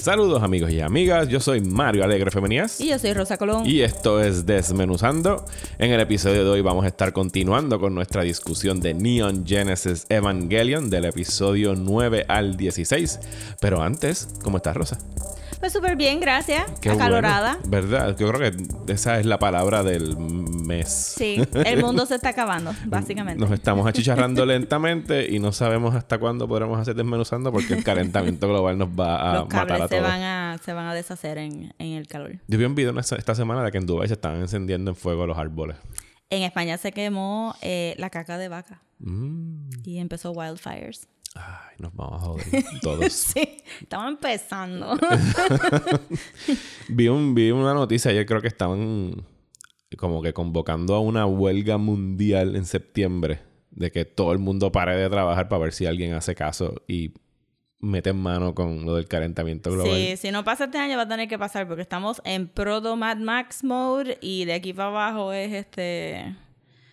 Saludos 0.00 0.42
amigos 0.42 0.70
y 0.70 0.80
amigas, 0.80 1.28
yo 1.28 1.40
soy 1.40 1.60
Mario 1.60 2.04
Alegre 2.04 2.30
Femenías. 2.30 2.80
Y 2.80 2.88
yo 2.88 2.98
soy 2.98 3.12
Rosa 3.12 3.36
Colón. 3.36 3.66
Y 3.66 3.82
esto 3.82 4.22
es 4.22 4.46
Desmenuzando. 4.46 5.44
En 5.78 5.92
el 5.92 6.00
episodio 6.00 6.42
de 6.42 6.48
hoy 6.48 6.62
vamos 6.62 6.86
a 6.86 6.88
estar 6.88 7.12
continuando 7.12 7.78
con 7.78 7.94
nuestra 7.94 8.22
discusión 8.22 8.80
de 8.80 8.94
Neon 8.94 9.44
Genesis 9.46 10.06
Evangelion 10.08 10.88
del 10.88 11.04
episodio 11.04 11.74
9 11.74 12.24
al 12.28 12.56
16. 12.56 13.20
Pero 13.60 13.82
antes, 13.82 14.28
¿cómo 14.42 14.56
estás 14.56 14.74
Rosa? 14.74 14.96
Pues 15.60 15.74
súper 15.74 15.94
bien, 15.94 16.20
gracias. 16.20 16.64
Qué 16.80 16.88
Acalorada. 16.90 17.58
bueno. 17.60 17.68
¿Verdad? 17.70 18.16
Yo 18.18 18.32
creo 18.32 18.50
que 18.50 18.92
esa 18.92 19.20
es 19.20 19.26
la 19.26 19.38
palabra 19.38 19.82
del 19.82 20.16
mes. 20.16 20.88
Sí, 21.18 21.36
el 21.66 21.82
mundo 21.82 22.06
se 22.06 22.14
está 22.14 22.30
acabando, 22.30 22.72
básicamente. 22.86 23.38
Nos 23.38 23.50
estamos 23.52 23.86
achicharrando 23.86 24.46
lentamente 24.46 25.30
y 25.30 25.38
no 25.38 25.52
sabemos 25.52 25.94
hasta 25.94 26.16
cuándo 26.18 26.48
podremos 26.48 26.78
hacer 26.80 26.94
desmenuzando 26.94 27.52
porque 27.52 27.74
el 27.74 27.84
calentamiento 27.84 28.48
global 28.48 28.78
nos 28.78 28.88
va 28.88 29.32
a 29.32 29.34
Los 29.40 29.48
matar 29.50 29.82
a 29.82 29.88
se 29.88 29.96
todos. 29.96 30.08
van 30.08 30.22
a, 30.22 30.58
se 30.64 30.72
van 30.72 30.86
a 30.86 30.94
deshacer 30.94 31.36
en, 31.36 31.74
en 31.78 31.92
el 31.92 32.06
calor. 32.08 32.38
Yo 32.48 32.56
vi 32.58 32.64
un 32.64 32.74
video 32.74 32.98
esta 32.98 33.34
semana 33.34 33.62
de 33.62 33.70
que 33.70 33.76
en 33.78 33.86
Dubái 33.86 34.08
se 34.08 34.14
estaban 34.14 34.40
encendiendo 34.40 34.90
en 34.92 34.96
fuego 34.96 35.26
los 35.26 35.36
árboles. 35.36 35.76
En 36.30 36.42
España 36.42 36.78
se 36.78 36.92
quemó 36.92 37.54
eh, 37.60 37.94
la 37.98 38.08
caca 38.08 38.38
de 38.38 38.48
vaca 38.48 38.80
Mm. 39.02 39.70
y 39.84 39.98
empezó 39.98 40.30
wildfires. 40.32 41.08
Ay, 41.34 41.76
nos 41.78 41.94
vamos 41.94 42.22
a 42.22 42.26
joder 42.26 42.64
todos. 42.82 43.12
Sí, 43.12 43.56
estamos 43.80 44.08
empezando. 44.08 44.98
vi, 46.88 47.08
un, 47.08 47.34
vi 47.34 47.50
una 47.50 47.74
noticia 47.74 48.10
ayer, 48.10 48.26
creo 48.26 48.40
que 48.40 48.48
estaban 48.48 49.24
como 49.96 50.22
que 50.22 50.32
convocando 50.32 50.94
a 50.94 51.00
una 51.00 51.26
huelga 51.26 51.78
mundial 51.78 52.56
en 52.56 52.64
septiembre 52.64 53.40
de 53.70 53.90
que 53.90 54.04
todo 54.04 54.32
el 54.32 54.38
mundo 54.38 54.72
pare 54.72 54.96
de 54.96 55.08
trabajar 55.08 55.48
para 55.48 55.64
ver 55.64 55.72
si 55.72 55.86
alguien 55.86 56.14
hace 56.14 56.34
caso 56.34 56.82
y 56.86 57.14
mete 57.78 58.10
en 58.10 58.20
mano 58.20 58.54
con 58.54 58.84
lo 58.84 58.96
del 58.96 59.06
calentamiento 59.06 59.70
global. 59.70 59.94
Sí, 59.94 60.16
si 60.16 60.30
no 60.30 60.44
pasa 60.44 60.64
este 60.64 60.78
año 60.78 60.96
va 60.96 61.04
a 61.04 61.08
tener 61.08 61.28
que 61.28 61.38
pasar 61.38 61.66
porque 61.66 61.82
estamos 61.82 62.20
en 62.24 62.48
proto 62.48 62.96
Mad 62.96 63.18
Max 63.18 63.64
mode 63.64 64.18
y 64.20 64.44
de 64.44 64.54
aquí 64.54 64.72
para 64.72 64.88
abajo 64.88 65.32
es 65.32 65.52
este 65.52 66.36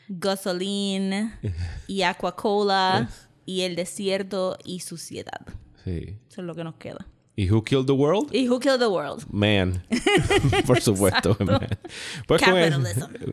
gasoline 0.07 1.33
y 1.87 2.03
aquacola 2.03 3.09
y 3.47 3.61
el 3.61 3.75
desierto 3.75 4.57
y 4.63 4.81
suciedad. 4.81 5.41
Sí. 5.83 6.17
Eso 6.29 6.41
es 6.41 6.45
lo 6.47 6.53
que 6.53 6.63
nos 6.63 6.75
queda. 6.75 7.07
¿Y 7.35 7.49
Who 7.51 7.63
Killed 7.63 7.85
the 7.85 7.91
World? 7.93 8.33
¿Y 8.35 8.47
Who 8.49 8.59
Killed 8.59 8.79
the 8.79 8.87
World? 8.87 9.25
Man. 9.31 9.83
Por 10.67 10.81
supuesto. 10.81 11.35
man. 11.39 11.67
Pues 12.27 12.41
con, 12.41 12.55
el- 12.57 12.71
Capitalism. 12.71 13.31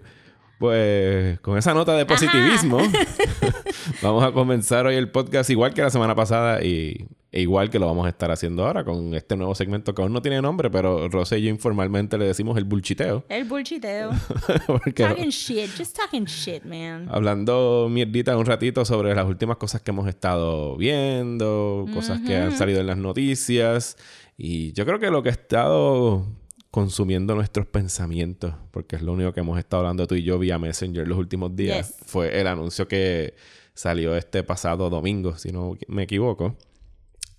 Pues 0.65 1.41
con 1.41 1.59
esa 1.59 1.75
nota 1.75 1.95
de 1.95 2.07
positivismo, 2.07 2.79
vamos 4.03 4.25
a 4.25 4.33
comenzar 4.33 4.87
hoy 4.87 4.95
el 4.95 5.11
podcast 5.11 5.51
igual 5.51 5.75
que 5.75 5.83
la 5.83 5.91
semana 5.91 6.15
pasada 6.15 6.65
y 6.65 7.07
e 7.33 7.43
igual 7.43 7.69
que 7.69 7.79
lo 7.79 7.84
vamos 7.84 8.07
a 8.07 8.09
estar 8.09 8.31
haciendo 8.31 8.65
ahora 8.65 8.83
con 8.83 9.15
este 9.15 9.37
nuevo 9.37 9.55
segmento 9.55 9.95
que 9.95 10.01
aún 10.01 10.15
no 10.15 10.23
tiene 10.23 10.41
nombre, 10.41 10.70
pero 10.70 11.07
Rosé 11.11 11.41
y 11.41 11.42
yo 11.42 11.51
informalmente 11.51 12.17
le 12.17 12.25
decimos 12.25 12.57
el 12.57 12.65
bulchiteo. 12.65 13.25
El 13.29 13.45
bullshiteo. 13.45 14.12
Porque 14.67 15.03
talking 15.03 15.29
shit. 15.29 15.69
Just 15.77 15.95
talking 15.95 16.25
shit, 16.25 16.65
man. 16.65 17.09
hablando 17.11 17.89
mierdita 17.91 18.39
un 18.39 18.47
ratito 18.47 18.87
sobre 18.87 19.15
las 19.15 19.27
últimas 19.27 19.59
cosas 19.59 19.83
que 19.83 19.91
hemos 19.91 20.09
estado 20.09 20.79
viendo, 20.79 21.85
cosas 21.92 22.20
que 22.20 22.36
han 22.36 22.57
salido 22.57 22.81
en 22.81 22.86
las 22.86 22.96
noticias. 22.96 23.98
Y 24.39 24.73
yo 24.73 24.86
creo 24.86 24.98
que 24.98 25.11
lo 25.11 25.23
que 25.23 25.29
ha 25.29 25.33
estado 25.33 26.25
consumiendo 26.74 27.36
nuestros 27.36 27.67
pensamientos, 27.67 28.52
porque 28.73 28.96
es 28.96 29.02
lo 29.02 29.12
único 29.12 29.33
que 29.33 29.39
hemos 29.39 29.61
estado 29.61 29.83
hablando 29.83 30.08
tú 30.08 30.17
y 30.17 30.24
yo 30.24 30.40
vía 30.40 30.58
Messenger 30.58 31.07
los 31.07 31.17
últimos 31.17 31.55
días, 31.55 31.86
Yes. 31.86 31.96
fue 32.05 32.40
el 32.40 32.48
anuncio 32.48 32.89
que 32.89 33.35
salió 33.74 34.17
este 34.17 34.42
pasado 34.42 34.90
domingo, 34.90 35.39
si 35.39 35.52
no 35.52 35.79
me 35.86 36.02
equivoco, 36.02 36.57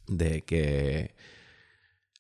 de 0.08 0.44
que 0.44 1.16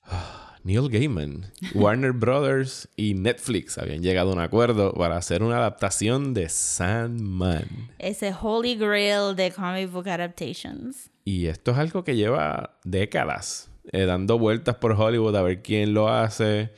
ah, 0.03 0.57
Neil 0.65 0.89
Gaiman, 0.89 1.53
Warner 1.73 2.11
Brothers 2.11 2.89
y 2.97 3.13
Netflix 3.13 3.77
habían 3.77 4.03
llegado 4.03 4.31
a 4.31 4.33
un 4.33 4.41
acuerdo 4.41 4.93
para 4.93 5.15
hacer 5.15 5.41
una 5.41 5.55
adaptación 5.55 6.33
de 6.33 6.49
Sandman. 6.49 7.91
Ese 7.97 8.33
holy 8.41 8.75
grail 8.75 9.37
de 9.37 9.51
comic 9.51 9.89
book 9.89 10.09
adaptations. 10.09 11.09
Y 11.23 11.45
esto 11.45 11.71
es 11.71 11.77
algo 11.77 12.03
que 12.03 12.17
lleva 12.17 12.77
décadas 12.83 13.71
eh, 13.93 14.03
dando 14.03 14.37
vueltas 14.37 14.75
por 14.75 14.91
Hollywood 14.91 15.37
a 15.37 15.43
ver 15.43 15.61
quién 15.61 15.93
lo 15.93 16.09
hace. 16.09 16.71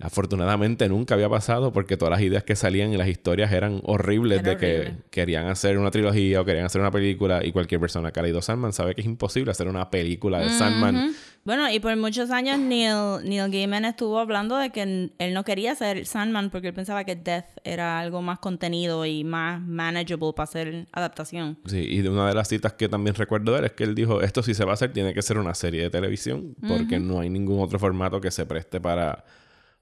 Afortunadamente 0.00 0.88
nunca 0.88 1.14
había 1.14 1.28
pasado 1.28 1.72
porque 1.72 1.96
todas 1.96 2.12
las 2.12 2.20
ideas 2.20 2.44
que 2.44 2.54
salían 2.54 2.92
en 2.92 2.98
las 2.98 3.08
historias 3.08 3.50
eran 3.50 3.80
horribles 3.82 4.40
Era 4.40 4.50
de 4.50 4.56
que 4.56 4.78
horrible. 4.78 4.96
querían 5.10 5.46
hacer 5.48 5.76
una 5.76 5.90
trilogía 5.90 6.40
o 6.40 6.44
querían 6.44 6.66
hacer 6.66 6.80
una 6.80 6.92
película 6.92 7.44
y 7.44 7.50
cualquier 7.50 7.80
persona 7.80 8.12
que 8.12 8.20
ha 8.20 8.22
leído 8.22 8.40
Sandman 8.40 8.72
sabe 8.72 8.94
que 8.94 9.00
es 9.00 9.06
imposible 9.08 9.50
hacer 9.50 9.66
una 9.66 9.90
película 9.90 10.38
de 10.38 10.50
Sandman. 10.50 11.12
Bueno, 11.44 11.68
y 11.72 11.80
por 11.80 11.96
muchos 11.96 12.30
años 12.30 12.60
Neil, 12.60 13.24
Neil 13.24 13.50
Gaiman 13.50 13.86
estuvo 13.86 14.20
hablando 14.20 14.56
de 14.56 14.70
que 14.70 14.82
él 15.18 15.34
no 15.34 15.42
quería 15.42 15.74
ser 15.74 16.06
Sandman 16.06 16.50
porque 16.50 16.68
él 16.68 16.74
pensaba 16.74 17.02
que 17.02 17.16
Death 17.16 17.46
era 17.64 17.98
algo 17.98 18.22
más 18.22 18.38
contenido 18.38 19.04
y 19.04 19.24
más 19.24 19.60
manageable 19.60 20.32
para 20.32 20.44
hacer 20.44 20.86
adaptación. 20.92 21.58
Sí, 21.66 21.78
y 21.80 22.02
de 22.02 22.08
una 22.08 22.28
de 22.28 22.34
las 22.34 22.46
citas 22.46 22.74
que 22.74 22.88
también 22.88 23.16
recuerdo 23.16 23.52
de 23.52 23.58
él 23.58 23.64
es 23.64 23.72
que 23.72 23.82
él 23.82 23.96
dijo, 23.96 24.22
esto 24.22 24.44
si 24.44 24.54
se 24.54 24.64
va 24.64 24.70
a 24.70 24.74
hacer 24.74 24.92
tiene 24.92 25.12
que 25.12 25.22
ser 25.22 25.38
una 25.38 25.54
serie 25.54 25.82
de 25.82 25.90
televisión 25.90 26.54
porque 26.68 27.00
no 27.00 27.18
hay 27.18 27.30
ningún 27.30 27.60
otro 27.60 27.80
formato 27.80 28.20
que 28.20 28.30
se 28.30 28.46
preste 28.46 28.80
para, 28.80 29.24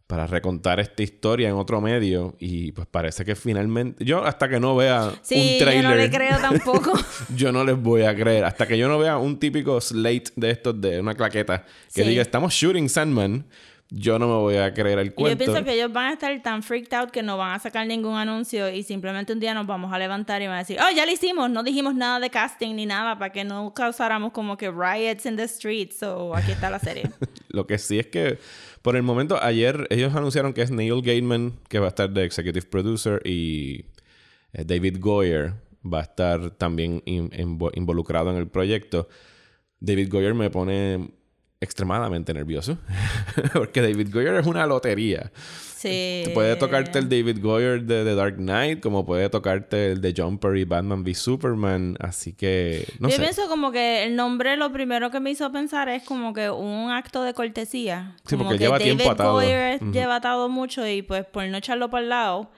para 0.06 0.26
recontar 0.26 0.78
esta 0.78 1.02
historia 1.02 1.48
en 1.48 1.54
otro 1.56 1.80
medio 1.80 2.36
y 2.38 2.70
pues 2.72 2.86
parece 2.88 3.24
que 3.24 3.34
finalmente, 3.34 4.04
yo 4.04 4.24
hasta 4.24 4.48
que 4.48 4.60
no 4.60 4.76
vea 4.76 5.12
Sí, 5.22 5.54
un 5.54 5.64
trailer, 5.64 5.82
yo 5.82 5.88
no 5.88 5.94
le 5.96 6.10
creo 6.10 6.38
tampoco. 6.38 6.92
yo 7.34 7.50
no 7.50 7.64
les 7.64 7.76
voy 7.76 8.02
a 8.02 8.14
creer, 8.14 8.44
hasta 8.44 8.66
que 8.68 8.78
yo 8.78 8.86
no 8.88 8.98
vea 8.98 9.18
un 9.18 9.38
típico 9.38 9.80
slate 9.80 10.30
de 10.36 10.50
estos 10.52 10.80
de 10.80 11.00
una 11.00 11.14
claqueta 11.14 11.64
que 11.92 12.02
Sí. 12.04 12.08
diga 12.08 12.22
estamos 12.22 12.52
shooting 12.54 12.88
Sandman, 12.88 13.46
yo 13.90 14.18
no 14.18 14.26
me 14.26 14.34
voy 14.34 14.56
a 14.56 14.74
creer 14.74 14.98
el 14.98 15.06
Y 15.06 15.10
yo 15.10 15.14
cuento. 15.14 15.44
pienso 15.44 15.64
que 15.64 15.74
ellos 15.74 15.92
van 15.92 16.06
a 16.06 16.12
estar 16.14 16.42
tan 16.42 16.62
freaked 16.62 16.92
out 16.92 17.10
que 17.10 17.22
no 17.22 17.36
van 17.38 17.54
a 17.54 17.58
sacar 17.60 17.86
ningún 17.86 18.16
anuncio 18.16 18.68
y 18.68 18.82
simplemente 18.82 19.32
un 19.32 19.38
día 19.40 19.54
nos 19.54 19.66
vamos 19.66 19.92
a 19.92 19.98
levantar 19.98 20.42
y 20.42 20.46
van 20.46 20.56
a 20.56 20.58
decir, 20.58 20.78
oh, 20.80 20.94
ya 20.94 21.06
lo 21.06 21.12
hicimos, 21.12 21.48
no 21.50 21.62
dijimos 21.62 21.94
nada 21.94 22.18
de 22.18 22.28
casting 22.30 22.74
ni 22.74 22.84
nada 22.86 23.16
para 23.18 23.30
que 23.32 23.44
no 23.44 23.72
causáramos 23.74 24.32
como 24.32 24.56
que 24.56 24.70
riots 24.70 25.24
in 25.26 25.36
the 25.36 25.46
streets 25.46 26.02
o 26.02 26.34
aquí 26.34 26.50
está 26.52 26.68
la 26.70 26.78
serie. 26.80 27.10
Lo 27.48 27.66
que 27.66 27.78
sí 27.78 27.98
es 27.98 28.08
que 28.08 28.38
por 28.82 28.96
el 28.96 29.02
momento, 29.02 29.42
ayer 29.42 29.86
ellos 29.90 30.14
anunciaron 30.14 30.52
que 30.52 30.62
es 30.62 30.70
Neil 30.70 31.00
Gaiman, 31.02 31.54
que 31.68 31.78
va 31.78 31.86
a 31.86 31.88
estar 31.88 32.10
de 32.10 32.24
executive 32.24 32.66
producer, 32.66 33.20
y 33.24 33.86
eh, 34.52 34.64
David 34.64 34.98
Goyer 35.00 35.54
va 35.84 36.00
a 36.00 36.02
estar 36.02 36.50
también 36.50 37.02
in- 37.04 37.30
invo- 37.30 37.70
involucrado 37.74 38.30
en 38.30 38.36
el 38.36 38.46
proyecto. 38.48 39.08
David 39.80 40.08
Goyer 40.12 40.34
me 40.34 40.50
pone 40.50 41.10
extremadamente 41.66 42.32
nervioso, 42.32 42.78
porque 43.52 43.82
David 43.82 44.08
Goyer 44.12 44.34
es 44.36 44.46
una 44.46 44.66
lotería. 44.66 45.30
Sí. 45.76 46.24
Puede 46.32 46.56
tocarte 46.56 46.98
el 46.98 47.08
David 47.08 47.38
Goyer 47.42 47.82
de 47.82 48.02
The 48.02 48.14
Dark 48.14 48.36
Knight, 48.36 48.80
como 48.80 49.04
puede 49.04 49.28
tocarte 49.28 49.92
el 49.92 50.00
de 50.00 50.14
Jumper 50.16 50.56
y 50.56 50.64
Batman 50.64 51.02
v 51.04 51.14
Superman, 51.14 51.96
así 52.00 52.32
que 52.32 52.86
no 52.98 53.08
Yo 53.08 53.16
sé. 53.16 53.22
pienso 53.22 53.46
como 53.48 53.70
que 53.70 54.04
el 54.04 54.16
nombre 54.16 54.56
lo 54.56 54.72
primero 54.72 55.10
que 55.10 55.20
me 55.20 55.30
hizo 55.30 55.52
pensar 55.52 55.88
es 55.90 56.02
como 56.02 56.32
que 56.32 56.48
un 56.50 56.90
acto 56.90 57.22
de 57.22 57.34
cortesía. 57.34 58.16
Sí, 58.24 58.36
como 58.36 58.44
porque 58.44 58.58
que 58.58 58.64
lleva 58.64 58.78
David 58.78 58.96
tiempo 58.96 59.12
atado. 59.12 59.32
Goyer 59.34 59.82
Ujú. 59.82 59.92
lleva 59.92 60.16
atado 60.16 60.48
mucho 60.48 60.86
y 60.88 61.02
pues 61.02 61.24
por 61.26 61.46
no 61.46 61.58
echarlo 61.58 61.90
para 61.90 62.02
el 62.02 62.08
lado, 62.08 62.50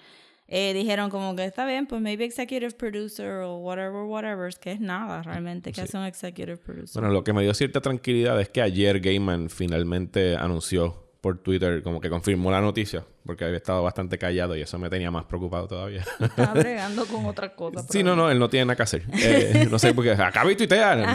eh, 0.50 0.72
dijeron 0.72 1.10
como 1.10 1.36
que 1.36 1.44
está 1.44 1.66
bien, 1.66 1.86
pues 1.86 2.00
maybe 2.00 2.24
executive 2.24 2.70
producer 2.70 3.42
o 3.42 3.58
whatever, 3.58 4.02
whatever, 4.04 4.52
que 4.54 4.72
es 4.72 4.80
nada 4.80 5.22
realmente 5.22 5.72
que 5.72 5.82
hace 5.82 5.98
un 5.98 6.04
executive 6.04 6.56
producer. 6.56 7.02
Bueno, 7.02 7.12
lo 7.12 7.22
que 7.22 7.34
me 7.34 7.42
dio 7.42 7.52
cierta 7.52 7.82
tranquilidad 7.82 8.40
es 8.40 8.48
que 8.48 8.62
ayer 8.62 9.00
Gaiman 9.00 9.50
finalmente 9.50 10.36
anunció 10.36 11.06
por 11.20 11.36
Twitter, 11.38 11.82
como 11.82 12.00
que 12.00 12.08
confirmó 12.08 12.50
la 12.50 12.62
noticia, 12.62 13.04
porque 13.26 13.44
había 13.44 13.58
estado 13.58 13.82
bastante 13.82 14.16
callado 14.16 14.56
y 14.56 14.62
eso 14.62 14.78
me 14.78 14.88
tenía 14.88 15.10
más 15.10 15.24
preocupado 15.24 15.66
todavía. 15.66 16.02
Estaba 16.18 16.52
bregando 16.54 17.04
con 17.04 17.26
otra 17.26 17.54
cosa. 17.54 17.84
sí, 17.90 18.02
no, 18.02 18.16
no, 18.16 18.30
él 18.30 18.38
no 18.38 18.48
tiene 18.48 18.66
nada 18.66 18.76
que 18.76 18.82
hacer. 18.84 19.02
Eh, 19.12 19.68
no 19.70 19.78
sé, 19.78 19.92
porque 19.92 20.12
acaba 20.12 20.48
de 20.48 20.56
tuitear, 20.56 21.14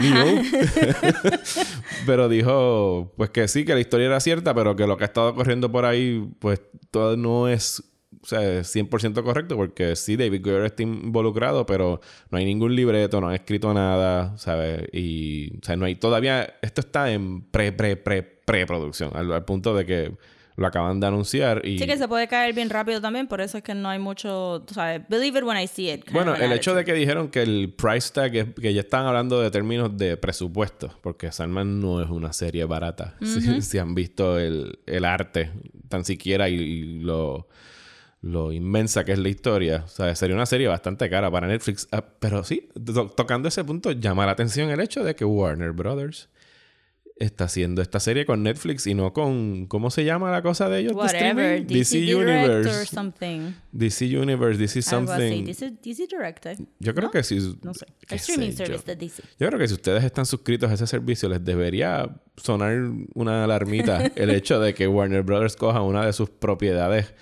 pero 2.06 2.28
dijo, 2.28 3.12
pues 3.16 3.30
que 3.30 3.48
sí, 3.48 3.64
que 3.64 3.74
la 3.74 3.80
historia 3.80 4.06
era 4.06 4.20
cierta, 4.20 4.54
pero 4.54 4.76
que 4.76 4.86
lo 4.86 4.96
que 4.96 5.04
ha 5.04 5.06
estado 5.06 5.34
corriendo 5.34 5.72
por 5.72 5.86
ahí, 5.86 6.28
pues 6.38 6.60
todo 6.90 7.16
no 7.16 7.48
es 7.48 7.82
o 8.24 8.26
sea, 8.26 8.40
100% 8.64 9.22
correcto 9.22 9.54
porque 9.54 9.94
sí, 9.96 10.16
David 10.16 10.40
Goyer 10.42 10.64
está 10.64 10.82
involucrado, 10.82 11.66
pero 11.66 12.00
no 12.30 12.38
hay 12.38 12.46
ningún 12.46 12.74
libreto, 12.74 13.20
no 13.20 13.28
han 13.28 13.34
escrito 13.34 13.74
nada, 13.74 14.36
¿sabes? 14.38 14.82
Y, 14.92 15.58
o 15.58 15.64
sea, 15.64 15.76
no 15.76 15.84
hay 15.84 15.94
todavía, 15.96 16.54
esto 16.62 16.80
está 16.80 17.12
en 17.12 17.42
pre, 17.42 17.70
pre, 17.72 17.96
pre, 17.96 18.22
preproducción, 18.22 19.10
al, 19.14 19.30
al 19.30 19.44
punto 19.44 19.76
de 19.76 19.84
que 19.84 20.12
lo 20.56 20.66
acaban 20.68 21.00
de 21.00 21.06
anunciar 21.08 21.66
y... 21.66 21.78
Sí 21.80 21.84
que 21.86 21.98
se 21.98 22.06
puede 22.08 22.28
caer 22.28 22.54
bien 22.54 22.70
rápido 22.70 23.00
también, 23.00 23.26
por 23.26 23.40
eso 23.40 23.58
es 23.58 23.64
que 23.64 23.74
no 23.74 23.88
hay 23.90 23.98
mucho, 23.98 24.64
sabes, 24.72 25.02
believe 25.08 25.40
it 25.40 25.44
when 25.44 25.60
I 25.60 25.66
see 25.66 25.90
it. 25.90 26.10
Bueno, 26.12 26.34
el 26.34 26.50
hecho 26.52 26.74
de 26.74 26.84
que 26.84 26.94
dijeron 26.94 27.28
que 27.28 27.42
el 27.42 27.74
price 27.76 28.10
tag, 28.12 28.34
es- 28.36 28.46
que 28.58 28.72
ya 28.72 28.80
están 28.82 29.04
hablando 29.04 29.40
de 29.40 29.50
términos 29.50 29.96
de 29.98 30.16
presupuesto, 30.16 30.96
porque 31.02 31.30
Sandman 31.30 31.80
no 31.80 32.00
es 32.00 32.08
una 32.08 32.32
serie 32.32 32.64
barata. 32.64 33.16
si, 33.20 33.60
si 33.62 33.78
han 33.78 33.94
visto 33.94 34.38
el, 34.38 34.78
el 34.86 35.04
arte, 35.04 35.50
tan 35.88 36.04
siquiera, 36.04 36.48
y, 36.48 36.54
y 36.54 36.82
lo, 37.00 37.48
lo 38.26 38.52
inmensa 38.52 39.04
que 39.04 39.12
es 39.12 39.18
la 39.18 39.28
historia, 39.28 39.82
o 39.84 39.88
sea, 39.88 40.14
sería 40.16 40.34
una 40.34 40.46
serie 40.46 40.66
bastante 40.66 41.10
cara 41.10 41.30
para 41.30 41.46
Netflix. 41.46 41.86
Ah, 41.92 42.02
pero 42.18 42.42
sí, 42.42 42.68
to- 42.86 43.08
tocando 43.10 43.48
ese 43.48 43.62
punto, 43.64 43.92
llama 43.92 44.24
la 44.24 44.32
atención 44.32 44.70
el 44.70 44.80
hecho 44.80 45.04
de 45.04 45.14
que 45.14 45.26
Warner 45.26 45.72
Brothers 45.72 46.30
está 47.16 47.44
haciendo 47.44 47.80
esta 47.82 48.00
serie 48.00 48.24
con 48.26 48.42
Netflix 48.42 48.86
y 48.88 48.94
no 48.94 49.12
con, 49.12 49.66
¿cómo 49.66 49.90
se 49.90 50.04
llama 50.04 50.30
la 50.32 50.40
cosa 50.42 50.68
de 50.70 50.80
ellos? 50.80 50.94
Whatever? 50.94 51.64
DC, 51.66 52.14
or 52.14 52.22
Universe. 52.22 52.86
something. 52.86 53.52
DC 53.72 54.18
Universe, 54.18 54.58
DC 54.58 54.80
Algo 54.96 55.12
así. 55.12 55.20
something. 55.22 55.44
DC, 55.44 55.70
DC 55.82 56.06
Direct. 56.08 56.46
eh. 56.46 56.56
Yo 56.80 56.94
creo 56.94 57.10
que 57.10 57.22
si... 57.22 57.38
No 57.62 57.72
sé. 57.74 57.86
El 58.08 58.16
streaming 58.16 58.50
sé 58.52 58.56
yo. 58.60 58.66
service 58.66 58.84
de 58.86 58.96
DC. 58.96 59.22
Yo 59.38 59.46
creo 59.48 59.58
que 59.60 59.68
si 59.68 59.74
ustedes 59.74 60.02
están 60.02 60.26
suscritos 60.26 60.70
a 60.70 60.74
ese 60.74 60.86
servicio, 60.88 61.28
les 61.28 61.44
debería 61.44 62.08
sonar 62.36 62.74
una 63.14 63.44
alarmita 63.44 64.02
el 64.16 64.30
hecho 64.30 64.58
de 64.60 64.74
que 64.74 64.88
Warner 64.88 65.22
Brothers 65.22 65.54
coja 65.56 65.82
una 65.82 66.04
de 66.06 66.12
sus 66.14 66.30
propiedades 66.30 67.14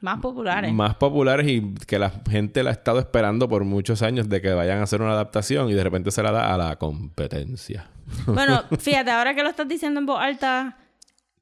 Más 0.00 0.18
populares. 0.20 0.72
más 0.72 0.94
populares 0.96 1.46
y 1.48 1.74
que 1.86 1.98
la 1.98 2.10
gente 2.30 2.62
la 2.62 2.70
ha 2.70 2.72
estado 2.72 2.98
esperando 2.98 3.48
por 3.48 3.64
muchos 3.64 4.02
años 4.02 4.28
de 4.28 4.40
que 4.40 4.52
vayan 4.52 4.78
a 4.78 4.82
hacer 4.82 5.00
una 5.02 5.12
adaptación 5.12 5.68
y 5.70 5.74
de 5.74 5.82
repente 5.84 6.10
se 6.10 6.22
la 6.22 6.32
da 6.32 6.54
a 6.54 6.58
la 6.58 6.76
competencia. 6.76 7.88
Bueno, 8.26 8.62
fíjate, 8.78 9.10
ahora 9.10 9.34
que 9.34 9.42
lo 9.42 9.48
estás 9.48 9.66
diciendo 9.68 9.98
en 10.00 10.06
voz 10.06 10.20
alta, 10.20 10.76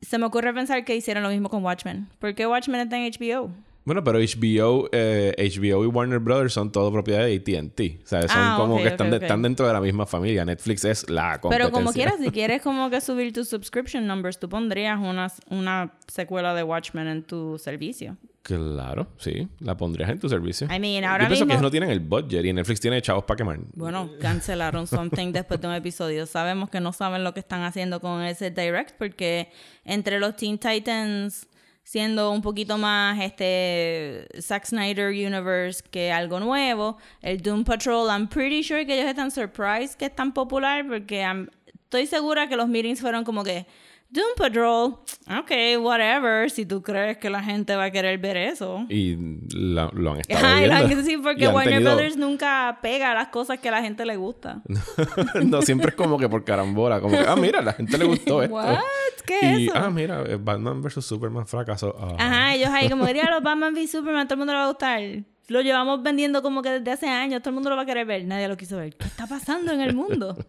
se 0.00 0.18
me 0.18 0.26
ocurre 0.26 0.54
pensar 0.54 0.84
que 0.84 0.94
hicieron 0.94 1.22
lo 1.22 1.30
mismo 1.30 1.48
con 1.48 1.64
Watchmen. 1.64 2.08
¿Por 2.18 2.34
qué 2.34 2.46
Watchmen 2.46 2.80
está 2.80 2.96
en 2.98 3.10
HBO? 3.12 3.50
Bueno, 3.86 4.02
pero 4.02 4.18
HBO, 4.18 4.88
eh, 4.92 5.34
HBO 5.36 5.84
y 5.84 5.86
Warner 5.88 6.18
Brothers 6.18 6.54
son 6.54 6.72
todo 6.72 6.90
propiedad 6.90 7.26
de 7.26 7.36
AT&T. 7.36 8.00
O 8.02 8.06
sea, 8.06 8.22
son 8.22 8.30
Ah, 8.32 8.56
como 8.58 8.78
que 8.78 8.86
están, 8.88 9.10
de- 9.10 9.18
están 9.18 9.42
dentro 9.42 9.66
de 9.66 9.74
la 9.74 9.80
misma 9.82 10.06
familia. 10.06 10.42
Netflix 10.46 10.86
es 10.86 11.10
la 11.10 11.38
competencia. 11.38 11.66
Pero 11.66 11.70
como 11.70 11.92
quieras, 11.92 12.14
si 12.18 12.30
quieres 12.30 12.62
como 12.62 12.88
que 12.88 13.02
subir 13.02 13.34
tus 13.34 13.48
subscription 13.50 14.06
numbers, 14.06 14.38
tú 14.38 14.48
pondrías 14.48 14.98
una, 14.98 15.30
una 15.50 15.92
secuela 16.06 16.54
de 16.54 16.62
Watchmen 16.62 17.08
en 17.08 17.22
tu 17.24 17.58
servicio. 17.58 18.16
Claro, 18.44 19.06
sí. 19.16 19.48
La 19.60 19.74
pondrías 19.74 20.10
en 20.10 20.20
tu 20.20 20.28
servicio. 20.28 20.66
I 20.66 20.78
mean, 20.78 21.02
Yo 21.02 21.08
ahora 21.08 21.26
pienso 21.28 21.46
que 21.46 21.52
ellos 21.54 21.62
no 21.62 21.70
tienen 21.70 21.88
el 21.88 22.00
budget 22.00 22.44
y 22.44 22.52
Netflix 22.52 22.78
tiene 22.78 23.00
chavos 23.00 23.24
para 23.24 23.38
quemar. 23.38 23.58
Bueno, 23.72 24.10
cancelaron 24.20 24.86
Something 24.86 25.32
después 25.32 25.58
de 25.62 25.66
un 25.66 25.72
episodio. 25.72 26.26
Sabemos 26.26 26.68
que 26.68 26.78
no 26.78 26.92
saben 26.92 27.24
lo 27.24 27.32
que 27.32 27.40
están 27.40 27.62
haciendo 27.62 28.00
con 28.02 28.22
ese 28.22 28.50
direct 28.50 28.96
porque 28.98 29.50
entre 29.86 30.20
los 30.20 30.36
Teen 30.36 30.58
Titans 30.58 31.48
siendo 31.84 32.30
un 32.32 32.42
poquito 32.42 32.76
más 32.76 33.18
este 33.20 34.28
Zack 34.40 34.66
Snyder 34.66 35.08
Universe 35.08 35.82
que 35.90 36.12
algo 36.12 36.38
nuevo, 36.38 36.98
el 37.22 37.40
Doom 37.40 37.64
Patrol, 37.64 38.08
I'm 38.10 38.28
pretty 38.28 38.62
sure 38.62 38.84
que 38.84 38.94
ellos 38.94 39.08
están 39.08 39.30
surprised 39.30 39.94
que 39.96 40.04
es 40.04 40.14
tan 40.14 40.32
popular 40.34 40.86
porque 40.86 41.22
I'm- 41.22 41.48
estoy 41.84 42.06
segura 42.06 42.46
que 42.48 42.56
los 42.56 42.68
meetings 42.68 43.00
fueron 43.00 43.24
como 43.24 43.42
que 43.42 43.66
Doom 44.14 44.34
Patrol, 44.36 44.96
ok, 45.40 45.50
whatever, 45.80 46.48
si 46.48 46.64
tú 46.64 46.80
crees 46.82 47.18
que 47.18 47.28
la 47.28 47.42
gente 47.42 47.74
va 47.74 47.84
a 47.86 47.90
querer 47.90 48.16
ver 48.18 48.36
eso. 48.36 48.86
Y 48.88 49.16
la- 49.52 49.90
lo 49.92 50.12
han 50.12 50.20
estado 50.20 50.46
Ay, 50.46 50.68
viendo. 50.68 50.82
la 50.82 50.88
que 50.88 51.02
sí, 51.02 51.16
porque 51.16 51.44
Y 51.44 51.46
Warner 51.48 51.74
tenido- 51.74 51.94
Brothers 51.96 52.16
nunca 52.16 52.78
pega 52.80 53.12
las 53.12 53.28
cosas 53.28 53.58
que 53.58 53.68
a 53.70 53.72
la 53.72 53.82
gente 53.82 54.06
le 54.06 54.16
gusta. 54.16 54.62
no, 55.44 55.62
siempre 55.62 55.88
es 55.88 55.94
como 55.96 56.16
que 56.16 56.28
por 56.28 56.44
carambola. 56.44 57.00
Como 57.00 57.18
que, 57.18 57.24
ah, 57.26 57.34
mira, 57.34 57.58
a 57.58 57.62
la 57.62 57.72
gente 57.72 57.98
le 57.98 58.04
gustó 58.04 58.40
esto. 58.42 58.54
What? 58.54 58.78
¿Qué 59.26 59.38
es 59.40 59.58
Y, 59.58 59.64
eso? 59.66 59.72
ah, 59.76 59.90
mira, 59.90 60.22
eh, 60.28 60.38
Batman 60.40 60.80
vs. 60.80 61.04
Superman 61.04 61.46
fracasó. 61.48 61.96
Ah. 61.98 62.16
Ajá, 62.18 62.54
ellos 62.54 62.68
ahí 62.70 62.88
como 62.88 63.04
dirían 63.06 63.30
los 63.30 63.42
Batman 63.42 63.74
v 63.74 63.86
Superman, 63.88 64.28
todo 64.28 64.34
el 64.34 64.38
mundo 64.38 64.52
le 64.52 64.58
va 64.60 64.64
a 64.66 64.68
gustar. 64.68 65.00
Lo 65.48 65.60
llevamos 65.60 66.02
vendiendo 66.02 66.40
como 66.40 66.62
que 66.62 66.70
desde 66.70 66.90
hace 66.92 67.08
años, 67.08 67.42
todo 67.42 67.50
el 67.50 67.54
mundo 67.56 67.68
lo 67.70 67.76
va 67.76 67.82
a 67.82 67.86
querer 67.86 68.06
ver, 68.06 68.24
nadie 68.24 68.46
lo 68.48 68.56
quiso 68.56 68.76
ver. 68.76 68.94
¿Qué 68.96 69.06
está 69.06 69.26
pasando 69.26 69.72
en 69.72 69.80
el 69.80 69.92
mundo? 69.94 70.36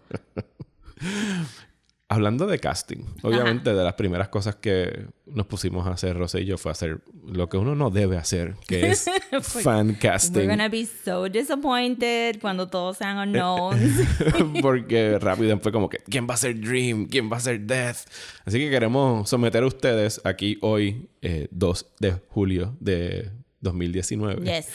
Hablando 2.07 2.45
de 2.45 2.59
casting, 2.59 3.03
obviamente 3.23 3.73
de 3.73 3.83
las 3.83 3.95
primeras 3.95 4.29
cosas 4.29 4.55
que 4.57 5.07
nos 5.25 5.47
pusimos 5.47 5.87
a 5.87 5.91
hacer, 5.91 6.15
Rosa 6.15 6.39
y 6.39 6.45
yo, 6.45 6.59
fue 6.59 6.71
hacer 6.71 7.01
lo 7.25 7.49
que 7.49 7.57
uno 7.57 7.73
no 7.73 7.89
debe 7.89 8.15
hacer, 8.15 8.53
que 8.67 8.91
es 8.91 9.05
fan 9.41 9.87
We're 9.87 9.99
casting. 9.99 10.47
gonna 10.47 10.69
be 10.69 10.85
so 10.85 11.27
disappointed 11.27 12.39
cuando 12.39 12.67
todos 12.67 12.97
sean 12.97 13.17
unknowns. 13.17 13.81
Porque 14.61 15.17
rápido 15.17 15.57
fue 15.59 15.71
como 15.71 15.89
que, 15.89 15.97
¿quién 16.07 16.27
va 16.29 16.35
a 16.35 16.37
ser 16.37 16.59
Dream? 16.61 17.07
¿Quién 17.07 17.31
va 17.31 17.37
a 17.37 17.39
ser 17.39 17.61
Death? 17.61 17.97
Así 18.45 18.59
que 18.59 18.69
queremos 18.69 19.27
someter 19.27 19.63
a 19.63 19.67
ustedes 19.67 20.21
aquí 20.23 20.59
hoy, 20.61 21.09
eh, 21.23 21.47
2 21.49 21.85
de 22.01 22.11
julio 22.29 22.77
de 22.79 23.31
2019. 23.61 24.45
Yes. 24.45 24.67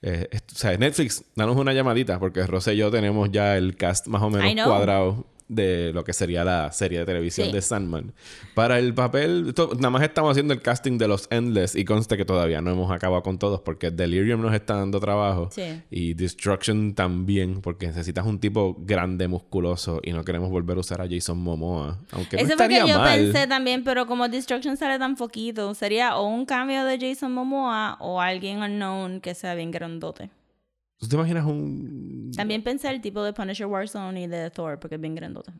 Eh, 0.00 0.26
o 0.32 0.54
sea, 0.54 0.74
Netflix, 0.78 1.22
danos 1.36 1.56
una 1.56 1.74
llamadita 1.74 2.18
porque 2.18 2.46
Rosa 2.46 2.72
y 2.72 2.78
yo 2.78 2.90
tenemos 2.90 3.30
ya 3.30 3.58
el 3.58 3.76
cast 3.76 4.06
más 4.06 4.22
o 4.22 4.30
menos 4.30 4.66
cuadrado 4.66 5.26
de 5.48 5.92
lo 5.94 6.04
que 6.04 6.12
sería 6.12 6.44
la 6.44 6.70
serie 6.72 6.98
de 7.00 7.04
televisión 7.06 7.46
Sí. 7.48 7.52
de 7.52 7.62
Sandman. 7.62 8.12
Para 8.54 8.78
el 8.78 8.94
papel, 8.94 9.54
nada 9.76 9.90
más 9.90 10.02
estamos 10.02 10.30
haciendo 10.32 10.52
el 10.54 10.60
casting 10.60 10.98
de 10.98 11.08
los 11.08 11.26
Endless 11.30 11.74
y 11.74 11.84
conste 11.84 12.16
que 12.16 12.24
todavía 12.24 12.60
no 12.60 12.70
hemos 12.70 12.90
acabado 12.90 13.22
con 13.22 13.38
todos 13.38 13.60
porque 13.62 13.90
Delirium 13.90 14.42
nos 14.42 14.54
está 14.54 14.74
dando 14.76 15.00
trabajo 15.00 15.48
Sí. 15.50 15.80
y 15.90 16.14
Destruction 16.14 16.94
también 16.94 17.60
porque 17.62 17.86
necesitas 17.86 18.26
un 18.26 18.38
tipo 18.38 18.76
grande, 18.80 19.26
musculoso 19.28 20.00
y 20.02 20.12
no 20.12 20.22
queremos 20.24 20.50
volver 20.50 20.76
a 20.76 20.80
usar 20.80 21.00
a 21.00 21.08
Jason 21.08 21.38
Momoa. 21.38 21.98
Aunque 22.12 22.36
no 22.36 22.42
Eso 22.42 22.48
que 22.48 22.52
estaría 22.52 22.86
yo 22.86 22.98
mal. 22.98 23.18
pensé 23.18 23.46
también, 23.46 23.84
pero 23.84 24.06
como 24.06 24.28
Destruction 24.28 24.76
sale 24.76 24.98
tan 24.98 25.16
poquito, 25.16 25.74
sería 25.74 26.16
o 26.16 26.26
un 26.28 26.44
cambio 26.44 26.84
de 26.84 26.98
Jason 27.00 27.32
Momoa 27.32 27.96
o 28.00 28.20
alguien 28.20 28.62
unknown 28.62 29.20
que 29.20 29.34
sea 29.34 29.54
bien 29.54 29.70
grandote. 29.70 30.30
¿Tú 30.98 31.06
te 31.06 31.14
imaginas 31.16 31.46
un... 31.46 32.32
También 32.36 32.62
pensé 32.62 32.88
el 32.90 33.00
tipo 33.00 33.22
de 33.22 33.32
Punisher 33.32 33.66
Warzone 33.66 34.22
y 34.22 34.26
de 34.26 34.50
Thor, 34.50 34.80
porque 34.80 34.96
es 34.96 35.00
bien 35.00 35.14
grandote. 35.14 35.52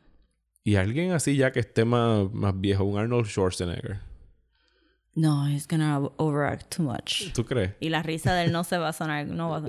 Y 0.65 0.77
alguien 0.77 1.13
así 1.13 1.37
ya 1.37 1.53
que 1.53 1.61
esté 1.61 1.85
más, 1.85 2.31
más 2.33 2.61
viejo, 2.61 2.85
un 2.85 2.99
Arnold 2.99 3.27
Schwarzenegger. 3.27 4.08
No, 5.19 5.49
he's 5.49 5.67
gonna 5.67 6.01
overact 6.19 6.77
too 6.77 6.85
much. 6.85 7.33
¿Tú 7.35 7.45
crees? 7.45 7.73
Y 7.81 7.89
la 7.89 8.05
risa 8.05 8.35
de 8.35 8.45
él 8.45 8.53
no 8.53 8.63
se 8.63 8.79
va 8.79 8.91
a 8.91 8.93
sonar, 8.93 9.27
no 9.27 9.51
va 9.51 9.57
a 9.57 9.61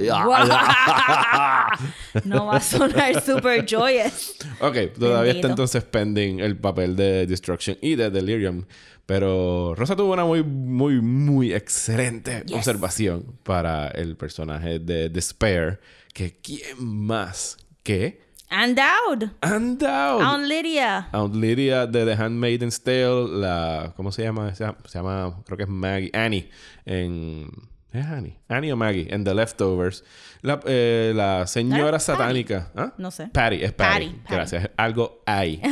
sonar. 0.45 1.79
no 2.25 2.45
va 2.45 2.57
a 2.57 2.61
sonar 2.61 3.19
super 3.19 3.65
joyous. 3.65 4.35
Ok, 4.61 4.93
todavía 4.99 5.31
está 5.31 5.47
entonces 5.47 5.83
pending 5.83 6.39
el 6.39 6.55
papel 6.55 6.95
de 6.95 7.25
Destruction 7.25 7.77
y 7.81 7.95
de 7.95 8.11
Delirium. 8.11 8.65
Pero 9.07 9.73
Rosa 9.75 9.95
tuvo 9.95 10.13
una 10.13 10.23
muy, 10.23 10.43
muy, 10.43 11.01
muy 11.01 11.51
excelente 11.51 12.43
Yes. 12.45 12.57
observación 12.57 13.25
para 13.41 13.87
el 13.87 14.15
personaje 14.17 14.77
de 14.77 15.09
Despair. 15.09 15.79
Que 16.13 16.37
quién 16.37 16.77
más 16.77 17.57
que 17.81 18.21
And 18.51 18.75
Dowd. 18.75 19.29
Undown. 19.43 20.21
Aunt 20.23 20.47
Lydia. 20.47 21.07
Aunt 21.11 21.35
Lydia 21.35 21.85
de 21.85 22.05
The 22.05 22.15
Handmaid's 22.15 22.81
Tale, 22.81 23.27
la... 23.29 23.93
¿Cómo 23.95 24.11
se 24.11 24.23
llama? 24.23 24.53
Se 24.55 24.63
llama, 24.63 24.77
se 24.85 24.97
llama- 24.97 25.35
creo 25.45 25.57
que 25.57 25.63
es 25.63 25.69
Maggie. 25.69 26.09
Annie. 26.13 26.49
En... 26.85 27.47
¿Es 27.91 28.05
Annie? 28.05 28.37
Annie 28.47 28.71
o 28.71 28.75
Maggie. 28.75 29.07
En 29.13 29.23
The 29.23 29.33
Leftovers. 29.33 30.03
La, 30.41 30.59
eh, 30.65 31.11
la 31.15 31.45
señora 31.47 31.99
satánica. 31.99 32.71
¿Ah? 32.75 32.93
No 32.97 33.11
sé. 33.11 33.27
Patty, 33.27 33.63
es 33.63 33.73
Patty. 33.73 34.05
Patty, 34.05 34.19
Patty. 34.21 34.33
Gracias. 34.35 34.69
Algo 34.77 35.21
hay. 35.25 35.61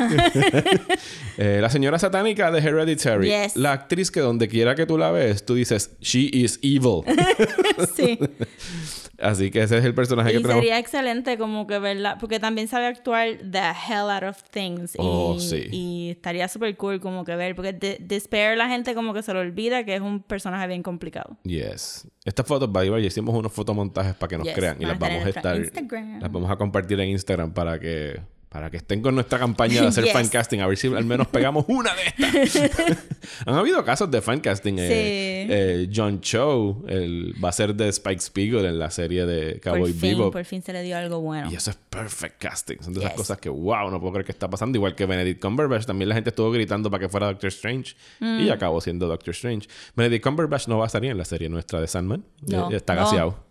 Eh, 1.40 1.60
la 1.62 1.70
señora 1.70 2.00
satánica 2.00 2.50
de 2.50 2.60
Hereditary. 2.60 3.28
Yes. 3.28 3.56
La 3.56 3.72
actriz 3.72 4.10
que 4.10 4.20
donde 4.22 4.48
quiera 4.48 4.74
que 4.74 4.88
tú 4.88 4.98
la 4.98 5.12
ves, 5.12 5.46
tú 5.46 5.54
dices, 5.54 5.96
she 6.02 6.30
is 6.34 6.60
evil. 6.64 7.04
Sí. 7.96 8.18
Así 9.20 9.50
que 9.50 9.64
ese 9.64 9.80
es 9.80 9.86
el 9.86 9.96
personaje 9.96 10.32
que 10.32 10.38
Y 10.38 10.42
tenemos. 10.44 10.62
sería 10.62 10.78
excelente 10.78 11.38
como 11.40 11.66
que 11.66 11.80
verla, 11.80 12.18
porque 12.20 12.40
también 12.40 12.68
sabe 12.68 12.86
actuar 12.86 13.38
the 13.52 13.58
hell 13.60 14.10
out 14.12 14.24
of 14.24 14.44
things. 14.52 14.94
Oh, 15.00 15.34
y, 15.36 15.40
sí. 15.40 15.68
y 15.72 16.10
estaría 16.12 16.48
súper 16.48 16.78
cool 16.78 17.00
como 17.00 17.26
que 17.26 17.36
ver, 17.36 17.56
porque 17.56 17.74
de- 17.74 17.98
Despair 18.00 18.58
la 18.58 18.70
gente 18.70 18.94
como 18.94 19.14
que 19.16 19.24
se 19.24 19.34
lo 19.34 19.40
olvida 19.40 19.84
que 19.86 19.96
es 19.96 20.02
un 20.02 20.22
personaje 20.22 20.68
bien 20.68 20.84
complicado. 20.84 21.36
Yes. 21.44 22.08
Estas 22.26 22.46
fotos, 22.46 22.72
by 22.72 22.86
the 22.88 22.92
way, 22.94 23.06
hicimos 23.06 23.34
unos 23.36 23.52
fotomontajes 23.52 24.14
para 24.14 24.28
que 24.30 24.38
nos 24.38 24.46
Yes, 24.48 24.56
crean 24.56 24.78
y 24.80 24.86
las 24.86 25.00
vamos 25.00 25.26
a 25.26 25.30
estar 25.30 25.56
Instagram. 25.58 26.20
Las 26.20 26.32
vamos 26.32 26.52
a 26.52 26.56
compartir 26.58 27.00
en 27.00 27.10
Instagram 27.10 27.54
para 27.54 27.80
que. 27.80 28.20
Para 28.58 28.72
que 28.72 28.78
estén 28.78 29.04
con 29.04 29.14
nuestra 29.14 29.38
campaña 29.38 29.82
de 29.82 29.88
hacer 29.88 30.04
Yes. 30.06 30.14
fancasting, 30.14 30.62
a 30.62 30.68
ver 30.68 30.78
si 30.80 30.88
al 30.88 31.06
menos 31.06 31.28
pegamos 31.28 31.66
una 31.68 31.92
de 31.94 32.48
estas. 32.48 32.98
Han 33.46 33.54
habido 33.54 33.86
casos 33.86 34.10
de 34.10 34.20
fancasting. 34.20 34.80
eh, 34.80 34.88
Sí. 34.88 35.54
eh, 35.54 35.90
John 35.96 36.22
Cho 36.22 36.84
el, 36.88 37.36
va 37.44 37.50
a 37.50 37.52
ser 37.52 37.76
de 37.76 37.88
Spike 37.90 38.20
Spiegel 38.20 38.66
en 38.66 38.80
la 38.80 38.90
serie 38.90 39.28
de 39.28 39.60
Cowboy 39.60 39.92
por 39.92 40.02
fin, 40.02 40.10
Bebop. 40.18 40.34
por 40.34 40.44
fin 40.44 40.64
se 40.64 40.74
le 40.74 40.82
dio 40.82 40.98
algo 40.98 41.22
bueno. 41.22 41.52
Y 41.52 41.56
eso 41.56 41.70
es 41.70 41.78
perfect 41.88 42.42
casting. 42.42 42.78
Son 42.82 42.96
de 42.96 43.02
esas 43.02 43.14
cosas 43.14 43.38
que, 43.38 43.48
wow, 43.50 43.92
no 43.92 44.00
puedo 44.00 44.14
creer 44.14 44.26
que 44.26 44.32
está 44.32 44.50
pasando. 44.50 44.76
Igual 44.76 44.96
que 44.96 45.06
Benedict 45.06 45.40
Cumberbatch, 45.40 45.86
también 45.86 46.10
la 46.10 46.16
gente 46.16 46.32
estuvo 46.32 46.50
gritando 46.50 46.90
para 46.90 47.02
que 47.02 47.10
fuera 47.10 47.28
Doctor 47.28 47.50
Strange. 47.50 47.94
Mm. 48.22 48.40
Y 48.40 48.50
acabó 48.50 48.82
siendo 48.82 49.08
Doctor 49.08 49.36
Strange. 49.36 49.68
Benedict 49.96 50.24
Cumberbatch 50.24 50.68
no 50.68 50.80
va 50.80 50.88
a 50.88 50.90
salir 50.90 51.12
en 51.12 51.20
la 51.20 51.26
serie 51.26 51.48
nuestra 51.48 51.80
de 51.80 51.86
Sandman. 51.88 52.26
No, 52.42 52.72
Ya 52.72 52.78
está 52.78 52.96
no. 52.96 53.02
gaseado. 53.02 53.46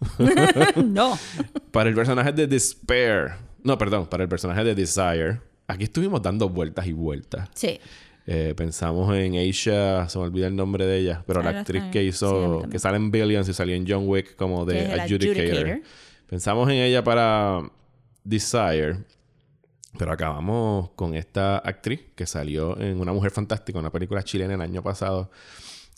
no. 0.84 1.16
para 1.70 1.88
el 1.90 1.94
personaje 1.94 2.32
de 2.32 2.48
Despair. 2.48 3.34
No, 3.66 3.76
perdón, 3.76 4.06
para 4.06 4.22
el 4.22 4.28
personaje 4.28 4.62
de 4.62 4.76
Desire. 4.76 5.40
Aquí 5.66 5.84
estuvimos 5.84 6.22
dando 6.22 6.48
vueltas 6.48 6.86
y 6.86 6.92
vueltas. 6.92 7.48
Sí. 7.52 7.80
Eh, 8.28 8.54
pensamos 8.56 9.12
en 9.16 9.34
Aisha, 9.34 10.08
se 10.08 10.18
me 10.18 10.24
olvida 10.24 10.46
el 10.46 10.54
nombre 10.54 10.86
de 10.86 10.98
ella, 10.98 11.24
pero 11.26 11.42
la 11.42 11.50
actriz 11.50 11.82
que 11.90 12.04
hizo, 12.04 12.64
que 12.70 12.78
sale 12.78 12.96
en 12.96 13.10
Billions 13.10 13.48
y 13.48 13.52
salió 13.52 13.74
en 13.74 13.84
John 13.88 14.04
Wick 14.06 14.36
como 14.36 14.64
de 14.64 14.86
adjudicator. 14.92 15.42
adjudicator. 15.42 15.82
Pensamos 16.28 16.68
en 16.68 16.76
ella 16.76 17.02
para 17.02 17.68
Desire, 18.22 18.98
pero 19.98 20.12
acabamos 20.12 20.90
con 20.90 21.14
esta 21.14 21.58
actriz 21.58 22.00
que 22.14 22.26
salió 22.26 22.78
en 22.80 23.00
Una 23.00 23.12
Mujer 23.12 23.32
Fantástica, 23.32 23.80
una 23.80 23.90
película 23.90 24.22
chilena 24.22 24.54
el 24.54 24.60
año 24.60 24.80
pasado, 24.80 25.30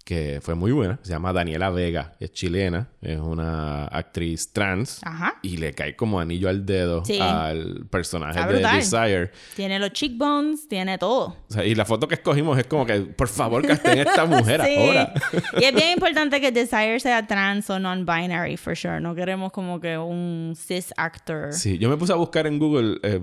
que 0.09 0.39
fue 0.41 0.55
muy 0.55 0.73
buena. 0.73 0.99
Se 1.03 1.11
llama 1.11 1.35
Daniela 1.35 1.69
Vega, 1.69 2.15
es 2.19 2.33
chilena, 2.33 2.89
es 3.03 3.19
una 3.19 3.85
actriz 3.89 4.55
trans. 4.55 5.01
Ajá. 5.05 5.35
Y 5.43 5.59
le 5.59 5.75
cae 5.75 5.97
como 5.97 6.19
anillo 6.19 6.49
al 6.49 6.65
dedo 6.65 7.05
Sí. 7.05 7.19
al 7.21 7.85
personaje 7.91 8.41
de. 8.51 8.61
Desire. 8.67 9.33
Tiene 9.55 9.79
los 9.79 9.93
cheekbones, 9.93 10.67
tiene 10.67 10.97
todo. 10.97 11.37
O 11.51 11.53
sea, 11.53 11.63
y 11.67 11.75
la 11.75 11.85
foto 11.85 12.09
que 12.09 12.15
escogimos 12.15 12.57
es 12.59 12.67
como 12.67 12.87
que, 12.87 13.01
por 13.01 13.29
favor, 13.29 13.67
casten 13.67 13.99
esta 13.99 14.25
mujer 14.25 14.63
Sí. 14.67 14.77
ahora. 14.79 15.13
y 15.61 15.65
es 15.65 15.75
bien 15.75 15.91
importante 15.93 16.41
que 16.41 16.53
Desire 16.53 16.99
sea 17.01 17.27
trans 17.27 17.69
o 17.69 17.79
non-binary, 17.79 18.57
for 18.57 18.75
sure. 18.75 19.01
No 19.01 19.15
queremos 19.15 19.53
como 19.53 19.79
que 19.79 19.99
un 19.99 20.55
cis 20.57 20.95
actor. 20.97 21.53
Sí, 21.53 21.77
yo 21.77 21.91
me 21.91 21.99
puse 21.99 22.15
a 22.15 22.17
buscar 22.17 22.47
en 22.47 22.59
Google, 22.59 22.99
eh, 23.03 23.21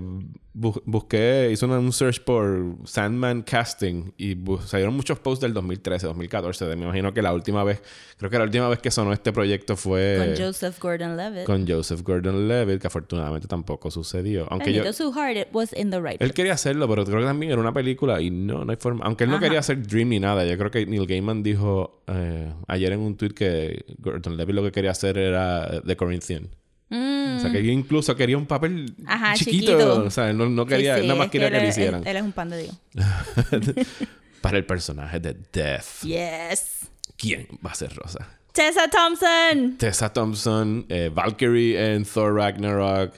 bu- 0.54 0.80
busqué, 0.86 1.48
hice 1.52 1.66
un 1.66 1.92
search 1.92 2.22
por 2.22 2.76
Sandman 2.84 3.42
Casting 3.42 4.12
y 4.16 4.36
salieron 4.66 4.94
muchos 4.94 5.18
posts 5.18 5.42
del 5.42 5.52
2013, 5.52 6.06
2014. 6.06 6.75
Me 6.76 6.84
imagino 6.84 7.12
que 7.14 7.22
la 7.22 7.32
última 7.32 7.64
vez, 7.64 7.82
creo 8.18 8.30
que 8.30 8.38
la 8.38 8.44
última 8.44 8.68
vez 8.68 8.78
que 8.78 8.90
sonó 8.90 9.12
este 9.12 9.32
proyecto 9.32 9.76
fue 9.76 10.34
Con 10.36 10.46
Joseph 10.46 10.78
Gordon-Levitt. 10.80 11.44
con 11.44 11.66
Joseph 11.66 12.02
Gordon-Levitt, 12.02 12.80
que 12.80 12.86
afortunadamente 12.86 13.48
tampoco 13.48 13.90
sucedió. 13.90 14.46
Aunque 14.50 14.72
yo, 14.72 14.82
Bendito 14.82 14.92
su 14.92 15.12
heart, 15.12 15.36
it 15.36 15.48
was 15.52 15.72
in 15.76 15.90
the 15.90 16.00
right 16.00 16.20
él 16.20 16.32
quería 16.32 16.52
hacerlo, 16.54 16.88
pero 16.88 17.04
creo 17.04 17.18
que 17.20 17.24
también 17.24 17.52
era 17.52 17.60
una 17.60 17.72
película 17.72 18.20
y 18.20 18.30
no, 18.30 18.64
no 18.64 18.70
hay 18.70 18.78
forma. 18.78 19.04
Aunque 19.06 19.24
él 19.24 19.30
no 19.30 19.36
Ajá. 19.36 19.44
quería 19.46 19.58
hacer 19.60 19.86
Dream 19.86 20.08
ni 20.10 20.20
nada. 20.20 20.44
Yo 20.44 20.56
creo 20.58 20.70
que 20.70 20.86
Neil 20.86 21.06
Gaiman 21.06 21.42
dijo 21.42 22.02
eh, 22.06 22.52
ayer 22.68 22.92
en 22.92 23.00
un 23.00 23.16
tweet 23.16 23.30
que 23.30 23.84
Gordon-Levitt 23.98 24.54
lo 24.54 24.62
que 24.62 24.72
quería 24.72 24.90
hacer 24.92 25.18
era 25.18 25.82
The 25.84 25.96
Corinthian. 25.96 26.48
Mm. 26.88 27.36
O 27.36 27.40
sea, 27.40 27.50
que 27.50 27.58
él 27.58 27.68
incluso 27.70 28.14
quería 28.14 28.38
un 28.38 28.46
papel 28.46 28.94
Ajá, 29.06 29.34
chiquito. 29.34 29.72
chiquito. 29.72 30.04
O 30.04 30.10
sea, 30.10 30.32
no, 30.32 30.48
no 30.48 30.62
Sí, 30.62 30.68
quería, 30.68 30.96
sí, 30.98 31.02
nada 31.02 31.14
más 31.16 31.24
es 31.26 31.30
que 31.32 31.38
quería 31.40 31.48
él 31.48 31.54
que 31.60 31.62
lo 31.64 31.68
hicieran. 31.68 32.00
Él, 32.02 32.08
él 32.08 32.16
es 32.18 32.22
un 32.22 32.32
pan 32.32 32.48
de 32.50 32.62
Dios. 32.62 32.76
Para 34.46 34.58
el 34.58 34.66
personaje 34.66 35.20
de 35.20 35.34
Death. 35.52 36.02
Yes. 36.02 36.88
¿Quién 37.16 37.46
va 37.64 37.70
a 37.72 37.74
ser 37.74 37.94
Rosa? 37.94 38.26
Tessa 38.52 38.88
Thompson. 38.88 39.76
Tessa 39.78 40.12
Thompson, 40.12 40.86
eh, 40.88 41.10
Valkyrie 41.12 41.94
en 41.94 42.04
Thor 42.04 42.34
Ragnarok, 42.34 43.14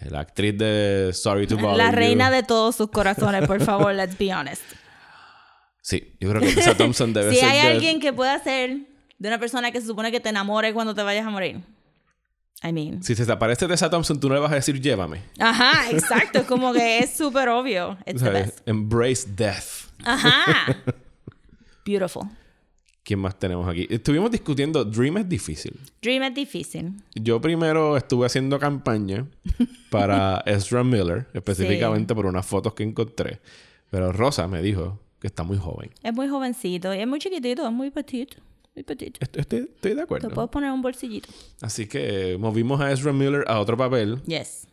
eh, 0.00 0.10
la 0.10 0.20
actriz 0.20 0.56
de 0.58 1.10
Sorry 1.14 1.46
to 1.46 1.56
Bother 1.56 1.78
La 1.78 1.90
You. 1.90 1.96
reina 1.96 2.30
de 2.30 2.42
todos 2.42 2.76
sus 2.76 2.90
corazones, 2.90 3.46
por 3.46 3.62
favor, 3.62 3.94
let's 3.94 4.16
be 4.18 4.32
honest. 4.34 4.62
Sí, 5.80 6.14
yo 6.20 6.28
creo 6.30 6.40
que 6.42 6.52
Tessa 6.52 6.76
Thompson 6.76 7.12
debe 7.12 7.30
si 7.32 7.40
ser 7.40 7.48
hay 7.48 7.58
Death. 7.62 7.72
alguien 7.72 8.00
que 8.00 8.12
pueda 8.12 8.38
ser 8.42 8.78
de 9.18 9.28
una 9.28 9.38
persona 9.38 9.72
que 9.72 9.80
se 9.80 9.86
supone 9.86 10.10
que 10.12 10.20
te 10.20 10.28
enamore 10.28 10.72
cuando 10.74 10.94
te 10.94 11.02
vayas 11.02 11.26
a 11.26 11.30
morir. 11.30 11.60
I 12.62 12.72
mean. 12.72 13.02
Si 13.02 13.14
se 13.14 13.26
te 13.26 13.32
aparece 13.32 13.66
Tessa 13.66 13.90
Thompson, 13.90 14.20
tú 14.20 14.28
no 14.28 14.34
le 14.34 14.40
vas 14.40 14.52
a 14.52 14.56
decir 14.56 14.80
llévame. 14.80 15.22
Ajá, 15.38 15.90
exacto. 15.90 16.40
Es 16.40 16.46
como 16.46 16.72
que 16.72 16.98
es 16.98 17.16
súper 17.16 17.48
obvio. 17.48 17.98
It's 18.06 18.20
the 18.20 18.26
¿Sabes? 18.26 18.46
best. 18.46 18.68
Embrace 18.68 19.28
Death. 19.34 19.90
Ajá. 20.04 20.76
Beautiful. 21.84 22.28
¿Quién 23.04 23.18
más 23.18 23.36
tenemos 23.36 23.68
aquí? 23.68 23.88
Estuvimos 23.90 24.30
discutiendo 24.30 24.84
Dream 24.84 25.18
es 25.18 25.28
difícil. 25.28 25.78
Dream 26.00 26.22
es 26.22 26.34
difícil. 26.34 26.92
Yo 27.16 27.40
primero 27.40 27.96
estuve 27.96 28.26
haciendo 28.26 28.60
campaña 28.60 29.26
para 29.90 30.38
Ezra 30.46 30.84
Miller, 30.84 31.26
específicamente 31.34 32.14
por 32.14 32.26
unas 32.26 32.46
fotos 32.46 32.74
que 32.74 32.84
encontré. 32.84 33.40
Pero 33.90 34.12
Rosa 34.12 34.46
me 34.46 34.62
dijo 34.62 35.00
que 35.18 35.26
está 35.26 35.42
muy 35.42 35.58
joven. 35.58 35.90
Es 36.04 36.14
muy 36.14 36.28
jovencito 36.28 36.94
y 36.94 36.98
es 36.98 37.06
muy 37.08 37.18
chiquitito, 37.18 37.66
es 37.66 37.72
muy 37.72 37.90
petit. 37.90 38.36
Muy 38.74 38.80
Estoy, 38.88 39.12
estoy 39.20 39.90
de 39.90 39.96
Te 39.96 40.00
acuerdo. 40.00 40.30
puedes 40.30 40.50
poner 40.50 40.70
un 40.72 40.80
bolsillito. 40.80 41.28
Así 41.60 41.86
que 41.86 42.36
movimos 42.40 42.80
a 42.80 42.90
Ezra 42.90 43.12
Miller 43.12 43.44
a 43.46 43.60
otro 43.60 43.76
papel. 43.76 44.22
Yes. 44.26 44.66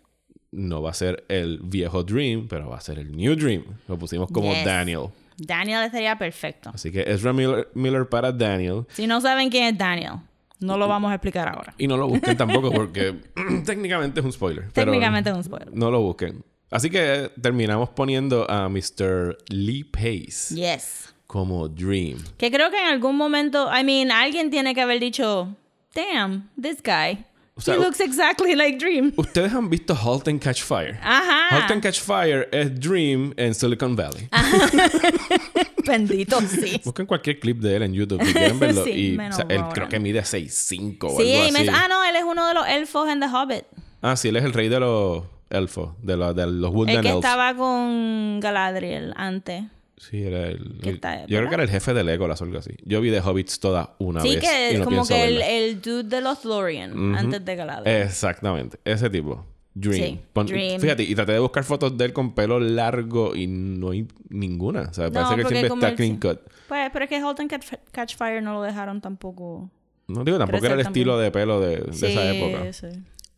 No 0.52 0.82
va 0.82 0.92
a 0.92 0.94
ser 0.94 1.26
el 1.28 1.60
viejo 1.64 2.04
Dream, 2.04 2.48
pero 2.48 2.70
va 2.70 2.78
a 2.78 2.82
ser 2.82 2.98
el 2.98 3.12
New 3.16 3.36
Dream. 3.36 3.64
Lo 3.88 3.98
pusimos 4.00 4.32
como 4.32 4.54
Yes. 4.54 4.66
Daniel. 4.66 5.08
Daniel 5.38 5.84
estaría 5.84 6.18
perfecto. 6.18 6.72
Así 6.74 6.92
que 6.92 7.02
Ezra 7.02 7.34
Miller, 7.34 7.70
Miller 7.74 8.08
para 8.08 8.32
Daniel. 8.32 8.86
Si 8.94 9.06
no 9.06 9.20
saben 9.22 9.50
quién 9.50 9.66
es 9.66 9.78
Daniel, 9.78 10.14
no 10.60 10.78
lo 10.78 10.88
vamos 10.88 11.12
a 11.12 11.16
explicar 11.16 11.48
ahora. 11.50 11.74
Y 11.78 11.88
no 11.88 11.98
lo 11.98 12.08
busquen 12.08 12.36
tampoco 12.38 12.72
porque 12.72 13.16
técnicamente 13.66 14.22
es 14.22 14.26
un 14.26 14.32
spoiler. 14.34 14.72
Técnicamente 14.72 15.30
es 15.30 15.36
un 15.36 15.44
spoiler. 15.44 15.74
No 15.74 15.92
lo 15.92 16.02
busquen. 16.02 16.44
Así 16.72 16.90
que 16.90 17.32
terminamos 17.42 17.90
poniendo 17.90 18.50
a 18.50 18.70
Mr. 18.70 19.38
Lee 19.50 19.84
Pace 19.84 20.56
Yes. 20.56 21.14
Como 21.30 21.68
Dream. 21.68 22.18
Que 22.40 22.50
creo 22.50 22.72
que 22.72 22.80
en 22.80 22.88
algún 22.88 23.16
momento, 23.16 23.70
I 23.72 23.84
mean, 23.84 24.10
alguien 24.12 24.50
tiene 24.50 24.74
que 24.74 24.82
haber 24.82 25.00
dicho, 25.00 25.56
damn, 25.94 26.50
this 26.60 26.78
guy. 26.84 27.24
O 27.54 27.62
sea, 27.62 27.76
He 27.76 27.78
looks 27.78 28.00
exactly 28.00 28.56
like 28.56 28.80
Dream. 28.80 29.14
Ustedes 29.16 29.54
han 29.54 29.70
visto 29.70 29.94
Halt 29.94 30.28
and 30.28 30.42
Catch 30.42 30.64
Fire. 30.64 30.98
Ajá. 31.04 31.50
Halt 31.52 31.70
and 31.72 31.84
Catch 31.84 32.00
Fire 32.00 32.48
es 32.52 32.74
Dream 32.80 33.32
en 33.38 33.54
Silicon 33.54 33.96
Valley. 33.96 34.28
Bendito, 35.86 36.40
sí. 36.42 36.82
Busquen 36.84 37.06
cualquier 37.06 37.40
clip 37.40 37.60
de 37.60 37.76
él 37.76 37.84
en 37.84 37.94
YouTube 37.94 38.24
si 38.26 38.34
quieren 38.34 38.60
verlo. 38.60 38.84
Sí, 38.86 38.92
y 38.92 39.18
o 39.20 39.32
sea, 39.34 39.46
él 39.50 39.62
creo 39.74 39.88
que 39.88 40.00
mide 40.00 40.22
6'5 40.22 40.98
o 41.04 41.18
Sí, 41.22 41.36
algo 41.36 41.58
así. 41.58 41.68
ah, 41.72 41.88
no, 41.90 42.04
él 42.06 42.16
es 42.16 42.24
uno 42.24 42.48
de 42.48 42.54
los 42.56 42.68
elfos 42.68 43.08
en 43.10 43.20
The 43.20 43.28
Hobbit. 43.28 43.66
Ah, 44.02 44.16
sí, 44.16 44.30
él 44.30 44.36
es 44.38 44.46
el 44.46 44.54
rey 44.54 44.70
de 44.70 44.80
los 44.80 45.24
elfos, 45.50 45.92
de, 46.02 46.16
los 46.18 46.36
de 46.36 46.48
los 46.48 46.70
El 46.72 46.76
Woodland 46.76 47.02
que 47.02 47.10
Elves. 47.10 47.26
estaba 47.26 47.56
con 47.56 48.40
Galadriel 48.40 49.14
antes. 49.16 49.64
Sí, 50.00 50.24
era 50.24 50.48
el. 50.48 50.80
Que 50.82 50.90
el- 50.90 50.96
está- 50.96 51.26
yo 51.28 51.38
creo 51.38 51.50
que 51.50 51.54
era 51.56 51.64
el 51.64 51.70
jefe 51.70 51.94
de 51.94 52.04
Legolas 52.04 52.42
o 52.42 52.46
algo 52.46 52.58
así. 52.58 52.72
Yo 52.86 53.02
vi 53.02 53.12
The 53.12 53.20
Hobbits 53.22 53.60
toda 53.60 53.96
una 54.00 54.22
Sí, 54.22 54.30
vez. 54.36 54.40
que 54.50 54.74
y 54.74 54.78
no 54.78 54.86
como 54.86 55.06
que 55.06 55.24
el, 55.26 55.42
el 55.42 55.82
dude 55.82 56.04
de 56.04 56.22
los 56.22 56.46
Lorien 56.46 57.16
antes 57.16 57.44
de 57.44 57.56
Galadriel. 57.56 58.02
Exactamente, 58.04 58.80
ese 58.86 59.10
tipo. 59.10 59.46
Dream. 59.74 59.96
Sí, 60.16 60.20
Pon- 60.34 60.48
Dream. 60.48 60.82
Fíjate, 60.82 61.04
y 61.04 61.14
traté 61.16 61.34
de 61.34 61.40
buscar 61.40 61.64
fotos 61.64 61.96
de 61.98 62.06
él 62.06 62.14
con 62.14 62.34
pelo 62.34 62.60
largo 62.60 63.36
y 63.36 63.46
no 63.48 63.92
hay 63.92 64.08
ninguna. 64.30 64.82
O 64.90 64.94
sea, 64.94 65.06
No, 65.10 65.14
parece 65.14 65.36
que 65.36 65.48
siempre 65.60 65.68
está 65.68 65.96
clean 65.96 66.14
sí- 66.14 66.20
cut. 66.28 66.40
Pues, 66.68 66.90
pero 66.92 67.06
es 67.06 67.10
que 67.10 67.16
and 67.18 67.50
Catch, 67.50 67.66
Catch 67.92 68.16
Fire 68.18 68.42
no 68.42 68.54
lo 68.54 68.62
dejaron 68.62 69.00
tampoco. 69.00 69.70
No 70.08 70.24
digo, 70.24 70.38
tampoco 70.40 70.66
era 70.66 70.76
el 70.76 70.82
tampoco. 70.82 70.90
estilo 71.00 71.18
de 71.20 71.32
pelo 71.32 71.60
de, 71.62 71.78
de 71.78 71.94
Sí, 71.94 72.06
esa 72.08 72.34
época. 72.34 72.74
sí. 72.74 72.88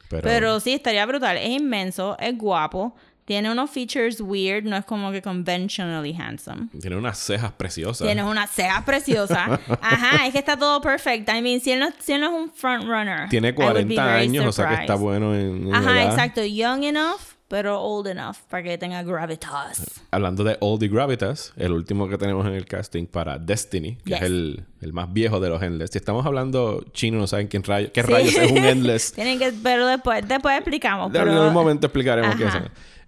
Pero, 0.10 0.22
Pero 0.24 0.60
sí, 0.60 0.74
estaría 0.74 1.06
brutal. 1.06 1.38
Es 1.38 1.50
inmenso, 1.50 2.18
es 2.20 2.38
guapo, 2.38 2.96
tiene 3.32 3.50
unos 3.50 3.70
features 3.70 4.20
weird, 4.20 4.66
no 4.66 4.76
es 4.76 4.84
como 4.84 5.10
que 5.10 5.22
conventionally 5.22 6.14
handsome. 6.14 6.68
tiene 6.82 6.98
unas 6.98 7.18
cejas 7.18 7.54
preciosas. 7.54 8.06
Tienes 8.06 8.26
unas 8.26 8.50
cejas 8.52 8.84
preciosas. 8.84 9.58
Ajá, 9.82 10.26
es 10.28 10.34
que 10.34 10.40
está 10.40 10.58
todo 10.58 10.82
perfecto. 10.82 11.32
I 11.34 11.42
mean, 11.42 11.62
si 11.62 11.72
él 11.72 11.80
no, 11.80 11.88
si 11.98 12.12
él 12.12 12.20
no 12.20 12.28
es 12.28 12.34
un 12.44 12.52
frontrunner. 12.52 13.30
Tiene 13.30 13.50
I 13.50 13.52
would 13.54 13.86
be 13.88 13.96
40 13.96 14.06
very 14.06 14.24
años, 14.26 14.46
o 14.48 14.52
sea 14.52 14.68
que 14.68 14.82
está 14.82 14.96
bueno 14.96 15.34
en, 15.34 15.68
en 15.68 15.74
Ajá, 15.76 16.02
edad. 16.02 16.10
exacto. 16.12 16.44
Young 16.44 16.84
enough, 16.84 17.22
pero 17.48 17.82
old 17.82 18.08
enough 18.08 18.36
para 18.50 18.64
que 18.64 18.78
tenga 18.78 19.02
gravitas. 19.04 20.02
Hablando 20.12 20.44
de 20.44 20.58
Oldie 20.60 20.90
Gravitas, 20.90 21.54
el 21.56 21.72
último 21.72 22.10
que 22.10 22.18
tenemos 22.18 22.46
en 22.48 22.54
el 22.54 22.66
casting 22.66 23.06
para 23.06 23.38
Destiny, 23.40 23.96
que 23.98 24.10
Yes. 24.12 24.18
es 24.18 24.24
el, 24.24 24.66
el 24.82 24.92
más 24.94 25.12
viejo 25.14 25.40
de 25.40 25.48
los 25.50 25.62
Endless. 25.62 25.90
Si 25.92 25.98
estamos 25.98 26.26
hablando 26.26 26.84
chino, 26.94 27.18
no 27.18 27.28
saben 27.28 27.48
quién 27.48 27.64
rayo, 27.64 27.92
qué 27.94 28.04
Sí. 28.04 28.12
rayos 28.12 28.36
es 28.36 28.52
un 28.52 28.58
Endless. 28.66 29.14
Tienen 29.14 29.40
que, 29.40 29.54
pero 29.64 29.86
después, 29.88 30.28
después 30.28 30.56
explicamos. 30.58 31.08
En 31.08 31.14
Pero, 31.14 31.32
algún 31.32 31.54
momento 31.54 31.88
explicaremos 31.88 32.36
qué 32.36 32.46
es. 32.46 32.54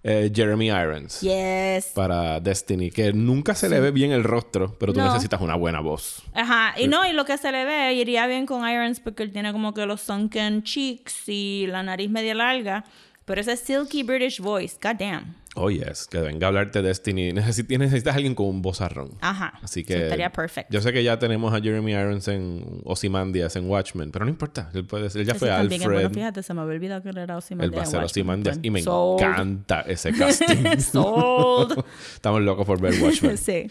Eh, 0.06 0.30
Jeremy 0.34 0.66
Irons. 0.68 1.22
Yes. 1.22 1.86
Para 1.94 2.38
Destiny, 2.38 2.90
que 2.90 3.14
nunca 3.14 3.54
se 3.54 3.70
le 3.70 3.80
ve 3.80 3.90
bien 3.90 4.12
el 4.12 4.22
rostro, 4.22 4.76
pero 4.78 4.92
tú 4.92 5.00
No. 5.00 5.06
necesitas 5.06 5.40
una 5.40 5.54
buena 5.54 5.80
voz. 5.80 6.22
Ajá, 6.34 6.74
y 6.78 6.88
no, 6.88 7.06
y 7.08 7.14
lo 7.14 7.24
que 7.24 7.38
se 7.38 7.50
le 7.50 7.64
ve 7.64 7.94
iría 7.94 8.26
bien 8.26 8.44
con 8.44 8.68
Irons 8.68 9.00
porque 9.00 9.22
él 9.22 9.32
tiene 9.32 9.50
como 9.52 9.72
que 9.72 9.86
los 9.86 10.02
sunken 10.02 10.62
cheeks 10.62 11.26
y 11.28 11.66
la 11.68 11.82
nariz 11.82 12.10
media 12.10 12.34
larga, 12.34 12.84
pero 13.24 13.40
ese 13.40 13.56
silky 13.56 14.02
British 14.02 14.40
voice, 14.40 14.76
goddamn. 14.82 15.36
Oh, 15.56 15.70
yes, 15.70 16.08
que 16.08 16.18
venga 16.18 16.46
a 16.46 16.48
hablarte 16.48 16.82
de 16.82 16.88
Destiny. 16.88 17.30
Necesi- 17.34 17.78
necesitas 17.78 18.16
alguien 18.16 18.34
con 18.34 18.46
un 18.46 18.60
vozarrón. 18.60 19.10
Ajá. 19.20 19.58
Así 19.62 19.84
que. 19.84 20.02
estaría 20.04 20.30
perfecto. 20.32 20.72
Yo 20.72 20.80
sé 20.80 20.92
que 20.92 21.04
ya 21.04 21.18
tenemos 21.18 21.54
a 21.54 21.60
Jeremy 21.60 21.92
Irons 21.92 22.26
en 22.28 22.80
Ozymandias, 22.84 23.54
en 23.56 23.70
Watchmen, 23.70 24.10
pero 24.10 24.24
no 24.24 24.30
importa. 24.32 24.70
Él, 24.74 24.84
puede 24.84 25.10
ser- 25.10 25.20
él 25.20 25.26
ya 25.28 25.32
Ese 25.34 25.38
fue 25.38 25.50
Alfred. 25.52 25.82
bueno, 25.84 26.10
fíjate, 26.10 26.42
se 26.42 26.52
me 26.54 26.60
había 26.62 26.74
olvidado 26.74 27.02
que 27.02 27.10
él 27.10 27.18
era 27.18 27.36
Ozymandias. 27.36 27.72
él 27.72 27.78
va 27.78 27.82
a 27.82 27.86
ser. 27.86 28.02
Ozymandias 28.04 28.58
y 28.62 28.70
me 28.70 28.82
Sold. 28.82 29.22
encanta 29.22 29.82
ese 29.82 30.12
casting. 30.12 30.78
Sold. 30.80 31.84
Estamos 32.14 32.42
locos 32.42 32.66
por 32.66 32.80
ver 32.80 33.00
Watchmen. 33.00 33.38
sí. 33.38 33.68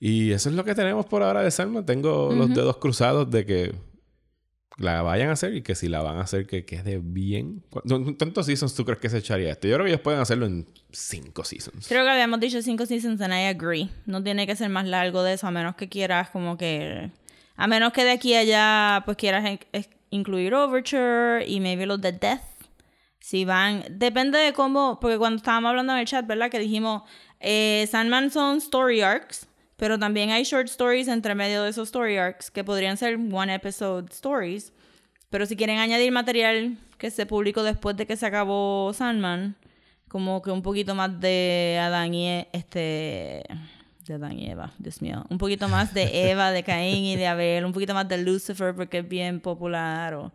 y 0.00 0.30
eso 0.30 0.48
es 0.50 0.54
lo 0.54 0.64
que 0.64 0.76
tenemos 0.76 1.04
por 1.06 1.24
ahora 1.24 1.42
de 1.42 1.50
Salma. 1.50 1.84
Tengo 1.84 2.32
los 2.32 2.48
dedos 2.54 2.76
cruzados 2.76 3.28
de 3.30 3.44
que 3.44 3.74
la 4.78 5.02
vayan 5.02 5.28
a 5.28 5.32
hacer 5.32 5.54
y 5.54 5.62
que 5.62 5.74
si 5.74 5.88
la 5.88 6.00
van 6.02 6.16
a 6.18 6.20
hacer 6.22 6.46
que 6.46 6.64
quede 6.64 7.00
bien. 7.02 7.62
¿Cu- 7.68 7.82
¿Cuántos 8.16 8.46
seasons 8.46 8.74
tú 8.74 8.84
crees 8.84 9.00
que 9.00 9.10
se 9.10 9.18
echaría 9.18 9.50
esto? 9.50 9.66
Yo 9.66 9.74
creo 9.74 9.84
que 9.84 9.90
ellos 9.90 10.00
pueden 10.00 10.20
hacerlo 10.20 10.46
en 10.46 10.66
cinco 10.92 11.44
seasons. 11.44 11.88
Creo 11.88 12.04
que 12.04 12.10
habíamos 12.10 12.38
dicho 12.38 12.62
cinco 12.62 12.86
seasons 12.86 13.20
and 13.20 13.34
I 13.34 13.46
agree. 13.46 13.90
No 14.06 14.22
tiene 14.22 14.46
que 14.46 14.54
ser 14.54 14.68
más 14.70 14.86
largo 14.86 15.24
de 15.24 15.32
eso, 15.34 15.46
a 15.48 15.50
menos 15.50 15.74
que 15.74 15.88
quieras 15.88 16.30
como 16.30 16.56
que... 16.56 17.10
A 17.56 17.66
menos 17.66 17.92
que 17.92 18.04
de 18.04 18.12
aquí 18.12 18.34
a 18.34 18.38
allá 18.40 19.02
pues 19.04 19.16
quieras 19.16 19.58
incluir 20.10 20.54
Overture 20.54 21.44
y 21.44 21.58
maybe 21.58 21.84
los 21.86 22.00
de 22.00 22.12
Death. 22.12 22.40
Si 23.18 23.44
van... 23.44 23.82
Depende 23.90 24.38
de 24.38 24.52
cómo... 24.52 25.00
Porque 25.00 25.18
cuando 25.18 25.38
estábamos 25.38 25.70
hablando 25.70 25.92
en 25.94 25.98
el 25.98 26.06
chat, 26.06 26.24
¿verdad? 26.24 26.50
Que 26.50 26.60
dijimos... 26.60 27.02
Eh, 27.40 27.88
Sandman 27.90 28.30
son 28.30 28.58
story 28.58 29.00
arcs 29.00 29.47
Pero 29.78 29.98
también 29.98 30.30
hay 30.30 30.42
short 30.44 30.66
stories 30.68 31.08
entre 31.08 31.34
medio 31.34 31.62
de 31.62 31.70
esos 31.70 31.88
story 31.88 32.18
arcs 32.18 32.50
que 32.50 32.64
podrían 32.64 32.96
ser 32.98 33.16
one 33.16 33.54
episode 33.54 34.06
stories. 34.10 34.72
Pero 35.30 35.46
si 35.46 35.56
quieren 35.56 35.78
añadir 35.78 36.12
material 36.12 36.76
que 36.98 37.10
se 37.10 37.24
publicó 37.24 37.62
después 37.62 37.96
de 37.96 38.06
que 38.06 38.16
se 38.16 38.26
acabó 38.26 38.92
Sandman, 38.92 39.56
como 40.08 40.42
que 40.42 40.50
un 40.50 40.62
poquito 40.62 40.94
más 40.94 41.20
de 41.20 41.78
Adán 41.80 42.12
y 42.12 42.28
E- 42.28 42.48
este 42.52 43.44
de 44.06 44.14
Adán 44.14 44.38
y 44.38 44.50
Eva, 44.50 44.72
Dios 44.78 45.00
mío, 45.02 45.24
un 45.28 45.38
poquito 45.38 45.68
más 45.68 45.94
de 45.94 46.30
Eva, 46.30 46.50
de 46.50 46.62
Caín 46.64 47.04
y 47.04 47.16
de 47.16 47.26
Abel, 47.26 47.64
un 47.64 47.72
poquito 47.72 47.94
más 47.94 48.08
de 48.08 48.18
Lucifer 48.18 48.74
porque 48.74 48.98
es 48.98 49.08
bien 49.08 49.38
popular 49.40 50.14
o 50.14 50.32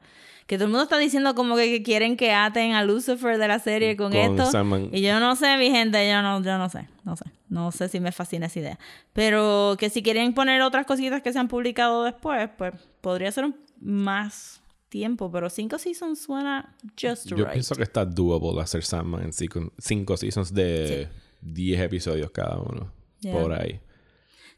que 0.48 0.58
todo 0.58 0.66
el 0.66 0.72
mundo 0.72 0.84
está 0.84 0.98
diciendo 0.98 1.36
como 1.36 1.56
que, 1.56 1.66
que 1.70 1.84
quieren 1.84 2.18
que 2.18 2.32
aten 2.34 2.74
a 2.74 2.84
Lucifer 2.84 3.38
de 3.38 3.48
la 3.48 3.60
serie 3.60 3.96
con, 3.96 4.12
Con 4.12 4.40
esto 4.40 4.90
y 4.92 5.02
yo 5.02 5.20
no 5.20 5.36
sé, 5.36 5.58
mi 5.58 5.70
gente, 5.72 6.08
yo 6.10 6.22
no 6.22 6.42
yo 6.44 6.58
no 6.58 6.70
sé, 6.70 6.88
no 7.04 7.16
sé. 7.16 7.26
No 7.50 7.72
sé 7.72 7.88
si 7.88 8.00
me 8.00 8.12
fascina 8.12 8.48
esa 8.48 8.60
idea, 8.60 8.80
pero 9.14 9.76
que 9.80 9.90
si 9.92 10.02
quieren 10.02 10.34
poner 10.34 10.62
otras 10.64 10.86
cositas 10.88 11.22
que 11.22 11.32
se 11.32 11.38
han 11.40 11.48
publicado 11.48 12.04
después, 12.04 12.50
pues 12.58 12.74
podría 13.02 13.32
ser 13.32 13.46
un- 13.46 13.56
más 13.80 14.62
tiempo, 14.90 15.32
pero 15.32 15.50
cinco 15.50 15.78
seasons 15.78 16.20
suena 16.22 16.76
just 17.00 17.28
Yo 17.28 17.36
right. 17.38 17.52
pienso 17.52 17.76
que 17.76 17.84
está 17.84 18.06
doable 18.06 18.62
hacer 18.62 18.84
Sandman 18.84 19.24
en 19.26 19.34
cinco, 19.34 19.72
cinco 19.78 20.18
seasons 20.18 20.54
de 20.54 21.08
10 21.42 21.82
episodios 21.82 22.32
cada 22.32 22.58
uno. 22.58 22.92
Yeah. 23.20 23.34
Por 23.40 23.54
ahí. 23.54 23.80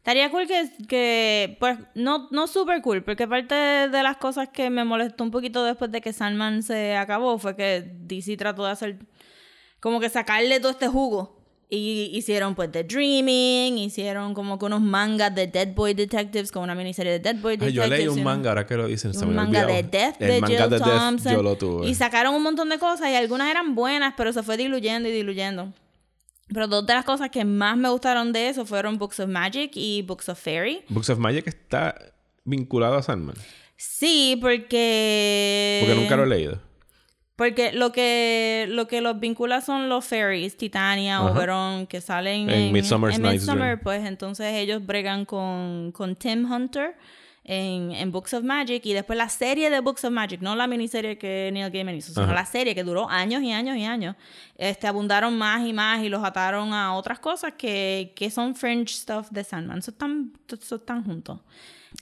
Estaría 0.06 0.30
cool 0.30 0.46
que, 0.46 0.70
que 0.86 1.56
pues, 1.58 1.78
no, 1.96 2.28
no 2.30 2.46
super 2.46 2.80
cool, 2.80 3.02
porque 3.02 3.26
parte 3.26 3.56
de 3.56 4.02
las 4.04 4.16
cosas 4.18 4.48
que 4.48 4.70
me 4.70 4.84
molestó 4.84 5.24
un 5.24 5.32
poquito 5.32 5.64
después 5.64 5.90
de 5.90 6.00
que 6.00 6.12
Sandman 6.12 6.62
se 6.62 6.94
acabó 6.94 7.40
fue 7.40 7.56
que 7.56 7.90
DC 8.02 8.36
trató 8.36 8.64
de 8.64 8.70
hacer, 8.70 8.98
como 9.80 9.98
que 9.98 10.08
sacarle 10.08 10.60
todo 10.60 10.70
este 10.70 10.86
jugo. 10.86 11.40
Y 11.68 12.12
hicieron 12.14 12.54
pues 12.54 12.70
The 12.70 12.84
Dreaming, 12.84 13.78
hicieron 13.78 14.32
como 14.32 14.60
que 14.60 14.66
unos 14.66 14.80
mangas 14.80 15.34
de 15.34 15.48
Dead 15.48 15.74
Boy 15.74 15.94
Detectives, 15.94 16.52
con 16.52 16.62
una 16.62 16.76
miniserie 16.76 17.10
de 17.10 17.18
Dead 17.18 17.42
Boy 17.42 17.54
Ay, 17.54 17.72
Detectives. 17.72 17.90
yo 17.90 17.96
leí 17.96 18.06
un 18.06 18.22
manga, 18.22 18.50
ahora 18.50 18.64
que 18.64 18.76
lo 18.76 18.86
dicen, 18.86 19.12
se 19.12 19.24
un 19.24 19.30
me 19.30 19.34
manga 19.34 19.66
de. 19.66 19.82
Death 19.82 20.22
El 20.22 20.28
de 20.28 20.40
manga 20.40 20.56
Jill 20.56 20.70
de 20.70 20.78
Death 20.78 20.88
Thompson. 20.88 21.32
yo 21.32 21.42
lo 21.42 21.56
tuve. 21.56 21.88
Y 21.88 21.96
sacaron 21.96 22.32
un 22.32 22.44
montón 22.44 22.68
de 22.68 22.78
cosas 22.78 23.10
y 23.10 23.16
algunas 23.16 23.50
eran 23.50 23.74
buenas, 23.74 24.14
pero 24.16 24.32
se 24.32 24.44
fue 24.44 24.56
diluyendo 24.56 25.08
y 25.08 25.12
diluyendo. 25.12 25.72
Pero 26.48 26.68
dos 26.68 26.86
de 26.86 26.94
las 26.94 27.04
cosas 27.04 27.30
que 27.30 27.44
más 27.44 27.76
me 27.76 27.88
gustaron 27.88 28.32
de 28.32 28.48
eso 28.48 28.64
fueron 28.64 28.98
Books 28.98 29.20
of 29.20 29.28
Magic 29.28 29.72
y 29.74 30.02
Books 30.02 30.28
of 30.28 30.38
Fairy. 30.40 30.84
Books 30.88 31.10
of 31.10 31.18
Magic 31.18 31.46
está 31.48 31.96
vinculado 32.44 32.96
a 32.96 33.02
Sandman. 33.02 33.36
Sí, 33.76 34.38
porque... 34.40 35.82
Porque 35.84 36.00
nunca 36.00 36.16
lo 36.16 36.24
he 36.24 36.28
leído. 36.28 36.60
Porque 37.34 37.72
lo 37.72 37.92
que, 37.92 38.66
lo 38.70 38.88
que 38.88 39.02
los 39.02 39.20
vincula 39.20 39.60
son 39.60 39.90
los 39.90 40.06
fairies, 40.06 40.56
Titania, 40.56 41.18
Ajá. 41.18 41.30
Oberon, 41.32 41.86
que 41.86 42.00
salen 42.00 42.48
En 42.48 42.66
en, 42.66 42.72
Midsummer, 42.72 43.12
Dream. 43.12 43.80
pues 43.82 44.06
entonces 44.06 44.54
ellos 44.54 44.86
bregan 44.86 45.26
con, 45.26 45.92
con 45.92 46.16
Tim 46.16 46.50
Hunter 46.50 46.96
en, 47.48 47.92
en 47.92 48.10
Books 48.10 48.34
of 48.34 48.42
Magic 48.42 48.84
y 48.84 48.92
después 48.92 49.16
la 49.16 49.28
serie 49.28 49.70
de 49.70 49.78
Books 49.80 50.04
of 50.04 50.10
Magic, 50.10 50.40
no 50.40 50.56
la 50.56 50.66
miniserie 50.66 51.16
que 51.16 51.48
Neil 51.52 51.70
Gaiman 51.70 51.94
hizo, 51.94 52.12
sino 52.12 52.24
Ajá. 52.24 52.34
la 52.34 52.44
serie 52.44 52.74
que 52.74 52.82
duró 52.82 53.08
años 53.08 53.40
y 53.42 53.52
años 53.52 53.76
y 53.76 53.84
años, 53.84 54.16
este, 54.58 54.86
abundaron 54.88 55.38
más 55.38 55.64
y 55.64 55.72
más 55.72 56.02
y 56.02 56.08
los 56.08 56.24
ataron 56.24 56.72
a 56.74 56.94
otras 56.94 57.20
cosas 57.20 57.52
que, 57.56 58.12
que 58.16 58.30
son 58.30 58.54
fringe 58.56 58.88
stuff 58.94 59.28
de 59.30 59.44
Sandman. 59.44 59.78
Eso 59.78 59.92
están, 59.92 60.32
eso 60.60 60.74
están 60.76 61.04
juntos. 61.04 61.38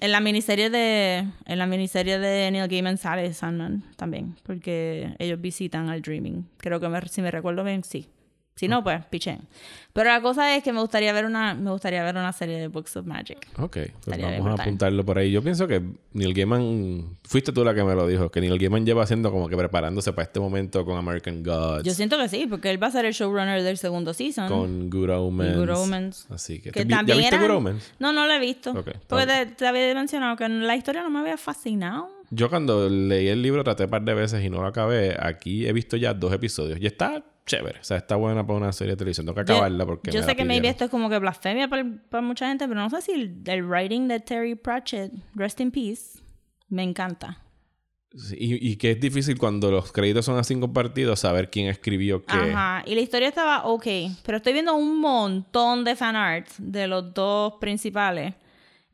En 0.00 0.10
la 0.10 0.18
miniserie 0.20 0.70
de 0.70 1.24
en 1.46 1.58
la 1.58 1.66
miniserie 1.66 2.18
de 2.18 2.50
Neil 2.50 2.66
Gaiman 2.66 2.96
sale 2.98 3.32
Sandman 3.32 3.84
también, 3.96 4.34
porque 4.44 5.14
ellos 5.18 5.40
visitan 5.40 5.88
al 5.90 6.00
Dreaming. 6.02 6.48
Creo 6.56 6.80
que 6.80 6.88
me- 6.88 7.00
si 7.08 7.20
me 7.22 7.30
recuerdo 7.30 7.62
bien, 7.62 7.84
sí. 7.84 8.08
Si 8.56 8.68
no, 8.68 8.84
pues 8.84 9.04
pichen. 9.06 9.40
Pero 9.92 10.11
la 10.11 10.20
cosa 10.23 10.56
es 10.56 10.62
que 10.62 10.73
me 10.73 10.80
gustaría 10.80 11.12
ver 11.12 11.25
una 11.25 11.54
me 11.54 11.70
gustaría 11.73 12.04
ver 12.04 12.14
una 12.16 12.32
serie 12.32 12.56
de 12.58 12.68
Books 12.68 12.96
of 12.96 13.04
Magic. 13.06 13.38
Ok, 13.58 13.78
pues 14.04 14.20
vamos 14.23 14.46
a 14.58 14.62
apuntarlo 14.62 15.04
por 15.04 15.18
ahí. 15.18 15.32
Yo 15.32 15.42
pienso 15.42 15.66
que 15.66 15.82
Neil 16.12 16.32
Gaiman, 16.34 17.16
fuiste 17.25 17.50
tú 17.52 17.64
la 17.64 17.75
que 17.75 17.82
me 17.82 17.94
lo 17.96 18.06
dijo, 18.06 18.30
que 18.30 18.40
Neil 18.40 18.56
Gaiman 18.58 18.87
lleva 18.87 19.02
haciendo 19.02 19.32
como 19.32 19.49
que 19.49 19.56
preparándose 19.56 20.12
para 20.12 20.25
este 20.26 20.38
momento 20.38 20.84
con 20.84 20.96
American 20.96 21.42
Gods, 21.42 21.83
Yo 21.85 21.92
siento 21.94 22.16
que 22.16 22.28
sí, 22.28 22.46
porque 22.48 22.70
él 22.70 22.81
va 22.81 22.87
a 22.88 22.90
ser 22.92 23.05
el 23.07 23.12
showrunner 23.12 23.61
del 23.62 23.76
segundo 23.76 24.14
season. 24.14 24.48
con 24.48 24.88
Good 24.88 25.11
Omens. 25.11 25.57
Good 25.57 25.70
Omens. 25.70 26.26
Así 26.31 26.61
que, 26.61 26.70
que 26.70 26.81
¿te 26.81 26.85
vi- 26.85 26.90
¿ya 26.90 26.96
también 26.98 27.18
viste 27.18 27.35
eran- 27.37 27.48
Good 27.48 27.57
Omens? 27.57 27.92
No, 27.98 28.12
no 28.12 28.26
lo 28.26 28.33
he 28.35 28.38
visto. 28.38 28.70
Ok, 28.70 28.90
porque 29.09 29.26
te, 29.26 29.46
te 29.46 29.66
había 29.66 29.92
mencionado 29.94 30.37
que 30.37 30.48
la 30.48 30.76
historia 30.76 31.02
no 31.02 31.11
me 31.11 31.18
había 31.18 31.37
fascinado. 31.37 32.09
Yo 32.31 32.48
cuando 32.48 32.88
leí 32.88 33.28
el 33.28 33.42
libro 33.42 33.62
traté 33.64 33.85
un 33.85 33.90
par 33.90 34.02
de 34.02 34.14
veces 34.14 34.44
y 34.44 34.48
no 34.50 34.61
lo 34.61 34.66
acabé. 34.68 35.16
Aquí 35.20 35.66
he 35.66 35.72
visto 35.72 35.96
ya 35.96 36.14
dos 36.14 36.33
episodios 36.33 36.78
y 36.81 36.87
está 36.87 37.22
chévere. 37.46 37.80
O 37.80 37.85
sea, 37.85 37.98
está 37.98 38.16
buena 38.16 38.46
para 38.46 38.59
una 38.59 38.72
serie 38.72 38.92
de 38.92 38.96
televisión. 38.96 39.26
Tengo 39.26 39.35
que 39.35 39.40
acabarla 39.52 39.85
porque 39.87 40.11
Yo 40.11 40.20
me 40.20 40.24
sé 40.24 40.33
la 40.33 40.35
que 40.35 40.44
maybe 40.44 40.68
esto 40.68 40.85
es 40.85 40.90
como 40.90 41.11
que 41.11 41.18
blasfemia 41.18 41.68
para, 41.68 41.85
para 42.09 42.22
mucha 42.22 42.48
gente, 42.48 42.66
pero 42.66 42.80
no 42.80 42.90
sé 42.90 43.02
si 43.02 43.12
el, 43.12 43.42
el 43.46 43.64
writing 43.64 44.09
de 44.09 44.20
Terry 44.20 44.54
Pratchett, 44.54 45.12
Rest 45.35 45.61
in 45.61 45.70
Peace, 45.70 46.18
me 46.68 46.83
encanta. 46.83 47.40
Sí, 48.16 48.37
Y, 48.38 48.70
y 48.70 48.76
que 48.76 48.92
es 48.92 49.00
difícil 49.00 49.37
cuando 49.38 49.70
los 49.70 49.90
créditos 49.90 50.24
son 50.24 50.38
así 50.38 50.59
compartidos 50.59 51.20
saber 51.20 51.50
quién 51.50 51.66
escribió 51.66 52.24
qué. 52.24 52.33
Ajá, 52.33 52.83
y 52.87 52.94
la 52.94 53.00
historia 53.00 53.28
estaba 53.28 53.64
ok, 53.64 53.87
pero 54.24 54.37
estoy 54.38 54.52
viendo 54.52 54.74
un 54.74 55.00
montón 55.00 55.85
de 55.85 55.96
fan 55.96 56.14
art 56.14 56.48
de 56.59 56.87
los 56.87 57.12
dos 57.12 57.54
principales. 57.61 58.35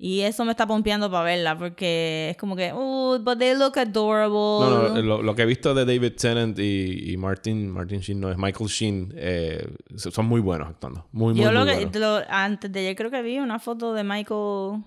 Y 0.03 0.23
eso 0.23 0.47
me 0.47 0.53
está 0.53 0.67
pompeando 0.67 1.11
para 1.11 1.25
verla, 1.25 1.59
porque 1.59 2.31
es 2.31 2.37
como 2.39 2.57
que, 2.57 2.73
oh, 2.75 3.19
but 3.23 3.39
they 3.39 3.55
look 3.55 3.79
adorable. 3.79 4.31
No, 4.35 4.89
no, 4.95 5.03
lo, 5.03 5.23
lo 5.23 5.35
que 5.35 5.43
he 5.43 5.45
visto 5.45 5.75
de 5.75 5.85
David 5.85 6.13
Tennant 6.19 6.59
y, 6.59 7.13
y 7.13 7.17
Martin, 7.19 7.71
Martin 7.71 8.01
Sheen, 8.01 8.19
no 8.19 8.31
es 8.31 8.39
Michael 8.39 8.71
Sheen, 8.71 9.13
eh, 9.15 9.69
son 9.97 10.25
muy 10.25 10.41
buenos 10.41 10.69
actuando. 10.69 11.05
Muy, 11.13 11.35
muy, 11.35 11.43
Yo 11.45 11.53
lo 11.53 11.67
que, 11.67 11.75
buenos. 11.75 11.97
lo- 11.97 12.23
antes 12.31 12.73
de 12.73 12.81
ayer 12.81 12.97
creo 12.97 13.11
que 13.11 13.21
vi 13.21 13.41
una 13.41 13.59
foto 13.59 13.93
de 13.93 14.03
Michael, 14.03 14.83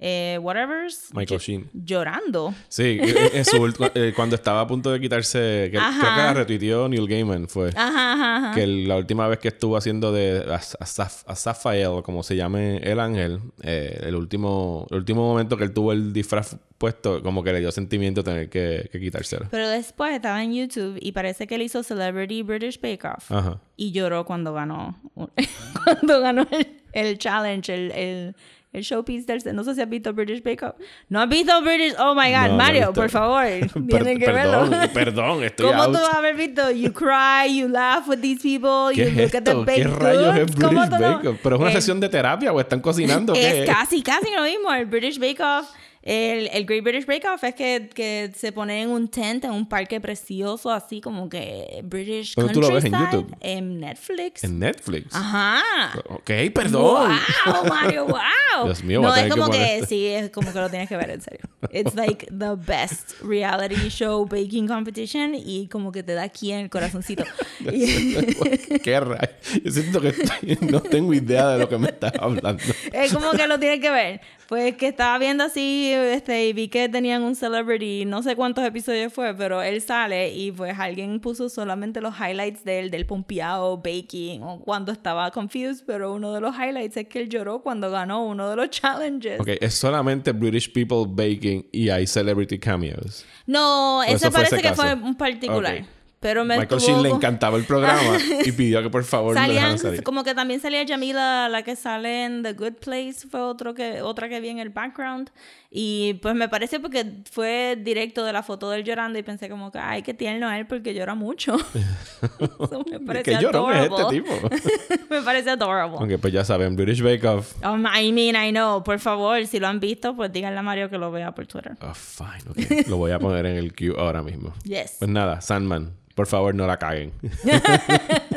eh, 0.00 0.38
whatever's, 0.40 1.10
Michael 1.12 1.40
Sheen. 1.40 1.70
llorando. 1.72 2.54
Sí, 2.68 2.98
eh, 3.02 3.30
en 3.34 3.44
su 3.44 3.74
eh, 3.94 4.12
cuando 4.14 4.36
estaba 4.36 4.60
a 4.60 4.66
punto 4.66 4.92
de 4.92 5.00
quitarse, 5.00 5.68
que, 5.72 5.78
Ajá. 5.78 6.00
creo 6.00 6.14
que 6.14 6.20
la 6.20 6.34
retuiteó 6.34 6.88
Neil 6.88 7.08
Gaiman, 7.08 7.48
fue. 7.48 7.70
Ajá, 7.74 8.12
ajá. 8.12 8.54
Que 8.54 8.66
la 8.66 8.96
última 8.96 9.26
vez 9.26 9.38
que 9.40 9.48
estuvo 9.48 9.76
haciendo 9.76 10.12
de 10.12 10.44
Asafael, 10.50 12.02
como 12.02 12.22
se 12.22 12.36
llame 12.36 12.78
el 12.78 13.00
ángel, 13.00 13.40
eh, 13.62 14.00
el 14.04 14.14
último 14.14 14.86
el 14.90 14.98
último 14.98 15.22
momento 15.22 15.56
que 15.56 15.64
él 15.64 15.72
tuvo 15.72 15.92
el 15.92 16.12
disfraz 16.12 16.56
puesto, 16.78 17.22
como 17.22 17.42
que 17.42 17.52
le 17.52 17.58
dio 17.60 17.72
sentimiento 17.72 18.22
tener 18.22 18.48
que, 18.48 18.88
que 18.92 19.00
quitárselo. 19.00 19.48
Pero 19.50 19.68
después 19.68 20.14
estaba 20.14 20.42
en 20.44 20.54
YouTube 20.54 20.96
y 21.00 21.10
parece 21.10 21.48
que 21.48 21.56
él 21.56 21.62
hizo 21.62 21.82
Celebrity 21.82 22.42
British 22.42 22.80
Bake 22.80 23.04
Off. 23.04 23.32
Ajá. 23.32 23.60
Y 23.76 23.90
lloró 23.90 24.24
cuando 24.24 24.52
ganó. 24.52 24.96
cuando 25.84 26.20
ganó 26.20 26.46
el, 26.52 26.68
el 26.92 27.18
challenge, 27.18 27.74
el, 27.74 27.90
el, 27.92 28.36
el 28.72 28.82
showpiece 28.82 29.24
del. 29.26 29.54
No 29.54 29.64
sé 29.64 29.74
si 29.74 29.80
has 29.80 29.88
visto 29.88 30.12
British 30.12 30.42
Bake 30.42 30.62
Off. 30.62 30.74
No 31.08 31.20
has 31.20 31.28
visto 31.28 31.60
British. 31.62 31.94
Oh 31.98 32.14
my 32.14 32.30
God, 32.30 32.42
No, 32.42 32.48
no 32.48 32.56
Mario, 32.56 32.80
visto. 32.88 32.92
por 33.00 33.10
favor. 33.10 33.44
Tienen 33.88 34.18
que 34.18 34.26
perdón, 34.26 34.70
verlo. 34.70 34.92
perdón, 34.94 35.44
estoy 35.44 35.66
¿Cómo 35.68 35.82
out. 35.82 35.92
tú 35.96 35.98
vas 36.02 36.14
a 36.14 36.18
haber 36.18 36.36
visto? 36.36 36.70
You 36.70 36.92
cry, 36.92 37.58
you 37.58 37.68
laugh 37.68 38.06
with 38.08 38.20
these 38.20 38.40
people, 38.42 38.94
¿Qué 38.94 39.02
you 39.10 39.22
es 39.22 39.32
look 39.32 39.36
at 39.36 39.42
the 39.44 39.50
esto? 39.50 39.64
baked 39.64 39.82
¿Qué 39.82 39.88
rayos 39.88 40.36
es 40.36 40.46
goods. 40.54 40.64
¿Cómo 40.64 40.80
British 40.80 40.98
no- 41.00 41.12
Bake 41.16 41.28
Off? 41.28 41.36
¿Pero 41.42 41.56
es 41.56 41.60
una 41.62 41.70
Eh, 41.70 41.74
sesión 41.74 42.00
de 42.00 42.08
terapia 42.08 42.52
o 42.52 42.60
están 42.60 42.80
cocinando? 42.80 43.32
¿Qué 43.32 43.62
es 43.62 43.70
casi, 43.70 44.02
casi 44.02 44.30
lo 44.34 44.42
mismo. 44.42 44.72
El 44.72 44.86
British 44.86 45.18
Bake 45.18 45.40
Off, 45.42 45.68
el, 46.10 46.48
el 46.52 46.64
Great 46.64 46.82
British 46.82 47.04
Bake 47.06 47.26
Off 47.28 47.44
es 47.44 47.54
que, 47.54 47.90
que 47.94 48.32
se 48.34 48.50
pone 48.52 48.80
en 48.82 48.88
un 48.88 49.08
tent 49.08 49.44
en 49.44 49.50
un 49.50 49.68
parque 49.68 50.00
precioso, 50.00 50.70
así 50.70 51.00
como 51.02 51.28
que 51.28 51.80
British 51.84 52.34
¿Dónde 52.34 52.54
tú 52.54 52.60
lo 52.62 52.72
ves? 52.72 52.84
¿En 52.84 52.92
YouTube? 52.92 53.36
En 53.40 53.78
Netflix. 53.80 54.42
En 54.44 54.58
Netflix. 54.58 55.14
Ajá. 55.14 55.60
Ok, 56.08 56.30
perdón. 56.54 57.12
Wow, 57.44 57.64
Mario, 57.68 58.06
wow. 58.08 58.64
Dios 58.64 58.82
mío, 58.82 59.02
no 59.02 59.14
es 59.14 59.24
que 59.24 59.28
como 59.28 59.50
que, 59.50 59.58
poner- 59.58 59.86
sí, 59.86 60.06
es 60.06 60.30
como 60.30 60.50
que 60.52 60.58
lo 60.58 60.70
tienes 60.70 60.88
que 60.88 60.96
ver 60.96 61.10
en 61.10 61.20
serio. 61.20 61.40
It's 61.72 61.94
like 61.94 62.26
the 62.26 62.54
best 62.56 63.20
reality 63.22 63.88
show 63.90 64.24
baking 64.26 64.66
competition 64.66 65.34
y 65.34 65.68
como 65.68 65.92
que 65.92 66.02
te 66.02 66.14
da 66.14 66.22
aquí 66.22 66.52
en 66.52 66.60
el 66.60 66.70
corazoncito. 66.70 67.24
Qué 68.82 69.00
rayos. 69.00 69.30
Yo 69.64 69.70
siento 69.72 70.00
que 70.00 70.08
estoy- 70.08 70.58
no 70.70 70.80
tengo 70.80 71.12
idea 71.14 71.48
de 71.50 71.58
lo 71.58 71.68
que 71.68 71.78
me 71.78 71.88
estás 71.88 72.12
hablando. 72.18 72.62
Es 72.92 73.12
como 73.12 73.30
que 73.32 73.46
lo 73.46 73.58
tienes 73.58 73.80
que 73.80 73.90
ver. 73.90 74.20
Pues 74.48 74.76
que 74.76 74.88
estaba 74.88 75.18
viendo 75.18 75.44
así, 75.44 75.92
este, 75.92 76.48
y 76.48 76.54
vi 76.54 76.68
que 76.68 76.88
tenían 76.88 77.22
un 77.22 77.36
celebrity, 77.36 78.06
no 78.06 78.22
sé 78.22 78.34
cuántos 78.34 78.64
episodios 78.64 79.12
fue, 79.12 79.34
pero 79.34 79.60
él 79.60 79.82
sale 79.82 80.32
y 80.32 80.50
pues 80.52 80.78
alguien 80.78 81.20
puso 81.20 81.50
solamente 81.50 82.00
los 82.00 82.14
highlights 82.18 82.64
de 82.64 82.78
él, 82.78 82.90
del 82.90 83.04
pompeado, 83.04 83.76
baking, 83.76 84.42
o 84.42 84.58
cuando 84.60 84.90
estaba 84.90 85.30
confused, 85.32 85.84
pero 85.86 86.14
uno 86.14 86.32
de 86.32 86.40
los 86.40 86.56
highlights 86.56 86.96
es 86.96 87.08
que 87.08 87.18
él 87.18 87.28
lloró 87.28 87.60
cuando 87.60 87.90
ganó 87.90 88.24
uno 88.24 88.48
de 88.48 88.56
los 88.56 88.70
challenges. 88.70 89.38
Ok, 89.38 89.48
es 89.60 89.74
solamente 89.74 90.32
British 90.32 90.72
People 90.72 91.04
Baking 91.06 91.66
y 91.70 91.90
hay 91.90 92.06
celebrity 92.06 92.58
cameos. 92.58 93.26
No, 93.46 93.98
¿O 93.98 94.02
ese 94.02 94.14
eso 94.14 94.30
fue 94.30 94.44
parece 94.44 94.54
ese 94.54 94.62
que 94.62 94.68
caso? 94.70 94.80
fue 94.82 94.94
un 94.94 95.14
particular. 95.14 95.84
Pero 96.20 96.44
me 96.44 96.58
Michael 96.58 96.80
Sheen 96.80 97.02
le 97.02 97.10
encantaba 97.10 97.56
el 97.56 97.64
programa 97.64 98.18
y 98.44 98.50
pidió 98.52 98.82
que 98.82 98.90
por 98.90 99.04
favor 99.04 99.34
lo 99.34 99.40
Salían, 99.40 99.54
dejaran 99.54 99.78
salir. 99.78 100.02
como 100.02 100.24
que 100.24 100.34
también 100.34 100.60
salía 100.60 100.84
Jamila, 100.86 101.48
la 101.48 101.62
que 101.62 101.76
sale 101.76 102.24
en 102.24 102.42
The 102.42 102.54
Good 102.54 102.74
Place, 102.80 103.28
fue 103.30 103.40
otro 103.40 103.72
que, 103.74 104.02
otra 104.02 104.28
que 104.28 104.40
vi 104.40 104.48
en 104.48 104.58
el 104.58 104.70
background. 104.70 105.30
Y 105.70 106.14
pues 106.22 106.34
me 106.34 106.48
parece 106.48 106.80
porque 106.80 107.04
fue 107.30 107.76
directo 107.78 108.24
de 108.24 108.32
la 108.32 108.42
foto 108.42 108.70
de 108.70 108.78
él 108.78 108.84
llorando 108.84 109.18
y 109.18 109.22
pensé 109.22 109.50
como 109.50 109.70
que, 109.70 109.78
ay, 109.78 110.00
qué 110.02 110.14
tierno 110.14 110.50
él 110.50 110.66
porque 110.66 110.94
llora 110.94 111.14
mucho. 111.14 111.56
Eso 112.58 112.84
me 112.90 113.00
parece 113.00 113.38
llorón 113.38 113.76
es 113.76 113.82
este 113.82 113.94
adorable. 113.94 114.22
tipo. 114.22 115.04
me 115.10 115.20
parece 115.20 115.50
adorable. 115.50 115.98
Aunque 116.00 116.16
pues 116.16 116.32
ya 116.32 116.42
saben, 116.42 116.74
British 116.74 117.02
Bake 117.02 117.22
Off. 117.26 117.54
Um, 117.62 117.84
I 117.86 118.10
mean, 118.12 118.34
I 118.34 118.50
know. 118.50 118.82
Por 118.82 118.98
favor, 118.98 119.46
si 119.46 119.60
lo 119.60 119.66
han 119.66 119.78
visto, 119.78 120.16
pues 120.16 120.32
díganle 120.32 120.58
a 120.58 120.62
Mario 120.62 120.88
que 120.88 120.96
lo 120.96 121.10
vea 121.10 121.32
por 121.34 121.46
Twitter. 121.46 121.76
Oh, 121.82 121.92
fine, 121.92 122.78
ok. 122.80 122.88
Lo 122.88 122.96
voy 122.96 123.10
a 123.10 123.18
poner 123.18 123.44
en 123.44 123.56
el 123.58 123.74
queue 123.74 123.94
ahora 123.98 124.22
mismo. 124.22 124.54
Yes. 124.64 124.96
Pues 125.00 125.10
nada, 125.10 125.42
Sandman, 125.42 125.92
por 126.14 126.26
favor 126.26 126.54
no 126.54 126.66
la 126.66 126.78
caguen. 126.78 127.12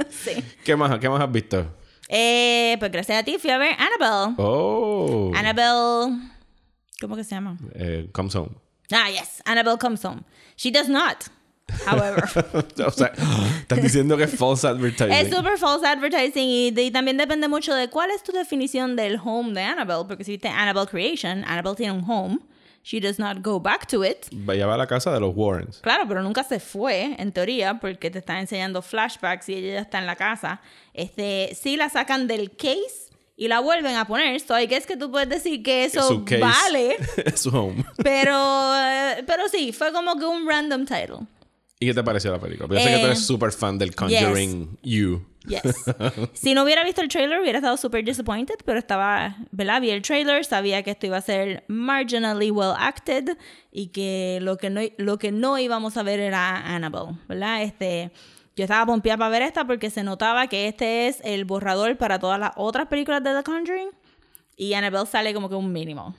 Sí. 0.10 0.44
¿Qué 0.66 0.76
más, 0.76 1.00
¿Qué 1.00 1.10
más 1.10 1.22
has 1.22 1.32
visto? 1.32 1.66
Eh, 2.10 2.76
pues 2.80 2.92
gracias 2.92 3.18
a 3.22 3.24
ti 3.24 3.38
fui 3.40 3.50
a 3.50 3.58
ver 3.58 3.72
Annabelle. 3.80 4.36
Oh. 4.38 5.32
Annabelle. 5.34 6.14
¿Cómo 7.02 7.16
que 7.16 7.24
se 7.24 7.32
llama? 7.36 7.58
Eh, 7.74 8.08
comes 8.14 8.34
home. 8.36 8.52
Ah, 8.94 9.10
yes. 9.10 9.42
Annabelle 9.46 9.78
comes 9.78 10.04
home. 10.06 10.22
She 10.56 10.72
does 10.72 10.88
not. 10.88 11.26
However. 11.88 12.24
o 12.86 12.92
sea, 12.92 13.12
estás 13.62 13.82
diciendo 13.82 14.18
que 14.18 14.24
es 14.26 14.36
false 14.36 14.68
advertising. 14.68 15.12
es 15.14 15.34
super 15.34 15.58
false 15.58 15.86
advertising 15.88 16.48
y, 16.48 16.72
de- 16.72 16.84
y 16.84 16.92
también 16.92 17.18
depende 17.18 17.48
mucho 17.48 17.74
de 17.74 17.90
cuál 17.90 18.12
es 18.12 18.24
tu 18.24 18.32
definición 18.34 18.96
del 18.96 19.18
home 19.24 19.54
de 19.54 19.62
Annabelle. 19.62 20.06
Porque 20.08 20.24
si 20.24 20.32
viste 20.32 20.50
Annabelle 20.50 20.88
Creation, 20.88 21.44
Annabelle 21.46 21.76
tiene 21.76 21.94
un 21.94 22.04
home. 22.10 22.40
She 22.84 23.00
does 23.00 23.20
not 23.20 23.42
go 23.44 23.60
back 23.60 23.88
to 23.88 24.04
it. 24.04 24.26
Vaya 24.32 24.66
va 24.66 24.74
a 24.74 24.78
la 24.78 24.88
casa 24.88 25.12
de 25.14 25.20
los 25.20 25.34
Warrens. 25.36 25.80
Claro, 25.82 26.06
pero 26.08 26.24
nunca 26.24 26.44
se 26.44 26.60
fue, 26.60 27.16
en 27.20 27.32
teoría, 27.32 27.80
porque 27.80 28.10
te 28.10 28.18
están 28.20 28.38
enseñando 28.38 28.82
flashbacks 28.82 29.48
y 29.50 29.54
ella 29.54 29.74
ya 29.76 29.82
está 29.82 30.00
en 30.00 30.08
la 30.08 30.16
casa. 30.16 30.62
Este, 30.94 31.56
sí 31.56 31.78
la 31.78 31.90
sacan 31.90 32.28
del 32.28 32.50
case 32.56 33.11
y 33.42 33.48
la 33.48 33.60
vuelven 33.60 33.96
a 33.96 34.06
poner. 34.06 34.40
So 34.40 34.60
I 34.60 34.68
guess 34.68 34.86
que 34.86 34.96
tú 34.96 35.10
puedes 35.10 35.28
decir 35.28 35.64
que 35.64 35.84
eso 35.84 36.24
case 36.24 36.38
vale. 36.40 36.96
su 37.36 37.50
home. 37.50 37.84
Pero, 38.04 38.36
eh, 38.76 39.24
pero 39.26 39.50
sí, 39.50 39.72
fue 39.74 39.92
como 39.92 40.16
que 40.20 40.26
un 40.26 40.48
random 40.48 40.86
title. 40.86 41.26
¿Y 41.80 41.88
qué 41.88 41.94
te 41.96 42.04
pareció 42.04 42.32
la 42.32 42.38
película? 42.38 42.70
Yo 42.70 42.80
sé 42.80 42.92
que 42.92 42.98
tú 42.98 43.02
Eh, 43.02 43.06
eres 43.06 43.26
súper 43.26 43.52
fan 43.52 43.80
del 43.80 43.96
Conjuring 43.96 44.78
You. 44.84 45.26
Yes. 45.48 45.64
si 46.34 46.54
no 46.54 46.62
hubiera 46.62 46.84
visto 46.84 47.02
el 47.02 47.08
trailer, 47.08 47.42
hubiera 47.42 47.58
estado 47.58 47.78
súper 47.78 48.06
disappointed, 48.06 48.60
pero 48.64 48.78
estaba, 48.78 49.36
¿verdad? 49.50 49.82
Vi 49.82 49.90
el 49.90 50.04
trailer, 50.04 50.46
sabía 50.46 50.84
que 50.84 50.92
esto 50.92 51.08
iba 51.08 51.18
a 51.18 51.22
ser 51.22 51.64
marginally 51.68 52.52
well 52.52 52.76
acted 52.78 53.36
y 53.72 53.88
que 53.88 54.38
lo 54.44 54.58
que 54.58 54.70
no, 54.70 54.82
lo 54.98 55.18
que 55.18 55.32
no 55.32 55.58
íbamos 55.58 55.98
a 55.98 56.04
ver 56.04 56.20
era 56.20 56.58
Annabelle, 56.58 57.18
¿verdad? 57.28 57.64
Este, 57.64 58.12
yo 58.62 58.66
estaba 58.66 58.86
pompeada 58.86 59.18
para 59.18 59.30
ver 59.32 59.42
esta 59.42 59.66
porque 59.66 59.90
se 59.90 60.04
notaba 60.04 60.46
que 60.48 60.68
este 60.68 61.08
es 61.08 61.20
el 61.24 61.46
borrador 61.46 61.98
para 61.98 62.20
todas 62.20 62.40
las 62.40 62.52
otras 62.58 62.88
películas 62.88 63.24
de 63.24 63.34
The 63.36 63.44
Conjuring 63.44 63.90
y 64.56 64.74
Annabelle 64.76 65.08
sale 65.08 65.34
como 65.34 65.50
que 65.50 65.56
un 65.56 65.72
mínimo. 65.74 66.14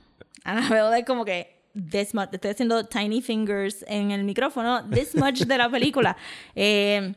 Annabelle 0.44 0.98
es 0.98 1.04
como 1.06 1.24
que 1.24 1.62
this 1.90 2.14
much, 2.14 2.28
estoy 2.32 2.50
haciendo 2.50 2.84
tiny 2.86 3.22
fingers 3.22 3.84
en 3.86 4.10
el 4.10 4.24
micrófono, 4.24 4.84
this 4.90 5.14
much 5.14 5.42
de 5.42 5.56
la 5.58 5.70
película. 5.70 6.16
Eh, 6.56 7.14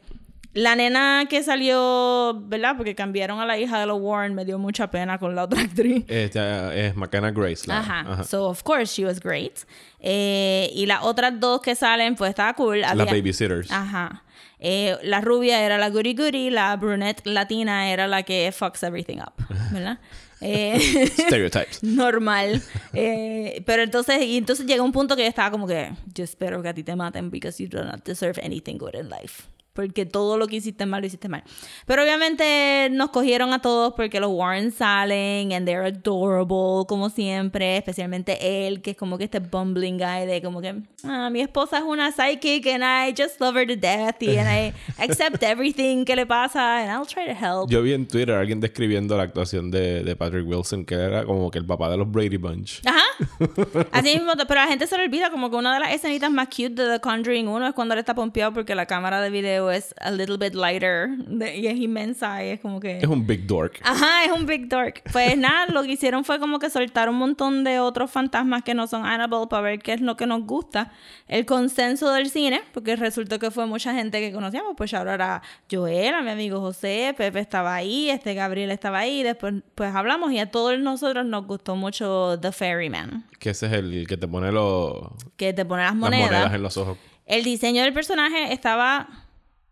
la 0.53 0.73
nena 0.75 1.25
que 1.29 1.43
salió, 1.43 2.39
¿verdad? 2.45 2.77
Porque 2.77 2.95
cambiaron 2.95 3.41
a 3.41 3.45
la 3.45 3.57
hija 3.57 3.77
de 3.77 3.85
los 3.85 3.99
Warren, 3.99 4.33
me 4.35 4.45
dio 4.45 4.57
mucha 4.57 4.89
pena 4.89 5.17
con 5.17 5.35
la 5.35 5.43
otra 5.43 5.59
actriz. 5.61 6.05
Esta 6.07 6.73
es 6.73 6.95
McKenna 6.95 7.31
Grace. 7.31 7.67
la- 7.67 7.79
Ajá. 7.79 8.23
So, 8.23 8.47
of 8.47 8.63
course, 8.63 8.93
she 8.95 9.03
was 9.05 9.19
great. 9.19 9.51
Eh, 9.99 10.69
y 10.73 10.85
las 10.85 11.03
otras 11.03 11.37
dos 11.41 11.59
que 11.61 11.75
salen, 11.75 12.15
pues 12.15 12.29
estaba 12.29 12.53
cool. 12.53 12.79
Las 12.79 12.95
babysitters. 12.95 13.69
Ajá. 13.69 14.23
Eh, 14.67 14.97
la 15.03 15.21
rubia 15.21 15.63
era 15.63 15.77
la 15.77 15.91
goody 15.91 16.15
goody, 16.15 16.49
la 16.49 16.75
brunette 16.75 17.21
latina 17.27 17.91
era 17.91 18.07
la 18.07 18.23
que 18.23 18.51
fucks 18.51 18.81
everything 18.81 19.19
up, 19.19 19.33
¿verdad? 19.71 19.99
Eh, 20.41 21.07
Stereotypes. 21.07 21.81
normal. 21.83 22.61
Eh, 22.93 23.63
pero 23.65 23.83
entonces, 23.83 24.21
y 24.23 24.37
entonces 24.37 24.65
llega 24.65 24.83
un 24.83 24.91
punto 24.91 25.15
que 25.15 25.23
yo 25.23 25.29
estaba 25.29 25.49
como 25.49 25.65
que, 25.65 25.91
yo 26.13 26.23
espero 26.23 26.61
que 26.61 26.69
a 26.69 26.73
ti 26.73 26.83
te 26.83 26.95
maten 26.95 27.31
because 27.31 27.63
you 27.63 27.69
do 27.69 27.83
not 27.83 28.03
deserve 28.03 28.39
anything 28.43 28.77
good 28.77 28.95
in 28.95 29.09
life. 29.09 29.43
Porque 29.75 30.05
todo 30.05 30.37
lo 30.37 30.47
que 30.47 30.55
hiciste 30.55 30.85
mal, 30.85 31.01
lo 31.01 31.07
hiciste 31.07 31.27
mal. 31.27 31.43
Pero 31.85 32.01
obviamente 32.01 32.87
nos 32.91 33.09
cogieron 33.09 33.51
a 33.51 33.59
todos 33.59 33.93
porque 33.93 34.21
los 34.21 34.31
Warren 34.31 34.71
salen 34.71 35.51
and 35.51 35.67
they're 35.67 35.85
adorable, 35.85 36.87
como 36.87 37.09
siempre. 37.09 37.75
Especialmente 37.75 38.67
él, 38.67 38.81
que 38.81 38.91
es 38.91 38.97
como 38.97 39.17
que 39.17 39.25
este 39.25 39.39
bumbling 39.39 39.97
guy 39.97 40.25
de 40.25 40.41
como 40.41 40.61
que, 40.61 40.75
ah, 41.03 41.29
mi 41.29 41.41
esposa 41.41 41.79
es 41.79 41.83
una 41.83 42.13
psychic 42.13 42.65
and 42.67 42.85
I 42.85 43.13
just 43.21 43.41
love 43.41 43.57
her 43.57 43.67
to 43.67 43.75
death 43.75 44.23
y 44.23 44.37
and 44.37 44.47
I 44.49 44.73
accept 44.97 45.43
everything 45.43 46.05
que 46.05 46.15
le 46.15 46.25
pasa 46.25 46.79
and 46.79 46.89
I'll 46.89 47.05
try 47.05 47.25
to 47.25 47.33
help. 47.33 47.69
Yo 47.69 47.81
vi 47.81 47.91
en 47.91 48.07
Twitter 48.07 48.33
a 48.33 48.39
alguien 48.39 48.61
describiendo 48.61 49.17
la 49.17 49.23
actuación 49.23 49.71
de, 49.71 50.05
de 50.05 50.15
Patrick 50.15 50.47
Wilson, 50.47 50.85
que 50.85 50.95
era 50.95 51.25
como 51.25 51.51
que 51.51 51.57
el 51.57 51.65
papá 51.65 51.89
de 51.89 51.97
los 51.97 52.09
Brady 52.09 52.37
Bunch. 52.37 52.81
Ajá. 52.85 53.03
Así 53.91 54.13
mismo, 54.17 54.31
pero 54.47 54.61
a 54.61 54.63
la 54.63 54.69
gente 54.69 54.87
se 54.87 54.97
le 54.97 55.03
olvida 55.03 55.29
como 55.31 55.49
que 55.49 55.57
una 55.57 55.73
de 55.73 55.81
las 55.81 55.93
escenitas 55.93 56.31
más 56.31 56.47
cute 56.47 56.69
de 56.69 56.93
The 56.93 57.01
Conjuring 57.01 57.49
1 57.49 57.67
es 57.67 57.73
cuando 57.73 57.93
él 57.93 57.99
está 57.99 58.15
pompeado 58.15 58.53
porque 58.53 58.73
la 58.73 58.85
cámara 58.85 59.19
de 59.19 59.29
video 59.29 59.64
es 59.71 59.93
a 59.99 60.11
little 60.11 60.37
bit 60.37 60.53
lighter 60.55 61.09
de- 61.17 61.55
y 61.57 61.67
es 61.67 61.75
inmensa 61.77 62.43
y 62.43 62.49
es 62.49 62.59
como 62.59 62.79
que... 62.79 62.97
Es 62.99 63.07
un 63.07 63.25
big 63.25 63.45
dork. 63.47 63.79
Ajá, 63.83 64.25
es 64.25 64.31
un 64.31 64.45
big 64.45 64.67
dork. 64.69 65.01
Pues 65.11 65.37
nada, 65.37 65.67
lo 65.67 65.83
que 65.83 65.91
hicieron 65.93 66.23
fue 66.23 66.39
como 66.39 66.59
que 66.59 66.69
soltar 66.69 67.09
un 67.09 67.15
montón 67.15 67.63
de 67.63 67.79
otros 67.79 68.09
fantasmas 68.11 68.63
que 68.63 68.73
no 68.73 68.87
son 68.87 69.05
Annabelle 69.05 69.47
para 69.49 69.61
ver 69.61 69.79
qué 69.79 69.93
es 69.93 70.01
lo 70.01 70.15
que 70.17 70.25
nos 70.25 70.43
gusta. 70.45 70.91
El 71.27 71.45
consenso 71.45 72.11
del 72.11 72.29
cine, 72.29 72.61
porque 72.73 72.95
resultó 72.95 73.39
que 73.39 73.51
fue 73.51 73.65
mucha 73.65 73.93
gente 73.93 74.19
que 74.19 74.31
conocíamos. 74.31 74.73
Pues 74.77 74.93
ahora 74.93 75.13
era 75.15 75.41
Joel, 75.71 76.13
a 76.13 76.21
mi 76.21 76.29
amigo 76.31 76.59
José, 76.59 77.13
Pepe 77.17 77.39
estaba 77.39 77.75
ahí, 77.75 78.09
este 78.09 78.33
Gabriel 78.33 78.71
estaba 78.71 78.99
ahí. 78.99 79.23
Después 79.23 79.55
pues 79.75 79.93
hablamos 79.95 80.31
y 80.31 80.39
a 80.39 80.51
todos 80.51 80.77
nosotros 80.79 81.25
nos 81.25 81.45
gustó 81.47 81.75
mucho 81.75 82.39
The 82.41 82.51
Ferryman, 82.51 83.25
Que 83.39 83.51
ese 83.51 83.65
es 83.67 83.73
el 83.73 84.05
que 84.07 84.17
te 84.17 84.27
pone 84.27 84.51
los, 84.51 84.95
que 85.37 85.53
te 85.53 85.65
pone 85.65 85.83
las 85.83 85.91
las 85.91 85.99
monedas. 85.99 86.31
monedas 86.31 86.53
en 86.53 86.61
los 86.61 86.77
ojos. 86.77 86.97
El 87.25 87.43
diseño 87.43 87.81
del 87.83 87.93
personaje 87.93 88.53
estaba 88.53 89.07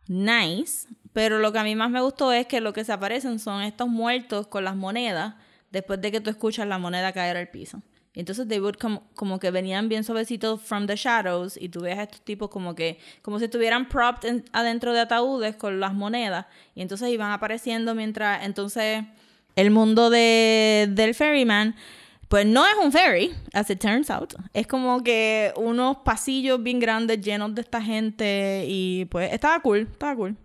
nice, 0.08 0.88
pero 1.14 1.40
lo 1.40 1.52
que 1.52 1.60
a 1.60 1.64
mí 1.64 1.76
más 1.76 1.90
me 1.92 2.02
gustó 2.02 2.32
es 2.34 2.48
que 2.48 2.62
lo 2.62 2.74
que 2.74 2.84
se 2.84 2.92
aparecen 2.92 3.40
son 3.40 3.62
estos 3.62 3.88
muertos 3.88 4.48
con 4.48 4.64
las 4.64 4.76
monedas 4.76 5.36
después 5.72 6.02
de 6.02 6.12
que 6.12 6.22
tú 6.22 6.30
escuchas 6.30 6.68
la 6.68 6.78
moneda 6.78 7.12
caer 7.14 7.38
al 7.38 7.50
piso. 7.50 7.82
Entonces 8.16 8.48
they 8.48 8.60
would 8.60 8.76
come- 8.76 9.00
como 9.16 9.40
que 9.40 9.50
venían 9.50 9.90
bien 9.90 10.04
suavecitos 10.04 10.62
from 10.62 10.86
the 10.86 10.96
shadows 10.96 11.58
y 11.60 11.70
tú 11.70 11.82
ves 11.82 11.98
a 11.98 12.04
estos 12.04 12.22
tipos 12.22 12.50
como 12.52 12.76
que 12.76 13.00
como 13.24 13.40
si 13.40 13.46
estuvieran 13.46 13.90
propped 13.90 14.30
en- 14.30 14.46
adentro 14.54 14.94
de 14.94 15.00
ataúdes 15.00 15.56
con 15.56 15.80
las 15.80 15.96
monedas 15.96 16.46
y 16.76 16.82
entonces 16.84 17.10
iban 17.10 17.32
apareciendo 17.32 17.96
mientras 17.96 18.46
entonces 18.46 19.04
el 19.56 19.72
mundo 19.72 20.12
de, 20.12 20.90
del 20.92 21.16
ferryman 21.16 21.76
pues 22.34 22.48
no 22.48 22.66
es 22.66 22.74
un 22.84 22.92
ferry, 22.92 23.32
as 23.54 23.70
it 23.70 23.80
turns 23.80 24.10
out. 24.10 24.34
Es 24.54 24.66
como 24.66 25.04
que 25.04 25.54
unos 25.56 25.98
pasillos 25.98 26.64
bien 26.64 26.80
grandes 26.80 27.22
llenos 27.22 27.54
de 27.54 27.62
esta 27.62 27.80
gente 27.80 28.66
y 28.68 29.06
pues 29.12 29.32
estaba 29.32 29.60
cool, 29.60 29.82
estaba 29.92 30.16
cool. 30.16 30.36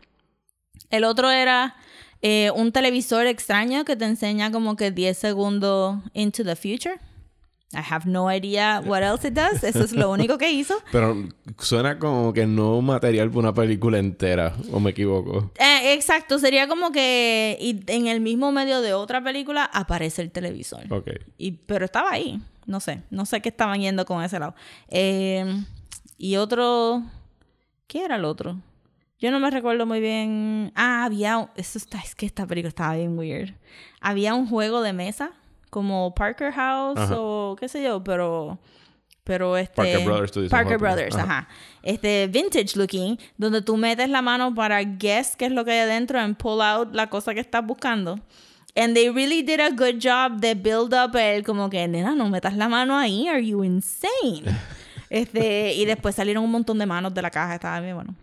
El 0.91 1.05
otro 1.05 1.31
era 1.31 1.77
eh, 2.21 2.51
un 2.55 2.73
televisor 2.73 3.27
extraño 3.27 3.87
que 3.87 3.97
te 3.97 4.05
enseña 4.05 4.53
como 4.53 4.77
que 4.77 4.91
10 4.91 5.17
segundos 5.17 5.97
into 6.13 6.45
the 6.45 6.57
future. 6.57 7.01
I 7.75 7.81
have 7.91 8.07
no 8.09 8.33
idea 8.33 8.81
what 8.87 9.03
else 9.03 9.29
it 9.29 9.35
does. 9.35 9.63
Eso 9.63 9.85
es 9.85 9.93
lo 9.93 10.11
único 10.11 10.39
que 10.39 10.51
hizo. 10.51 10.75
Pero 10.93 11.15
suena 11.59 11.99
como 11.99 12.33
que 12.33 12.47
no 12.47 12.81
material 12.81 13.29
para 13.29 13.41
una 13.41 13.53
película 13.55 13.99
entera, 13.99 14.55
o 14.73 14.81
me 14.81 14.91
equivoco. 14.93 15.53
Eh, 15.59 15.93
exacto, 15.93 16.39
sería 16.39 16.67
como 16.67 16.93
que 16.93 17.59
y 17.61 17.83
en 17.89 18.07
el 18.07 18.21
mismo 18.23 18.53
medio 18.53 18.81
de 18.81 18.95
otra 18.95 19.23
película 19.23 19.65
aparece 19.65 20.23
el 20.23 20.31
televisor. 20.31 20.91
Ok. 20.91 21.09
Y, 21.37 21.53
pero 21.53 21.85
estaba 21.85 22.11
ahí. 22.11 22.41
No 22.65 22.81
sé. 22.81 23.03
No 23.11 23.27
sé 23.27 23.41
qué 23.43 23.51
estaban 23.51 23.81
yendo 23.81 24.05
con 24.07 24.23
ese 24.23 24.39
lado. 24.39 24.55
Eh, 24.89 25.45
y 26.17 26.37
otro. 26.37 27.03
¿Qué 27.87 28.05
era 28.05 28.17
el 28.17 28.25
otro? 28.25 28.57
Yo 29.19 29.31
no 29.31 29.41
me 29.41 29.51
recuerdo 29.51 29.85
muy 29.85 30.01
bien. 30.01 30.73
Ah, 30.75 31.05
había. 31.05 31.37
un- 31.39 31.49
Eso 31.57 31.77
está, 31.79 31.99
es 31.99 32.15
que 32.15 32.25
esta 32.27 32.47
película 32.47 32.69
estaba 32.69 32.95
bien 32.97 33.19
weird. 33.19 33.55
Había 34.01 34.35
un 34.35 34.47
juego 34.49 34.81
de 34.83 34.93
mesa. 34.93 35.33
Como 35.71 36.15
Parker 36.15 36.53
House 36.53 36.99
Ajá. 36.99 37.15
o 37.19 37.57
qué 37.59 37.69
sé 37.69 37.83
yo, 37.83 38.03
pero. 38.03 38.59
Pero 39.25 39.57
este. 39.59 39.75
Parker 39.75 40.05
Brothers, 40.05 40.33
tú 40.33 40.41
dices, 40.41 40.51
Parker. 40.51 40.79
Brothers, 40.79 41.15
Ajá. 41.15 41.25
ajá. 41.25 41.49
Este, 41.83 42.27
vintage 42.29 42.77
looking, 42.77 43.19
donde 43.37 43.61
tú 43.61 43.77
metes 43.77 44.09
la 44.09 44.23
mano 44.23 44.55
para 44.55 44.83
guess 44.83 45.37
qué 45.37 45.47
es 45.47 45.53
lo 45.53 45.65
que 45.65 45.73
hay 45.73 45.81
adentro 45.81 46.19
and 46.19 46.37
pull 46.37 46.63
out 46.63 46.95
la 46.95 47.09
cosa 47.09 47.35
que 47.35 47.41
estás 47.41 47.65
buscando. 47.65 48.19
And 48.75 48.95
they 48.95 49.11
really 49.11 49.43
did 49.43 49.61
a 49.61 49.71
good 49.71 49.99
job 50.01 50.41
de 50.41 50.55
build 50.55 50.95
up 50.95 51.17
el 51.17 51.43
como 51.43 51.69
que, 51.69 51.87
nena, 51.89 52.15
no 52.15 52.29
metas 52.29 52.55
la 52.55 52.69
mano 52.69 52.97
ahí, 52.97 53.27
are 53.27 53.45
you 53.45 53.65
insane? 53.65 54.45
este, 55.11 55.75
y 55.75 55.85
después 55.85 56.15
salieron 56.15 56.45
un 56.45 56.51
montón 56.51 56.79
de 56.79 56.87
manos 56.87 57.13
de 57.13 57.21
la 57.21 57.31
caja, 57.31 57.55
estaba 57.55 57.81
bien 57.81 57.97
bueno. 57.97 58.15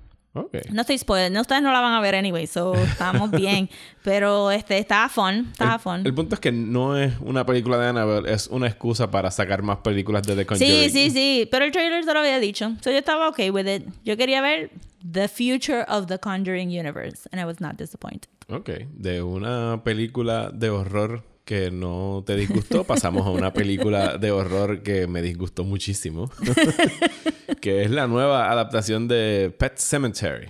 No 0.71 0.81
estoy 0.81 0.97
spoiled, 0.97 1.31
no, 1.31 1.41
ustedes 1.41 1.61
no 1.61 1.71
la 1.71 1.79
van 1.79 1.93
a 1.93 2.01
ver 2.01 2.15
anyway, 2.15 2.45
so 2.45 2.75
estamos 2.75 3.31
bien. 3.31 3.69
Pero 4.03 4.51
este, 4.51 4.77
estaba 4.77 5.07
fun, 5.07 5.47
estaba 5.51 5.79
fun. 5.79 6.05
El 6.05 6.13
punto 6.13 6.35
es 6.35 6.41
que 6.41 6.51
no 6.51 6.97
es 6.97 7.13
una 7.21 7.45
película 7.45 7.77
de 7.77 7.87
Annabelle, 7.87 8.31
es 8.31 8.47
una 8.47 8.67
excusa 8.67 9.09
para 9.09 9.31
sacar 9.31 9.63
más 9.63 9.77
películas 9.77 10.23
de 10.23 10.35
The 10.35 10.45
Conjuring. 10.45 10.73
Sí, 10.73 10.89
sí, 10.89 11.09
sí, 11.11 11.47
pero 11.49 11.63
el 11.63 11.71
trailer 11.71 12.05
te 12.05 12.13
lo 12.13 12.19
había 12.19 12.39
dicho. 12.39 12.75
So 12.81 12.91
yo 12.91 12.97
estaba 12.97 13.29
okay 13.29 13.49
with 13.49 13.67
it. 13.67 13.87
Yo 14.03 14.17
quería 14.17 14.41
ver 14.41 14.71
The 15.09 15.27
Future 15.27 15.85
of 15.87 16.07
the 16.07 16.19
Conjuring 16.19 16.69
Universe. 16.69 17.29
And 17.31 17.39
I 17.39 17.45
was 17.45 17.61
not 17.61 17.77
disappointed. 17.77 18.29
Ok, 18.49 18.69
de 18.91 19.23
una 19.23 19.81
película 19.83 20.51
de 20.53 20.69
horror 20.69 21.23
que 21.45 21.69
no 21.71 22.23
te 22.25 22.35
disgustó, 22.35 22.83
pasamos 22.83 23.25
a 23.25 23.29
una 23.29 23.53
película 23.53 24.17
de 24.17 24.31
horror 24.31 24.81
que 24.81 25.07
me 25.07 25.21
disgustó 25.21 25.63
muchísimo, 25.63 26.29
que 27.65 27.81
es 27.81 27.89
la 27.89 28.05
nueva 28.05 28.51
adaptación 28.51 29.07
de 29.07 29.51
Pet 29.57 29.75
Cemetery. 29.79 30.49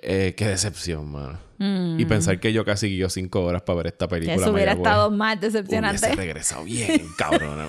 Eh, 0.00 0.32
qué 0.34 0.48
decepción, 0.48 1.12
mano. 1.12 1.38
Y 1.98 2.06
pensar 2.06 2.40
que 2.40 2.50
yo 2.50 2.64
casi 2.64 2.88
guío 2.88 3.10
cinco 3.10 3.44
horas 3.44 3.60
para 3.60 3.76
ver 3.76 3.86
esta 3.88 4.08
película. 4.08 4.38
Mm. 4.38 4.40
Eso 4.40 4.52
hubiera 4.52 4.72
Mayagüez, 4.72 4.90
estado 4.90 5.10
más 5.10 5.38
decepcionante. 5.38 5.98
Hubiese 6.06 6.16
regresado 6.16 6.64
bien, 6.64 7.02
cabrón. 7.18 7.68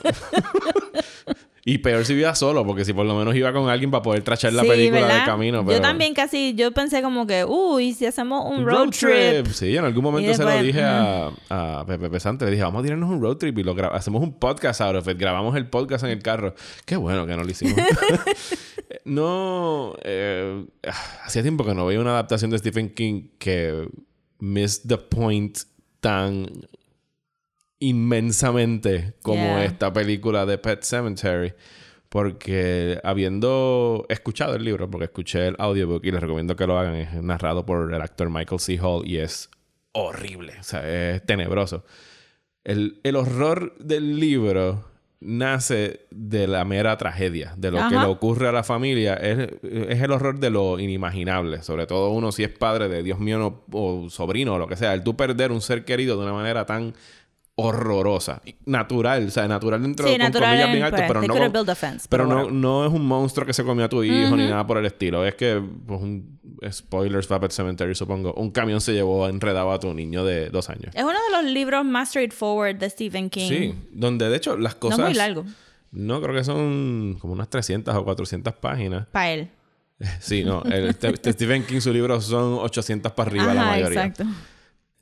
y 1.66 1.80
peor 1.80 2.06
si 2.06 2.14
iba 2.14 2.34
solo, 2.34 2.66
porque 2.66 2.86
si 2.86 2.94
por 2.94 3.06
lo 3.06 3.14
menos 3.16 3.36
iba 3.36 3.52
con 3.52 3.70
alguien 3.70 3.92
para 3.92 4.02
poder 4.04 4.24
trachar 4.24 4.54
la 4.54 4.62
Sí, 4.64 4.70
película 4.70 5.02
¿verdad? 5.02 5.20
de 5.20 5.26
camino. 5.26 5.70
Yo 5.70 5.82
también 5.82 6.14
casi, 6.14 6.54
yo 6.56 6.72
pensé 6.72 7.02
como 7.02 7.28
que, 7.28 7.44
uy, 7.44 7.94
si 7.94 8.06
hacemos 8.06 8.46
un 8.46 8.60
Un 8.60 8.66
road, 8.66 8.90
trip. 8.92 9.48
Sí, 9.48 9.76
en 9.76 9.84
algún 9.84 10.02
momento 10.04 10.34
se 10.34 10.44
lo 10.46 10.62
dije 10.62 10.82
a, 10.82 11.30
a 11.50 11.84
Pepe 11.86 12.10
Pesante. 12.10 12.46
Le 12.46 12.52
dije, 12.52 12.64
vamos 12.64 12.80
a 12.80 12.84
tirarnos 12.84 13.10
un 13.10 13.22
road 13.22 13.36
trip 13.36 13.58
y 13.58 13.64
lo 13.64 13.76
hacemos 13.94 14.24
un 14.24 14.32
podcast 14.40 14.80
out 14.80 14.96
of 14.96 15.08
it. 15.10 15.18
Grabamos 15.18 15.58
el 15.58 15.68
podcast 15.68 16.06
en 16.06 16.12
el 16.12 16.22
carro. 16.24 16.56
Qué 16.86 16.96
bueno 16.96 17.28
que 17.28 17.36
no 17.36 17.44
lo 17.44 17.50
hicimos. 17.52 17.76
no... 19.08 19.96
eh, 20.04 20.66
hacía 21.24 21.42
tiempo 21.42 21.66
que 21.66 21.74
no 21.74 21.86
veía 21.86 22.00
una 22.00 22.12
adaptación 22.12 22.52
de 22.52 22.58
Stephen 22.60 22.94
King 22.94 23.30
que 23.40 23.88
missed 24.40 24.88
the 24.88 24.98
point 24.98 25.58
tan 26.00 26.48
inmensamente 27.80 29.14
como 29.22 29.44
Yeah. 29.44 29.66
esta 29.66 29.94
película 29.94 30.46
de 30.46 30.58
Pet 30.58 30.84
Cemetery. 30.84 31.54
Porque 32.10 33.00
habiendo 33.04 34.06
escuchado 34.08 34.56
el 34.56 34.64
libro, 34.64 34.90
porque 34.90 35.06
escuché 35.06 35.48
el 35.48 35.56
audiobook 35.60 36.06
y 36.06 36.12
les 36.12 36.22
recomiendo 36.22 36.56
que 36.56 36.66
lo 36.66 36.78
hagan, 36.80 36.96
es 36.96 37.14
narrado 37.22 37.66
por 37.66 37.94
el 37.94 38.02
actor 38.02 38.30
Michael 38.30 38.62
C. 38.62 38.80
Hall 38.82 39.06
y 39.06 39.18
es 39.18 39.50
horrible, 39.92 40.54
o 40.58 40.64
sea, 40.64 41.16
es 41.16 41.26
tenebroso. 41.26 41.84
El, 42.64 43.02
el 43.04 43.18
horror 43.18 43.76
del 43.78 44.20
libro 44.22 44.87
nace 45.20 46.02
de 46.12 46.48
la 46.48 46.64
mera 46.64 46.98
tragedia, 46.98 47.54
de 47.58 47.72
lo 47.72 47.78
que 47.90 47.96
le 47.96 48.06
ocurre 48.06 48.48
a 48.50 48.52
la 48.52 48.64
familia, 48.64 49.16
es, 49.16 49.50
es 49.64 50.02
el 50.02 50.12
horror 50.12 50.40
de 50.40 50.50
lo 50.52 50.80
inimaginable, 50.80 51.64
sobre 51.64 51.88
todo 51.88 52.12
uno 52.12 52.32
si 52.32 52.44
es 52.44 52.50
padre 52.50 52.88
de 52.88 53.02
Dios 53.04 53.20
mío 53.20 53.40
no- 53.40 53.64
o 53.72 54.10
sobrino 54.10 54.54
o 54.56 54.58
lo 54.60 54.68
que 54.68 54.76
sea, 54.76 54.94
el 54.94 55.04
tú 55.04 55.16
perder 55.18 55.52
un 55.52 55.62
ser 55.62 55.86
querido 55.86 56.18
de 56.18 56.24
una 56.24 56.34
manera 56.34 56.66
tan 56.66 56.94
horrorosa, 57.60 58.44
natural, 58.66 59.26
o 59.28 59.32
sea, 59.32 59.48
natural 59.48 59.82
dentro 59.82 60.06
Sí, 60.06 60.14
con 60.14 60.20
natural. 60.22 60.50
comillas 60.50 60.68
en- 60.68 60.74
bien 60.74 60.90
pues, 60.92 61.02
pero 62.10 62.26
no 62.28 62.52
no 62.52 62.86
es 62.86 62.94
un 62.94 63.04
monstruo 63.06 63.48
que 63.48 63.54
se 63.54 63.64
comió 63.64 63.86
a 63.86 63.90
tu 63.90 64.04
hijo 64.04 64.36
ni 64.38 64.46
nada 64.48 64.68
por 64.68 64.78
el 64.78 64.86
estilo. 64.86 65.26
Es 65.26 65.34
que, 65.34 65.60
pues, 65.88 66.00
un 66.00 66.37
spoilers 66.72 67.28
para 67.28 67.42
Pet 67.42 67.52
Cemetery, 67.52 67.96
supongo. 67.96 68.34
Un 68.34 68.52
camión 68.52 68.82
se 68.82 68.94
llevó 68.94 69.28
enredado 69.28 69.72
a 69.72 69.80
tu 69.80 69.94
niño 69.94 70.24
de 70.26 70.50
dos 70.50 70.70
años. 70.70 70.94
Es 70.96 71.04
uno 71.04 71.14
de 71.14 71.42
los 71.44 71.52
libros 71.52 71.86
más 71.86 72.10
straightforward 72.10 72.76
de 72.78 72.90
Stephen 72.90 73.30
King. 73.30 73.50
Sí, 73.50 73.76
donde 73.92 74.30
de 74.30 74.38
hecho 74.38 74.58
las 74.58 74.74
No 74.76 74.80
cosas. 74.80 75.00
es 75.00 75.06
muy 75.06 75.14
largo 75.14 75.46
No, 75.92 76.22
creo 76.22 76.36
que 76.36 76.44
son 76.44 77.18
como 77.20 77.34
unas 77.34 77.50
300 77.50 77.96
o 77.96 78.04
400 78.04 78.54
páginas. 78.56 79.08
para 79.12 79.32
él. 79.32 79.50
Sí, 80.20 80.44
no. 80.44 80.62
El, 80.64 80.88
este- 80.90 81.10
este 81.10 81.34
Stephen 81.34 81.64
King, 81.66 81.80
su 81.80 81.92
libro 81.92 82.22
son 82.22 82.54
800 82.60 83.12
para 83.14 83.30
arriba 83.30 83.54
la 83.54 83.66
mayoría. 83.66 84.06
exacto. 84.06 84.24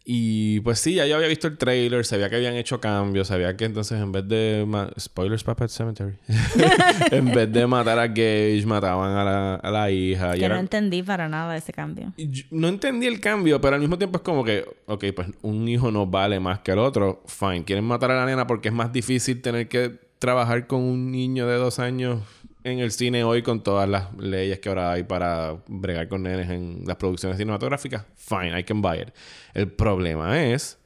Y 0.08 0.60
pues 0.60 0.78
sí, 0.80 0.94
ya 0.94 1.08
yo 1.08 1.16
había 1.16 1.28
visto 1.28 1.48
el 1.48 1.58
trailer, 1.58 2.06
sabía 2.06 2.30
que 2.30 2.36
habían 2.36 2.54
hecho 2.56 2.80
cambios, 2.80 3.28
sabía 3.30 3.58
que 3.58 3.66
entonces 3.66 4.00
en 4.00 4.12
vez 4.12 4.28
de... 4.28 4.64
Spoilers 5.00 5.44
para 5.44 5.56
Pet 5.56 5.70
Cemetery. 5.70 6.14
en 7.12 7.26
vez 7.34 7.52
de 7.52 7.66
matar 7.66 7.98
a 7.98 8.08
Gage, 8.08 8.64
mataban 8.68 9.18
a 9.18 9.24
la, 9.24 9.56
a 9.56 9.72
la 9.72 9.90
hija. 9.90 10.36
y 10.36 10.40
Que 10.40 10.46
era- 10.46 10.56
no 10.56 10.62
entendí 10.62 11.02
para 11.02 11.28
nada 11.28 11.58
ese 11.58 11.74
cambio. 11.74 12.14
Y 12.18 12.30
yo 12.30 12.44
no 12.52 12.68
entendí 12.68 13.08
el 13.08 13.20
cambio, 13.20 13.60
pero 13.60 13.74
al 13.76 13.82
mismo 13.82 13.98
tiempo 13.98 14.18
es 14.18 14.24
como 14.24 14.44
que, 14.44 14.64
ok, 14.86 15.06
pues 15.16 15.28
un 15.42 15.68
hijo 15.68 15.90
no 15.90 16.06
vale 16.06 16.40
más 16.40 16.60
que 16.60 16.74
el 16.74 16.80
otro. 16.80 17.24
Fine, 17.26 17.64
quieren 17.64 17.86
matar 17.86 18.12
a 18.12 18.16
la 18.16 18.26
nena 18.28 18.46
porque 18.46 18.68
es 18.70 18.76
más 18.76 18.94
difícil 18.94 19.42
tener 19.42 19.68
que 19.68 20.00
trabajar 20.20 20.68
con 20.68 20.82
un 20.82 21.12
niño 21.12 21.48
de 21.48 21.56
dos 21.56 21.80
años 21.80 22.20
en 22.66 22.80
el 22.80 22.92
cine 22.92 23.24
hoy 23.24 23.44
con 23.44 23.62
todas 23.62 23.88
las 23.88 24.12
leyes 24.18 24.60
que 24.60 24.70
ahora 24.70 24.94
hay 24.94 25.04
para 25.04 25.56
bregar 25.68 26.08
con 26.08 26.24
nenes 26.24 26.50
en 26.50 26.82
las 26.86 26.98
producciones 26.98 27.38
cinematográficas. 27.38 28.06
Fine, 28.16 28.60
I 28.60 28.64
can 28.64 28.82
buy 28.82 29.02
it. 29.02 29.10
El 29.54 29.72
problema 29.72 30.44
es 30.44 30.80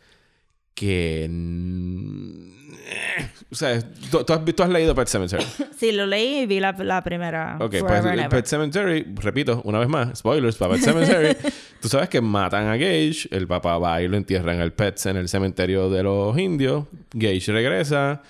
que... 0.73 1.25
O 3.49 3.55
sea, 3.55 3.81
tú, 4.11 4.25
tú 4.25 4.33
has, 4.33 4.43
tú 4.43 4.63
has 4.63 4.69
leído 4.69 4.93
Pet 4.93 5.07
Cemetery. 5.07 5.43
Sí, 5.79 5.93
lo 5.93 6.05
leí 6.05 6.39
y 6.39 6.45
vi 6.45 6.59
la, 6.59 6.73
la 6.73 7.01
primera. 7.01 7.55
Ok, 7.61 7.75
pues. 7.79 8.27
Pet 8.29 8.45
Cemetery, 8.45 9.05
repito, 9.15 9.61
una 9.63 9.79
vez 9.79 9.87
más, 9.87 10.19
spoilers 10.19 10.57
para 10.57 10.73
Pet 10.73 10.83
Cemetery. 10.83 11.37
Tú 11.81 11.87
sabes 11.87 12.09
que 12.09 12.19
matan 12.19 12.67
a 12.67 12.75
Gage, 12.75 13.29
el 13.31 13.47
papá 13.47 13.77
va 13.77 14.01
y 14.01 14.09
lo 14.09 14.17
entierra 14.17 14.53
en 14.53 14.59
el 14.59 14.73
Pets 14.73 15.05
en 15.05 15.15
el 15.15 15.29
cementerio 15.29 15.89
de 15.89 16.03
los 16.03 16.37
indios. 16.37 16.87
Gage 17.13 17.53
regresa, 17.53 18.21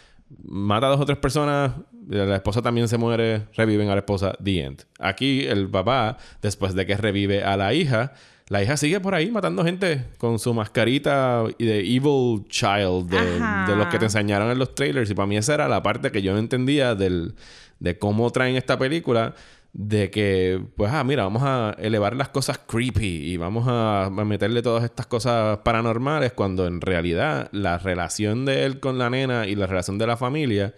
mata 0.43 0.85
a 0.85 0.89
dos 0.91 1.01
o 1.01 1.05
tres 1.05 1.17
personas, 1.17 1.71
la 2.09 2.35
esposa 2.35 2.61
también 2.61 2.87
se 2.87 2.97
muere, 2.97 3.43
reviven 3.55 3.89
a 3.89 3.93
la 3.93 3.99
esposa, 3.99 4.33
the 4.43 4.61
end. 4.61 4.83
Aquí 4.97 5.45
el 5.45 5.69
papá, 5.69 6.17
después 6.41 6.73
de 6.73 6.85
que 6.85 6.97
revive 6.97 7.43
a 7.43 7.55
la 7.55 7.73
hija, 7.73 8.13
la 8.47 8.63
hija 8.63 8.77
sigue 8.77 8.99
por 8.99 9.13
ahí 9.13 9.29
matando 9.29 9.63
gente 9.63 10.05
con 10.17 10.39
su 10.39 10.53
mascarita 10.55 11.43
y 11.59 11.65
de 11.65 11.79
evil 11.81 12.47
child, 12.49 13.07
de, 13.09 13.71
de 13.71 13.75
los 13.75 13.87
que 13.87 13.99
te 13.99 14.05
enseñaron 14.05 14.49
en 14.49 14.57
los 14.57 14.73
trailers. 14.73 15.09
Y 15.11 15.13
para 15.13 15.27
mí 15.27 15.37
esa 15.37 15.53
era 15.53 15.67
la 15.67 15.83
parte 15.83 16.11
que 16.11 16.23
yo 16.23 16.33
no 16.33 16.39
entendía 16.39 16.95
del, 16.95 17.35
de 17.79 17.99
cómo 17.99 18.31
traen 18.31 18.55
esta 18.55 18.77
película. 18.77 19.35
De 19.71 20.09
que, 20.09 20.59
pues, 20.75 20.91
ah, 20.91 21.03
mira, 21.03 21.21
vamos 21.25 21.43
a 21.45 21.75
elevar 21.77 22.15
las 22.15 22.29
cosas 22.29 22.57
creepy 22.57 23.31
y 23.31 23.37
vamos 23.37 23.65
a 23.67 24.09
meterle 24.25 24.63
todas 24.63 24.83
estas 24.83 25.05
cosas 25.05 25.59
paranormales 25.59 26.31
cuando 26.31 26.65
en 26.65 26.81
realidad 26.81 27.49
la 27.51 27.77
relación 27.77 28.45
de 28.45 28.65
él 28.65 28.79
con 28.79 28.97
la 28.97 29.11
nena 29.11 29.45
y 29.45 29.53
la 29.53 29.67
relación 29.67 29.99
de 29.99 30.07
la 30.07 30.17
familia 30.17 30.73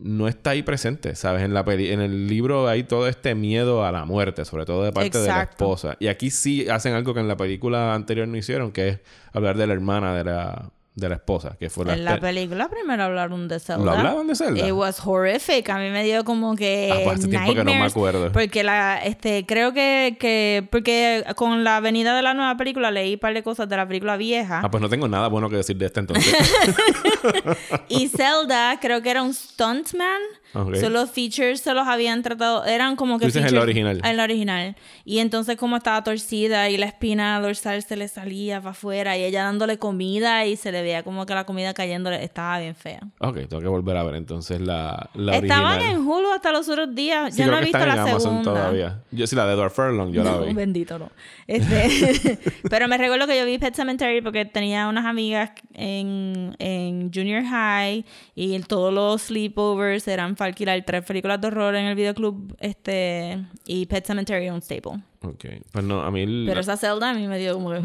no 0.00 0.28
está 0.28 0.50
ahí 0.50 0.62
presente, 0.62 1.14
¿sabes? 1.16 1.42
En 1.42 1.54
la 1.54 1.64
peli 1.64 1.90
en 1.90 2.00
el 2.00 2.28
libro 2.28 2.68
hay 2.68 2.84
todo 2.84 3.08
este 3.08 3.34
miedo 3.34 3.84
a 3.84 3.92
la 3.92 4.04
muerte, 4.04 4.44
sobre 4.44 4.64
todo 4.64 4.84
de 4.84 4.92
parte 4.92 5.18
de 5.18 5.28
la 5.28 5.42
esposa. 5.42 5.96
Y 5.98 6.06
aquí 6.06 6.30
sí 6.30 6.68
hacen 6.68 6.94
algo 6.94 7.14
que 7.14 7.20
en 7.20 7.28
la 7.28 7.36
película 7.36 7.94
anterior 7.94 8.28
no 8.28 8.36
hicieron, 8.36 8.70
que 8.70 8.88
es 8.88 9.00
hablar 9.32 9.56
de 9.56 9.66
la 9.66 9.72
hermana 9.72 10.14
de 10.14 10.24
la, 10.24 10.70
de 10.98 11.08
la 11.08 11.14
esposa, 11.16 11.56
que 11.58 11.70
fue 11.70 11.84
la... 11.84 11.94
En 11.94 12.04
la 12.04 12.20
película 12.20 12.68
primero 12.68 13.04
hablaron 13.04 13.48
de 13.48 13.60
Zelda. 13.60 13.84
¿Lo 13.84 13.90
hablaban 13.92 14.26
de 14.26 14.34
Zelda? 14.34 14.66
It 14.66 14.72
was 14.72 15.00
horrific. 15.04 15.68
A 15.70 15.78
mí 15.78 15.90
me 15.90 16.04
dio 16.04 16.24
como 16.24 16.56
que 16.56 16.90
Ah, 16.92 17.00
pues 17.04 17.20
hace 17.20 17.28
tiempo 17.28 17.54
que 17.54 17.64
no 17.64 17.72
me 17.72 17.82
acuerdo. 17.82 18.32
Porque 18.32 18.62
la, 18.62 18.98
este, 19.04 19.46
creo 19.46 19.72
que, 19.72 20.16
que, 20.18 20.66
porque 20.70 21.24
con 21.36 21.64
la 21.64 21.80
venida 21.80 22.16
de 22.16 22.22
la 22.22 22.34
nueva 22.34 22.56
película 22.56 22.90
leí 22.90 23.14
un 23.14 23.20
par 23.20 23.34
de 23.34 23.42
cosas 23.42 23.68
de 23.68 23.76
la 23.76 23.86
película 23.86 24.16
vieja. 24.16 24.60
Ah, 24.62 24.70
pues 24.70 24.80
no 24.80 24.88
tengo 24.88 25.08
nada 25.08 25.28
bueno 25.28 25.48
que 25.48 25.56
decir 25.56 25.76
de 25.76 25.86
esta 25.86 26.00
entonces. 26.00 26.34
Y 27.88 28.08
Zelda 28.08 28.78
creo 28.80 29.02
que 29.02 29.10
era 29.10 29.22
un 29.22 29.32
stuntman. 29.34 30.20
Ok. 30.54 30.76
So, 30.76 30.88
los 30.88 31.10
features 31.10 31.60
se 31.60 31.74
los 31.74 31.86
habían 31.86 32.22
tratado, 32.22 32.64
eran 32.64 32.96
como 32.96 33.18
que 33.18 33.26
Tú 33.30 33.38
la 33.38 33.46
features- 33.48 33.62
original. 33.62 34.00
En 34.02 34.16
la 34.16 34.24
original. 34.24 34.76
Y 35.04 35.18
entonces 35.18 35.56
como 35.56 35.76
estaba 35.76 36.02
torcida 36.02 36.70
y 36.70 36.76
la 36.78 36.86
espina 36.86 37.38
dorsal 37.40 37.82
se 37.82 37.96
le 37.96 38.08
salía 38.08 38.58
para 38.60 38.70
afuera 38.70 39.16
y 39.18 39.24
ella 39.24 39.44
dándole 39.44 39.78
comida 39.78 40.46
y 40.46 40.56
se 40.56 40.72
le 40.72 40.80
veía 40.82 41.02
como 41.02 41.26
que 41.26 41.34
la 41.34 41.44
comida 41.44 41.74
cayéndole, 41.74 42.24
estaba 42.24 42.58
bien 42.60 42.74
fea. 42.74 43.00
ok, 43.20 43.36
tengo 43.48 43.60
que 43.60 43.68
volver 43.68 43.96
a 43.98 44.02
ver 44.04 44.14
entonces 44.14 44.60
la, 44.60 45.10
la 45.14 45.36
Estaban 45.36 45.74
original. 45.76 45.96
en 45.96 46.06
Hulu 46.06 46.32
hasta 46.32 46.50
los 46.52 46.68
otros 46.68 46.94
días. 46.94 47.34
Sí, 47.34 47.42
yo 47.42 47.50
no 47.50 47.58
he 47.58 47.62
visto 47.64 47.78
la 47.78 47.92
Amazon 47.92 48.20
segunda. 48.20 48.42
todavía. 48.54 49.02
Yo 49.10 49.26
sí, 49.26 49.36
la 49.36 49.46
de 49.46 49.52
Edward 49.54 49.70
Furlong, 49.70 50.12
yo 50.12 50.24
la 50.24 50.30
No, 50.32 50.40
vi. 50.46 50.54
bendito 50.54 50.98
no. 50.98 51.10
Este, 51.46 52.38
pero 52.70 52.88
me 52.88 52.96
recuerdo 52.98 53.26
que 53.26 53.38
yo 53.38 53.44
vi 53.44 53.58
Pet 53.58 53.74
Cemetery 53.74 54.20
porque 54.22 54.44
tenía 54.44 54.88
unas 54.88 55.04
amigas 55.06 55.50
en, 55.74 56.54
en 56.58 57.10
Junior 57.12 57.42
High 57.44 58.04
y 58.34 58.54
el- 58.54 58.66
todos 58.66 58.92
los 58.92 59.22
sleepovers 59.22 60.06
eran 60.08 60.36
para 60.38 60.48
alquilar 60.48 60.82
tres 60.86 61.04
películas 61.04 61.40
de 61.40 61.48
horror 61.48 61.74
en 61.74 61.86
el 61.86 61.94
videoclub 61.96 62.56
este 62.60 63.44
y 63.66 63.84
Pet 63.86 64.06
Cemetery 64.06 64.48
un 64.48 64.62
staple. 64.62 65.02
Ok, 65.20 65.44
pues 65.72 65.84
no, 65.84 66.00
a 66.00 66.10
mí... 66.12 66.44
Pero 66.46 66.60
esa 66.60 66.76
Zelda 66.76 67.10
a 67.10 67.14
mí 67.14 67.26
me 67.26 67.38
dio 67.38 67.54
como 67.54 67.72
que... 67.72 67.82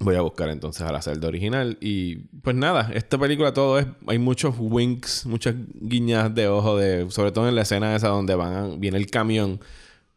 Voy 0.00 0.16
a 0.16 0.20
buscar 0.22 0.48
entonces 0.48 0.82
a 0.82 0.90
la 0.90 1.00
celda 1.00 1.28
original. 1.28 1.78
Y 1.80 2.16
pues 2.42 2.56
nada, 2.56 2.90
esta 2.92 3.16
película 3.16 3.54
todo 3.54 3.78
es. 3.78 3.86
Hay 4.08 4.18
muchos 4.18 4.56
winks, 4.58 5.24
muchas 5.24 5.54
guiñas 5.72 6.34
de 6.34 6.48
ojo, 6.48 6.76
de, 6.76 7.08
sobre 7.10 7.30
todo 7.30 7.48
en 7.48 7.54
la 7.54 7.62
escena 7.62 7.94
esa 7.94 8.08
donde 8.08 8.34
van 8.34 8.52
a- 8.52 8.66
viene 8.76 8.98
el 8.98 9.06
camión. 9.06 9.60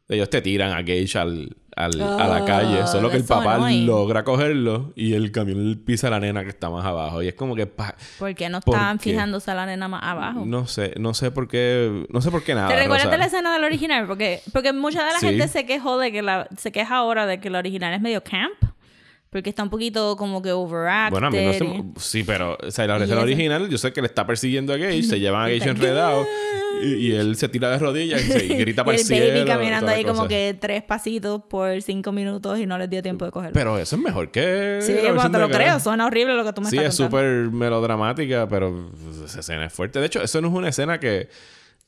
Ellos 0.10 0.30
te 0.30 0.41
tiran 0.41 0.72
a 0.72 0.82
Gage 0.84 1.17
al, 1.17 1.58
al- 1.76 2.02
a 2.02 2.28
la 2.30 2.41
Oh, 2.43 2.46
calle. 2.46 2.88
Solo 2.88 3.10
que 3.10 3.17
el 3.17 3.26
papá 3.26 3.56
annoying. 3.56 3.86
logra 3.86 4.24
cogerlo 4.24 4.93
y 4.96 5.13
el 5.13 5.32
camión 5.34 5.82
pisa 5.86 6.08
a 6.08 6.12
la 6.12 6.20
nena 6.22 6.43
que 6.43 6.50
está 6.50 6.70
más 6.70 6.86
abajo. 6.86 7.22
Y 7.22 7.28
es 7.28 7.34
como 7.34 7.56
que. 7.56 7.65
¿Por 7.67 8.34
qué 8.34 8.48
no 8.48 8.62
¿Por 8.62 8.76
estaban 8.76 8.98
qué? 9.00 9.12
fijándose 9.12 9.52
a 9.52 9.56
la 9.56 9.65
nena 9.65 9.89
más 9.89 10.02
abajo? 10.04 10.46
no 10.46 10.65
sé, 10.65 10.93
no 10.98 11.13
sé 11.13 11.32
por 11.32 11.50
qué. 11.50 12.06
No 12.10 12.22
sé 12.22 12.32
por 12.32 12.41
qué 12.43 12.56
nada. 12.56 12.70
¿Te 12.70 12.78
recuerdas 12.78 13.12
de 13.12 13.17
la 13.17 13.26
escena 13.26 13.52
del 13.54 13.65
original? 13.65 14.08
Porque, 14.08 14.39
porque 14.54 14.72
mucha 14.72 15.06
de 15.06 15.12
la 15.12 15.20
Sí. 15.20 15.28
gente 15.28 15.48
se 15.50 15.65
quejó 15.65 15.98
de 15.98 16.12
que 16.13 16.22
la, 16.22 16.48
se 16.58 16.72
queja 16.72 16.96
ahora 16.96 17.26
de 17.26 17.41
que 17.41 17.50
la 17.50 17.60
original 17.60 17.93
es 17.93 18.00
medio 18.00 18.24
camp. 18.24 18.54
Porque 19.30 19.50
está 19.50 19.62
un 19.62 19.70
poquito 19.70 20.15
como 20.15 20.41
que 20.41 20.54
overacted. 20.54 21.12
Bueno, 21.12 21.28
a 21.28 21.30
mí 21.30 21.38
no 21.46 21.52
se... 21.54 21.84
Sí, 21.98 22.24
pero... 22.24 22.58
O 22.65 22.72
sea, 22.72 22.88
la 22.88 22.96
eso- 23.04 23.20
original, 23.20 23.67
yo 23.67 23.78
sé 23.78 23.91
que 23.91 24.00
le 24.02 24.08
está 24.08 24.26
persiguiendo 24.26 24.72
a 24.74 24.78
Gage, 24.78 25.04
se 25.04 25.20
llevan 25.20 25.43
a 25.43 25.50
Gage 25.50 25.70
enredado. 25.70 26.26
Y, 26.84 27.08
y 27.08 27.12
él 27.13 27.36
se 27.36 27.50
tira 27.50 27.70
de 27.72 27.80
rodillas 27.80 28.22
y, 28.22 28.32
se, 28.32 28.46
y 28.46 28.50
grita 28.50 28.82
Y 28.84 28.86
para 28.86 28.96
el, 28.96 29.02
el 29.02 29.06
cielo. 29.08 29.28
baby 29.28 29.40
y 29.40 29.46
caminando 29.46 29.92
ahí 29.92 30.04
como 30.04 30.28
que 30.28 30.58
tres 30.60 30.84
pasitos 30.84 31.42
por 31.50 31.82
cinco 31.82 32.12
minutos 32.12 32.60
y 32.60 32.66
no 32.66 32.78
les 32.78 32.90
dio 32.90 33.02
tiempo 33.02 33.26
de 33.26 33.32
cogerlo. 33.32 33.54
Pero 33.54 33.78
eso 33.78 33.96
es 33.96 34.02
mejor 34.02 34.32
que. 34.32 34.80
sí, 34.82 34.94
cuando 35.16 35.40
te 35.40 35.46
lo 35.48 35.50
creo, 35.50 35.80
suena 35.80 36.06
horrible 36.06 36.36
lo 36.36 36.44
que 36.44 36.54
tú 36.54 36.62
me 36.62 36.70
Sí, 36.70 36.78
estás 36.78 36.94
es 36.94 37.00
contando. 37.00 37.18
súper 37.28 37.52
melodramática, 37.52 38.48
pero 38.48 38.92
esa 39.26 39.40
escena 39.40 39.66
es 39.66 39.74
fuerte. 39.74 40.00
De 40.00 40.06
hecho, 40.08 40.22
eso 40.22 40.42
no 40.42 40.48
es 40.50 40.54
una 40.54 40.70
escena 40.70 41.00
que 41.00 41.30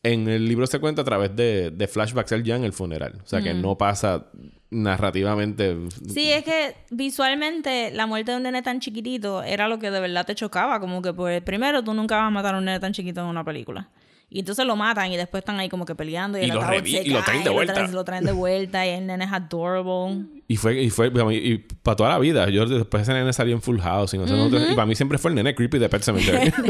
en 0.01 0.29
el 0.29 0.47
libro 0.47 0.65
se 0.65 0.79
cuenta 0.79 1.01
a 1.01 1.05
través 1.05 1.35
de, 1.35 1.71
de 1.71 1.87
flashbacks 1.87 2.31
él 2.31 2.43
ya 2.43 2.55
en 2.55 2.63
el 2.63 2.71
funeral. 2.73 3.19
O 3.23 3.27
sea, 3.27 3.41
que 3.41 3.53
no 3.53 3.77
pasa 3.77 4.27
narrativamente. 4.71 5.75
Sí, 6.13 6.31
es 6.31 6.43
que 6.43 6.75
visualmente 6.91 7.91
la 7.91 8.05
muerte 8.05 8.31
de 8.31 8.37
un 8.37 8.43
nene 8.43 8.61
tan 8.61 8.79
chiquitito 8.79 9.43
era 9.43 9.67
lo 9.67 9.79
que 9.79 9.91
de 9.91 9.99
verdad 9.99 10.25
te 10.25 10.35
chocaba. 10.35 10.79
Como 10.79 11.01
que, 11.01 11.13
pues, 11.13 11.41
primero 11.41 11.83
tú 11.83 11.93
nunca 11.93 12.17
vas 12.17 12.27
a 12.27 12.29
matar 12.29 12.55
a 12.55 12.57
un 12.59 12.65
nene 12.65 12.79
tan 12.79 12.93
chiquito 12.93 13.21
en 13.21 13.27
una 13.27 13.43
película. 13.43 13.89
Y 14.31 14.39
entonces 14.39 14.65
lo 14.65 14.75
matan 14.75 15.11
y 15.11 15.17
después 15.17 15.41
están 15.41 15.59
ahí 15.59 15.69
como 15.69 15.85
que 15.85 15.95
peleando 15.95 16.37
y, 16.37 16.41
Y 16.41 16.43
el 16.45 16.49
lo 16.55 16.61
se 16.61 16.67
y 17.03 17.09
lo 17.09 17.23
traen 17.23 17.39
cae, 17.39 17.43
de 17.43 17.49
vuelta. 17.49 17.73
Lo 17.73 17.77
traen, 17.79 17.91
lo 17.95 18.03
traen 18.03 18.25
de 18.25 18.31
vuelta 18.31 18.85
y 18.85 18.89
el 18.91 19.07
nene 19.07 19.25
es 19.25 19.31
adorable. 19.31 20.25
Y 20.47 20.55
fue, 20.57 20.81
y 20.83 20.89
fue, 20.91 21.11
y 21.35 21.57
para 21.57 21.95
toda 21.95 22.09
la 22.09 22.19
vida. 22.19 22.47
Yo 22.49 22.65
después 22.67 23.03
ese 23.03 23.13
nene 23.13 23.33
salió 23.33 23.55
en 23.55 23.61
Full 23.61 23.79
House 23.79 24.13
y 24.13 24.17
no 24.19 24.27
sé, 24.27 24.33
nosotros- 24.33 24.67
y 24.71 24.75
para 24.75 24.85
mí 24.85 24.95
siempre 24.95 25.17
fue 25.17 25.29
el 25.31 25.35
nene 25.35 25.55
creepy 25.55 25.79
de 25.79 25.89
Pet 25.89 26.03
Cemetery. 26.03 26.51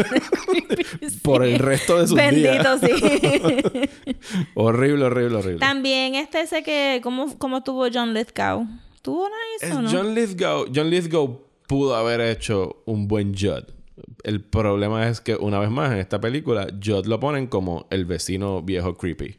Por 1.21 1.43
el 1.43 1.59
resto 1.59 1.99
de 1.99 2.07
sus 2.07 2.15
Bendito, 2.15 2.77
días. 2.77 2.79
sí. 2.81 3.89
horrible, 4.55 5.05
horrible, 5.05 5.37
horrible. 5.37 5.59
También 5.59 6.15
este 6.15 6.41
ese 6.41 6.63
que... 6.63 7.01
¿Cómo, 7.03 7.37
cómo 7.37 7.57
estuvo 7.57 7.85
John 7.93 8.13
Lithgow? 8.13 8.65
¿Tuvo 9.01 9.27
nice 9.61 9.73
o 9.75 9.81
no? 9.81 9.89
John 9.91 10.13
Lithgow, 10.15 10.65
John 10.73 10.89
Lithgow 10.89 11.41
pudo 11.67 11.95
haber 11.95 12.21
hecho 12.21 12.81
un 12.85 13.07
buen 13.07 13.33
Judd. 13.33 13.63
El 14.23 14.41
problema 14.41 15.07
es 15.07 15.21
que 15.21 15.35
una 15.35 15.59
vez 15.59 15.69
más 15.69 15.91
en 15.91 15.99
esta 15.99 16.19
película 16.19 16.67
Judd 16.83 17.05
lo 17.05 17.19
ponen 17.19 17.47
como 17.47 17.87
el 17.89 18.05
vecino 18.05 18.61
viejo 18.61 18.95
creepy. 18.95 19.37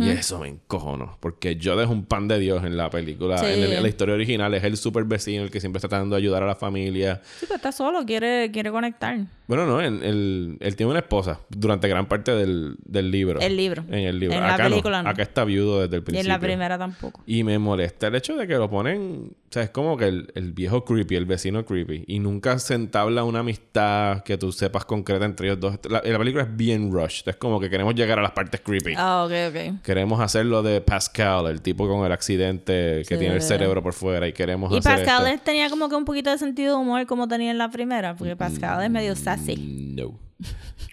Y 0.00 0.08
eso 0.10 0.38
me 0.40 0.48
encojono. 0.48 1.16
Porque 1.20 1.58
Judd 1.62 1.80
es 1.82 1.88
un 1.88 2.04
pan 2.04 2.28
de 2.28 2.38
Dios 2.38 2.64
en 2.64 2.76
la 2.76 2.90
película. 2.90 3.38
Sí. 3.38 3.46
En, 3.46 3.62
el- 3.62 3.72
en 3.74 3.82
la 3.82 3.88
historia 3.88 4.14
original 4.14 4.52
es 4.54 4.64
el 4.64 4.76
super 4.76 5.04
vecino, 5.04 5.42
el 5.44 5.50
que 5.50 5.60
siempre 5.60 5.78
está 5.78 5.88
tratando 5.88 6.16
de 6.16 6.22
ayudar 6.22 6.42
a 6.42 6.46
la 6.46 6.54
familia. 6.54 7.20
Sí, 7.38 7.46
pero 7.46 7.56
está 7.56 7.72
solo, 7.72 8.04
quiere, 8.06 8.50
quiere 8.52 8.70
conectar. 8.70 9.16
Bueno, 9.46 9.66
no, 9.66 9.80
en- 9.80 10.02
el- 10.02 10.56
él 10.60 10.76
tiene 10.76 10.90
una 10.90 11.00
esposa 11.00 11.40
durante 11.48 11.88
gran 11.88 12.06
parte 12.06 12.32
del, 12.32 12.76
del 12.84 13.10
libro. 13.10 13.40
El 13.40 13.56
libro. 13.56 13.84
En 13.88 14.00
el 14.06 14.18
libro. 14.18 14.36
En 14.36 14.42
la 14.46 14.56
película 14.56 15.02
no. 15.02 15.08
Acá 15.10 15.22
está 15.22 15.44
viudo 15.44 15.80
desde 15.82 15.96
el 15.96 16.02
Y 16.02 16.04
principio. 16.04 16.20
en 16.32 16.40
la 16.40 16.40
primera 16.40 16.78
tampoco. 16.78 17.22
Y 17.26 17.44
me 17.44 17.58
molesta 17.58 18.08
el 18.08 18.14
hecho 18.14 18.36
de 18.36 18.46
que 18.46 18.54
lo 18.54 18.68
ponen, 18.68 19.30
o 19.32 19.52
sea, 19.52 19.62
es 19.62 19.70
como 19.70 19.96
que 19.96 20.06
el, 20.08 20.30
el 20.34 20.52
viejo 20.52 20.84
creepy, 20.84 21.16
el 21.16 21.24
vecino 21.24 21.64
creepy, 21.64 22.04
y 22.06 22.18
nunca 22.18 22.58
se 22.58 22.74
entabla 22.74 23.24
una 23.24 23.38
amistad 23.40 24.22
que 24.22 24.36
tú 24.36 24.52
sepas 24.52 24.84
concreta 24.84 25.24
entre 25.24 25.46
ellos 25.48 25.60
dos. 25.60 25.78
La, 25.88 26.02
la 26.04 26.18
película 26.18 26.44
es 26.44 26.56
bien 26.56 26.92
rushed, 26.92 27.26
es 27.28 27.36
como 27.36 27.58
que 27.58 27.70
queremos 27.70 27.94
llegar 27.94 28.18
a 28.18 28.22
las 28.22 28.32
partes 28.32 28.60
creepy. 28.60 28.94
Ah, 28.96 29.24
ok, 29.24 29.32
ok. 29.48 29.67
Queremos 29.82 30.20
hacer 30.20 30.46
lo 30.46 30.62
de 30.62 30.80
Pascal, 30.80 31.46
el 31.46 31.60
tipo 31.62 31.88
con 31.88 32.04
el 32.04 32.12
accidente 32.12 33.02
que 33.08 33.14
Sí. 33.14 33.18
tiene 33.18 33.34
el 33.36 33.42
cerebro 33.42 33.82
por 33.82 33.92
fuera, 33.92 34.26
y 34.28 34.32
queremos 34.32 34.72
Y 34.72 34.78
hacer 34.78 34.96
Pascal 34.96 35.22
esto. 35.26 35.34
es- 35.36 35.44
tenía 35.44 35.70
como 35.70 35.88
que 35.88 35.94
un 35.96 36.04
poquito 36.04 36.30
de 36.30 36.38
sentido 36.38 36.76
de 36.76 36.82
humor 36.82 37.06
como 37.06 37.28
tenía 37.28 37.50
en 37.50 37.58
la 37.58 37.70
primera, 37.70 38.14
porque 38.16 38.36
Pascal 38.36 38.82
es 38.84 38.90
medio 38.90 39.14
sassy. 39.16 39.94
No. 39.96 40.27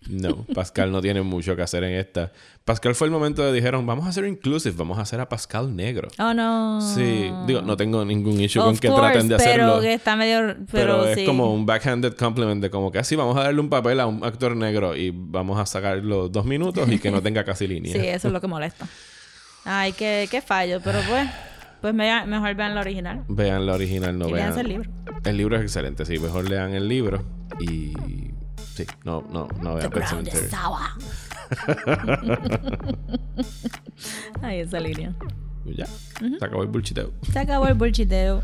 No, 0.09 0.43
Pascal 0.53 0.91
no 0.91 1.01
tiene 1.01 1.21
mucho 1.21 1.55
que 1.55 1.61
hacer 1.63 1.83
en 1.83 1.93
esta. 1.97 2.31
Pascal 2.63 2.93
fue 2.95 3.07
el 3.07 3.11
momento 3.11 3.43
de 3.43 3.51
dijeron, 3.53 3.85
vamos 3.85 4.05
a 4.05 4.09
hacer 4.09 4.25
inclusive, 4.25 4.75
vamos 4.77 4.97
a 4.99 5.01
hacer 5.01 5.19
a 5.19 5.29
Pascal 5.29 5.75
negro. 5.75 6.09
Oh, 6.19 6.33
no. 6.33 6.79
Sí, 6.81 7.31
digo, 7.47 7.61
no 7.61 7.75
tengo 7.77 8.03
ningún 8.05 8.39
issue 8.39 8.59
Of 8.61 8.65
con 8.65 8.77
que 8.77 8.89
traten 8.89 9.27
de 9.27 9.37
pero 9.37 9.49
hacerlo. 9.65 9.81
que 9.81 9.93
está 9.93 10.15
medio... 10.15 10.39
Pero, 10.41 10.65
Pero, 10.71 11.05
es 11.07 11.19
sí. 11.19 11.25
como 11.25 11.53
un 11.53 11.65
backhanded 11.65 12.13
compliment 12.15 12.61
de 12.61 12.69
como 12.69 12.91
que 12.91 12.99
así 12.99 13.15
vamos 13.15 13.37
a 13.37 13.43
darle 13.43 13.59
un 13.61 13.69
papel 13.69 13.99
a 13.99 14.05
un 14.07 14.23
actor 14.23 14.55
negro 14.55 14.95
y 14.95 15.11
vamos 15.13 15.59
a 15.59 15.65
sacarlo 15.65 16.29
dos 16.29 16.45
minutos 16.45 16.87
y 16.91 16.99
que 16.99 17.09
no 17.11 17.21
tenga 17.21 17.43
casi 17.43 17.67
línea. 17.67 17.93
Sí, 17.93 17.99
eso 18.07 18.27
es 18.27 18.33
lo 18.33 18.41
que 18.41 18.47
molesta. 18.47 18.87
Ay, 19.63 19.93
qué, 19.93 20.27
qué 20.29 20.41
fallo, 20.41 20.81
pero 20.83 20.99
pues... 21.07 21.27
Pues 21.81 21.93
me- 21.93 22.25
mejor 22.25 22.55
vean 22.55 22.73
la 22.73 22.81
original. 22.81 23.23
Vean 23.27 23.65
la 23.67 23.73
original, 23.73 24.17
no 24.17 24.27
Y 24.29 24.33
vean. 24.33 24.57
el 24.57 24.67
libro. 24.67 24.89
El 25.23 25.37
libro 25.37 25.55
es 25.57 25.61
excelente, 25.61 26.03
sí. 26.05 26.17
Mejor 26.17 26.49
lean 26.49 26.73
el 26.73 26.87
libro 26.87 27.23
y... 27.59 27.93
Sí, 28.75 28.85
no, 29.05 29.23
no, 29.29 29.47
no 29.61 29.75
vean 29.75 29.89
Pet 29.89 30.05
Sematary. 30.05 30.49
Ay, 34.41 34.59
esa 34.59 34.81
línea. 34.81 35.15
Ya, 35.63 35.85
se 35.85 36.45
acabó 36.45 36.63
el 36.63 36.67
bullshiteo. 36.67 37.13
Se 37.31 37.39
acabó 37.39 37.67
el 37.67 37.75
bullshiteo. 37.75 38.43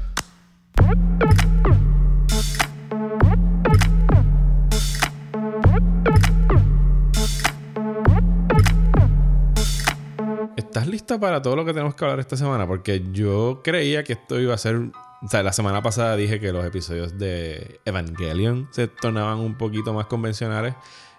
¿Estás 10.55 10.87
lista 10.87 11.19
para 11.19 11.41
todo 11.41 11.57
lo 11.57 11.65
que 11.65 11.73
tenemos 11.73 11.93
que 11.93 12.05
hablar 12.05 12.21
esta 12.21 12.37
semana? 12.37 12.65
Porque 12.65 13.03
yo 13.11 13.59
creía 13.61 14.05
que 14.05 14.13
esto 14.13 14.39
iba 14.39 14.53
a 14.53 14.57
ser... 14.57 14.91
O 15.23 15.27
sea, 15.27 15.43
la 15.43 15.53
semana 15.53 15.81
pasada 15.83 16.15
dije 16.15 16.39
que 16.39 16.51
los 16.51 16.65
episodios 16.65 17.17
de 17.17 17.79
Evangelion 17.85 18.67
se 18.71 18.87
tornaban 18.87 19.39
un 19.39 19.55
poquito 19.55 19.93
más 19.93 20.07
convencionales. 20.07 20.73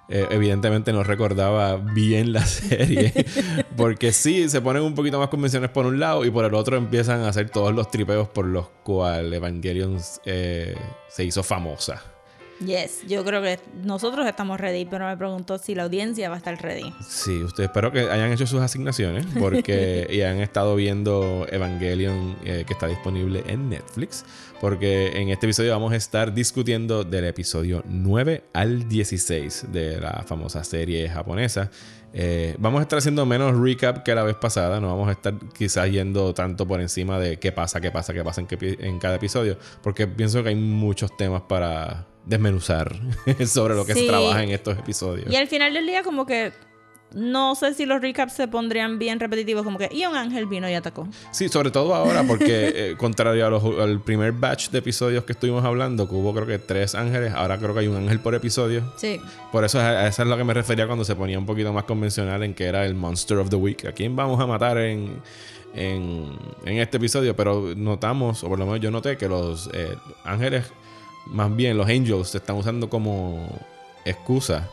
Eh, 0.08 0.26
evidentemente 0.30 0.92
no 0.92 1.04
recordaba 1.04 1.76
bien 1.76 2.32
la 2.32 2.44
serie. 2.46 3.12
porque 3.76 4.12
sí, 4.12 4.48
se 4.48 4.60
ponen 4.60 4.82
un 4.82 4.94
poquito 4.94 5.18
más 5.18 5.28
convencionales 5.28 5.70
por 5.72 5.86
un 5.86 6.00
lado 6.00 6.24
y 6.24 6.30
por 6.30 6.44
el 6.44 6.54
otro 6.54 6.76
empiezan 6.76 7.20
a 7.20 7.28
hacer 7.28 7.50
todos 7.50 7.72
los 7.72 7.90
tripeos 7.90 8.28
por 8.28 8.46
los 8.46 8.68
cuales 8.82 9.32
Evangelion 9.32 9.98
eh, 10.24 10.74
se 11.08 11.24
hizo 11.24 11.42
famosa. 11.42 12.02
Yes, 12.66 13.02
yo 13.06 13.24
creo 13.24 13.42
que 13.42 13.58
nosotros 13.82 14.26
estamos 14.26 14.60
ready, 14.60 14.84
pero 14.84 15.06
me 15.06 15.16
preguntó 15.16 15.58
si 15.58 15.74
la 15.74 15.84
audiencia 15.84 16.28
va 16.28 16.36
a 16.36 16.38
estar 16.38 16.60
ready. 16.60 16.92
Sí, 17.06 17.42
ustedes 17.42 17.68
espero 17.68 17.90
que 17.90 18.00
hayan 18.10 18.30
hecho 18.32 18.46
sus 18.46 18.60
asignaciones 18.60 19.26
porque 19.38 20.06
y 20.10 20.22
han 20.22 20.38
estado 20.40 20.76
viendo 20.76 21.46
Evangelion 21.50 22.36
eh, 22.44 22.64
que 22.66 22.72
está 22.72 22.86
disponible 22.86 23.42
en 23.46 23.68
Netflix. 23.68 24.24
Porque 24.60 25.20
en 25.20 25.30
este 25.30 25.46
episodio 25.46 25.72
vamos 25.72 25.92
a 25.92 25.96
estar 25.96 26.32
discutiendo 26.32 27.02
del 27.02 27.24
episodio 27.24 27.82
9 27.84 28.44
al 28.52 28.88
16 28.88 29.72
de 29.72 30.00
la 30.00 30.22
famosa 30.24 30.62
serie 30.62 31.08
japonesa. 31.08 31.68
Eh, 32.14 32.54
vamos 32.58 32.80
a 32.80 32.82
estar 32.82 32.98
haciendo 32.98 33.24
menos 33.26 33.58
recap 33.58 34.04
que 34.04 34.14
la 34.14 34.22
vez 34.22 34.36
pasada. 34.36 34.80
No 34.80 34.88
vamos 34.88 35.08
a 35.08 35.12
estar 35.12 35.34
quizás 35.52 35.90
yendo 35.90 36.32
tanto 36.32 36.66
por 36.66 36.80
encima 36.80 37.18
de 37.18 37.38
qué 37.38 37.50
pasa, 37.50 37.80
qué 37.80 37.90
pasa, 37.90 38.12
qué 38.12 38.22
pasa 38.22 38.40
en, 38.42 38.46
qué 38.46 38.78
en 38.80 39.00
cada 39.00 39.16
episodio. 39.16 39.58
Porque 39.82 40.06
pienso 40.06 40.42
que 40.44 40.50
hay 40.50 40.54
muchos 40.54 41.16
temas 41.16 41.42
para 41.42 42.06
desmenuzar 42.26 42.94
sobre 43.46 43.74
lo 43.74 43.84
que 43.84 43.94
Sí. 43.94 44.00
se 44.00 44.06
trabaja 44.08 44.42
en 44.42 44.50
estos 44.50 44.78
episodios. 44.78 45.30
Y 45.30 45.36
al 45.36 45.48
final 45.48 45.72
del 45.74 45.86
día, 45.86 46.02
como 46.02 46.26
que 46.26 46.52
no 47.14 47.54
sé 47.54 47.74
si 47.74 47.84
los 47.84 48.00
recaps 48.00 48.32
se 48.32 48.48
pondrían 48.48 48.98
bien 48.98 49.20
repetitivos, 49.20 49.64
como 49.64 49.76
que 49.76 49.90
y 49.92 50.06
un 50.06 50.16
ángel 50.16 50.46
vino 50.46 50.66
y 50.70 50.72
atacó. 50.72 51.06
Sí, 51.30 51.50
sobre 51.50 51.70
todo 51.70 51.94
ahora, 51.94 52.22
porque 52.26 52.72
eh, 52.74 52.94
contrario 52.96 53.46
a 53.46 53.50
los- 53.50 53.62
al 53.80 54.00
primer 54.00 54.32
batch 54.32 54.70
de 54.70 54.78
episodios 54.78 55.24
que 55.24 55.32
estuvimos 55.32 55.62
hablando, 55.62 56.08
que 56.08 56.14
hubo 56.14 56.32
creo 56.32 56.46
que 56.46 56.58
tres 56.58 56.94
ángeles, 56.94 57.34
ahora 57.34 57.58
creo 57.58 57.74
que 57.74 57.80
hay 57.80 57.86
un 57.88 57.96
ángel 57.96 58.18
por 58.20 58.34
episodio. 58.34 58.82
Sí. 58.96 59.20
Por 59.50 59.62
eso 59.64 59.78
a 59.78 59.88
a 59.88 60.06
eso 60.06 60.22
es 60.22 60.28
lo 60.28 60.38
que 60.38 60.44
me 60.44 60.54
refería 60.54 60.86
cuando 60.86 61.04
se 61.04 61.14
ponía 61.14 61.38
un 61.38 61.44
poquito 61.44 61.70
más 61.74 61.84
convencional 61.84 62.42
en 62.44 62.54
que 62.54 62.64
era 62.64 62.86
el 62.86 62.94
Monster 62.94 63.36
of 63.36 63.50
the 63.50 63.56
Week. 63.56 63.84
¿A 63.84 63.92
quién 63.92 64.16
vamos 64.16 64.40
a 64.40 64.46
matar 64.46 64.78
en, 64.78 65.20
en, 65.74 66.30
en 66.64 66.78
este 66.78 66.96
episodio? 66.96 67.36
Pero 67.36 67.74
notamos, 67.76 68.42
o 68.42 68.48
por 68.48 68.58
lo 68.58 68.64
menos 68.64 68.80
yo 68.80 68.90
noté, 68.90 69.18
que 69.18 69.28
los 69.28 69.68
eh, 69.74 69.96
ángeles, 70.24 70.64
más 71.26 71.54
bien 71.54 71.76
los 71.76 71.88
angels, 71.88 72.28
se 72.30 72.38
están 72.38 72.56
usando 72.56 72.88
como 72.90 73.46
excusa 74.04 74.68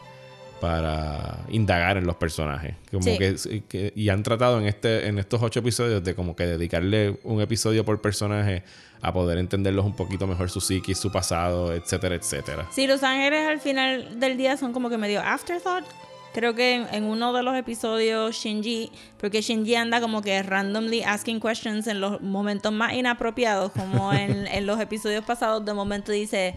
para 0.60 1.40
indagar 1.50 1.98
en 1.98 2.06
los 2.06 2.16
personajes. 2.18 2.76
Como 2.92 3.04
Sí. 3.04 3.18
que, 3.18 3.62
que- 3.70 3.94
y 3.96 4.10
han 4.10 4.24
tratado 4.24 4.60
en 4.60 4.66
este 4.66 5.08
en 5.08 5.18
estos 5.18 5.42
ocho 5.42 5.60
episodios 5.60 6.04
de 6.04 6.16
como 6.16 6.36
que 6.36 6.46
dedicarle 6.46 7.18
un 7.24 7.40
episodio 7.42 7.86
por 7.86 8.02
personaje 8.02 8.64
a 9.02 9.14
poder 9.14 9.38
entenderlos 9.38 9.86
un 9.86 9.96
poquito 9.96 10.28
mejor 10.28 10.50
su 10.50 10.60
psiquis, 10.60 10.98
su 10.98 11.12
pasado, 11.12 11.74
etcétera, 11.74 12.16
etcétera. 12.16 12.68
Sí, 12.72 12.88
los 12.88 13.04
ángeles 13.04 13.48
al 13.48 13.62
final 13.62 14.20
del 14.20 14.36
día 14.36 14.58
son 14.58 14.74
como 14.74 14.90
que 14.90 14.98
medio 14.98 15.22
afterthought. 15.22 15.86
Creo 16.34 16.54
que 16.54 16.76
en, 16.76 16.88
en 16.94 17.04
uno 17.06 17.34
de 17.34 17.42
los 17.44 17.56
episodios 17.56 18.36
Shinji, 18.36 18.92
porque 19.18 19.42
Shinji 19.42 19.76
anda 19.76 20.00
como 20.00 20.22
que 20.22 20.42
randomly 20.44 21.02
asking 21.04 21.40
questions 21.40 21.88
en 21.88 22.02
los 22.02 22.22
momentos 22.22 22.72
más 22.72 22.94
inapropiados, 22.94 23.72
como 23.72 24.14
en, 24.14 24.48
en 24.48 24.66
los 24.66 24.80
episodios 24.80 25.26
pasados, 25.26 25.66
de 25.66 25.74
momento 25.74 26.12
dice, 26.12 26.56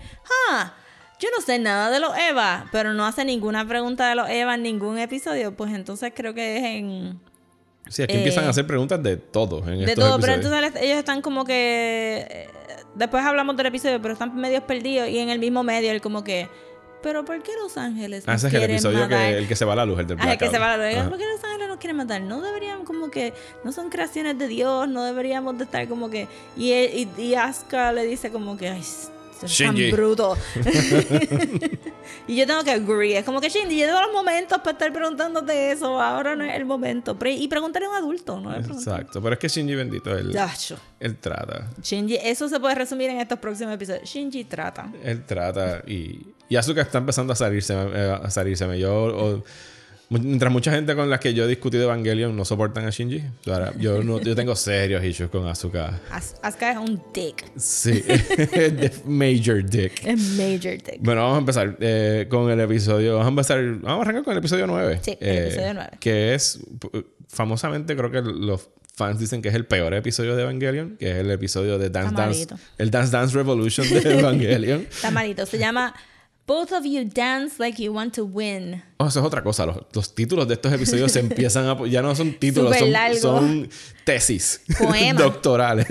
ah, 0.50 0.74
yo 1.18 1.28
no 1.36 1.42
sé 1.44 1.58
nada 1.58 1.90
de 1.90 2.00
los 2.00 2.10
Eva, 2.18 2.66
pero 2.72 2.92
no 2.92 3.06
hace 3.06 3.24
ninguna 3.24 3.66
pregunta 3.66 4.08
de 4.08 4.14
los 4.14 4.28
Eva 4.28 4.56
en 4.56 4.62
ningún 4.62 4.98
episodio, 4.98 5.56
pues 5.56 5.72
entonces 5.72 6.12
creo 6.14 6.34
que 6.34 6.56
es 6.56 6.64
en... 6.64 7.20
Sí, 7.88 8.02
aquí 8.02 8.14
Eh, 8.14 8.18
empiezan 8.18 8.44
a 8.44 8.50
hacer 8.50 8.66
preguntas 8.66 9.02
de 9.02 9.16
todo 9.16 9.58
en 9.68 9.80
De 9.80 9.86
estos 9.86 10.04
todo, 10.04 10.20
pero 10.20 10.34
entonces 10.34 10.72
ellos 10.80 10.98
están 10.98 11.20
como 11.20 11.44
que. 11.44 12.26
eh, 12.30 12.48
Después 12.94 13.24
hablamos 13.24 13.56
del 13.56 13.66
episodio, 13.66 14.00
pero 14.00 14.12
están 14.14 14.34
medios 14.36 14.62
perdidos 14.64 15.08
y 15.08 15.18
en 15.18 15.30
el 15.30 15.38
mismo 15.38 15.62
medio, 15.62 15.90
él 15.90 16.00
como 16.00 16.22
que. 16.22 16.48
¿Pero 17.02 17.24
por 17.24 17.42
qué 17.42 17.52
los 17.60 17.76
ángeles 17.76 18.24
Ah, 18.26 18.34
ese 18.34 18.48
es 18.48 18.54
el 18.54 18.62
episodio 18.62 19.08
que 19.08 19.38
el 19.38 19.48
que 19.48 19.56
se 19.56 19.64
va 19.64 19.72
a 19.72 19.76
la 19.76 19.86
luz, 19.86 19.98
el 19.98 20.06
del 20.06 20.18
Ah, 20.20 20.32
el 20.32 20.38
que 20.38 20.48
se 20.48 20.58
va 20.58 20.74
a 20.74 20.76
la 20.76 20.88
luz. 20.90 20.98
Ajá. 20.98 21.08
¿Por 21.08 21.18
qué 21.18 21.24
los 21.26 21.42
ángeles 21.44 21.68
nos 21.68 21.78
quieren 21.78 21.96
matar? 21.96 22.20
No 22.22 22.40
deberían 22.40 22.84
como 22.84 23.10
que... 23.10 23.34
No 23.64 23.72
son 23.72 23.90
creaciones 23.90 24.38
de 24.38 24.48
Dios, 24.48 24.88
no 24.88 25.04
deberíamos 25.04 25.58
de 25.58 25.64
estar 25.64 25.86
como 25.88 26.10
que... 26.10 26.28
Y, 26.56 26.72
y, 26.72 27.08
y 27.18 27.34
Asuka 27.34 27.92
le 27.92 28.04
dice 28.04 28.30
como 28.30 28.56
que... 28.56 28.68
Ay, 28.68 28.82
Eso 29.42 29.46
es 29.46 29.52
Shinji. 29.52 29.90
tan 29.90 29.96
bruto. 29.96 30.36
y 32.28 32.36
yo 32.36 32.46
tengo 32.46 32.62
que 32.64 32.70
agree. 32.70 33.18
Es 33.18 33.24
como 33.24 33.40
que 33.40 33.48
Shinji, 33.48 33.78
yo 33.80 33.86
tengo 33.86 34.00
los 34.02 34.12
momentos 34.12 34.58
para 34.58 34.72
estar 34.72 34.92
preguntándote 34.92 35.72
eso. 35.72 36.00
Ahora 36.00 36.36
no 36.36 36.44
es 36.44 36.54
el 36.54 36.64
momento. 36.64 37.18
Pre- 37.18 37.32
y 37.34 37.48
preguntarle 37.48 37.86
a 37.86 37.90
un 37.90 37.96
adulto, 37.96 38.40
¿no? 38.40 38.54
Exacto. 38.54 39.20
Pero 39.22 39.34
es 39.34 39.38
que 39.38 39.48
Shinji 39.48 39.74
bendito, 39.74 40.16
él, 40.16 40.36
él 41.00 41.16
trata. 41.18 41.70
Shinji, 41.82 42.16
eso 42.22 42.48
se 42.48 42.60
puede 42.60 42.74
resumir 42.74 43.10
en 43.10 43.20
estos 43.20 43.38
próximos 43.38 43.74
episodios. 43.74 44.04
Shinji 44.08 44.44
trata. 44.44 44.92
Él 45.02 45.24
trata 45.24 45.82
y, 45.86 46.26
y 46.48 46.56
Asuka 46.56 46.82
está 46.82 46.98
empezando 46.98 47.32
a 47.32 47.36
salirse, 47.36 47.74
eh, 47.74 48.18
a 48.22 48.30
salirse. 48.30 48.78
Yo, 48.78 48.94
o- 48.94 49.44
mientras 50.20 50.52
mucha 50.52 50.70
gente 50.72 50.94
con 50.94 51.08
la 51.10 51.18
que 51.20 51.34
yo 51.34 51.44
he 51.44 51.48
discutido 51.48 51.84
Evangelion 51.84 52.36
no 52.36 52.44
soportan 52.44 52.86
a 52.86 52.90
Shinji, 52.90 53.22
ahora, 53.46 53.72
yo, 53.78 54.02
no, 54.02 54.20
yo 54.20 54.34
tengo 54.34 54.54
serios 54.56 55.04
issues 55.04 55.30
con 55.30 55.46
Asuka. 55.48 56.00
As- 56.10 56.36
Asuka 56.42 56.72
es 56.72 56.78
un 56.78 57.02
dick. 57.14 57.44
Sí, 57.56 58.02
major 59.06 59.64
dick. 59.64 60.04
Es 60.06 60.20
major 60.36 60.76
dick. 60.82 60.98
Bueno, 61.00 61.22
vamos 61.22 61.36
a 61.36 61.40
empezar 61.40 61.76
eh, 61.80 62.26
con 62.28 62.50
el 62.50 62.60
episodio. 62.60 63.12
Vamos 63.18 63.26
a 63.26 63.28
empezar. 63.30 63.64
Vamos 63.80 63.98
a 63.98 64.02
arrancar 64.02 64.24
con 64.24 64.32
el 64.32 64.38
episodio 64.38 64.66
9. 64.66 65.00
Sí, 65.02 65.16
el 65.20 65.38
episodio 65.38 65.74
9. 65.74 65.90
Que 66.00 66.34
es. 66.34 66.60
Famosamente, 67.28 67.96
creo 67.96 68.10
que 68.10 68.20
los 68.20 68.68
fans 68.94 69.18
dicen 69.18 69.40
que 69.40 69.48
es 69.48 69.54
el 69.54 69.64
peor 69.64 69.94
episodio 69.94 70.36
de 70.36 70.42
Evangelion. 70.42 70.96
Que 70.98 71.10
es 71.12 71.16
el 71.16 71.30
episodio 71.30 71.78
de 71.78 71.88
Dance 71.90 72.14
Dance. 72.14 72.46
El 72.76 72.90
Dance 72.90 73.10
Dance 73.12 73.34
Revolution 73.34 73.88
de 73.88 73.98
Evangelion. 74.18 74.82
Está 74.90 75.10
malito. 75.10 75.46
Se 75.46 75.58
llama 75.58 75.94
Both 76.44 76.72
of 76.72 76.84
You 76.84 77.04
Dance 77.04 77.54
Like 77.58 77.80
You 77.82 77.92
Want 77.94 78.14
to 78.16 78.24
Win. 78.24 78.82
Oh, 78.98 79.06
eso 79.06 79.20
es 79.20 79.24
otra 79.26 79.42
cosa. 79.42 79.64
Los, 79.64 79.76
los 79.92 80.14
títulos 80.14 80.48
de 80.48 80.54
estos 80.54 80.72
episodios 80.72 81.12
se 81.12 81.20
empiezan 81.20 81.66
a. 81.68 81.86
Ya 81.86 82.02
no 82.02 82.14
son 82.16 82.34
títulos, 82.34 82.76
son, 82.76 82.92
son 83.20 83.70
tesis 84.04 84.60
Poemas. 84.78 85.22
doctorales. 85.22 85.88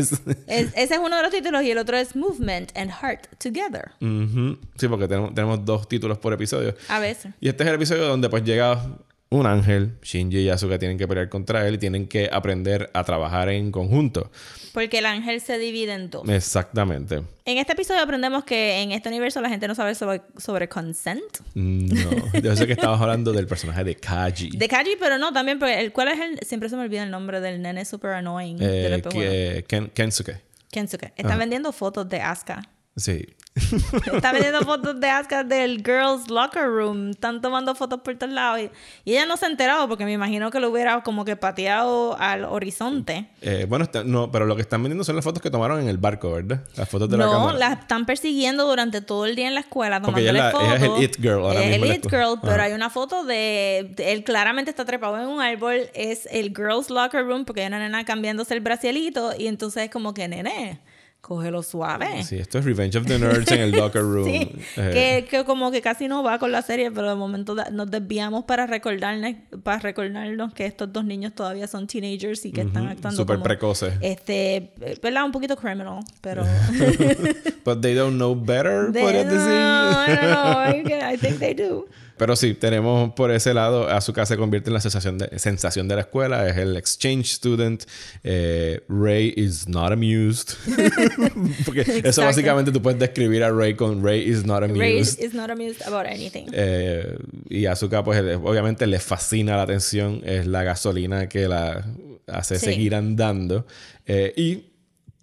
Es- 0.48 0.68
ese 0.76 0.94
es 0.96 1.00
uno 1.04 1.16
de 1.16 1.22
los 1.24 1.32
títulos 1.32 1.64
y 1.64 1.72
el 1.72 1.78
otro 1.78 1.98
es 1.98 2.16
Movement 2.16 2.76
and 2.78 2.92
Heart 2.92 3.28
Together. 3.42 3.92
Ujú. 4.02 4.58
Sí, 4.78 4.88
porque 4.90 5.08
tenemos, 5.08 5.34
tenemos 5.34 5.64
dos 5.64 5.88
títulos 5.88 6.18
por 6.18 6.34
episodio. 6.34 6.76
A 6.90 7.00
veces. 7.00 7.34
Y 7.40 7.48
este 7.48 7.64
es 7.64 7.70
el 7.70 7.76
episodio 7.76 8.06
donde 8.08 8.30
pues 8.30 8.44
llega 8.44 8.98
un 9.34 9.46
ángel, 9.46 9.94
Shinji 10.04 10.40
y 10.40 10.50
Asuka 10.50 10.78
tienen 10.78 10.98
que 10.98 11.08
pelear 11.08 11.30
contra 11.30 11.66
él 11.66 11.76
y 11.76 11.78
tienen 11.78 12.06
que 12.08 12.30
aprender 12.32 12.90
a 12.94 13.04
trabajar 13.06 13.48
en 13.50 13.72
conjunto. 13.72 14.30
Porque 14.74 15.00
el 15.00 15.06
ángel 15.06 15.40
se 15.40 15.58
divide 15.58 15.94
en 15.94 16.10
dos. 16.10 16.28
Exactamente. 16.28 17.24
En 17.46 17.58
este 17.58 17.72
episodio 17.74 18.02
aprendemos 18.02 18.44
que 18.44 18.82
en 18.82 18.92
este 18.92 19.08
universo 19.10 19.40
la 19.42 19.48
gente 19.50 19.68
no 19.70 19.76
sabe 19.76 19.96
sobre, 19.96 20.22
sobre 20.38 20.68
consent. 20.68 21.24
No, 21.56 22.10
yo 22.42 22.56
sé 22.58 22.68
que 22.68 22.74
estabas 22.74 23.00
hablando 23.02 23.32
del 23.32 23.48
personaje 23.48 23.84
de 23.86 23.96
Kaji. 23.96 24.50
De 24.58 24.68
Kaji, 24.68 24.98
pero 25.00 25.18
no, 25.18 25.32
también 25.32 25.60
porque 25.60 25.80
el 25.80 25.92
cuál 25.94 26.10
es 26.10 26.20
el... 26.20 26.40
Siempre 26.46 26.68
se 26.70 26.76
me 26.76 26.84
olvida 26.84 27.04
el 27.04 27.12
nombre 27.12 27.40
del 27.42 27.62
nene 27.62 27.86
super 27.86 28.12
annoying 28.12 28.58
Eh, 28.62 28.96
espejuelo. 28.96 29.32
que, 29.32 29.66
Ken- 29.68 29.90
Kensuke. 29.94 30.42
Kensuke. 30.72 31.08
Están 31.16 31.32
Ajá. 31.32 31.38
vendiendo 31.38 31.72
fotos 31.72 32.08
de 32.10 32.22
Asuka. 32.22 32.62
Sí. 32.96 33.26
Están 34.14 34.34
vendiendo 34.34 34.62
fotos 34.62 34.98
de 35.02 35.10
Asuka 35.10 35.44
del 35.44 35.78
Girls 35.84 36.30
Locker 36.30 36.64
Room. 36.68 37.10
Están 37.10 37.42
tomando 37.42 37.76
fotos 37.76 38.00
por 38.02 38.16
todos 38.18 38.32
lados. 38.32 38.62
Y, 38.62 38.70
y 39.10 39.14
ella 39.14 39.26
no 39.26 39.36
se 39.36 39.46
ha 39.46 39.50
enterado 39.50 39.90
porque 39.90 40.06
me 40.06 40.14
imagino 40.14 40.52
que 40.52 40.60
lo 40.62 40.70
hubiera 40.70 41.02
como 41.04 41.26
que 41.26 41.36
pateado 41.36 42.18
al 42.18 42.46
horizonte. 42.46 43.30
Eh, 43.42 43.66
bueno, 43.68 43.84
está- 43.84 44.06
no, 44.06 44.32
pero 44.32 44.46
lo 44.46 44.56
que 44.56 44.62
están 44.62 44.82
vendiendo 44.84 45.04
son 45.04 45.18
las 45.18 45.26
fotos 45.26 45.42
que 45.42 45.50
tomaron 45.52 45.82
en 45.82 45.90
el 45.90 45.98
barco, 45.98 46.32
¿verdad? 46.32 46.64
Las 46.78 46.88
fotos 46.88 47.10
de 47.10 47.18
la 47.18 47.26
No, 47.26 47.32
cámara. 47.32 47.58
la 47.58 47.74
están 47.74 48.06
persiguiendo 48.06 48.66
durante 48.66 49.02
todo 49.02 49.26
el 49.26 49.36
día 49.36 49.48
en 49.50 49.54
la 49.56 49.62
escuela 49.62 50.02
Porque 50.02 50.22
ella 50.22 50.32
la- 50.34 50.52
ella 50.52 50.76
es 50.76 50.84
el 50.84 51.04
it 51.04 51.16
girl 51.18 51.44
ahora 51.44 51.62
Es 51.62 51.70
mismo 51.72 51.86
el 51.86 51.92
it 51.98 52.04
girl, 52.10 52.40
pero 52.42 52.54
Ajá. 52.54 52.64
hay 52.64 52.74
una 52.74 52.90
foto 52.90 53.26
de, 53.26 53.92
de- 53.98 54.14
él 54.14 54.24
claramente 54.24 54.70
está 54.72 54.86
trepado 54.86 55.18
en 55.20 55.28
un 55.28 55.42
árbol, 55.42 55.90
es 55.94 56.26
el 56.32 56.54
girls 56.56 56.90
locker 56.90 57.26
room 57.26 57.44
porque 57.44 57.62
hay 57.62 57.68
una 57.68 57.80
nena 57.80 58.06
cambiándose 58.06 58.54
el 58.54 58.62
bracielito 58.62 59.32
y 59.38 59.48
entonces 59.48 59.84
es 59.84 59.90
como 59.90 60.14
que 60.14 60.28
nene, 60.30 60.80
cógelo 61.22 61.62
suave. 61.64 62.24
Sí, 62.24 62.38
esto 62.38 62.58
es 62.60 62.66
Revenge 62.66 62.98
of 62.98 63.06
the 63.06 63.18
Nerds 63.20 63.52
en 63.52 63.62
el 63.62 63.72
locker 63.72 64.02
room. 64.02 64.26
Sí, 64.26 64.52
Eh, 64.78 65.26
que, 65.30 65.38
que 65.38 65.46
como 65.46 65.72
que 65.72 65.82
casi 65.82 66.08
no 66.08 66.24
va 66.24 66.40
con 66.40 66.52
la 66.52 66.62
serie, 66.62 66.92
pero 66.92 67.10
de 67.10 67.16
momento 67.16 67.56
nos 67.72 67.90
desviamos 67.90 68.46
para 68.46 68.68
recordarnos, 68.68 69.36
para 69.64 69.80
recordarnos 69.80 70.54
que 70.54 70.66
estos 70.66 70.92
dos 70.92 71.06
niños 71.06 71.34
todavía 71.34 71.68
son 71.68 71.88
teenagers 71.88 72.46
y 72.46 72.52
que 72.52 72.62
están 72.62 72.88
actuando 72.88 73.18
súper 73.18 73.36
como, 73.38 73.44
precoces. 73.44 73.94
Este, 74.02 74.74
¿verdad? 75.02 75.26
Un 75.26 75.32
poquito 75.32 75.56
criminal, 75.56 76.00
pero... 76.22 76.44
But 77.64 77.82
they 77.82 77.94
don't 77.94 78.16
know 78.16 78.36
better, 78.36 78.88
podrías 78.92 79.26
no, 79.26 79.34
decir. 79.34 79.52
I 79.52 80.16
don't 80.16 80.86
know. 80.88 81.12
I 81.12 81.18
think 81.18 81.40
they 81.40 81.54
do. 81.54 81.88
Pero 82.22 82.36
sí, 82.36 82.54
tenemos 82.54 83.14
por 83.14 83.32
ese 83.32 83.52
lado, 83.52 83.90
Asuka 83.90 84.28
se 84.28 84.38
convierte 84.38 84.70
en 84.70 84.76
la 84.76 84.80
sensación 84.80 85.18
de, 85.18 85.40
sensación 85.40 85.88
de 85.88 85.96
la 85.96 86.02
escuela, 86.02 86.48
es 86.48 86.56
el 86.56 86.78
exchange 86.78 87.26
student. 87.26 87.86
eh, 88.24 88.80
Ray 88.88 89.34
is 89.36 89.68
not 89.68 89.92
amused. 89.92 90.50
Porque 91.66 91.82
eso 91.82 91.98
Exacto. 91.98 92.22
básicamente 92.26 92.72
tú 92.72 92.80
puedes 92.80 93.00
describir 93.00 93.44
a 93.44 93.50
Ray 93.50 93.74
con 93.74 94.04
Ray 94.06 94.22
is 94.30 94.46
not 94.46 94.62
amused. 94.62 94.80
Ray 94.80 95.00
is 95.00 95.34
not 95.34 95.50
amused 95.50 95.82
about 95.88 96.06
anything. 96.06 96.46
Eh, 96.54 97.18
y 97.50 97.66
Asuka, 97.66 98.04
pues 98.04 98.22
obviamente 98.36 98.86
le 98.86 99.00
fascina 99.00 99.58
la 99.58 99.64
atención, 99.64 100.22
es 100.24 100.46
la 100.46 100.62
gasolina 100.62 101.28
que 101.28 101.48
la 101.48 101.84
hace 102.28 102.60
Sí. 102.60 102.66
seguir 102.66 102.94
andando. 102.94 103.66
Eh, 104.06 104.32
y 104.38 104.66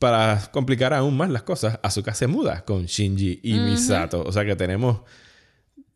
para 0.01 0.49
complicar 0.51 0.93
aún 0.95 1.17
más 1.17 1.31
las 1.31 1.45
cosas, 1.45 1.79
Asuka 1.81 2.13
se 2.13 2.27
muda 2.27 2.65
con 2.65 2.87
Shinji 2.87 3.39
y 3.45 3.53
Misato. 3.55 4.25
O 4.25 4.33
sea 4.33 4.45
que 4.45 4.57
tenemos 4.57 5.03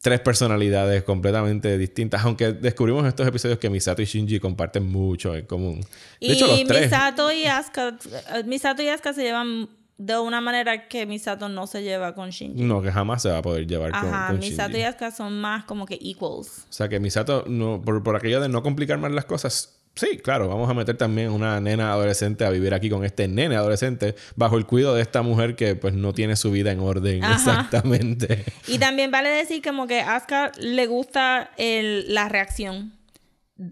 tres 0.03 0.21
personalidades 0.21 1.05
completamente 1.05 1.79
distintas, 1.79 2.25
aunque 2.25 2.53
descubrimos 2.53 3.03
en 3.03 3.09
estos 3.09 3.27
episodios 3.27 3.59
que 3.59 3.71
Misato 3.71 4.03
y 4.03 4.05
Shinji 4.05 4.41
comparten 4.41 4.85
mucho 4.85 5.35
en 5.35 5.47
común. 5.47 5.81
De 5.81 5.87
y 6.27 6.33
hecho, 6.33 6.49
los 6.49 6.63
tres. 6.65 6.83
Misato 6.83 7.31
y 7.33 7.45
Asuka, 7.47 7.97
eh, 8.35 8.43
Misato 8.45 8.83
y 8.83 8.89
Asuka 8.89 9.13
se 9.15 9.23
llevan 9.23 9.69
de 9.97 10.19
una 10.19 10.41
manera 10.41 10.89
que 10.89 11.07
Misato 11.07 11.49
no 11.49 11.69
se 11.69 11.85
lleva 11.85 12.17
con 12.17 12.31
Shinji. 12.31 12.63
No, 12.65 12.83
que 12.83 12.91
jamás 12.91 13.23
se 13.23 13.31
va 13.31 13.39
a 13.39 13.43
poder 13.43 13.65
llevar 13.67 13.93
con, 13.93 14.09
Ajá, 14.13 14.27
con 14.33 14.41
Misato 14.41 14.71
Shinji. 14.71 14.81
y 14.81 14.85
Asuka 14.85 15.13
son 15.13 15.41
más 15.41 15.65
como 15.67 15.87
que 15.87 15.97
equals. 16.03 16.67
O 16.69 16.73
sea 16.73 16.89
que 16.89 16.99
Misato, 16.99 17.45
no, 17.47 17.81
por, 17.81 18.03
por 18.03 18.17
aquello 18.17 18.41
de 18.41 18.49
no 18.49 18.65
complicar 18.65 18.99
más 18.99 19.13
las 19.13 19.25
cosas, 19.25 19.79
sí, 19.95 20.19
claro, 20.19 20.49
vamos 20.49 20.69
a 20.69 20.75
meter 20.75 20.97
también 20.97 21.31
una 21.31 21.61
nena 21.61 21.93
adolescente 21.93 22.45
a 22.45 22.51
vivir 22.51 22.75
aquí 22.75 22.89
con 22.91 23.05
este 23.05 23.29
nene 23.29 23.57
adolescente 23.57 24.15
bajo 24.37 24.57
el 24.57 24.67
cuidado 24.67 24.95
de 24.95 25.03
esta 25.03 25.23
mujer 25.23 25.57
que 25.57 25.75
pues 25.77 25.95
no 25.95 26.13
tiene 26.13 26.37
su 26.37 26.51
vida 26.51 26.73
en 26.73 26.81
orden 26.81 27.23
Ajá. 27.25 27.35
exactamente. 27.35 28.45
Y 28.67 28.79
también 28.79 29.11
vale 29.11 29.29
decir 29.29 29.63
como 29.63 29.87
que 29.87 30.01
a 30.01 30.17
Asuka 30.17 30.53
le 30.59 30.87
gusta 30.87 31.51
el, 31.57 32.13
la 32.13 32.29
reacción 32.29 32.93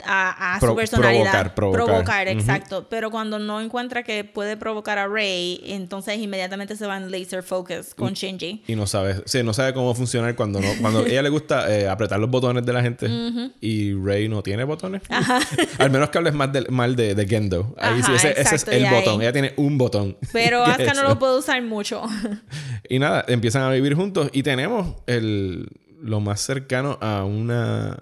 a, 0.05 0.57
a 0.57 0.61
Pro- 0.61 0.71
su 0.71 0.77
personalidad. 0.77 1.53
provocar, 1.55 1.85
provocar. 1.87 2.29
Ujú. 2.29 2.39
exacto. 2.39 2.87
Pero 2.89 3.11
cuando 3.11 3.39
no 3.39 3.61
encuentra 3.61 4.03
que 4.03 4.25
puede 4.25 4.57
provocar 4.57 4.99
a 4.99 5.07
Rey, 5.09 5.61
entonces 5.67 6.19
inmediatamente 6.19 6.77
se 6.77 6.87
va 6.87 6.97
en 6.97 7.11
laser 7.11 7.43
focus 7.43 7.95
con 7.95 8.13
Shinji. 8.15 8.63
Y 8.67 8.75
no 8.77 8.87
sabe, 8.87 9.23
sí, 9.27 9.43
no 9.43 9.53
sabe 9.53 9.73
cómo 9.75 9.95
funcionar 9.95 10.35
cuando 10.37 10.61
no, 10.61 10.69
cuando 10.81 11.05
ella 11.07 11.23
le 11.23 11.29
gusta 11.29 11.75
eh, 11.75 11.89
apretar 11.89 12.19
los 12.21 12.31
botones 12.31 12.65
de 12.65 12.73
la 12.73 12.83
gente 12.83 13.09
y 13.61 13.95
Rey 13.95 14.29
no 14.29 14.43
tiene 14.43 14.65
botones. 14.65 15.03
Al 15.79 15.91
menos 15.91 16.11
que 16.11 16.19
hables 16.19 16.35
más 16.35 16.53
del- 16.53 16.71
mal 16.71 16.97
de, 16.97 17.15
de 17.15 17.27
Gendo. 17.27 17.75
Ahí 17.79 17.97
sí, 18.03 18.13
Ajá, 18.13 18.17
ese, 18.17 18.41
ese 18.41 18.55
es 18.57 18.69
el 18.69 18.85
ahí- 18.85 18.95
botón. 18.95 19.21
Ella 19.23 19.33
tiene 19.33 19.55
un 19.57 19.79
botón. 19.79 20.17
Pero 20.33 20.65
Asuka 20.65 20.95
no 20.95 21.03
lo 21.05 21.19
puede 21.19 21.39
usar 21.39 21.61
mucho. 21.63 22.03
Y 22.89 22.99
nada, 22.99 23.25
empiezan 23.29 23.63
a 23.63 23.71
vivir 23.71 23.95
juntos 23.95 24.31
y 24.33 24.43
tenemos 24.43 24.97
el, 25.07 25.69
lo 26.03 26.19
más 26.21 26.41
cercano 26.41 26.99
a 27.01 27.25
una 27.25 27.99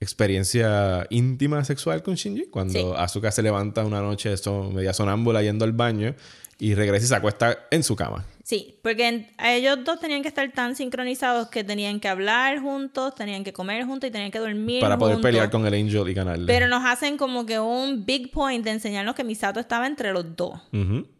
experiencia 0.00 1.06
íntima 1.10 1.64
sexual 1.64 2.02
con 2.02 2.14
Shinji. 2.14 2.46
Cuando 2.46 2.72
Sí. 2.72 2.84
Asuka 2.96 3.30
se 3.30 3.42
levanta 3.42 3.84
una 3.84 4.00
noche 4.00 4.36
so- 4.36 4.70
media 4.70 4.92
sonámbula 4.92 5.42
yendo 5.42 5.64
al 5.64 5.72
baño 5.72 6.14
y 6.58 6.74
regresa 6.74 7.04
y 7.04 7.08
se 7.08 7.14
acuesta 7.16 7.58
en 7.70 7.82
su 7.82 7.96
cama. 7.96 8.24
Sí, 8.48 8.78
porque 8.80 9.08
en- 9.08 9.28
ellos 9.44 9.78
dos 9.82 9.98
tenían 9.98 10.22
que 10.22 10.28
estar 10.28 10.48
tan 10.52 10.76
sincronizados 10.76 11.48
que 11.48 11.64
tenían 11.64 11.98
que 11.98 12.06
hablar 12.06 12.60
juntos, 12.60 13.12
tenían 13.16 13.42
que 13.42 13.52
comer 13.52 13.84
juntos 13.84 14.06
y 14.08 14.12
tenían 14.12 14.30
que 14.30 14.38
dormir 14.38 14.80
Para 14.80 14.96
poder 14.96 15.16
juntos. 15.16 15.28
pelear 15.28 15.50
con 15.50 15.66
el 15.66 15.74
Angel 15.74 16.08
y 16.08 16.14
ganarle. 16.14 16.46
Pero 16.46 16.68
nos 16.68 16.84
hacen 16.84 17.16
como 17.16 17.44
que 17.44 17.58
un 17.58 18.06
big 18.06 18.30
point 18.30 18.64
de 18.64 18.70
enseñarnos 18.70 19.16
que 19.16 19.24
Misato 19.24 19.58
estaba 19.58 19.88
entre 19.88 20.12
los 20.12 20.36
dos. 20.36 20.60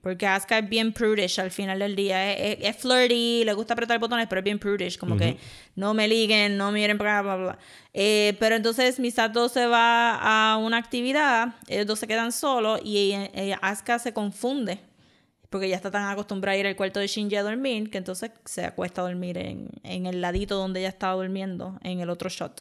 Porque 0.03 0.25
Asuka 0.25 0.59
es 0.59 0.69
bien 0.69 0.93
prudish 0.93 1.41
al 1.41 1.51
final 1.51 1.81
del 1.81 1.97
día. 1.97 2.33
Es, 2.33 2.61
es- 2.61 2.69
es 2.69 2.77
flirty, 2.77 3.43
le 3.45 3.53
gusta 3.55 3.75
apretar 3.75 3.99
botones, 3.99 4.29
pero 4.29 4.39
es 4.39 4.45
bien 4.45 4.61
prudish. 4.61 4.97
Como 4.97 5.17
que 5.17 5.37
no 5.75 5.95
me 5.95 6.07
liguen, 6.07 6.57
no 6.57 6.71
miren 6.71 6.97
bla, 6.97 7.23
bla, 7.23 7.35
bla. 7.35 7.59
Eh, 7.93 8.37
pero 8.39 8.55
entonces 8.55 9.01
Misato 9.01 9.49
se 9.49 9.67
va 9.67 10.15
a 10.53 10.59
una 10.59 10.77
actividad, 10.77 11.57
ellos 11.67 11.87
dos 11.87 11.99
se 11.99 12.07
quedan 12.07 12.31
solos 12.31 12.81
y 12.85 12.99
ella- 12.99 13.31
ella- 13.35 13.59
Asuka 13.63 13.99
se 13.99 14.13
confunde. 14.13 14.79
Porque 15.57 15.71
ya 15.71 15.77
está 15.77 15.91
tan 15.91 16.07
acostumbrada 16.11 16.55
a 16.55 16.59
ir 16.59 16.67
al 16.67 16.77
cuarto 16.77 17.01
de 17.01 17.07
Shinji 17.07 17.35
a 17.35 17.43
dormir 17.43 17.89
que 17.89 17.97
entonces 17.97 18.31
se 18.45 18.67
acuesta 18.67 19.01
a 19.01 19.05
dormir 19.05 19.39
en, 19.39 19.71
en 19.85 20.05
el 20.05 20.21
ladito 20.21 20.57
donde 20.57 20.81
ella 20.81 20.91
estaba 20.91 21.15
durmiendo, 21.15 21.79
en 21.83 22.01
el 22.01 22.11
otro 22.11 22.29
shot. 22.29 22.61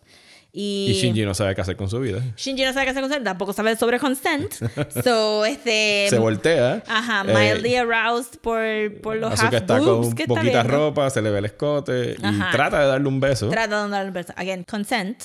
Y, 0.58 0.88
Y 0.90 0.94
Shinji 0.94 1.26
no 1.26 1.34
sabe 1.34 1.54
qué 1.54 1.60
hacer 1.60 1.76
con 1.76 1.90
su 1.90 2.00
vida. 2.00 2.24
Shinji 2.38 2.64
no 2.64 2.72
sabe 2.72 2.86
qué 2.86 2.92
hacer 2.92 3.02
con 3.02 3.10
consent, 3.10 3.26
tampoco 3.26 3.52
sabe 3.52 3.76
sobre 3.76 4.00
consent. 4.00 4.54
so, 5.04 5.44
este... 5.44 6.08
Se 6.10 6.18
voltea. 6.18 6.82
Ajá, 6.88 7.26
eh, 7.28 7.34
mildly 7.34 7.76
aroused 7.76 8.40
por, 8.40 8.62
por 9.02 9.18
los 9.18 9.38
half 9.38 9.54
está 9.54 9.80
con 9.80 10.16
que 10.16 10.24
está 10.24 10.34
poquita 10.34 10.64
viendo. 10.64 10.78
ropa, 10.78 11.10
se 11.10 11.22
le 11.22 11.30
ve 11.30 11.40
el 11.40 11.46
escote 11.46 12.16
Ajá. 12.24 12.48
y 12.48 12.52
trata 12.54 12.80
de 12.80 12.86
darle 12.88 13.06
un 13.10 13.20
beso. 13.20 13.50
Trata 13.50 13.84
de 13.84 13.90
darle 13.90 14.08
un 14.08 14.14
beso. 14.14 14.34
Again, 14.38 14.64
consent. 14.64 15.22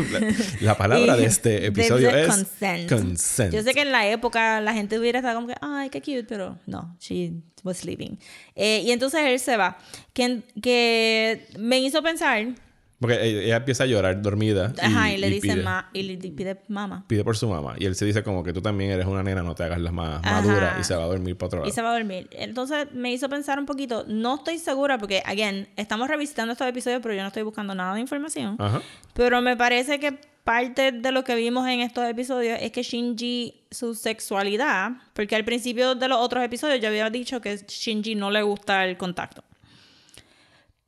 La 0.60 0.76
palabra 0.76 1.16
de 1.16 1.26
este 1.26 1.66
episodio 1.66 2.10
es 2.10 2.26
consent. 2.26 2.88
consent. 2.88 3.54
Yo 3.54 3.62
sé 3.62 3.74
que 3.74 3.82
en 3.82 3.92
la 3.92 4.08
época 4.08 4.60
la 4.60 4.72
gente 4.74 4.98
hubiera 4.98 5.20
estado 5.20 5.36
como 5.36 5.46
que, 5.46 5.54
ay, 5.60 5.88
qué 5.90 6.00
cute, 6.00 6.24
pero 6.24 6.58
no, 6.66 6.96
she 6.98 7.32
was 7.62 7.76
sleeping. 7.78 8.18
Eh, 8.56 8.82
y 8.84 8.90
entonces 8.90 9.20
él 9.20 9.38
se 9.38 9.56
va. 9.56 9.78
Que, 10.12 10.42
que 10.60 11.46
me 11.56 11.78
hizo 11.78 12.02
pensar, 12.02 12.44
Porque 13.00 13.14
ella 13.24 13.42
ella 13.42 13.56
empieza 13.56 13.84
a 13.84 13.86
llorar 13.86 14.20
dormida. 14.20 14.72
ajá, 14.82 15.12
y, 15.12 15.18
le 15.18 15.30
dice, 15.30 15.52
pide, 15.52 15.62
ma, 15.62 15.88
y 15.92 16.02
le 16.02 16.16
pide 16.16 16.60
mamá. 16.68 17.04
pide 17.06 17.22
por 17.22 17.36
su 17.36 17.48
mamá. 17.48 17.76
Y 17.78 17.86
él 17.86 17.94
se 17.94 18.04
dice 18.04 18.22
como 18.24 18.42
que 18.42 18.52
tú 18.52 18.60
también 18.60 18.90
eres 18.90 19.06
una 19.06 19.22
nena, 19.22 19.42
no 19.42 19.54
te 19.54 19.62
hagas 19.62 19.80
la 19.80 19.92
más 19.92 20.20
Ajá. 20.24 20.40
madura. 20.40 20.76
Y 20.80 20.84
se 20.84 20.96
va 20.96 21.04
a 21.04 21.06
dormir 21.06 21.36
para 21.36 21.46
otro 21.46 21.58
lado. 21.60 21.68
Y 21.68 21.72
se 21.72 21.80
va 21.80 21.90
a 21.90 21.92
dormir. 21.92 22.28
Entonces 22.32 22.88
me 22.92 23.12
hizo 23.12 23.28
pensar 23.28 23.58
un 23.58 23.66
poquito. 23.66 24.04
No 24.08 24.36
estoy 24.36 24.58
segura 24.58 24.98
porque, 24.98 25.22
again, 25.24 25.68
estamos 25.76 26.08
revisitando 26.08 26.52
estos 26.52 26.66
episodios, 26.66 27.00
pero 27.00 27.14
yo 27.14 27.22
no 27.22 27.28
estoy 27.28 27.44
buscando 27.44 27.74
nada 27.74 27.94
de 27.94 28.00
información. 28.00 28.56
Ajá. 28.58 28.82
Pero 29.14 29.40
me 29.42 29.56
parece 29.56 30.00
que 30.00 30.18
parte 30.48 30.92
de 30.92 31.12
lo 31.12 31.24
que 31.24 31.34
vimos 31.34 31.68
en 31.68 31.80
estos 31.80 32.08
episodios 32.08 32.58
es 32.60 32.72
que 32.72 32.82
Shinji, 32.82 33.54
su 33.70 33.94
sexualidad, 33.94 34.92
porque 35.12 35.36
al 35.36 35.44
principio 35.44 35.94
de 35.94 36.08
los 36.08 36.18
otros 36.18 36.42
episodios 36.42 36.80
yo 36.80 36.88
había 36.88 37.10
dicho 37.10 37.40
que 37.40 37.58
Shinji 37.58 38.14
no 38.14 38.30
le 38.30 38.42
gusta 38.42 38.86
el 38.86 38.96
contacto. 38.96 39.44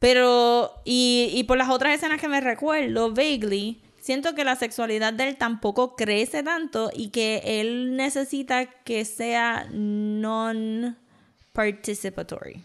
Pero, 0.00 0.82
y, 0.84 1.30
y 1.34 1.44
por 1.44 1.56
las 1.58 1.68
otras 1.68 1.94
escenas 1.94 2.20
que 2.20 2.26
me 2.26 2.40
recuerdo, 2.40 3.12
vaguely, 3.12 3.80
siento 4.00 4.34
que 4.34 4.42
la 4.44 4.56
sexualidad 4.56 5.12
de 5.12 5.28
él 5.28 5.36
tampoco 5.36 5.94
crece 5.94 6.42
tanto 6.42 6.90
y 6.92 7.10
que 7.10 7.42
él 7.44 7.94
necesita 7.96 8.66
que 8.82 9.04
sea 9.04 9.68
non-participatory. 9.70 12.64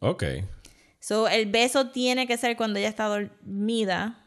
Ok. 0.00 0.24
So, 0.98 1.28
el 1.28 1.46
beso 1.46 1.90
tiene 1.90 2.26
que 2.26 2.36
ser 2.36 2.56
cuando 2.56 2.80
ella 2.80 2.88
está 2.88 3.06
dormida, 3.06 4.18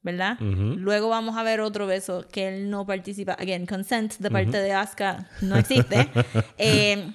¿verdad? 0.00 0.38
Luego 0.40 1.10
vamos 1.10 1.36
a 1.36 1.42
ver 1.42 1.60
otro 1.60 1.86
beso 1.86 2.26
que 2.26 2.48
él 2.48 2.70
no 2.70 2.86
participa. 2.86 3.34
Again, 3.34 3.66
consent 3.66 4.16
de 4.18 4.30
parte 4.30 4.56
de 4.56 4.72
Asuka 4.72 5.28
no 5.42 5.56
existe. 5.56 6.08
Eh, 6.58 7.12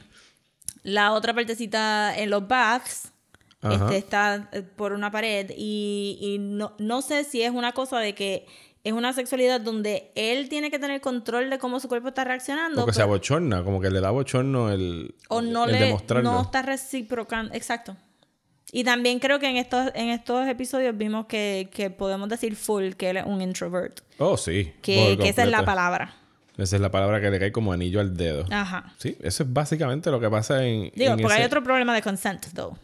la 0.84 1.14
otra 1.14 1.34
partecita 1.34 2.16
en 2.16 2.30
los 2.30 2.48
baths 2.48 3.08
Ajá. 3.08 3.17
Este, 3.62 3.98
está 3.98 4.50
eh, 4.52 4.62
por 4.62 4.94
una 4.94 5.12
pared 5.12 5.52
y, 5.56 6.18
y 6.22 6.38
no, 6.40 6.74
no 6.78 7.02
sé 7.02 7.24
si 7.24 7.42
es 7.42 7.52
una 7.52 7.72
cosa 7.74 8.00
de 8.00 8.14
que 8.16 8.46
es 8.84 8.94
una 8.94 9.12
sexualidad 9.12 9.60
donde 9.60 10.12
él 10.16 10.48
tiene 10.48 10.72
que 10.72 10.80
tener 10.80 11.02
control 11.02 11.50
de 11.50 11.58
cómo 11.58 11.80
su 11.80 11.90
cuerpo 11.90 12.08
está 12.10 12.24
reaccionando. 12.24 12.82
Porque 12.82 12.94
se 12.94 13.00
pero- 13.00 13.10
abochorna, 13.14 13.64
como 13.64 13.82
que 13.82 13.90
le 13.90 14.00
da 14.00 14.12
bochorno 14.12 14.72
el, 14.72 15.16
o 15.28 15.42
no 15.42 15.66
el 15.66 15.72
le 15.74 15.80
demostrarlo. 15.80 16.32
no 16.32 16.42
está 16.42 16.62
reciprocando 16.62 17.54
exacto 17.54 17.98
y 18.72 18.84
también 18.84 19.20
creo 19.20 19.40
que 19.40 19.48
en 19.50 19.56
estos 19.58 19.92
en 19.96 20.10
estos 20.10 20.46
episodios 20.48 20.96
vimos 20.98 21.26
que, 21.26 21.70
que 21.74 21.90
podemos 21.90 22.28
decir 22.28 22.56
full 22.58 22.92
que 22.98 23.10
él 23.12 23.18
es 23.18 23.26
un 23.26 23.42
introvert 23.42 24.02
Oh, 24.20 24.36
sí. 24.36 24.74
que, 24.82 25.14
esa 25.24 25.44
es 25.44 25.50
la 25.50 25.64
palabra 25.64 26.14
Esa 26.58 26.76
es 26.76 26.82
la 26.82 26.92
palabra 26.92 27.22
que 27.22 27.30
le 27.30 27.40
cae 27.40 27.52
como 27.54 27.72
anillo 27.72 28.00
al 28.02 28.16
dedo. 28.18 28.44
ajá 28.52 28.94
Sí, 28.98 29.18
eso 29.22 29.44
es 29.44 29.54
básicamente 29.54 30.12
lo 30.12 30.20
que 30.20 30.30
pasa 30.30 30.66
en. 30.66 30.92
digo 30.96 31.14
en 31.14 31.20
porque 31.22 31.38
hay 31.38 31.44
otro 31.46 31.64
problema 31.64 31.96
de 31.96 32.02
consent 32.02 32.46
though 32.54 32.78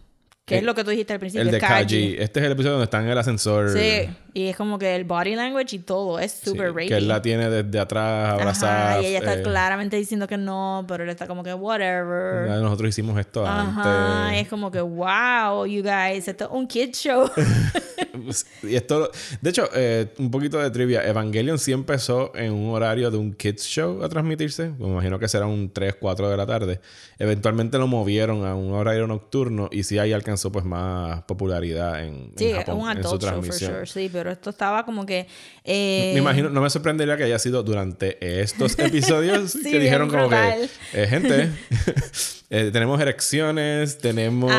que 0.46 0.56
Eh, 0.56 0.58
es 0.58 0.64
lo 0.64 0.76
que 0.76 0.84
tú 0.84 0.90
dijiste 0.92 1.14
al 1.14 1.20
principio 1.20 1.42
El 1.44 1.52
de 1.52 1.60
Kaji. 1.60 2.16
Este 2.20 2.40
es 2.42 2.46
el 2.46 2.52
episodio 2.52 2.72
donde 2.74 2.84
está 2.86 3.00
en 3.02 3.08
el 3.08 3.18
ascensor. 3.18 3.70
sí 3.70 4.10
y 4.36 4.48
es 4.48 4.56
como 4.56 4.80
que 4.80 4.96
el 4.96 5.04
body 5.04 5.36
language 5.36 5.76
y 5.76 5.80
todo 5.80 6.18
es 6.18 6.32
Sí, 6.32 6.50
super 6.50 6.70
rapey 6.70 6.88
Que 6.88 6.98
él 6.98 7.08
la 7.08 7.22
tiene 7.22 7.50
desde 7.52 7.80
atrás 7.80 8.34
abrazada. 8.34 8.94
Ajá, 8.94 9.02
y 9.04 9.06
ella 9.06 9.20
está 9.20 9.36
eh, 9.36 9.44
claramente 9.44 9.96
diciendo 9.96 10.28
que 10.28 10.38
no 10.38 10.86
pero 10.88 11.04
él 11.04 11.10
está 11.12 11.28
como 11.28 11.44
que 11.44 11.54
whatever 11.54 12.50
Nosotros 12.50 12.90
hicimos 12.90 13.18
esto 13.20 13.46
Ajá, 13.48 14.28
antes. 14.30 14.42
es 14.42 14.48
como 14.50 14.72
que 14.72 14.82
wow, 14.82 15.66
you 15.68 15.84
guys, 15.84 16.28
esto 16.28 16.46
es 16.46 16.50
un 16.52 16.68
kid 16.68 16.94
show. 16.94 17.30
Y 18.64 18.76
esto, 18.76 19.12
de 19.42 19.50
hecho, 19.50 19.70
eh, 19.76 20.08
un 20.18 20.32
poquito 20.32 20.58
de 20.60 20.70
trivia. 20.72 21.06
Evangelion 21.08 21.60
sí 21.60 21.72
empezó 21.72 22.32
en 22.36 22.54
un 22.54 22.74
horario 22.74 23.12
de 23.12 23.18
un 23.18 23.34
kids 23.34 23.64
show 23.66 24.04
a 24.04 24.10
transmitirse. 24.10 24.70
Me 24.80 24.88
imagino 24.88 25.20
que 25.20 25.28
será 25.28 25.46
un 25.46 25.72
3, 25.72 25.96
4 26.00 26.30
de 26.30 26.38
la 26.38 26.46
tarde. 26.46 26.80
Eventualmente 27.20 27.78
lo 27.78 27.88
movieron 27.88 28.46
a 28.46 28.56
un 28.56 28.72
horario 28.74 29.08
nocturno 29.08 29.70
y 29.72 29.84
sí 29.84 29.98
ahí 30.00 30.14
alcanzó 30.14 30.52
pues 30.52 30.66
más 30.66 31.24
popularidad 31.24 32.04
en, 32.04 32.14
en 32.14 32.32
Sí, 32.38 32.46
es 32.48 32.58
Japón, 32.58 32.80
un 32.82 32.90
en 32.92 33.02
su 33.04 33.08
adult 33.10 33.22
show 33.24 33.30
for 33.32 33.42
transmisión. 33.42 33.72
sure, 33.72 33.86
sí, 33.88 34.10
pero 34.12 34.32
esto 34.32 34.50
estaba 34.50 34.84
como 34.86 35.06
que... 35.06 35.28
eh, 35.64 36.12
Me 36.14 36.20
imagino, 36.20 36.50
no 36.50 36.62
me 36.62 36.70
sorprendería 36.70 37.16
que 37.18 37.24
haya 37.24 37.40
sido 37.40 37.64
durante 37.64 38.42
estos 38.42 38.78
episodios 38.80 39.52
Sí, 39.52 39.64
que 39.64 39.80
dijeron 39.80 40.10
como 40.10 40.28
brutal. 40.28 40.70
que, 40.92 41.04
eh, 41.04 41.08
gente, 41.08 41.50
eh, 42.56 42.70
tenemos 42.72 43.02
erecciones, 43.02 43.98
tenemos... 43.98 44.52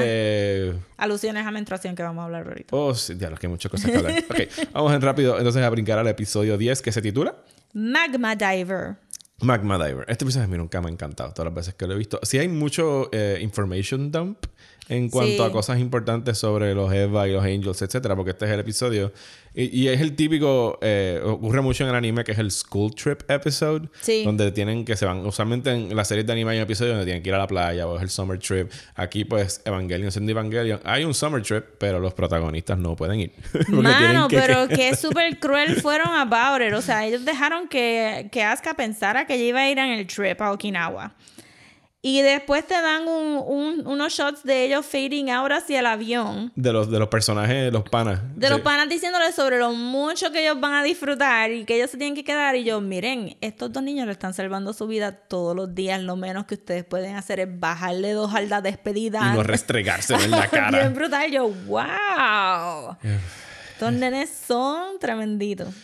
Eh, 0.00 0.76
Alusiones 0.96 1.46
a 1.46 1.52
menstruación 1.52 1.94
que 1.94 2.02
vamos 2.02 2.22
a 2.22 2.24
hablar 2.24 2.48
ahorita. 2.48 2.74
Oh, 2.74 2.92
sí, 2.96 3.14
ya, 3.16 3.32
que 3.34 3.46
hay 3.46 3.50
muchas 3.50 3.70
cosas 3.70 3.92
que 3.92 3.96
hablar. 3.96 4.24
ok, 4.28 4.72
vamos 4.72 4.92
en 4.92 5.00
rápido 5.00 5.38
entonces 5.38 5.62
a 5.62 5.70
brincar 5.70 6.00
al 6.00 6.08
episodio 6.08 6.58
10 6.58 6.82
que 6.82 6.90
se 6.90 7.00
titula 7.00 7.36
Magma 7.72 8.34
Diver. 8.34 8.96
Magma 9.40 9.78
Diver. 9.78 10.04
Este 10.08 10.24
episodio 10.24 10.46
a 10.46 10.48
mí 10.48 10.58
nunca 10.58 10.80
me 10.80 10.88
ha 10.88 10.90
encantado 10.90 11.32
todas 11.32 11.46
las 11.46 11.54
veces 11.54 11.74
que 11.74 11.86
lo 11.86 11.94
he 11.94 11.96
visto. 11.96 12.18
Sí 12.24 12.38
hay 12.38 12.48
mucho 12.48 13.08
eh, 13.12 13.38
information 13.40 14.10
dump 14.10 14.38
en 14.88 15.08
cuanto 15.10 15.44
Sí. 15.44 15.50
a 15.50 15.52
cosas 15.52 15.78
importantes 15.80 16.38
sobre 16.38 16.74
los 16.74 16.92
Eva 16.92 17.28
y 17.28 17.32
los 17.32 17.44
Angels, 17.44 17.82
etcétera, 17.82 18.16
porque 18.16 18.30
este 18.32 18.46
es 18.46 18.50
el 18.52 18.60
episodio. 18.60 19.12
Y, 19.54 19.82
y 19.84 19.88
es 19.88 20.00
el 20.00 20.14
típico, 20.14 20.78
eh, 20.82 21.20
ocurre 21.24 21.60
mucho 21.60 21.82
en 21.84 21.90
el 21.90 21.96
anime 21.96 22.22
que 22.22 22.32
es 22.32 22.38
el 22.38 22.50
School 22.50 22.94
Trip 22.94 23.22
episode, 23.30 23.88
Sí. 24.00 24.22
donde 24.24 24.52
tienen 24.52 24.84
que 24.84 24.94
se 24.96 25.04
van, 25.04 25.24
usualmente 25.26 25.70
en 25.72 25.96
las 25.96 26.06
series 26.08 26.26
de 26.26 26.32
anime 26.32 26.52
hay 26.52 26.56
un 26.58 26.62
episodio 26.64 26.92
donde 26.92 27.06
tienen 27.06 27.22
que 27.22 27.28
ir 27.30 27.34
a 27.34 27.38
la 27.38 27.46
playa 27.46 27.86
o 27.86 27.96
es 27.96 28.02
el 28.02 28.10
Summer 28.10 28.38
Trip. 28.38 28.70
Aquí 28.94 29.24
pues 29.24 29.60
Evangelion 29.64 30.12
siendo 30.12 30.30
Evangelion, 30.32 30.80
hay 30.84 31.04
un 31.04 31.12
Summer 31.14 31.42
Trip, 31.42 31.64
pero 31.78 31.98
los 31.98 32.14
protagonistas 32.14 32.78
no 32.78 32.94
pueden 32.94 33.20
ir. 33.20 33.32
Mano, 33.68 34.28
que- 34.28 34.38
pero 34.38 34.68
que 34.68 34.94
súper 34.96 35.38
cruel 35.40 35.76
fueron 35.80 36.08
about 36.14 36.62
it. 36.62 36.72
O 36.74 36.82
sea, 36.82 37.04
ellos 37.06 37.24
dejaron 37.24 37.68
que, 37.68 38.28
que 38.30 38.42
Asuka 38.44 38.74
pensara 38.74 39.26
que 39.26 39.34
ella 39.34 39.44
iba 39.44 39.60
a 39.60 39.70
ir 39.70 39.78
en 39.78 39.90
el 39.90 40.06
trip 40.06 40.40
a 40.40 40.52
Okinawa. 40.52 41.14
Y 42.00 42.22
después 42.22 42.64
te 42.64 42.74
dan 42.80 43.08
un- 43.08 43.42
un- 43.44 43.86
unos 43.88 44.12
shots 44.12 44.44
de 44.44 44.64
ellos 44.64 44.86
fading 44.86 45.30
out 45.30 45.50
hacia 45.50 45.80
el 45.80 45.86
avión. 45.86 46.52
De 46.54 46.72
los, 46.72 46.88
de 46.88 46.98
los 47.00 47.08
personajes, 47.08 47.72
los 47.72 47.82
panas. 47.90 48.20
De 48.36 48.48
los 48.50 48.60
panas 48.60 48.88
diciéndoles 48.88 49.34
sobre 49.34 49.58
lo 49.58 49.72
mucho 49.72 50.30
que 50.30 50.42
ellos 50.44 50.60
van 50.60 50.74
a 50.74 50.84
disfrutar 50.84 51.50
y 51.50 51.64
que 51.64 51.74
ellos 51.74 51.90
se 51.90 51.96
tienen 51.98 52.14
que 52.14 52.22
quedar. 52.22 52.54
Y 52.54 52.62
yo, 52.62 52.80
miren, 52.80 53.36
estos 53.40 53.72
dos 53.72 53.82
niños 53.82 54.06
le 54.06 54.12
están 54.12 54.32
salvando 54.32 54.72
su 54.72 54.86
vida 54.86 55.10
todos 55.10 55.56
los 55.56 55.74
días. 55.74 56.00
Lo 56.00 56.14
menos 56.14 56.44
que 56.46 56.54
ustedes 56.54 56.84
pueden 56.84 57.16
hacer 57.16 57.40
es 57.40 57.48
bajarle 57.58 58.12
dos 58.12 58.32
a 58.32 58.42
la 58.42 58.60
despedida. 58.60 59.20
Y 59.32 59.36
no 59.36 59.42
restregarse 59.42 60.14
en 60.14 60.30
la 60.30 60.46
cara. 60.50 60.78
Bien 60.78 60.94
brutal. 60.94 61.28
Yo, 61.32 61.48
wow. 61.48 62.96
Estos 63.72 63.92
nenes 63.92 64.30
son 64.46 65.00
tremenditos. 65.00 65.74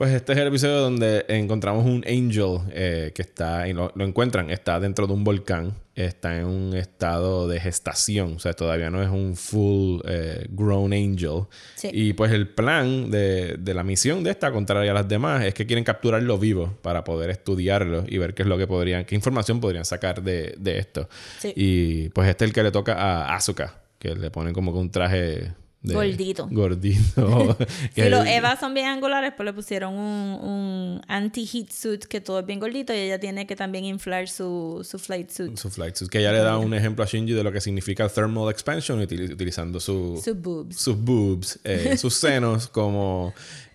Pues 0.00 0.14
este 0.14 0.32
es 0.32 0.38
el 0.38 0.48
episodio 0.48 0.80
donde 0.80 1.26
encontramos 1.28 1.84
un 1.84 2.02
angel 2.08 2.60
eh, 2.72 3.12
que 3.14 3.20
está, 3.20 3.68
y 3.68 3.74
lo, 3.74 3.92
lo 3.94 4.06
encuentran, 4.06 4.48
está 4.48 4.80
dentro 4.80 5.06
de 5.06 5.12
un 5.12 5.24
volcán, 5.24 5.74
está 5.94 6.38
en 6.38 6.46
un 6.46 6.74
estado 6.74 7.46
de 7.46 7.60
gestación, 7.60 8.36
o 8.36 8.38
sea, 8.38 8.54
todavía 8.54 8.88
no 8.88 9.02
es 9.02 9.10
un 9.10 9.36
full 9.36 10.00
eh, 10.06 10.46
grown 10.48 10.94
angel. 10.94 11.42
Sí. 11.74 11.90
Y 11.92 12.12
pues 12.14 12.32
el 12.32 12.48
plan 12.48 13.10
de, 13.10 13.56
de 13.58 13.74
la 13.74 13.82
misión 13.82 14.24
de 14.24 14.30
esta, 14.30 14.50
contraria 14.52 14.92
a 14.92 14.94
las 14.94 15.06
demás, 15.06 15.44
es 15.44 15.52
que 15.52 15.66
quieren 15.66 15.84
capturarlo 15.84 16.38
vivo 16.38 16.78
para 16.80 17.04
poder 17.04 17.28
estudiarlo 17.28 18.06
y 18.08 18.16
ver 18.16 18.32
qué 18.32 18.40
es 18.44 18.48
lo 18.48 18.56
que 18.56 18.66
podrían, 18.66 19.04
qué 19.04 19.14
información 19.14 19.60
podrían 19.60 19.84
sacar 19.84 20.22
de, 20.22 20.54
de 20.56 20.78
esto. 20.78 21.10
Sí. 21.40 21.52
Y 21.54 22.08
pues 22.08 22.26
este 22.26 22.46
es 22.46 22.48
el 22.48 22.54
que 22.54 22.62
le 22.62 22.70
toca 22.70 22.94
a 22.94 23.36
Asuka, 23.36 23.82
que 23.98 24.14
le 24.14 24.30
ponen 24.30 24.54
como 24.54 24.72
que 24.72 24.78
un 24.78 24.90
traje... 24.90 25.52
de- 25.82 25.94
Gordito. 25.94 26.46
Gordito. 26.50 27.56
Si 27.94 28.08
los 28.08 28.26
Evas 28.26 28.60
son 28.60 28.74
bien 28.74 28.86
angulares, 28.86 29.32
pues 29.36 29.44
le 29.46 29.52
pusieron 29.52 29.94
un, 29.94 30.38
un 30.42 31.00
anti-heat 31.08 31.70
suit 31.70 32.04
que 32.04 32.20
todo 32.20 32.40
es 32.40 32.46
bien 32.46 32.60
gordito 32.60 32.92
y 32.92 32.96
ella 32.98 33.18
tiene 33.18 33.46
que 33.46 33.56
también 33.56 33.84
inflar 33.84 34.28
su, 34.28 34.86
su 34.88 34.98
flight 34.98 35.30
suit. 35.30 35.56
Su 35.56 35.70
flight 35.70 35.96
suit. 35.96 36.10
Que 36.10 36.18
ella 36.20 36.32
le 36.32 36.38
da 36.40 36.58
un 36.58 36.74
ejemplo 36.74 37.02
a 37.04 37.06
Shinji 37.06 37.32
de 37.32 37.42
lo 37.42 37.50
que 37.52 37.60
significa 37.60 38.08
thermal 38.08 38.50
expansion 38.50 39.00
util- 39.00 39.32
utilizando 39.32 39.80
su, 39.80 40.20
Sus 40.22 40.36
boobs. 40.40 40.76
sus 40.76 40.96
boobs, 40.98 41.58
eh, 41.64 41.96
sus 41.96 42.14
senos 42.14 42.68
como 42.68 43.32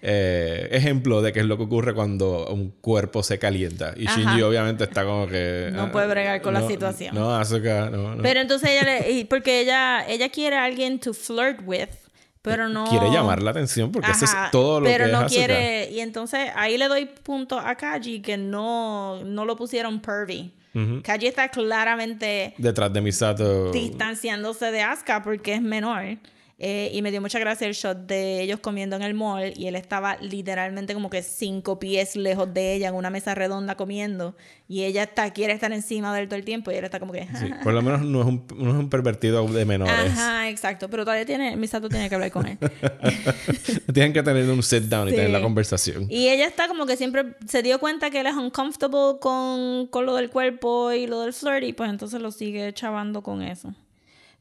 eh, 0.08 0.68
ejemplo 0.72 1.24
de 1.24 1.34
qué 1.34 1.40
es 1.40 1.48
lo 1.48 1.58
que 1.58 1.64
ocurre 1.64 1.96
cuando 1.96 2.46
un 2.50 2.70
cuerpo 2.80 3.24
se 3.24 3.40
calienta. 3.40 3.96
Y 3.98 4.06
Ajá. 4.06 4.20
Shinji 4.20 4.44
obviamente 4.44 4.84
está 4.84 5.04
como 5.04 5.28
que... 5.28 5.72
No 5.74 5.84
ah, 5.84 5.92
puede 5.92 6.06
bregar 6.06 6.44
con 6.44 6.54
la 6.54 6.60
no, 6.60 6.68
situación. 6.68 7.16
No, 7.16 7.36
Asuka, 7.36 7.90
no, 7.90 8.16
no. 8.16 8.22
Pero 8.22 8.40
entonces 8.40 8.70
ella 8.70 8.84
le, 8.84 9.26
porque 9.26 9.62
ella, 9.62 10.08
ella 10.08 10.30
quiere 10.30 10.58
a 10.58 10.66
alguien 10.66 11.00
to 11.00 11.12
flirt 11.12 11.60
with, 11.66 11.90
pero 12.44 12.70
no. 12.70 12.86
Quiere 12.86 13.10
llamar 13.10 13.42
la 13.42 13.50
atención 13.50 13.92
porque 13.92 14.12
eso 14.12 14.26
Ajá, 14.26 14.46
es 14.46 14.52
todo 14.52 14.80
lo 14.80 14.86
pero 14.86 15.06
que 15.06 15.12
no 15.12 15.26
es 15.26 15.34
quiere. 15.34 15.90
Y 15.90 16.00
entonces 16.02 16.52
ahí 16.56 16.78
le 16.78 16.88
doy 16.88 17.10
punto 17.24 17.58
a 17.58 17.74
Kaji 17.74 18.22
que 18.22 18.38
no, 18.38 19.24
no 19.24 19.44
lo 19.44 19.56
pusieron 19.56 20.02
pervy. 20.02 20.54
Kaji 21.04 21.28
está 21.28 21.48
claramente 21.48 22.54
Detrás 22.58 22.92
de 22.92 23.00
Misato... 23.00 23.72
distanciándose 23.72 24.72
de 24.72 24.82
Asuka 24.82 25.24
porque 25.24 25.54
es 25.54 25.62
menor. 25.62 26.18
Eh, 26.58 26.90
y 26.94 27.02
me 27.02 27.12
dio 27.12 27.20
mucha 27.20 27.38
gracia 27.38 27.68
el 27.68 27.74
shot 27.74 28.08
de 28.08 28.42
ellos 28.42 28.62
comiendo 28.62 28.96
en 28.96 29.02
el 29.02 29.14
mall 29.14 29.52
y 29.58 29.68
él 29.68 29.76
estaba 29.76 30.16
literalmente 30.22 30.94
como 30.94 31.10
que 31.10 31.22
cinco 31.22 31.80
pies 31.80 32.16
lejos 32.16 32.54
de 32.54 32.74
ella 32.74 32.88
en 32.88 32.96
una 32.96 33.10
mesa 33.10 33.36
redonda 33.36 33.76
comiendo 33.76 34.38
y 34.66 34.84
ella 34.84 35.04
está, 35.04 35.32
quiere 35.34 35.52
estar 35.52 35.74
encima 35.74 36.16
de 36.16 36.22
él 36.22 36.30
todo 36.30 36.38
el 36.38 36.46
tiempo 36.46 36.72
y 36.72 36.76
él 36.76 36.86
está 36.86 36.98
como 37.02 37.12
que... 37.12 37.28
Sí, 37.38 37.52
por 37.62 37.74
lo 37.74 37.82
menos 37.82 38.04
no 38.04 38.22
es 38.22 38.28
un, 38.28 38.48
no 38.56 38.70
es 38.70 38.78
un 38.78 38.90
pervertido 38.90 39.46
de 39.46 39.66
menores. 39.66 40.14
Ajá, 40.14 40.50
exacto. 40.50 40.90
Pero 40.90 41.04
todavía 41.04 41.26
tiene, 41.26 41.58
Misato 41.58 41.90
tiene 41.90 42.08
que 42.08 42.16
hablar 42.16 42.32
con 42.32 42.48
él. 42.48 42.58
Tienen 43.94 44.14
que 44.14 44.24
tener 44.24 44.50
un 44.50 44.64
sit 44.64 44.84
down 44.84 45.10
y 45.10 45.12
tener 45.12 45.32
la 45.32 45.42
conversación. 45.42 46.08
Y 46.10 46.30
ella 46.30 46.48
está 46.48 46.70
como 46.70 46.86
que 46.86 46.96
siempre 46.96 47.36
se 47.48 47.64
dio 47.64 47.80
cuenta 47.80 48.10
que 48.10 48.22
él 48.22 48.28
es 48.28 48.36
uncomfortable 48.36 49.20
con, 49.20 49.88
con 49.88 50.06
lo 50.06 50.16
del 50.16 50.30
cuerpo 50.30 50.94
y 50.94 51.06
lo 51.06 51.22
del 51.22 51.34
flirt 51.34 51.64
y 51.64 51.74
pues 51.74 51.90
entonces 51.90 52.22
lo 52.22 52.32
sigue 52.32 52.74
chavando 52.74 53.22
con 53.22 53.42
eso. 53.42 53.74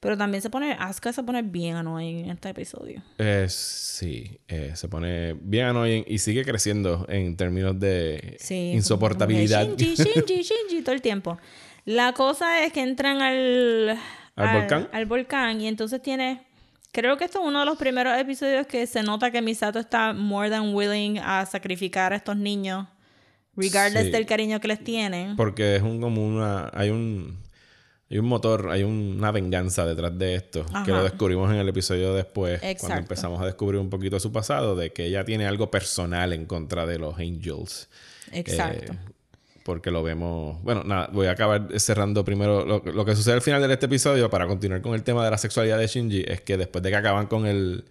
Pero 0.04 0.18
también 0.18 0.42
se 0.42 0.50
pone, 0.50 0.76
Asuka 0.78 1.14
se 1.14 1.22
pone 1.22 1.40
bien 1.40 1.76
annoying 1.76 2.26
en 2.26 2.30
este 2.32 2.50
episodio. 2.50 3.02
Eh, 3.16 3.46
sí, 3.48 4.38
eh, 4.48 4.72
se 4.74 4.86
pone 4.86 5.32
bien 5.32 5.64
annoying 5.64 6.04
y 6.06 6.18
sigue 6.18 6.44
creciendo 6.44 7.06
en 7.08 7.36
términos 7.38 7.80
de 7.80 8.36
Sí. 8.38 8.72
insoportabilidad. 8.74 9.66
Shinji, 9.66 9.94
Shinji, 9.96 10.42
Shinji, 10.42 10.82
todo 10.82 10.94
el 10.94 11.00
tiempo. 11.00 11.38
La 11.86 12.12
cosa 12.12 12.64
es 12.64 12.72
que 12.74 12.82
entran 12.82 13.22
al... 13.22 13.98
¿Al 14.36 14.58
volcán? 14.60 14.88
Al 14.92 15.06
volcán 15.06 15.60
y 15.62 15.68
entonces 15.68 16.02
tiene... 16.02 16.42
Creo 16.92 17.16
que 17.16 17.24
esto 17.24 17.40
es 17.40 17.46
uno 17.48 17.60
de 17.60 17.64
los 17.66 17.78
primeros 17.78 18.16
episodios 18.18 18.66
que 18.66 18.86
se 18.86 19.02
nota 19.02 19.30
que 19.30 19.40
Misato 19.40 19.78
está 19.78 20.12
more 20.12 20.50
than 20.50 20.74
willing 20.74 21.18
a 21.18 21.46
sacrificar 21.46 22.12
a 22.12 22.16
estos 22.16 22.36
niños, 22.36 22.86
regardless 23.56 24.04
Sí. 24.04 24.10
del 24.10 24.26
cariño 24.26 24.60
que 24.60 24.68
les 24.68 24.84
tienen. 24.84 25.34
Porque 25.34 25.76
es 25.76 25.82
un 25.82 26.00
como 26.00 26.24
una. 26.26 26.70
Hay 26.74 26.90
un. 26.90 27.42
Hay 28.14 28.20
un 28.20 28.26
motor, 28.26 28.70
hay 28.70 28.84
una 28.84 29.32
venganza 29.32 29.84
detrás 29.84 30.16
de 30.16 30.36
esto. 30.36 30.64
Que 30.84 30.92
lo 30.92 31.02
descubrimos 31.02 31.50
en 31.50 31.56
el 31.56 31.68
episodio 31.68 32.14
después. 32.14 32.62
Exacto. 32.62 32.80
Cuando 32.82 32.98
empezamos 33.00 33.42
a 33.42 33.46
descubrir 33.46 33.80
un 33.80 33.90
poquito 33.90 34.20
su 34.20 34.30
pasado. 34.30 34.76
De 34.76 34.92
que 34.92 35.06
ella 35.06 35.24
tiene 35.24 35.48
algo 35.48 35.68
personal 35.68 36.32
en 36.32 36.46
contra 36.46 36.86
de 36.86 37.00
los 37.00 37.18
Angels. 37.18 37.88
Exacto. 38.30 38.92
Eh, 38.92 38.98
porque 39.64 39.90
lo 39.90 40.04
vemos. 40.04 40.62
Bueno, 40.62 40.84
nada, 40.84 41.10
voy 41.12 41.26
a 41.26 41.32
acabar 41.32 41.66
cerrando 41.80 42.24
primero. 42.24 42.64
Lo, 42.64 42.84
lo 42.84 43.04
que 43.04 43.16
sucede 43.16 43.34
al 43.34 43.42
final 43.42 43.60
de 43.66 43.72
este 43.72 43.86
episodio, 43.86 44.30
para 44.30 44.46
continuar 44.46 44.80
con 44.80 44.94
el 44.94 45.02
tema 45.02 45.24
de 45.24 45.32
la 45.32 45.38
sexualidad 45.38 45.78
de 45.78 45.88
Shinji, 45.88 46.24
es 46.24 46.40
que 46.40 46.56
después 46.56 46.84
de 46.84 46.90
que 46.90 46.96
acaban 46.96 47.26
con 47.26 47.46
el. 47.46 47.84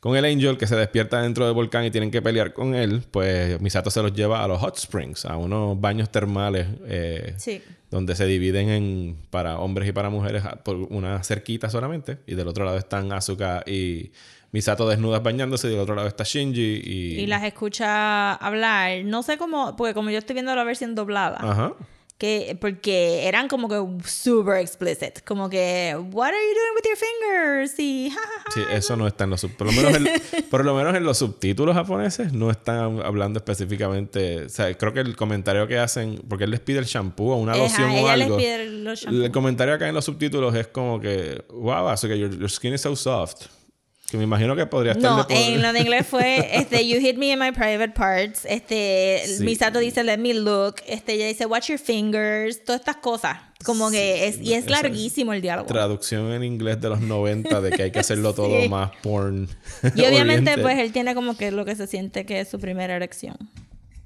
Con 0.00 0.16
el 0.16 0.24
Angel 0.24 0.56
que 0.56 0.66
se 0.66 0.76
despierta 0.76 1.20
dentro 1.20 1.44
del 1.44 1.52
volcán 1.54 1.84
y 1.84 1.90
tienen 1.90 2.10
que 2.10 2.22
pelear 2.22 2.54
con 2.54 2.74
él, 2.74 3.02
pues 3.10 3.60
Misato 3.60 3.90
se 3.90 4.00
los 4.02 4.14
lleva 4.14 4.42
a 4.42 4.48
los 4.48 4.58
hot 4.58 4.78
springs, 4.78 5.26
a 5.26 5.36
unos 5.36 5.78
baños 5.78 6.10
termales 6.10 6.66
eh, 6.86 7.34
Sí. 7.36 7.62
donde 7.90 8.16
se 8.16 8.24
dividen 8.24 8.70
en 8.70 9.16
para 9.28 9.58
hombres 9.58 9.86
y 9.88 9.92
para 9.92 10.08
mujeres 10.08 10.42
por 10.64 10.76
una 10.76 11.22
cerquita 11.22 11.68
solamente. 11.68 12.16
Y 12.26 12.34
del 12.34 12.48
otro 12.48 12.64
lado 12.64 12.78
están 12.78 13.12
Asuka 13.12 13.62
y 13.66 14.10
Misato 14.52 14.88
desnudas 14.88 15.22
bañándose, 15.22 15.68
y 15.68 15.70
del 15.72 15.80
otro 15.80 15.94
lado 15.94 16.08
está 16.08 16.24
Shinji 16.24 16.80
y... 16.82 17.20
Y 17.20 17.26
las 17.26 17.44
escucha 17.44 18.34
hablar. 18.34 19.04
No 19.04 19.22
sé 19.22 19.36
cómo, 19.38 19.76
porque 19.76 19.92
como 19.94 20.10
yo 20.10 20.18
estoy 20.18 20.34
viendo 20.34 20.54
la 20.56 20.64
versión 20.64 20.94
doblada, 20.94 21.36
Ajá. 21.40 21.74
Que 22.20 22.54
porque 22.60 23.26
eran 23.26 23.48
como 23.48 23.66
que 23.66 23.82
super 24.06 24.58
explicit, 24.58 25.24
como 25.24 25.48
que 25.48 25.96
what 26.12 26.28
are 26.28 26.36
you 26.36 26.54
doing 26.54 26.74
with 26.76 26.84
your 26.84 26.98
fingers 26.98 27.78
y 27.78 28.10
ja, 28.10 28.20
ja, 28.20 28.42
ja. 28.44 28.52
Sí, 28.52 28.60
eso 28.72 28.94
no 28.94 29.06
está 29.06 29.24
en 29.24 29.30
los 29.30 29.42
por 29.46 29.66
lo 29.68 29.72
menos 29.72 29.94
en, 29.96 30.44
por 30.50 30.62
lo 30.66 30.74
menos 30.74 30.94
en 30.94 31.02
los 31.02 31.16
subtítulos 31.16 31.74
japoneses 31.74 32.34
no 32.34 32.50
están 32.50 33.00
hablando 33.00 33.38
específicamente, 33.38 34.44
o 34.44 34.48
sea, 34.50 34.76
creo 34.76 34.92
que 34.92 35.00
el 35.00 35.16
comentario 35.16 35.66
que 35.66 35.78
hacen, 35.78 36.20
porque 36.28 36.44
él 36.44 36.50
les 36.50 36.60
pide 36.60 36.78
el 36.78 36.84
shampoo 36.84 37.30
o 37.32 37.36
una 37.36 37.52
Ajá, 37.52 37.62
loción 37.62 37.90
o 37.90 37.94
les 37.94 38.24
algo. 38.26 38.36
pide 38.36 38.66
los 38.66 39.02
el 39.06 39.32
comentario 39.32 39.72
acá 39.72 39.88
en 39.88 39.94
los 39.94 40.04
subtítulos 40.04 40.54
es 40.54 40.66
como 40.66 41.00
que, 41.00 41.42
wow, 41.48 41.88
Asuka, 41.88 42.14
your, 42.14 42.38
your 42.38 42.50
skin 42.50 42.74
is 42.74 42.82
so 42.82 42.94
soft. 42.94 43.46
Que 44.10 44.16
me 44.16 44.24
imagino 44.24 44.56
que 44.56 44.66
podría 44.66 44.92
estar 44.92 45.08
No, 45.10 45.26
en 45.28 45.62
lo 45.62 45.72
de 45.72 45.80
inglés 45.80 46.04
fue 46.06 46.56
este 46.58 46.86
you 46.88 46.98
hit 47.00 47.16
me 47.16 47.30
in 47.30 47.38
my 47.38 47.52
private 47.52 47.90
parts, 47.90 48.44
este 48.44 49.22
Sí. 49.24 49.44
Misato 49.44 49.78
dice 49.78 50.02
let 50.02 50.18
me 50.18 50.34
look, 50.34 50.76
este 50.86 51.12
ella 51.14 51.26
dice 51.28 51.46
watch 51.46 51.68
your 51.68 51.78
fingers, 51.78 52.64
todas 52.64 52.80
estas 52.80 52.96
cosas, 52.96 53.36
como 53.64 53.88
que 53.90 54.26
es 54.26 54.40
y 54.40 54.54
es 54.54 54.68
larguísimo 54.68 55.32
el 55.32 55.40
diálogo. 55.40 55.68
traducción 55.68 56.32
en 56.32 56.42
inglés 56.42 56.80
de 56.80 56.88
los 56.88 57.00
90 57.00 57.60
de 57.60 57.70
que 57.70 57.82
hay 57.84 57.90
que 57.92 58.00
hacerlo 58.00 58.34
todo 58.34 58.60
Sí. 58.62 58.68
más 58.68 58.90
porn. 59.02 59.48
Y 59.94 60.00
obviamente 60.04 60.58
pues 60.58 60.76
él 60.78 60.90
tiene 60.92 61.14
como 61.14 61.36
que 61.36 61.52
lo 61.52 61.64
que 61.64 61.76
se 61.76 61.86
siente 61.86 62.26
que 62.26 62.40
es 62.40 62.48
su 62.48 62.58
primera 62.58 62.96
erección. 62.96 63.36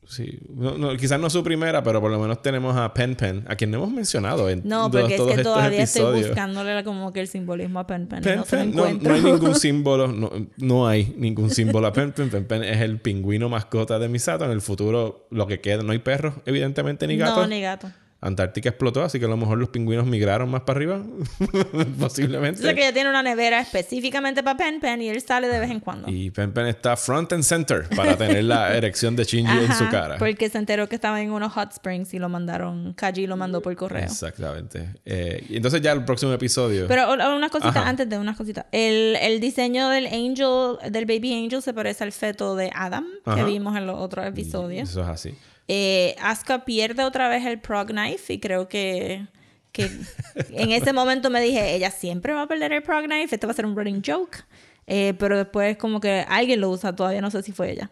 Sí, 0.07 0.39
no, 0.55 0.77
no, 0.77 0.97
quizás 0.97 1.19
no 1.19 1.31
su 1.31 1.43
primera, 1.43 1.83
pero 1.83 2.01
por 2.01 2.11
lo 2.11 2.19
menos 2.21 2.43
tenemos 2.43 2.77
a 2.77 2.93
Pen 2.93 3.15
Pen, 3.15 3.45
a 3.49 3.57
quien 3.57 3.71
no 3.71 3.79
hemos 3.79 3.91
mencionado 3.91 4.51
en 4.51 4.61
No, 4.65 4.91
todos- 4.91 5.03
porque 5.11 5.15
es 5.17 5.37
que 5.39 5.43
todavía 5.43 5.83
estoy 5.83 6.03
episodios. 6.03 6.29
buscándole 6.29 6.85
como 6.85 7.13
que 7.13 7.21
el 7.21 7.29
simbolismo 7.29 7.81
a 7.81 7.87
Pen 7.87 8.07
Pen. 8.07 8.23
no 8.37 8.45
Pen, 8.45 8.73
no, 8.75 8.85
hay 8.85 9.23
ningún 9.23 9.55
símbolo, 9.55 10.09
no, 10.09 10.31
no 10.59 10.87
hay 10.87 11.15
ningún 11.17 11.51
símbolo 11.51 11.87
a 11.87 11.93
Pen 11.93 12.13
Pen. 12.13 12.29
Pen 12.29 12.45
Pen 12.45 12.65
es 12.65 12.81
el 12.83 12.99
pingüino 13.01 13.49
mascota 13.49 13.99
de 13.99 14.09
Misato. 14.09 14.45
En 14.45 14.51
el 14.51 14.61
futuro, 14.61 15.27
lo 15.31 15.47
que 15.47 15.61
queda, 15.61 15.83
no 15.83 15.93
hay 15.93 15.99
perros, 16.01 16.35
evidentemente, 16.45 17.07
ni 17.07 17.17
gatos. 17.17 17.39
No, 17.39 17.47
ni 17.47 17.61
gato. 17.63 17.91
Antártica 18.25 18.71
explotó, 18.71 19.03
así 19.03 19.19
que 19.19 19.27
a 19.27 19.29
lo 19.29 19.37
mejor 19.37 19.59
los 19.59 19.69
pingüinos 19.69 20.07
migraron 20.07 20.51
más 20.51 20.63
para 20.63 20.79
arriba. 20.79 21.03
Posiblemente. 22.01 22.61
Dice 22.63 22.75
que 22.75 22.81
ella 22.83 22.93
tiene 22.93 23.11
una 23.11 23.23
nevera 23.23 23.61
específicamente 23.61 24.43
para 24.43 24.57
Pen 24.57 24.81
Pen 24.81 25.03
y 25.03 25.09
él 25.09 25.21
sale 25.21 25.49
de 25.49 25.59
vez 25.61 25.71
en 25.71 25.81
cuando. 25.81 26.11
Y 26.11 26.31
Pen 26.31 26.53
Pen 26.53 26.67
está 26.67 26.97
front 26.97 27.33
and 27.33 27.43
center 27.43 27.89
para 27.95 28.17
tener 28.17 28.45
la 28.45 28.75
erección 28.77 29.15
de 29.17 29.25
Shinji 29.25 29.53
en 29.59 29.73
su 29.75 29.85
Ajá, 29.85 29.91
cara. 29.91 30.17
Porque 30.19 30.49
se 30.49 30.59
enteró 30.59 30.89
que 30.89 30.95
estaba 30.95 31.21
en 31.21 31.31
unos 31.31 31.53
hot 31.53 31.73
springs 31.73 32.15
y 32.15 32.19
lo 32.19 32.29
mandaron, 32.29 32.95
Kaji 32.95 33.27
lo 33.27 33.37
mandó 33.37 33.61
por 33.61 33.75
correo. 33.77 34.05
Exactamente. 34.05 34.89
Eh, 35.05 35.45
y 35.49 35.57
entonces 35.57 35.81
ya 35.83 35.93
el 35.93 36.05
próximo 36.05 36.33
episodio. 36.33 36.87
Pero 36.89 37.11
o- 37.11 37.37
unas 37.37 37.51
cositas 37.51 37.77
Ajá. 37.77 37.89
antes 37.89 38.09
de 38.09 38.19
unas 38.19 38.37
cositas. 38.37 38.67
El, 38.73 39.17
el 39.21 39.41
diseño 39.41 39.89
del 39.89 40.07
angel, 40.07 40.79
del 40.91 41.07
baby 41.07 41.35
angel 41.45 41.63
se 41.63 41.75
parece 41.75 42.05
al 42.05 42.13
feto 42.13 42.57
de 42.57 42.71
Adam 42.75 43.05
que 43.25 43.31
Ajá. 43.31 43.45
vimos 43.45 43.77
en 43.77 43.87
los 43.87 43.97
otros 44.01 44.27
episodios. 44.27 44.89
Eso 44.89 45.03
es 45.03 45.09
así. 45.09 45.35
Eh, 45.69 46.15
Asuka 46.21 46.65
pierde 46.65 47.05
otra 47.05 47.29
vez 47.29 47.45
el 47.47 47.61
prog 47.61 47.89
knife 47.89 48.35
y 48.35 48.41
creo 48.41 48.69
que, 48.69 49.27
que 49.73 49.85
en 50.51 50.73
ese 50.73 50.93
momento 50.93 51.31
me 51.31 51.41
dije, 51.41 51.75
ella 51.75 51.91
siempre 51.91 52.35
va 52.35 52.43
a 52.43 52.49
perder 52.49 52.73
el 52.73 52.83
prog 52.83 53.05
knife, 53.05 53.35
este 53.35 53.47
va 53.47 53.53
a 53.53 53.57
ser 53.57 53.67
un 53.67 53.77
running 53.77 54.03
joke. 54.05 54.45
Eh, 54.87 55.15
pero 55.19 55.39
después 55.39 55.77
como 55.79 56.01
que 56.01 56.27
alguien 56.29 56.61
lo 56.61 56.71
usa, 56.71 56.95
todavía 56.95 57.23
no 57.23 57.31
sé 57.31 57.43
si 57.43 57.53
fue 57.53 57.71
ella. 57.73 57.91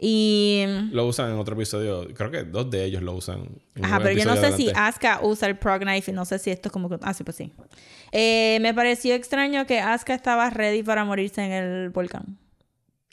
Y... 0.00 0.64
Lo 0.92 1.06
usan 1.06 1.32
en 1.32 1.38
otro 1.38 1.56
episodio. 1.56 2.06
Creo 2.14 2.30
que 2.30 2.44
dos 2.44 2.70
de 2.70 2.84
ellos 2.84 3.02
lo 3.02 3.14
usan. 3.14 3.48
Ajá, 3.82 3.98
pero 3.98 4.16
yo 4.16 4.24
no 4.24 4.34
sé 4.34 4.46
episodio 4.46 4.56
si 4.56 4.62
adelante. 4.68 4.80
Asuka 4.80 5.20
usa 5.26 5.48
el 5.48 5.58
prog 5.58 5.80
knife 5.80 6.12
y 6.12 6.14
no 6.14 6.24
sé 6.24 6.38
si 6.38 6.50
esto 6.50 6.68
es 6.68 6.72
como 6.72 6.88
que... 6.88 6.98
Ah, 7.02 7.14
sí, 7.14 7.24
pues 7.24 7.36
sí. 7.36 7.52
Eh, 8.12 8.58
me 8.60 8.72
pareció 8.72 9.14
extraño 9.14 9.66
que 9.66 9.80
Asuka 9.80 10.14
estaba 10.14 10.50
ready 10.50 10.84
para 10.84 11.04
morirse 11.04 11.44
en 11.44 11.50
el 11.50 11.88
volcán. 11.90 12.38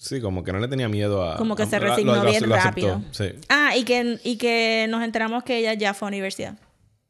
Sí, 0.05 0.21
como 0.21 0.43
que 0.43 0.53
no 0.53 0.59
le 0.59 0.67
tenía 0.67 0.87
miedo 0.87 1.23
a. 1.27 1.35
Como 1.37 1.55
que 1.55 1.63
a- 1.63 1.65
se 1.65 1.79
resignó 1.79 2.15
lo- 2.23 2.29
bien 2.29 2.47
lo 2.47 2.55
rápido. 2.55 3.01
Sí. 3.11 3.31
Ah, 3.49 3.75
y 3.75 3.83
que, 3.83 4.19
y 4.23 4.37
que 4.37 4.85
nos 4.89 5.03
enteramos 5.03 5.43
que 5.43 5.57
ella 5.57 5.73
ya 5.73 5.93
fue 5.95 6.07
a 6.07 6.09
universidad. 6.09 6.55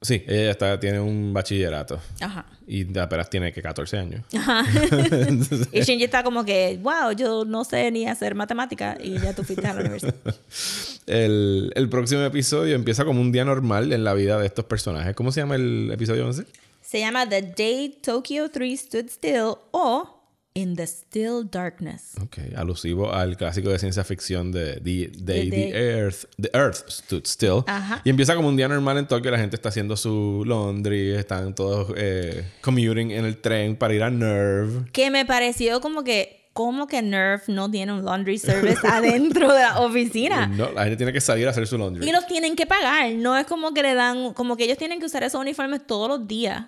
Sí, 0.02 0.24
ella 0.28 0.52
está, 0.52 0.80
tiene 0.80 1.00
un 1.00 1.34
bachillerato. 1.34 2.00
Ajá. 2.22 2.46
Y 2.68 2.98
apenas 2.98 3.30
tiene 3.30 3.52
que 3.52 3.62
14 3.62 3.98
años. 3.98 4.24
Ajá. 4.38 4.64
y 5.72 5.82
Shinji 5.82 6.04
está 6.04 6.24
como 6.24 6.46
que, 6.46 6.80
wow, 6.82 7.12
yo 7.18 7.44
no 7.44 7.64
sé 7.64 7.90
ni 7.92 8.08
hacer 8.08 8.36
matemática 8.36 8.98
y 9.02 9.18
ya 9.20 9.34
tú 9.34 9.44
fuiste 9.44 9.66
a 9.68 9.74
la 9.74 9.82
universidad. 9.82 10.14
El, 11.08 11.72
el 11.76 11.90
próximo 11.90 12.22
episodio 12.22 12.76
empieza 12.76 13.06
como 13.06 13.22
un 13.22 13.32
día 13.32 13.46
normal 13.46 13.94
en 13.94 14.04
la 14.04 14.14
vida 14.14 14.40
de 14.40 14.46
estos 14.48 14.66
personajes. 14.66 15.16
¿Cómo 15.16 15.32
se 15.32 15.42
llama 15.42 15.56
el 15.56 15.90
episodio 15.94 16.26
11? 16.26 16.46
Se 16.82 17.00
llama 17.00 17.28
The 17.28 17.42
Day 17.56 17.98
Tokyo 18.02 18.50
3 18.50 18.80
Stood 18.80 19.06
Still 19.10 19.54
o 19.72 20.15
In 20.58 20.78
the 20.78 20.88
Still 20.88 21.50
Darkness. 21.52 22.14
Ok, 22.22 22.38
alusivo 22.56 23.12
al 23.12 23.36
clásico 23.36 23.70
de 23.72 23.78
ciencia 23.78 24.06
ficción 24.06 24.54
de 24.54 24.76
The 24.76 25.12
Day 25.18 25.50
The 25.50 25.56
the, 25.58 25.78
Earth, 25.78 26.26
the 26.42 26.50
Earth 26.54 26.90
Stood 26.90 27.26
Still. 27.26 27.64
Ajá. 27.68 28.02
Y 28.06 28.10
empieza 28.10 28.38
como 28.38 28.48
un 28.48 28.56
día 28.56 28.70
normal 28.70 28.98
en 28.98 29.06
Tokio, 29.06 29.32
la 29.32 29.38
gente 29.38 29.58
está 29.58 29.68
haciendo 29.68 29.98
su 29.98 30.44
laundry, 30.48 31.12
están 31.12 31.54
todos 31.56 31.94
eh, 31.98 32.50
commuting 32.62 33.12
en 33.12 33.26
el 33.26 33.42
tren 33.42 33.76
para 33.76 33.94
ir 33.96 34.04
a 34.04 34.10
Nerve. 34.10 34.90
Que 34.94 35.12
me 35.12 35.26
pareció 35.26 35.82
como 35.82 36.06
que, 36.06 36.45
como 36.56 36.88
que 36.88 37.02
Nerf 37.02 37.50
no 37.50 37.70
tiene 37.70 37.92
un 37.92 38.06
laundry 38.06 38.38
service 38.38 38.80
adentro 38.88 39.52
de 39.54 39.60
la 39.60 39.82
oficina. 39.82 40.48
No, 40.48 40.72
la 40.72 40.84
gente 40.84 40.96
tiene 40.96 41.12
que 41.12 41.20
salir 41.20 41.46
a 41.48 41.50
hacer 41.50 41.68
su 41.68 41.78
laundry. 41.78 42.08
Y 42.08 42.14
los 42.14 42.26
tienen 42.28 42.56
que 42.56 42.66
pagar. 42.66 43.12
No 43.12 43.36
es 43.38 43.46
como 43.46 43.74
que 43.74 43.84
le 43.84 43.94
dan, 43.94 44.34
como 44.34 44.56
que 44.56 44.64
ellos 44.64 44.78
tienen 44.78 45.02
que 45.02 45.06
usar 45.06 45.22
esos 45.24 45.42
uniformes 45.42 45.86
todos 45.86 46.08
los 46.08 46.26
días. 46.26 46.68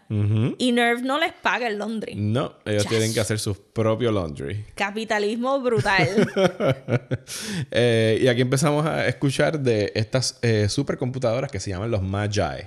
Y 0.57 0.73
Nerf 0.73 1.03
no 1.03 1.17
les 1.17 1.31
paga 1.31 1.67
el 1.67 1.79
laundry. 1.79 2.15
No, 2.15 2.55
ellos 2.65 2.85
tienen 2.85 3.13
que 3.13 3.21
hacer 3.21 3.39
su 3.39 3.55
propio 3.55 4.11
laundry. 4.11 4.65
Capitalismo 4.75 5.59
brutal. 5.61 6.27
Eh, 7.71 8.19
y 8.21 8.27
aquí 8.27 8.41
empezamos 8.41 8.85
a 8.85 9.07
escuchar 9.07 9.59
de 9.59 9.91
estas 9.95 10.39
eh, 10.41 10.67
supercomputadoras 10.69 11.51
que 11.51 11.59
se 11.59 11.69
llaman 11.69 11.91
los 11.91 12.01
Magi, 12.01 12.63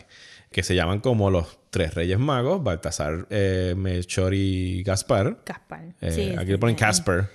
que 0.50 0.62
se 0.62 0.74
llaman 0.74 1.00
como 1.00 1.30
los 1.30 1.59
tres 1.70 1.94
reyes 1.94 2.18
magos, 2.18 2.62
Baltasar, 2.62 3.26
eh, 3.30 3.74
Melchor 3.76 4.34
y 4.34 4.82
Gaspar. 4.82 5.38
Caspar. 5.44 5.84
Eh, 6.00 6.10
Sí, 6.12 6.34
aquí 6.36 6.50
le 6.52 6.58
ponen. 6.58 6.76
Casper. 6.76 7.28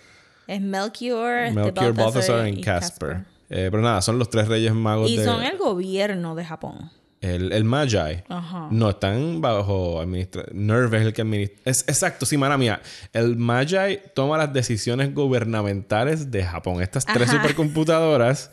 Es 0.48 0.62
Melchior, 0.62 1.40
este, 1.46 1.60
Melchior, 1.60 1.94
Baltasar 1.94 2.48
y 2.48 2.62
Casper. 2.62 3.26
Eh, 3.50 3.70
pero 3.72 3.82
nada, 3.82 4.02
son 4.02 4.18
los 4.20 4.30
tres 4.30 4.48
reyes 4.48 4.74
magos 4.74 5.10
Y 5.10 5.18
de... 5.18 5.26
son 5.26 5.42
el 5.44 5.58
gobierno 5.58 6.36
de 6.36 6.44
Japón. 6.46 6.92
el, 7.22 7.52
el 7.54 7.64
Magi, 7.64 8.24
Ajá. 8.30 8.68
no 8.72 8.90
están 8.92 9.42
bajo 9.42 10.00
administración. 10.02 10.68
Nerve 10.68 10.98
es 11.00 11.06
el 11.06 11.14
que 11.14 11.22
administra. 11.22 11.58
Es, 11.66 11.82
exacto, 11.88 12.26
sí, 12.26 12.38
mala 12.38 12.58
mía. 12.58 12.82
El 13.14 13.38
Magi 13.38 14.00
toma 14.14 14.38
las 14.38 14.52
decisiones 14.54 15.14
gubernamentales 15.14 16.30
de 16.30 16.44
Japón. 16.44 16.82
Estas 16.84 17.06
tres 17.06 17.30
supercomputadoras 17.32 18.52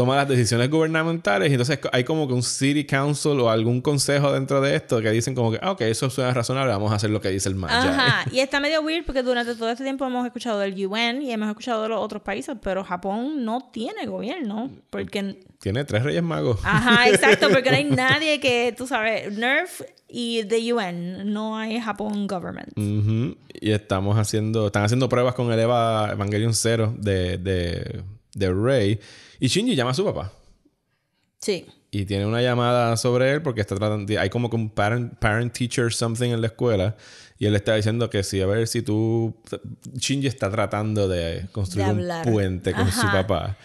toma 0.00 0.16
las 0.16 0.26
decisiones 0.26 0.70
gubernamentales 0.70 1.50
y 1.50 1.52
entonces 1.52 1.78
hay 1.92 2.04
como 2.04 2.26
que 2.26 2.32
un 2.32 2.42
city 2.42 2.86
council 2.86 3.38
o 3.38 3.50
algún 3.50 3.82
consejo 3.82 4.32
dentro 4.32 4.62
de 4.62 4.74
esto 4.74 4.98
que 5.02 5.10
dicen 5.10 5.34
como 5.34 5.52
que, 5.52 5.58
ah, 5.60 5.72
ok, 5.72 5.82
eso 5.82 6.08
suena 6.08 6.32
razonable, 6.32 6.72
vamos 6.72 6.90
a 6.90 6.94
hacer 6.94 7.10
lo 7.10 7.20
que 7.20 7.28
dice 7.28 7.50
el 7.50 7.54
Magi. 7.54 7.88
Ajá, 7.88 8.24
y 8.32 8.40
está 8.40 8.60
medio 8.60 8.80
weird 8.80 9.04
porque 9.04 9.22
durante 9.22 9.54
todo 9.54 9.68
este 9.68 9.84
tiempo 9.84 10.06
hemos 10.06 10.24
escuchado 10.24 10.58
del 10.60 10.72
UN 10.86 11.20
y 11.20 11.32
hemos 11.32 11.50
escuchado 11.50 11.82
de 11.82 11.90
los 11.90 12.00
otros 12.00 12.22
países, 12.22 12.56
pero 12.62 12.82
Japón 12.82 13.44
no 13.44 13.68
tiene 13.70 14.06
gobierno 14.06 14.70
porque... 14.88 15.44
Tiene 15.60 15.84
tres 15.84 16.02
reyes 16.02 16.22
magos. 16.22 16.58
Ajá, 16.64 17.06
exacto, 17.10 17.50
porque 17.50 17.70
no 17.70 17.76
hay 17.76 17.84
nadie 17.84 18.40
que, 18.40 18.74
tú 18.74 18.86
sabes, 18.86 19.36
NERF 19.36 19.82
y 20.08 20.44
the 20.44 20.72
UN, 20.72 21.30
no 21.30 21.58
hay 21.58 21.78
Japón 21.78 22.26
government. 22.26 22.72
Ujú. 22.74 23.36
Y 23.52 23.72
estamos 23.72 24.16
haciendo, 24.16 24.68
están 24.68 24.84
haciendo 24.84 25.10
pruebas 25.10 25.34
con 25.34 25.52
el 25.52 25.60
Eva 25.60 26.08
Evangelion 26.12 26.54
0 26.54 26.94
de, 26.96 27.36
de, 27.36 28.02
de 28.34 28.52
Rey. 28.52 29.00
Y 29.38 29.48
Shinji 29.48 29.74
llama 29.74 29.90
a 29.90 29.94
su 29.94 30.04
papá. 30.04 30.32
Sí. 31.40 31.66
Y 31.90 32.04
tiene 32.04 32.26
una 32.26 32.40
llamada 32.40 32.96
sobre 32.96 33.32
él 33.32 33.42
porque 33.42 33.60
está 33.60 33.74
tratando, 33.74 34.20
hay 34.20 34.30
como 34.30 34.48
que 34.48 34.56
un 34.56 34.70
parent, 34.70 35.18
parent 35.18 35.52
teacher 35.52 35.92
something 35.92 36.30
en 36.30 36.40
la 36.40 36.48
escuela. 36.48 36.96
Y 37.38 37.46
él 37.46 37.52
le 37.52 37.58
está 37.58 37.74
diciendo 37.74 38.10
que 38.10 38.22
sí, 38.22 38.40
a 38.40 38.46
ver 38.46 38.68
si 38.68 38.82
tú, 38.82 39.34
Shinji 39.94 40.26
está 40.26 40.50
tratando 40.50 41.08
de 41.08 41.48
construir 41.52 41.86
De 41.86 41.92
un 41.92 42.32
puente 42.32 42.72
con 42.72 42.92
su 42.92 43.06
papá. 43.06 43.56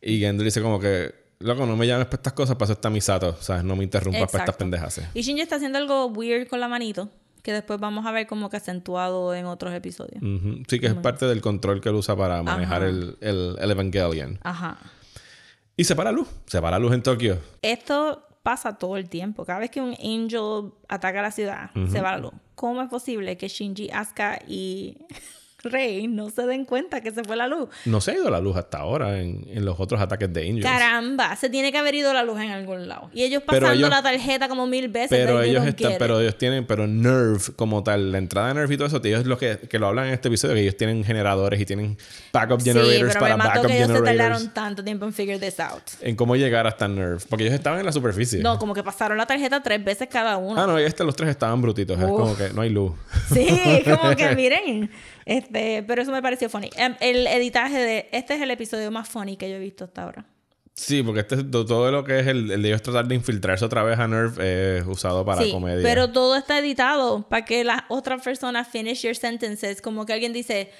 Y 0.00 0.20
Gendo 0.20 0.44
dice 0.44 0.62
como 0.62 0.78
que, 0.78 1.12
loco, 1.40 1.66
no 1.66 1.76
me 1.76 1.86
llames 1.86 2.06
para 2.06 2.16
estas 2.16 2.32
cosas, 2.32 2.56
para 2.56 2.66
eso 2.66 2.72
está 2.74 2.88
Misato. 2.88 3.30
O 3.38 3.42
sea, 3.42 3.62
no 3.62 3.74
me 3.76 3.84
interrumpas 3.84 4.30
para 4.30 4.44
estas 4.44 4.56
pendejas. 4.56 5.00
Y 5.12 5.22
Shinji 5.22 5.42
está 5.42 5.56
haciendo 5.56 5.78
algo 5.78 6.06
weird 6.06 6.48
con 6.48 6.60
la 6.60 6.68
manito, 6.68 7.10
que 7.46 7.52
después 7.52 7.78
vamos 7.78 8.04
a 8.06 8.10
ver 8.10 8.26
como 8.26 8.50
que 8.50 8.56
acentuado 8.56 9.32
en 9.32 9.46
otros 9.46 9.72
episodios. 9.72 10.20
Sí, 10.66 10.80
que 10.80 10.88
es 10.88 10.94
parte 10.94 11.26
del 11.26 11.40
control 11.40 11.80
que 11.80 11.90
él 11.90 11.94
usa 11.94 12.16
para 12.16 12.42
manejar 12.42 12.82
el, 12.82 13.16
el 13.20 13.70
Evangelion. 13.70 14.40
Ajá. 14.42 14.76
Y 15.76 15.84
se 15.84 15.94
para 15.94 16.10
luz. 16.10 16.26
Se 16.46 16.60
para 16.60 16.80
luz 16.80 16.92
en 16.92 17.04
Tokio. 17.04 17.38
Esto 17.62 18.26
pasa 18.42 18.76
todo 18.78 18.96
el 18.96 19.08
tiempo. 19.08 19.44
Cada 19.44 19.60
vez 19.60 19.70
que 19.70 19.80
un 19.80 19.92
angel 19.92 20.72
ataca 20.88 21.22
la 21.22 21.30
ciudad, 21.30 21.70
se 21.88 22.00
va 22.00 22.10
la 22.10 22.18
luz. 22.18 22.32
¿Cómo 22.56 22.82
es 22.82 22.88
posible 22.88 23.36
que 23.36 23.46
Shinji, 23.46 23.90
Asuka 23.92 24.40
y 24.48 24.98
Rey 25.66 26.06
no 26.08 26.30
se 26.30 26.42
den 26.46 26.64
cuenta 26.64 27.00
que 27.00 27.10
se 27.10 27.22
fue 27.24 27.36
la 27.36 27.46
luz? 27.48 27.68
No 27.84 28.00
se 28.00 28.12
ha 28.12 28.14
ido 28.14 28.30
la 28.30 28.40
luz 28.40 28.56
hasta 28.56 28.78
ahora 28.78 29.20
en, 29.20 29.44
en 29.50 29.64
los 29.64 29.78
otros 29.80 30.00
ataques 30.00 30.32
de 30.32 30.42
Angels. 30.48 30.64
Caramba, 30.64 31.36
se 31.36 31.50
tiene 31.50 31.72
que 31.72 31.78
haber 31.78 31.94
ido 31.94 32.12
la 32.12 32.22
luz 32.22 32.40
en 32.40 32.50
algún 32.50 32.88
lado. 32.88 33.10
Y 33.12 33.22
ellos 33.24 33.42
pasando 33.44 33.72
ellos- 33.72 33.90
la 33.90 34.02
tarjeta 34.02 34.48
como 34.48 34.66
mil 34.66 34.88
veces. 34.88 35.10
Pero 35.10 35.42
ellos 35.42 35.64
están, 35.66 35.94
pero 35.98 36.20
ellos 36.20 36.36
tienen, 36.38 36.66
pero 36.66 36.86
Nerve 36.86 37.40
como 37.56 37.82
tal, 37.82 38.12
la 38.12 38.18
entrada 38.18 38.48
de 38.48 38.54
Nerve 38.54 38.74
y 38.74 38.76
todo 38.76 38.88
eso, 38.88 39.00
ellos 39.04 39.26
lo 39.26 39.38
que, 39.38 39.58
que 39.68 39.78
lo 39.78 39.86
hablan 39.88 40.06
en 40.08 40.14
este 40.14 40.28
episodio, 40.28 40.54
que 40.54 40.62
ellos 40.62 40.76
tienen 40.76 41.04
generadores 41.04 41.60
y 41.60 41.66
tienen 41.66 41.96
backup 42.32 42.60
Sí, 42.60 42.70
generators 42.70 43.08
pero 43.08 43.20
para 43.20 43.36
me 43.36 43.38
mató 43.44 43.50
backup 43.50 43.66
que 43.70 43.76
ellos 43.76 43.86
se 43.88 43.94
generators. 43.94 44.18
tardaron 44.28 44.54
tanto 44.54 44.84
tiempo 44.84 45.04
en 45.06 45.12
figure 45.12 45.38
this 45.38 45.60
out. 45.60 45.82
En 46.00 46.16
cómo 46.16 46.36
llegar 46.36 46.66
hasta 46.66 46.88
Nerve. 46.88 47.18
Porque 47.28 47.44
ellos 47.44 47.54
estaban 47.54 47.80
en 47.80 47.86
la 47.86 47.92
superficie. 47.92 48.40
No, 48.42 48.58
como 48.58 48.74
que 48.74 48.82
pasaron 48.82 49.16
la 49.18 49.26
tarjeta 49.26 49.62
tres 49.62 49.82
veces 49.84 50.08
cada 50.10 50.36
uno. 50.36 50.60
Ah, 50.62 50.66
no, 50.66 50.80
y 50.80 50.84
este, 50.84 51.04
los 51.04 51.14
tres 51.16 51.30
estaban 51.30 51.60
brutitos. 51.60 51.98
Es 51.98 52.04
como 52.04 52.36
que 52.36 52.50
no 52.50 52.62
hay 52.62 52.70
luz. 52.70 52.92
Sí, 53.32 53.82
como 53.84 54.14
que 54.16 54.28
miren. 54.36 54.90
Este, 55.26 55.82
pero 55.82 56.00
eso 56.00 56.12
me 56.12 56.22
pareció 56.22 56.48
funny. 56.48 56.70
Em, 56.76 56.94
El 57.00 57.26
editaje 57.26 57.76
de. 57.78 58.08
Este 58.12 58.34
es 58.36 58.40
el 58.40 58.50
episodio 58.50 58.90
más 58.90 59.08
funny 59.08 59.36
que 59.36 59.50
yo 59.50 59.56
he 59.56 59.58
visto 59.60 59.84
hasta 59.84 60.04
ahora. 60.04 60.24
Sí, 60.72 61.02
porque 61.02 61.20
este, 61.20 61.42
to- 61.42 61.64
todo 61.66 61.90
lo 61.90 62.04
que 62.04 62.20
es 62.20 62.26
el, 62.26 62.50
el 62.50 62.62
de 62.62 62.68
ellos 62.68 62.82
tratar 62.82 63.06
de 63.08 63.14
infiltrarse 63.14 63.64
otra 63.64 63.82
vez 63.82 63.98
a 63.98 64.06
Nerve 64.06 64.78
es 64.78 64.86
usado 64.86 65.24
para 65.24 65.42
sí, 65.42 65.50
comedia. 65.50 65.82
pero 65.82 66.12
todo 66.12 66.36
está 66.36 66.58
editado 66.58 67.22
para 67.28 67.44
que 67.46 67.64
las 67.64 67.82
otras 67.88 68.22
personas 68.22 68.68
finish 68.68 69.02
your 69.02 69.16
sentences. 69.16 69.80
Como 69.82 70.04
que 70.06 70.12
alguien 70.12 70.32
dice, 70.34 70.70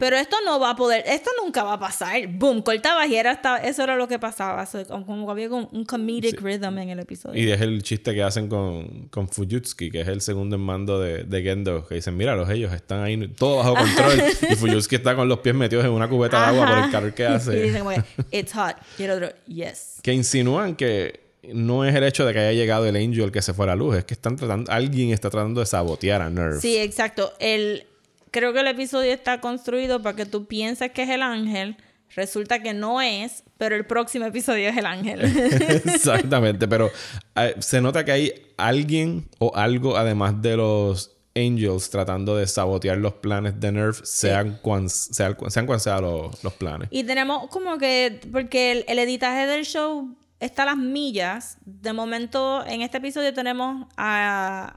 pero 0.00 0.16
esto 0.16 0.36
no 0.46 0.58
va 0.58 0.70
a 0.70 0.76
poder, 0.76 1.04
esto 1.06 1.30
nunca 1.40 1.62
va 1.62 1.74
a 1.74 1.78
pasar. 1.78 2.26
Boom, 2.26 2.62
cortabas 2.62 3.08
y 3.08 3.16
era 3.16 3.32
hasta, 3.32 3.58
eso 3.58 3.82
era 3.84 3.96
lo 3.96 4.08
que 4.08 4.18
pasaba. 4.18 4.64
So, 4.64 4.84
como, 5.04 5.30
había 5.30 5.50
un, 5.50 5.68
un 5.70 5.84
comedic 5.84 6.40
rhythm 6.40 6.78
en 6.78 6.88
el 6.88 7.00
episodio. 7.00 7.40
Y 7.40 7.50
es 7.52 7.60
el 7.60 7.82
chiste 7.82 8.14
que 8.14 8.22
hacen 8.22 8.48
con, 8.48 9.08
con 9.10 9.28
Fujitsuki, 9.28 9.90
que 9.90 10.00
es 10.00 10.08
el 10.08 10.22
segundo 10.22 10.56
en 10.56 10.62
mando 10.62 10.98
de, 10.98 11.24
de 11.24 11.42
Gendo, 11.42 11.86
que 11.86 11.96
dicen, 11.96 12.16
mira, 12.16 12.34
los 12.34 12.48
ellos 12.48 12.72
están 12.72 13.02
ahí 13.02 13.28
todo 13.36 13.58
bajo 13.58 13.74
control. 13.74 14.22
y 14.50 14.56
Fujitsuki 14.56 14.96
está 14.96 15.14
con 15.14 15.28
los 15.28 15.40
pies 15.40 15.54
metidos 15.54 15.84
en 15.84 15.90
una 15.90 16.08
cubeta 16.08 16.40
de 16.40 16.46
agua 16.46 16.66
por 16.66 16.78
el 16.78 16.84
Ajá. 16.84 16.90
calor 16.90 17.14
que 17.14 17.22
Y 17.24 17.26
hace. 17.26 17.62
dicen 17.62 17.84
como 17.84 17.90
que, 17.90 18.38
it's 18.38 18.54
hot. 18.54 18.76
Y 18.98 19.02
el 19.02 19.10
otro, 19.10 19.28
yes. 19.46 19.98
que 20.02 20.14
insinúan 20.14 20.76
que 20.76 21.20
no 21.52 21.84
es 21.84 21.94
el 21.94 22.04
hecho 22.04 22.24
de 22.24 22.32
que 22.32 22.38
haya 22.38 22.52
llegado 22.52 22.86
el 22.86 22.96
Angel 22.96 23.30
que 23.32 23.42
se 23.42 23.52
fue 23.52 23.66
a 23.66 23.68
la 23.68 23.76
luz, 23.76 23.96
es 23.96 24.04
que 24.04 24.14
están 24.14 24.36
tratando, 24.36 24.70
alguien 24.70 25.10
está 25.10 25.30
tratando 25.30 25.60
de 25.60 25.66
sabotear 25.66 26.22
a 26.22 26.30
Nerve. 26.30 26.60
Sí, 26.60 26.78
exacto. 26.78 27.32
El, 27.38 27.84
creo 28.30 28.52
que 28.52 28.60
el 28.60 28.66
episodio 28.66 29.12
está 29.12 29.40
construido 29.40 30.02
para 30.02 30.16
que 30.16 30.26
tú 30.26 30.46
pienses 30.46 30.90
que 30.92 31.02
es 31.02 31.10
el 31.10 31.22
ángel. 31.22 31.76
Resulta 32.16 32.60
que 32.60 32.74
no 32.74 33.00
es, 33.00 33.44
pero 33.56 33.76
el 33.76 33.86
próximo 33.86 34.24
episodio 34.24 34.68
es 34.68 34.76
el 34.76 34.86
ángel. 34.86 35.20
Exactamente, 35.84 36.66
pero 36.66 36.90
eh, 37.36 37.54
se 37.60 37.80
nota 37.80 38.04
que 38.04 38.12
hay 38.12 38.32
alguien 38.56 39.28
o 39.38 39.54
algo 39.54 39.96
además 39.96 40.42
de 40.42 40.56
los 40.56 41.16
Angels 41.36 41.90
tratando 41.90 42.36
de 42.36 42.46
sabotear 42.48 42.98
los 42.98 43.14
planes 43.14 43.60
de 43.60 43.70
Nerve, 43.70 43.98
sean 44.02 44.58
cuan 44.60 44.90
sean, 44.90 45.36
sean 45.48 45.66
cuan 45.66 45.78
sean 45.78 46.02
los, 46.02 46.42
los 46.42 46.52
planes. 46.54 46.88
y 46.90 47.04
tenemos 47.04 47.48
como 47.48 47.78
que, 47.78 48.20
porque 48.32 48.72
el, 48.72 48.84
el 48.88 48.98
editaje 48.98 49.46
del 49.46 49.64
show 49.64 50.16
está 50.40 50.64
las 50.64 50.76
millas. 50.76 51.58
De 51.64 51.92
momento, 51.92 52.64
en 52.66 52.82
este 52.82 52.98
episodio 52.98 53.32
tenemos 53.32 53.86
a, 53.96 54.74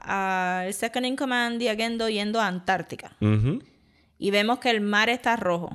a 0.60 0.66
el 0.66 0.74
Second 0.74 1.06
in 1.06 1.16
Command 1.16 1.60
y 1.60 1.68
a 1.68 1.74
Gendo 1.74 2.08
yendo 2.08 2.40
a 2.40 2.46
Antártica. 2.46 3.16
Y 4.16 4.30
vemos 4.30 4.60
que 4.60 4.70
el 4.70 4.80
mar 4.80 5.10
está 5.10 5.34
rojo. 5.36 5.70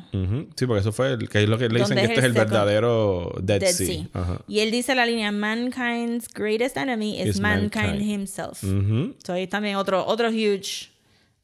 Sí, 0.56 0.66
porque 0.66 0.80
eso 0.80 0.92
fue 0.94 1.12
el, 1.14 1.30
que 1.30 1.44
es 1.44 1.50
lo 1.50 1.58
que 1.58 1.68
le 1.68 1.82
dicen 1.82 1.98
¿Dónde 1.98 2.02
que 2.02 2.04
es 2.06 2.10
este 2.12 2.20
es 2.22 2.26
el 2.26 2.34
verdadero 2.34 3.34
Dead, 3.44 3.60
Dead 3.60 3.72
Sea. 3.74 3.86
Sea. 3.88 4.06
Ajá. 4.14 4.42
Y 4.48 4.60
él 4.62 4.72
dice 4.72 4.96
la 4.96 5.06
línea, 5.06 5.32
mankind's 5.32 6.28
greatest 6.34 6.78
enemy 6.78 7.20
is, 7.22 7.28
Is 7.36 7.40
mankind, 7.42 7.86
mankind. 8.00 8.10
himself. 8.10 8.64
Ujú. 8.64 9.14
So 9.24 9.34
ahí 9.34 9.46
también 9.46 9.76
otro, 9.76 10.06
otro 10.06 10.30
huge, 10.30 10.90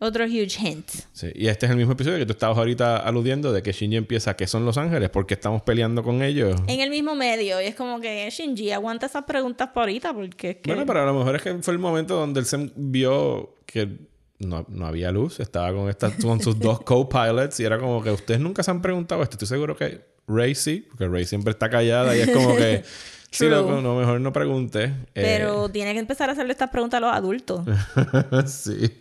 otro 0.05 0.25
huge 0.25 0.57
hint. 0.59 0.89
Sí, 1.11 1.27
Y 1.35 1.47
este 1.47 1.65
es 1.65 1.71
el 1.71 1.77
mismo 1.77 1.93
episodio 1.93 2.17
que 2.17 2.25
tú 2.25 2.33
estabas 2.33 2.57
ahorita 2.57 2.97
aludiendo 2.97 3.51
de 3.51 3.61
que 3.61 3.71
Shinji 3.71 3.97
empieza 3.97 4.35
que 4.35 4.47
son 4.47 4.65
los 4.65 4.77
ángeles 4.77 5.09
porque 5.09 5.33
estamos 5.33 5.61
peleando 5.63 6.03
con 6.03 6.21
ellos. 6.21 6.59
En 6.67 6.79
el 6.79 6.89
mismo 6.89 7.15
medio. 7.15 7.61
Y 7.61 7.65
es 7.65 7.75
como 7.75 7.99
que, 7.99 8.29
Shinji, 8.29 8.71
aguanta 8.71 9.07
esas 9.07 9.23
preguntas 9.23 9.69
por 9.73 9.83
ahorita 9.83 10.13
porque 10.13 10.49
es 10.51 10.55
que... 10.57 10.71
Bueno, 10.71 10.85
pero 10.85 11.01
a 11.01 11.05
lo 11.05 11.13
mejor 11.13 11.35
es 11.35 11.41
que 11.41 11.53
fue 11.55 11.73
el 11.73 11.79
momento 11.79 12.15
donde 12.15 12.39
él 12.39 12.45
se 12.45 12.71
vio 12.75 13.55
que 13.65 13.97
no, 14.39 14.65
no 14.69 14.85
había 14.85 15.11
luz, 15.11 15.39
estaba 15.39 15.73
con, 15.73 15.89
estas, 15.89 16.13
con 16.15 16.41
sus 16.41 16.59
dos 16.59 16.81
co-pilots 16.85 17.59
y 17.59 17.63
era 17.63 17.79
como 17.79 18.03
que 18.03 18.11
ustedes 18.11 18.39
nunca 18.39 18.63
se 18.63 18.71
han 18.71 18.81
preguntado 18.81 19.23
esto. 19.23 19.35
Estoy 19.35 19.47
seguro 19.47 19.75
que 19.75 20.05
Ray 20.27 20.55
sí, 20.55 20.85
porque 20.89 21.07
Ray 21.07 21.25
siempre 21.25 21.51
está 21.51 21.69
callada 21.69 22.15
y 22.15 22.21
es 22.21 22.31
como 22.31 22.55
que, 22.55 22.83
sí, 23.31 23.47
loco, 23.47 23.81
no, 23.81 23.95
mejor 23.95 24.19
no 24.21 24.33
pregunte. 24.33 24.93
Pero 25.13 25.69
tiene 25.69 25.93
que 25.93 25.99
empezar 25.99 26.29
a 26.29 26.33
hacerle 26.33 26.51
estas 26.51 26.69
preguntas 26.69 26.97
a 26.97 27.01
los 27.01 27.13
adultos. 27.13 27.65
Eh, 27.67 28.43
sí. 28.47 28.91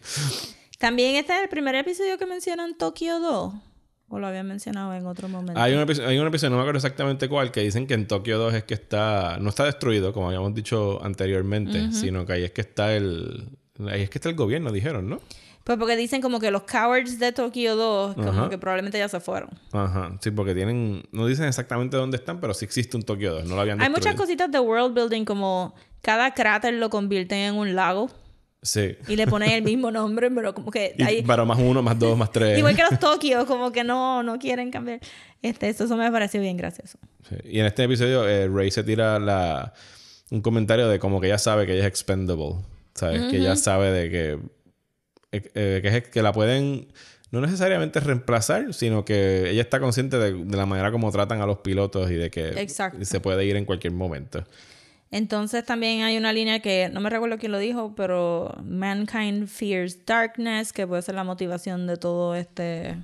También 0.79 1.17
este 1.17 1.35
es 1.37 1.43
el 1.43 1.49
primer 1.49 1.75
episodio 1.75 2.19
que 2.19 2.27
mencionan 2.27 2.77
Tokio 2.77 3.21
2. 3.21 3.55
O 4.09 4.19
lo 4.19 4.27
habían 4.27 4.47
mencionado 4.47 4.95
en 4.95 5.07
otro 5.07 5.29
momento. 5.29 5.61
Hay 5.61 5.73
un, 5.73 5.81
episodio, 5.81 6.09
hay 6.09 6.19
un 6.19 6.27
episodio, 6.27 6.51
no 6.51 6.57
me 6.57 6.63
acuerdo 6.63 6.77
exactamente 6.79 7.29
cuál, 7.29 7.51
que 7.51 7.63
dicen 7.63 7.87
que 7.87 7.95
en 7.95 8.07
Tokio 8.07 8.39
2 8.39 8.55
es 8.55 8.65
que 8.65 8.75
está, 8.75 9.39
no 9.41 9.49
está 9.49 9.65
destruido, 9.65 10.13
como 10.13 10.29
habíamos 10.29 10.55
dicho 10.55 11.03
anteriormente, 11.03 11.91
sino 11.91 12.27
que 12.27 12.35
ahí 12.35 12.45
es 12.45 12.53
que 12.53 12.61
está 12.61 12.95
el, 12.95 13.49
ahí 13.89 14.03
es 14.03 14.11
que 14.11 14.19
está 14.19 14.29
el 14.29 14.37
gobierno, 14.37 14.71
dijeron, 14.71 15.09
¿no? 15.09 15.21
Pues 15.65 15.79
porque 15.79 15.97
dicen 15.97 16.21
como 16.21 16.39
que 16.39 16.51
los 16.51 16.63
cowards 16.65 17.19
de 17.19 17.33
Tokio 17.33 17.75
2 17.75 18.15
como 18.17 18.29
Ajá. 18.29 18.51
que 18.51 18.59
probablemente 18.59 18.99
ya 18.99 19.09
se 19.09 19.19
fueron. 19.19 19.49
Ajá, 19.73 20.17
sí, 20.21 20.31
porque 20.31 20.55
tienen, 20.55 21.03
no 21.11 21.27
dicen 21.27 21.47
exactamente 21.47 21.97
dónde 21.97 22.19
están, 22.19 22.39
pero 22.39 22.53
sí 22.53 22.67
existe 22.67 22.99
un 22.99 23.03
Tokio 23.03 23.33
2, 23.33 23.47
no 23.47 23.55
lo 23.55 23.63
habían 23.63 23.81
Hay 23.81 23.89
destruido. 23.89 24.13
muchas 24.13 24.21
cositas 24.21 24.53
de 24.53 24.61
world 24.61 24.95
building 24.95 25.25
como 25.25 25.75
cada 26.03 26.35
cráter 26.35 26.75
lo 26.75 26.91
convierten 26.91 27.39
en 27.39 27.55
un 27.55 27.75
lago 27.75 28.11
Sí. 28.67 28.97
y 29.09 29.17
le 29.17 29.27
ponen 29.27 29.51
el 29.51 29.63
mismo 29.63 29.91
nombre, 29.91 30.31
pero 30.31 30.55
como 30.55 30.71
que 30.71 30.97
hay... 31.07 31.23
pero 31.23 31.45
más 31.45 31.59
uno, 31.61 31.83
más 31.83 31.99
dos, 31.99 32.17
más 32.17 32.33
tres. 32.33 32.57
Igual 32.59 32.75
que 32.75 32.83
los 32.91 32.99
Tokio, 32.99 33.45
como 33.45 33.71
que 33.71 33.85
no, 33.85 34.23
no 34.23 34.39
quieren 34.39 34.71
cambiar. 34.71 35.01
Este, 35.43 35.69
eso, 35.69 35.85
eso 35.85 35.97
me 35.99 36.11
pareció 36.11 36.41
bien 36.41 36.57
gracioso. 36.57 36.99
Sí. 37.29 37.37
Y 37.45 37.61
en 37.61 37.67
este 37.67 37.85
episodio, 37.85 38.27
eh, 38.27 38.49
Ray 38.49 38.71
se 38.71 38.83
tira 38.83 39.19
la, 39.19 39.75
un 40.31 40.41
comentario 40.41 40.89
de 40.89 40.99
como 40.99 41.21
que 41.21 41.27
ella 41.27 41.37
sabe 41.37 41.67
que 41.67 41.73
ella 41.75 41.83
es 41.83 41.89
expendable. 41.89 42.55
¿Sabes? 42.95 43.23
Que 43.31 43.37
ella 43.39 43.55
sabe 43.57 43.91
de 43.91 44.09
que, 44.11 44.33
eh, 45.33 45.51
eh, 45.55 45.81
que, 45.83 45.89
es- 45.99 46.09
que 46.09 46.23
la 46.23 46.33
pueden 46.33 46.89
no 47.33 47.41
necesariamente 47.41 47.99
reemplazar, 48.01 48.73
sino 48.73 49.05
que 49.05 49.51
ella 49.51 49.61
está 49.61 49.81
consciente 49.81 50.17
de, 50.19 50.33
de 50.33 50.57
la 50.57 50.65
manera 50.65 50.91
como 50.93 51.11
tratan 51.11 51.41
a 51.43 51.47
los 51.47 51.59
pilotos 51.59 52.11
y 52.11 52.15
de 52.15 52.31
que 52.31 52.51
Exacto. 52.63 53.05
se 53.05 53.21
puede 53.21 53.45
ir 53.45 53.57
en 53.57 53.65
cualquier 53.65 53.93
momento. 53.93 54.45
Entonces 55.15 55.65
también 55.65 56.03
hay 56.03 56.17
una 56.17 56.33
línea 56.33 56.59
que 56.59 56.91
no 56.93 56.99
me 57.01 57.09
recuerdo 57.09 57.39
quién 57.39 57.53
lo 57.53 57.59
dijo, 57.61 57.95
pero 57.95 58.53
mankind 58.65 59.47
fears 59.47 60.05
darkness, 60.05 60.73
que 60.73 60.89
puede 60.89 61.03
ser 61.03 61.15
la 61.15 61.23
motivación 61.23 61.87
de 61.87 61.97
todo 61.97 62.35
este 62.35 62.97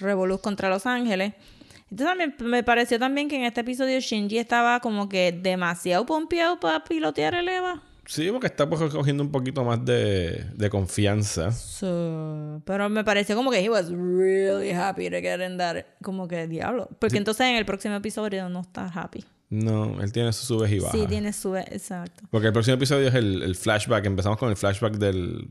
revoluz 0.00 0.40
contra 0.40 0.70
Los 0.70 0.86
Ángeles. 0.86 1.34
Entonces 1.90 2.32
me 2.40 2.62
pareció 2.62 2.98
también 2.98 3.28
que 3.28 3.36
en 3.36 3.44
este 3.44 3.60
episodio 3.60 4.00
Shinji 4.00 4.38
estaba 4.38 4.80
como 4.80 5.10
que 5.10 5.38
demasiado 5.38 6.06
pompeado 6.06 6.58
para 6.58 6.82
pilotear 6.82 7.34
el 7.34 7.46
Eva. 7.50 7.82
Sí, 8.06 8.30
porque 8.30 8.46
está 8.46 8.66
pues, 8.66 8.80
cogiendo 8.90 9.22
un 9.22 9.30
poquito 9.30 9.64
más 9.64 9.84
de, 9.84 10.46
de 10.54 10.70
confianza. 10.70 11.52
So, 11.52 12.62
pero 12.64 12.88
me 12.88 13.04
pareció 13.04 13.36
como 13.36 13.50
que 13.50 13.62
he 13.62 13.68
was 13.68 13.90
really 13.90 14.70
happy 14.70 15.10
to 15.10 15.16
get 15.20 15.46
in 15.46 15.58
that. 15.58 15.84
Como 16.02 16.26
que 16.26 16.46
diablo. 16.46 16.88
Porque 16.98 17.18
entonces 17.18 17.48
en 17.48 17.56
el 17.56 17.66
próximo 17.66 17.96
episodio 17.96 18.48
no 18.48 18.62
está 18.62 18.86
happy. 18.86 19.26
No, 19.50 20.00
él 20.02 20.10
tiene 20.10 20.32
sus 20.32 20.48
subes 20.48 20.72
y 20.72 20.80
bajas. 20.80 20.98
Sí, 20.98 21.06
tiene 21.06 21.32
su. 21.32 21.54
Exacto. 21.54 22.24
Porque 22.30 22.48
el 22.48 22.52
próximo 22.52 22.74
episodio 22.74 23.08
es 23.08 23.14
el, 23.14 23.42
el 23.42 23.54
flashback. 23.54 24.04
Empezamos 24.06 24.38
con 24.38 24.50
el 24.50 24.56
flashback 24.56 24.94
del... 24.94 25.46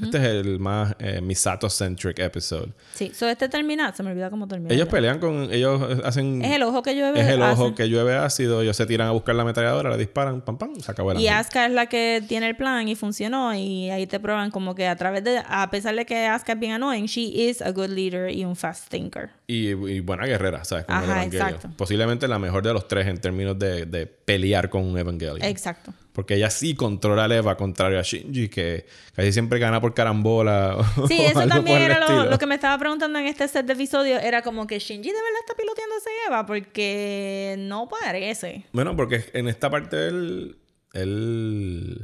Este 0.00 0.18
es 0.18 0.24
el 0.24 0.60
más 0.60 0.94
eh, 1.00 1.20
Misato-centric 1.20 2.20
episode. 2.20 2.72
Sí, 2.94 3.10
so 3.12 3.26
este 3.26 3.48
termina. 3.48 3.92
Se 3.94 4.02
me 4.04 4.10
olvida 4.10 4.30
cómo 4.30 4.46
termina. 4.46 4.72
Ellos 4.72 4.86
ya. 4.86 4.90
pelean 4.92 5.18
con... 5.18 5.52
Ellos 5.52 5.82
hacen... 6.04 6.44
Es 6.44 6.52
el 6.52 6.62
ojo 6.62 6.82
que 6.82 6.94
llueve. 6.94 7.20
Es 7.20 7.26
el 7.26 7.42
ojo 7.42 7.66
hace. 7.66 7.74
que 7.74 7.88
llueve 7.88 8.16
ácido. 8.16 8.62
Ellos 8.62 8.76
se 8.76 8.86
tiran 8.86 9.08
a 9.08 9.10
buscar 9.10 9.34
la 9.34 9.42
ametralladora, 9.42 9.90
le 9.90 9.96
disparan, 9.96 10.40
pam, 10.42 10.56
pam, 10.56 10.76
se 10.76 10.92
acabó 10.92 11.12
el 11.12 11.20
Y 11.20 11.26
ángel. 11.26 11.40
Asuka 11.40 11.66
es 11.66 11.72
la 11.72 11.86
que 11.86 12.22
tiene 12.28 12.48
el 12.48 12.54
plan 12.54 12.86
y 12.86 12.94
funcionó. 12.94 13.54
Y 13.54 13.90
ahí 13.90 14.06
te 14.06 14.20
prueban 14.20 14.52
como 14.52 14.76
que 14.76 14.86
a 14.86 14.94
través 14.94 15.24
de. 15.24 15.42
A 15.48 15.68
pesar 15.70 15.96
de 15.96 16.06
que 16.06 16.26
Asuka 16.26 16.52
es 16.52 16.60
bien 16.60 16.72
annoying, 16.72 17.06
she 17.06 17.22
is 17.48 17.60
a 17.60 17.72
good 17.72 17.88
leader 17.88 18.30
y 18.30 18.44
un 18.44 18.54
fast 18.54 18.88
thinker. 18.88 19.30
Y, 19.48 19.70
y 19.70 20.00
buena 20.00 20.26
guerrera, 20.26 20.64
¿sabes? 20.64 20.84
Como 20.84 20.98
Ajá, 20.98 21.24
exacto. 21.24 21.70
Posiblemente 21.76 22.28
la 22.28 22.38
mejor 22.38 22.62
de 22.62 22.72
los 22.72 22.86
tres 22.86 23.06
en 23.06 23.18
términos 23.18 23.37
de, 23.54 23.86
de 23.86 24.06
pelear 24.06 24.68
con 24.68 24.84
un 24.84 24.98
Evangelio. 24.98 25.42
Exacto. 25.42 25.92
Porque 26.12 26.34
ella 26.34 26.50
sí 26.50 26.74
controla 26.74 27.26
a 27.26 27.36
Eva, 27.36 27.56
contrario 27.56 28.00
a 28.00 28.02
Shinji, 28.02 28.48
que 28.48 28.86
casi 29.14 29.32
siempre 29.32 29.60
gana 29.60 29.80
por 29.80 29.94
carambola. 29.94 30.76
o 30.96 31.06
Sí, 31.06 31.20
eso 31.20 31.38
algo 31.38 31.54
también 31.54 31.80
era 31.82 32.00
lo, 32.00 32.24
lo 32.24 32.38
que 32.38 32.46
me 32.46 32.56
estaba 32.56 32.76
preguntando 32.76 33.20
en 33.20 33.26
este 33.26 33.46
set 33.46 33.64
de 33.66 33.74
episodios. 33.74 34.20
Era 34.22 34.42
como 34.42 34.66
que 34.66 34.80
Shinji 34.80 35.08
de 35.08 35.14
verdad 35.14 35.40
está 35.40 35.54
piloteando 35.54 35.94
ese 35.96 36.10
Eva 36.26 36.44
porque 36.44 37.54
no 37.58 37.88
parece. 37.88 38.66
Bueno, 38.72 38.96
porque 38.96 39.26
en 39.32 39.46
esta 39.46 39.70
parte 39.70 40.08
él. 40.08 40.58
Él. 40.92 42.02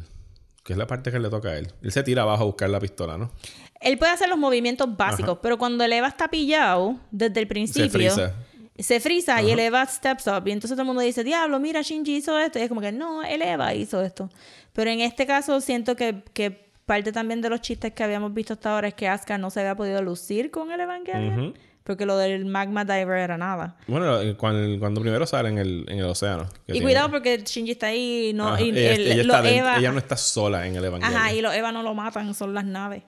Que 0.62 0.74
es 0.74 0.78
la 0.78 0.86
parte 0.86 1.10
que 1.10 1.18
le 1.18 1.28
toca 1.28 1.48
a 1.48 1.58
él. 1.58 1.72
Él 1.82 1.90
se 1.90 2.04
tira 2.04 2.22
abajo 2.22 2.44
a 2.44 2.46
buscar 2.46 2.70
la 2.70 2.78
pistola, 2.78 3.18
¿no? 3.18 3.32
Él 3.80 3.98
puede 3.98 4.12
hacer 4.12 4.28
los 4.28 4.38
movimientos 4.38 4.96
básicos, 4.96 5.38
pero 5.42 5.58
cuando 5.58 5.82
el 5.82 5.92
Eva 5.92 6.06
está 6.06 6.28
pillado 6.28 6.96
desde 7.10 7.40
el 7.40 7.48
principio. 7.48 7.90
frisa. 7.90 8.34
Se 8.78 8.98
frisa 8.98 9.40
y 9.40 9.50
el 9.50 9.60
Eva 9.60 9.86
steps 9.86 10.26
up. 10.26 10.46
Y 10.46 10.50
entonces 10.50 10.72
todo 10.72 10.82
el 10.82 10.86
mundo 10.86 11.02
dice, 11.02 11.22
diablo, 11.22 11.60
mira, 11.60 11.82
Shinji 11.82 12.16
hizo 12.16 12.38
esto. 12.38 12.58
Y 12.58 12.62
es 12.62 12.68
como 12.68 12.80
que 12.80 12.90
no, 12.90 13.22
el 13.22 13.42
Eva 13.42 13.72
hizo 13.74 14.02
esto. 14.02 14.30
Pero 14.72 14.90
en 14.90 15.00
este 15.00 15.26
caso 15.26 15.60
siento 15.60 15.94
que, 15.94 16.22
que 16.32 16.64
parte 16.84 17.12
también 17.12 17.40
de 17.40 17.50
los 17.50 17.60
chistes 17.60 17.92
que 17.92 18.02
habíamos 18.02 18.34
visto 18.34 18.54
hasta 18.54 18.74
ahora 18.74 18.88
es 18.88 18.94
que 18.94 19.08
Asuka 19.08 19.38
no 19.38 19.50
se 19.50 19.60
había 19.60 19.74
podido 19.74 20.02
lucir 20.02 20.50
con 20.50 20.70
el 20.70 20.80
Evangelion. 20.80 21.54
Porque 21.84 22.06
lo 22.06 22.16
del 22.16 22.46
Magma 22.46 22.86
Diver 22.86 23.18
era 23.18 23.36
nada. 23.36 23.76
Bueno, 23.86 24.18
eh, 24.22 24.34
cuando, 24.38 24.78
cuando 24.80 25.02
primero 25.02 25.26
sale 25.26 25.50
en 25.50 25.58
el, 25.58 25.84
en 25.88 25.98
el 25.98 26.06
océano. 26.06 26.48
Y 26.66 26.72
tiene- 26.72 26.86
cuidado 26.86 27.10
porque 27.10 27.42
Shinji 27.44 27.72
está 27.72 27.88
ahí 27.88 28.32
no, 28.34 28.48
Ajá, 28.48 28.62
y 28.62 28.70
ella, 28.70 28.94
el- 28.94 29.00
ella 29.02 29.14
los 29.16 29.26
está 29.26 29.42
dentro- 29.42 29.58
Eva... 29.60 29.76
ella 29.76 29.92
no 29.92 29.98
está 29.98 30.16
sola 30.16 30.66
en 30.66 30.76
el 30.76 30.84
Evangelio. 30.86 31.14
Ajá, 31.18 31.32
y 31.34 31.42
los 31.42 31.54
Eva 31.54 31.72
no 31.72 31.82
lo 31.82 31.92
matan, 31.94 32.32
son 32.34 32.54
las 32.54 32.64
naves. 32.64 33.02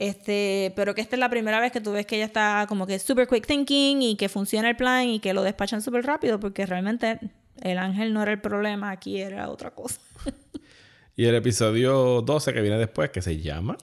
Este, 0.00 0.72
pero 0.76 0.94
que 0.94 1.00
esta 1.00 1.16
es 1.16 1.20
la 1.20 1.28
primera 1.28 1.58
vez 1.60 1.72
que 1.72 1.80
tú 1.80 1.90
ves 1.90 2.06
que 2.06 2.16
ella 2.16 2.24
está 2.26 2.66
como 2.68 2.86
que 2.86 3.00
super 3.00 3.26
quick 3.26 3.46
thinking 3.46 4.00
y 4.02 4.16
que 4.16 4.28
funciona 4.28 4.70
el 4.70 4.76
plan 4.76 5.08
y 5.08 5.18
que 5.18 5.34
lo 5.34 5.42
despachan 5.42 5.82
súper 5.82 6.04
rápido 6.06 6.38
porque 6.38 6.66
realmente 6.66 7.18
el 7.62 7.78
ángel 7.78 8.12
no 8.14 8.22
era 8.22 8.30
el 8.30 8.40
problema, 8.40 8.92
aquí 8.92 9.20
era 9.20 9.48
otra 9.50 9.72
cosa. 9.72 10.00
Y 11.16 11.26
el 11.26 11.34
episodio 11.34 12.22
12 12.22 12.54
que 12.54 12.62
viene 12.62 12.78
después, 12.78 13.10
que 13.10 13.20
se 13.20 13.38
llama... 13.40 13.76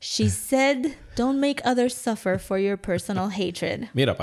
She 0.00 0.30
said, 0.30 0.96
don't 1.14 1.38
make 1.38 1.60
others 1.62 1.94
suffer 1.94 2.38
for 2.38 2.58
your 2.58 2.78
personal 2.78 3.28
hatred. 3.28 3.90
Mira. 3.92 4.16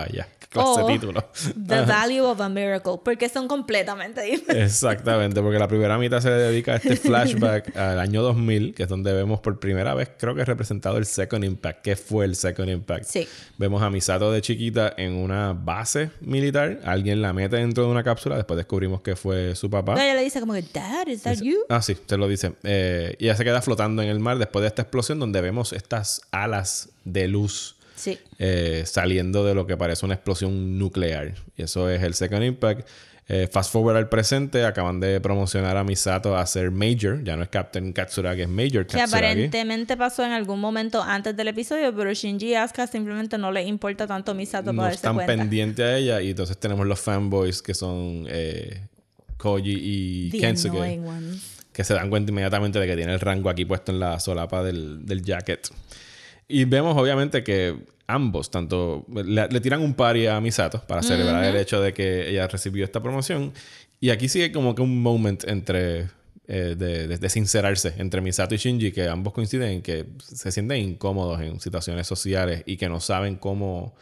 Clase 0.50 0.82
O 0.82 0.86
título. 0.86 1.30
The 1.68 1.82
value 1.82 2.24
of 2.24 2.39
a 2.39 2.50
miracle, 2.50 2.93
porque 3.04 3.28
son 3.30 3.48
completamente 3.48 4.22
diferentes. 4.22 4.74
Exactamente, 4.74 5.41
porque 5.41 5.60
la 5.60 5.68
primera 5.68 5.98
mitad 5.98 6.22
se 6.22 6.30
le 6.30 6.36
dedica 6.36 6.74
a 6.74 6.76
este 6.78 6.95
flashback 6.95 7.76
al 7.76 8.00
año 8.00 8.22
2000, 8.22 8.74
que 8.74 8.84
es 8.84 8.89
donde 8.89 9.12
vemos 9.14 9.39
por 9.41 9.60
primera 9.60 9.93
vez, 9.93 10.10
creo 10.18 10.36
que 10.36 10.45
representado 10.45 10.98
el 10.98 11.06
Second 11.06 11.43
Impact. 11.43 11.82
¿Qué 11.82 11.95
fue 11.95 12.26
el 12.26 12.36
Second 12.36 12.70
Impact? 12.70 13.06
Sí. 13.06 13.28
Vemos 13.58 13.82
a 13.82 13.89
Misato 13.89 14.32
de 14.32 14.41
chiquita 14.41 14.93
en 14.98 15.14
una 15.14 15.54
base 15.54 16.12
militar. 16.22 16.80
Alguien 16.86 17.22
la 17.22 17.34
mete 17.34 17.58
dentro 17.58 17.84
de 17.84 17.89
una 17.89 18.04
cápsula. 18.04 18.36
Después 18.36 18.58
descubrimos 18.58 19.02
que 19.02 19.16
fue 19.16 19.56
su 19.56 19.70
papá. 19.70 19.93
Ella 19.93 20.16
le 20.16 20.24
dice 20.24 20.39
como 20.39 20.54
que, 20.54 20.64
Dad, 20.74 21.08
is 21.08 21.24
that 21.24 21.38
you? 21.41 21.58
Ah, 21.70 21.82
sí, 21.82 21.95
te 21.95 22.18
lo 22.18 22.28
dice. 22.28 22.54
Eh, 22.64 23.16
y 23.20 23.26
ella 23.26 23.36
se 23.36 23.43
queda 23.43 23.62
flotando 23.62 24.02
en 24.02 24.10
el 24.10 24.20
mar 24.20 24.38
después 24.38 24.62
de 24.62 24.68
esta 24.68 24.84
explosión, 24.84 25.20
donde 25.20 25.41
vemos 25.41 25.74
estas 25.74 26.22
alas 26.32 26.89
de 27.04 27.28
luz 27.28 27.76
Sí. 27.98 28.18
eh, 28.39 28.84
saliendo 28.86 29.43
de 29.43 29.54
lo 29.54 29.68
que 29.68 29.76
parece 29.76 30.06
una 30.06 30.16
explosión 30.16 30.78
nuclear. 30.80 31.34
Y 31.58 31.64
eso 31.64 31.89
es 31.89 32.02
el 32.04 32.14
Second 32.14 32.43
Impact. 32.43 32.88
Eh, 33.30 33.50
fast 33.52 33.74
forward 33.74 33.98
al 33.98 34.08
presente, 34.08 34.64
acaban 34.64 35.02
de 35.02 35.20
promocionar 35.20 35.76
a 35.76 35.84
Misato 35.84 36.38
a 36.38 36.45
ser 36.45 36.72
Major. 36.72 37.22
Ya 37.26 37.36
no 37.36 37.43
es 37.43 37.50
Captain 37.50 37.91
Katsuragi, 37.91 38.43
es 38.43 38.48
Major 38.48 38.88
Que 38.88 38.98
Katsuragi. 38.98 39.26
aparentemente 39.26 39.98
pasó 39.98 40.24
en 40.24 40.32
algún 40.32 40.62
momento 40.62 41.04
antes 41.04 41.36
del 41.36 41.50
episodio, 41.50 41.93
pero 41.93 42.14
Shinji 42.14 42.52
y 42.52 42.56
Asuka 42.56 42.88
simplemente 42.88 43.38
no 43.38 43.52
le 43.52 43.64
importa 43.64 44.08
tanto 44.08 44.34
Misato 44.34 44.72
No 44.72 44.78
para 44.78 44.91
darse 44.91 44.95
están 45.08 45.18
pendientes 45.26 45.84
a 45.84 45.98
ella. 45.98 46.22
Y 46.22 46.30
entonces 46.30 46.58
tenemos 46.58 46.88
los 46.88 47.02
fanboys 47.02 47.62
que 47.62 47.74
son 47.74 48.26
eh, 48.30 48.80
Koji 49.36 49.74
y 49.78 50.30
The 50.30 50.38
Kensuke. 50.39 51.02
que 51.74 51.84
se 51.84 51.93
dan 51.95 52.10
cuenta 52.10 52.32
inmediatamente 52.32 52.80
de 52.80 52.88
que 52.88 52.95
tiene 52.95 53.14
el 53.14 53.20
rango 53.20 53.50
aquí 53.50 53.66
puesto 53.66 53.91
en 53.91 54.00
la 54.00 54.22
solapa 54.22 54.64
del, 54.64 55.06
del 55.06 55.22
jacket. 55.22 55.68
Y 56.48 56.66
vemos 56.66 56.95
obviamente 56.98 57.43
que 57.43 57.76
ambos, 58.08 58.50
tanto 58.52 59.06
le, 59.14 59.48
le 59.50 59.60
tiran 59.62 59.82
un 59.82 59.93
party 59.93 60.28
a 60.28 60.39
Misato 60.39 60.82
para 60.88 61.04
celebrar 61.04 61.43
el 61.43 61.56
hecho 61.58 61.82
de 61.82 61.93
que 61.93 62.30
ella 62.30 62.48
recibió 62.48 62.86
esta 62.86 63.02
promoción. 63.04 63.54
Y 64.00 64.12
aquí 64.12 64.30
sigue 64.30 64.52
como 64.52 64.74
que 64.76 64.82
un 64.82 65.02
moment 65.02 65.43
entre 65.48 66.08
eh, 66.48 66.76
de, 66.78 67.08
de- 67.08 67.18
de 67.18 67.30
sincerarse 67.30 67.95
entre 67.98 68.22
Misato 68.22 68.56
y 68.56 68.58
Shinji, 68.58 68.91
que 68.93 69.08
ambos 69.10 69.34
coinciden 69.34 69.70
en 69.70 69.82
que 69.82 70.06
se 70.20 70.52
sienten 70.52 70.78
incómodos 70.82 71.41
en 71.41 71.60
situaciones 71.60 72.08
sociales 72.08 72.64
y 72.66 72.78
que 72.78 72.88
no 72.88 73.02
saben 73.02 73.36
cómo 73.36 73.93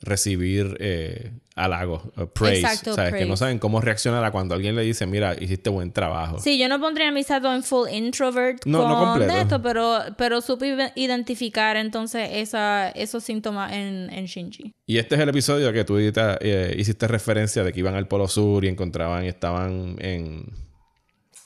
recibir 0.00 0.76
eh, 0.80 1.32
halagos, 1.56 2.02
eh, 2.16 2.26
praise, 2.32 2.60
Exacto, 2.60 2.94
¿sabes? 2.94 3.12
Que 3.14 3.20
no 3.20 3.26
praise. 3.28 3.36
saben 3.38 3.58
cómo 3.58 3.80
reaccionar 3.80 4.22
a 4.24 4.30
cuando 4.32 4.54
alguien 4.54 4.76
le 4.76 4.82
dice, 4.82 5.06
mira, 5.06 5.34
hiciste 5.40 5.70
buen 5.70 5.92
trabajo. 5.92 6.38
Sí, 6.40 6.58
yo 6.58 6.68
no 6.68 6.78
pondría 6.80 7.08
a 7.08 7.12
Misato 7.12 7.52
en 7.54 7.62
full 7.62 7.88
introvert 7.90 8.64
No, 8.66 8.80
con 8.82 8.88
no 8.88 8.98
completo. 9.04 9.32
esto, 9.36 9.62
pero, 9.62 9.98
pero 10.18 10.40
supe 10.40 10.66
ide- 10.66 10.92
identificar 10.96 11.76
entonces 11.76 12.28
esa, 12.32 12.90
esos 12.90 13.24
síntomas 13.24 13.72
en, 13.72 14.10
en 14.12 14.26
Shinji. 14.26 14.72
Y 14.86 14.98
este 14.98 15.14
es 15.14 15.20
el 15.22 15.28
episodio 15.30 15.72
que 15.72 15.84
tú 15.84 15.96
eh, 15.98 16.74
hiciste 16.76 17.08
referencia 17.08 17.64
de 17.64 17.72
que 17.72 17.80
iban 17.80 17.94
al 17.94 18.08
Polo 18.08 18.28
Sur 18.28 18.64
y 18.64 18.68
encontraban 18.68 19.24
y 19.24 19.28
estaban 19.28 19.96
en, 20.00 20.44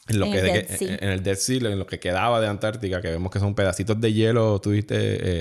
en 0.09 0.19
lo 0.21 0.27
En 0.27 0.33
que 0.33 0.39
el 0.39 0.45
de- 0.47 0.53
Dead 0.53 0.77
Sea. 0.79 0.99
en 1.01 1.09
el 1.11 1.23
Dead 1.23 1.37
Sea, 1.37 1.57
en 1.71 1.79
lo 1.79 1.87
que 1.87 1.99
quedaba 2.01 2.41
de 2.41 2.47
Antártica, 2.49 3.01
que 3.01 3.09
vemos 3.09 3.31
que 3.31 3.39
son 3.39 3.55
pedacitos 3.55 4.01
de 4.01 4.13
hielo, 4.13 4.61
tuviste 4.61 4.97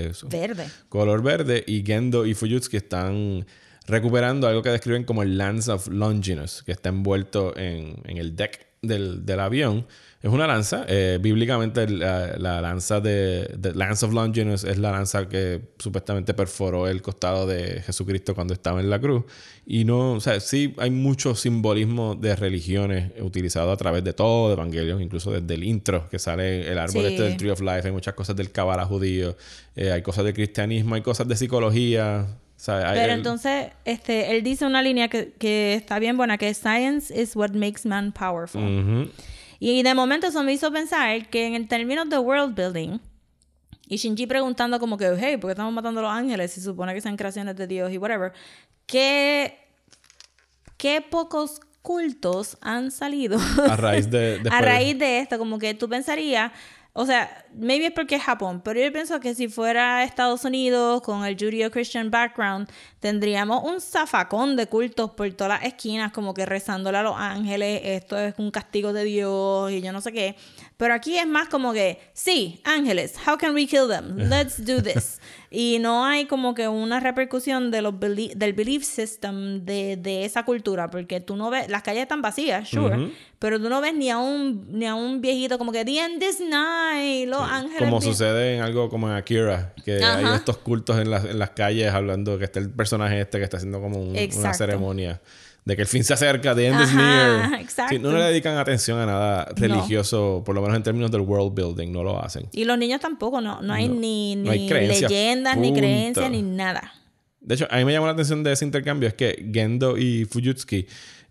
eh, 0.08 0.12
Verde. 0.30 0.68
color 0.90 1.22
verde, 1.24 1.64
y 1.66 1.84
Gendo 1.86 2.26
y 2.26 2.34
Fujitsu 2.34 2.70
que 2.70 2.78
están 2.78 3.46
recuperando 3.88 4.48
algo 4.48 4.62
que 4.62 4.70
describen 4.70 5.04
como 5.06 5.24
el 5.24 5.38
Lance 5.38 5.72
of 5.72 5.88
Longinus, 5.88 6.62
que 6.64 6.74
está 6.74 6.90
envuelto 6.90 7.56
en, 7.58 7.96
en 8.06 8.18
el 8.18 8.36
deck 8.36 8.67
del, 8.82 9.26
del 9.26 9.40
avión. 9.40 9.86
Es 10.22 10.32
una 10.32 10.48
lanza, 10.48 10.84
eh, 10.88 11.20
bíblicamente 11.22 11.88
la, 11.88 12.38
la 12.38 12.60
lanza 12.60 13.00
de, 13.00 13.54
de 13.58 13.76
Lance 13.76 14.04
of 14.06 14.14
Longinus 14.14 14.64
es 14.64 14.78
la 14.80 14.92
lanza 14.92 15.30
que 15.30 15.62
supuestamente 15.78 16.34
perforó 16.34 16.88
el 16.88 17.04
costado 17.04 17.46
de 17.46 17.82
Jesucristo 17.84 18.34
cuando 18.34 18.54
estaba 18.56 18.80
en 18.80 18.90
la 18.90 19.00
cruz. 19.00 19.26
Y 19.66 19.86
no, 19.86 20.14
o 20.14 20.20
sea, 20.20 20.40
sí 20.40 20.74
hay 20.80 20.90
mucho 20.90 21.36
simbolismo 21.36 22.16
de 22.16 22.36
religiones 22.36 23.12
utilizado 23.22 23.72
a 23.72 23.78
través 23.78 24.04
de 24.04 24.14
todo 24.14 24.52
Evangelio, 24.54 25.00
incluso 25.00 25.32
desde 25.32 25.54
el 25.54 25.64
intro 25.64 26.10
que 26.10 26.18
sale 26.18 26.70
el 26.72 26.80
árbol 26.80 27.04
Sí. 27.04 27.14
este 27.14 27.24
del 27.24 27.38
Tree 27.38 27.52
of 27.52 27.62
Life, 27.62 27.82
hay 27.86 27.92
muchas 27.92 28.16
cosas 28.16 28.36
del 28.36 28.52
Kabbalah 28.52 28.86
judío, 28.86 29.38
eh, 29.76 29.92
hay 29.92 30.02
cosas 30.02 30.26
del 30.26 30.34
cristianismo, 30.34 30.96
hay 30.96 31.02
cosas 31.02 31.28
de 31.28 31.36
psicología. 31.36 32.26
O 32.58 32.60
sea, 32.60 32.92
Pero 32.94 33.14
el- 33.14 33.20
entonces, 33.20 33.70
este, 33.86 34.36
él 34.36 34.44
dice 34.44 34.66
una 34.66 34.82
línea 34.82 35.08
que, 35.08 35.32
que 35.34 35.76
está 35.76 36.00
bien 36.00 36.18
buena, 36.18 36.38
que 36.38 36.54
science 36.54 37.14
is 37.16 37.36
what 37.36 37.52
makes 37.52 37.82
man 37.88 38.12
powerful. 38.12 38.62
Ujú. 38.64 39.12
Y 39.60 39.84
de 39.84 39.94
momento 39.94 40.28
eso 40.28 40.44
me 40.44 40.54
hizo 40.54 40.72
pensar 40.72 41.30
que 41.30 41.46
en 41.48 41.56
el 41.56 41.68
término 41.68 42.06
de 42.06 42.18
world 42.18 42.56
building, 42.56 43.00
y 43.90 43.96
Shinji 43.98 44.28
preguntando 44.28 44.80
como 44.80 44.98
que, 44.98 45.16
hey, 45.18 45.38
¿por 45.38 45.48
qué 45.50 45.54
estamos 45.54 45.72
matando 45.74 46.02
a 46.02 46.04
los 46.04 46.12
ángeles? 46.12 46.52
Si 46.52 46.60
se 46.60 46.66
supone 46.66 46.94
que 46.94 47.00
sean 47.02 47.16
creaciones 47.16 47.56
de 47.56 47.68
Dios 47.68 47.92
y 47.92 47.98
whatever. 47.98 48.34
¿Qué, 48.86 49.58
qué 50.78 51.02
pocos 51.02 51.60
cultos 51.82 52.58
han 52.62 52.92
salido 52.92 53.40
A 53.70 53.76
raíz 53.78 54.10
de... 54.10 54.36
a 54.40 54.44
después- 54.44 54.62
raíz 54.62 55.00
de 55.00 55.20
esto? 55.20 55.38
Como 55.38 55.58
que 55.58 55.74
tú 55.74 55.88
pensarías, 55.88 56.52
o 57.00 57.06
sea, 57.06 57.46
maybe 57.54 57.86
es 57.86 57.92
porque 57.92 58.16
es 58.16 58.24
Japón, 58.24 58.60
pero 58.66 58.80
yo 58.80 58.92
pienso 58.92 59.20
que 59.20 59.36
si 59.36 59.50
fuera 59.50 60.04
Estados 60.04 60.44
Unidos 60.46 61.04
con 61.04 61.24
el 61.26 61.38
Judeo-Christian 61.38 62.10
background, 62.10 62.68
tendríamos 63.00 63.64
un 63.64 63.80
zafacón 63.80 64.56
de 64.56 64.66
cultos 64.66 65.12
por 65.12 65.32
todas 65.34 65.62
las 65.62 65.68
esquinas, 65.72 66.12
como 66.12 66.34
que 66.34 66.48
rezándole 66.48 66.98
a 66.98 67.04
los 67.04 67.16
ángeles, 67.16 67.82
esto 67.84 68.18
es 68.18 68.34
un 68.40 68.50
castigo 68.50 68.94
de 68.94 69.04
Dios 69.04 69.72
y 69.72 69.82
yo 69.82 69.92
no 69.92 70.02
sé 70.02 70.12
qué. 70.12 70.36
Pero 70.78 70.94
aquí 70.94 71.18
es 71.18 71.26
más 71.26 71.50
como 71.50 71.74
que, 71.74 72.00
sí, 72.14 72.62
ángeles, 72.64 73.16
how 73.28 73.36
can 73.38 73.56
we 73.56 73.66
kill 73.66 73.88
them? 73.88 74.16
Let's 74.30 74.64
do 74.64 74.82
this. 74.84 75.20
y 75.50 75.80
no 75.80 76.06
hay 76.06 76.26
como 76.26 76.54
que 76.54 76.68
una 76.68 77.00
repercusión 77.00 77.72
de 77.72 77.82
los 77.82 77.94
belie- 77.96 78.34
del 78.36 78.54
belief 78.54 78.84
system 78.84 79.66
de, 79.66 79.98
de 79.98 80.24
esa 80.26 80.44
cultura, 80.44 80.90
porque 80.92 81.20
tú 81.20 81.36
no 81.36 81.50
ves, 81.50 81.68
las 81.70 81.82
calles 81.82 82.04
están 82.04 82.22
vacías, 82.22 82.68
sure, 82.70 83.12
pero 83.40 83.60
tú 83.60 83.70
no 83.70 83.82
ves 83.82 83.96
ni 83.96 84.10
a 84.12 84.18
un 84.20 84.68
ni 84.78 84.86
a 84.86 84.94
un 84.94 85.20
viejito 85.22 85.58
como 85.58 85.72
que, 85.72 85.84
the 85.86 86.00
end 86.00 86.22
is 86.22 86.40
nigh, 86.42 87.26
los 87.26 87.42
ángeles. 87.42 87.80
Como 87.80 88.00
bien-". 88.00 88.12
sucede 88.12 88.58
en 88.58 88.62
algo 88.62 88.90
como 88.90 89.10
en 89.10 89.16
Akira, 89.16 89.74
que 89.84 90.04
hay 90.04 90.26
estos 90.36 90.58
cultos 90.58 91.00
en 91.00 91.10
las, 91.10 91.26
en 91.26 91.40
las 91.40 91.52
calles 91.52 91.92
hablando 91.92 92.38
que 92.38 92.44
está 92.46 92.60
el 92.60 92.70
personaje 92.70 93.20
este 93.22 93.40
que 93.40 93.46
está 93.46 93.58
haciendo 93.58 93.80
como 93.82 94.00
un- 94.00 94.10
una 94.10 94.22
Exacto. 94.22 94.58
ceremonia 94.60 95.22
de 95.68 95.76
que 95.76 95.82
el 95.82 95.88
fin 95.88 96.02
se 96.02 96.14
acerca, 96.14 96.56
the 96.56 96.66
end 96.66 96.82
is 96.82 96.94
near. 96.94 97.60
exacto. 97.60 97.94
Sí, 97.94 98.00
no 98.00 98.14
le 98.14 98.24
dedican 98.24 98.58
atención 98.58 99.00
a 99.00 99.06
nada 99.06 99.50
religioso, 99.54 100.42
por 100.46 100.56
lo 100.56 100.62
menos 100.62 100.78
en 100.78 100.84
términos 100.84 101.12
del 101.12 101.22
world 101.22 101.54
building, 101.54 101.92
no 101.92 102.04
lo 102.04 102.24
hacen. 102.24 102.48
Y 102.54 102.64
los 102.64 102.78
niños 102.78 103.02
tampoco, 103.02 103.42
no, 103.42 103.62
no 103.62 103.74
hay 103.74 103.90
ni, 103.90 104.38
no 104.38 104.54
ni 104.54 104.70
leyendas, 104.70 105.58
ni 105.58 105.74
creencias, 105.74 106.32
ni 106.32 106.42
nada. 106.42 106.94
De 107.42 107.56
hecho, 107.56 107.68
a 107.70 107.76
mí 107.78 107.84
me 107.84 107.92
llamó 107.92 108.06
la 108.06 108.14
atención 108.14 108.44
de 108.44 108.54
ese 108.54 108.64
intercambio 108.64 109.10
es 109.10 109.16
que 109.16 109.50
Gendo 109.54 109.98
y 109.98 110.24
Fujitsuki 110.24 110.88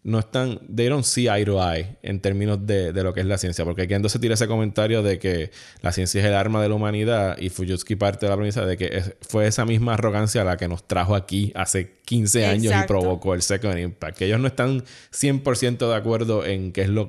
no 0.06 0.20
están, 0.20 0.60
they 0.72 0.86
don't 0.88 1.04
see 1.04 1.26
eye 1.28 1.44
to 1.44 1.58
eye 1.60 1.96
en 2.02 2.20
términos 2.20 2.64
de, 2.64 2.92
de 2.92 3.02
lo 3.02 3.12
que 3.12 3.20
es 3.20 3.26
la 3.26 3.38
ciencia, 3.38 3.64
porque 3.64 3.88
Gendo 3.88 4.08
se 4.08 4.20
tira 4.20 4.34
ese 4.34 4.46
comentario 4.46 5.02
de 5.02 5.18
que 5.18 5.50
la 5.82 5.90
ciencia 5.90 6.20
es 6.20 6.26
el 6.26 6.34
arma 6.34 6.62
de 6.62 6.68
la 6.68 6.76
humanidad 6.76 7.36
y 7.38 7.48
Fujitsuki 7.48 7.96
parte 7.96 8.24
de 8.26 8.30
la 8.30 8.36
premisa 8.36 8.64
de 8.64 8.76
que 8.76 8.84
es- 8.86 9.14
fue 9.28 9.48
esa 9.48 9.64
misma 9.64 9.94
arrogancia 9.94 10.44
la 10.44 10.56
que 10.56 10.68
nos 10.68 10.86
trajo 10.86 11.16
aquí 11.16 11.50
hace 11.56 11.96
15 12.04 12.46
años 12.46 12.66
Exacto. 12.72 12.84
y 12.84 12.86
provocó 13.00 13.34
el 13.34 13.42
Second 13.42 13.78
Impact, 13.80 14.16
que 14.18 14.26
ellos 14.26 14.38
no 14.38 14.46
están 14.46 14.84
100% 15.12 15.88
de 15.88 15.94
acuerdo 15.96 16.46
en 16.46 16.70
qué 16.72 16.82
es 16.82 16.88
lo 16.88 17.08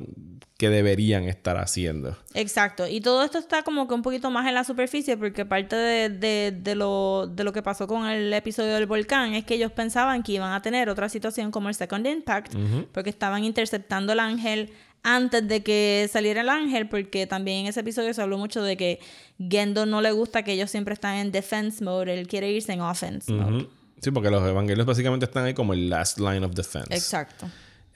que 0.57 0.69
deberían 0.69 1.25
estar 1.25 1.57
haciendo. 1.57 2.17
Exacto. 2.33 2.87
Y 2.87 2.99
todo 2.99 3.23
esto 3.23 3.37
está 3.37 3.61
como 3.61 3.87
que 3.87 3.93
un 3.93 4.01
poquito 4.01 4.31
más 4.31 4.47
en 4.47 4.55
la 4.55 4.63
superficie 4.63 5.15
porque 5.15 5.45
parte 5.45 5.75
de, 5.75 6.09
de- 6.09 6.51
de 6.51 6.73
lo, 6.75 7.27
de 7.27 7.43
lo 7.43 7.53
que 7.53 7.61
pasó 7.61 7.85
con 7.87 8.07
el 8.07 8.33
episodio 8.33 8.73
del 8.73 8.87
volcán 8.87 9.35
es 9.35 9.45
que 9.45 9.53
ellos 9.53 9.71
pensaban 9.71 10.23
que 10.23 10.31
iban 10.31 10.51
a 10.53 10.61
tener 10.63 10.89
otra 10.89 11.09
situación 11.09 11.51
como 11.51 11.69
el 11.69 11.75
Second 11.75 12.07
Impact 12.07 12.55
porque 12.91 13.11
estaban 13.11 13.43
interceptando 13.43 14.13
el 14.13 14.19
ángel 14.19 14.71
antes 15.03 15.47
de 15.47 15.61
que 15.61 16.09
saliera 16.11 16.41
el 16.41 16.49
ángel 16.49 16.89
porque 16.89 17.27
también 17.27 17.59
en 17.59 17.67
ese 17.67 17.81
episodio 17.81 18.11
se 18.15 18.21
habló 18.23 18.39
mucho 18.39 18.63
de 18.63 18.75
que 18.77 18.99
Gendo 19.37 19.85
no 19.85 20.01
le 20.01 20.11
gusta 20.11 20.41
que 20.41 20.53
ellos 20.53 20.71
siempre 20.71 20.95
están 20.95 21.17
en 21.17 21.31
defense 21.31 21.83
mode, 21.83 22.11
él 22.19 22.27
quiere 22.27 22.51
irse 22.51 22.73
en 22.73 22.81
offense 22.81 23.31
mode. 23.31 23.67
Sí, 24.01 24.09
porque 24.09 24.31
los 24.31 24.41
evangelios 24.47 24.87
básicamente 24.87 25.25
están 25.25 25.45
ahí 25.45 25.53
como 25.53 25.73
el 25.73 25.87
last 25.89 26.17
line 26.19 26.43
of 26.43 26.53
defense. 26.55 26.93
Exacto. 26.93 27.47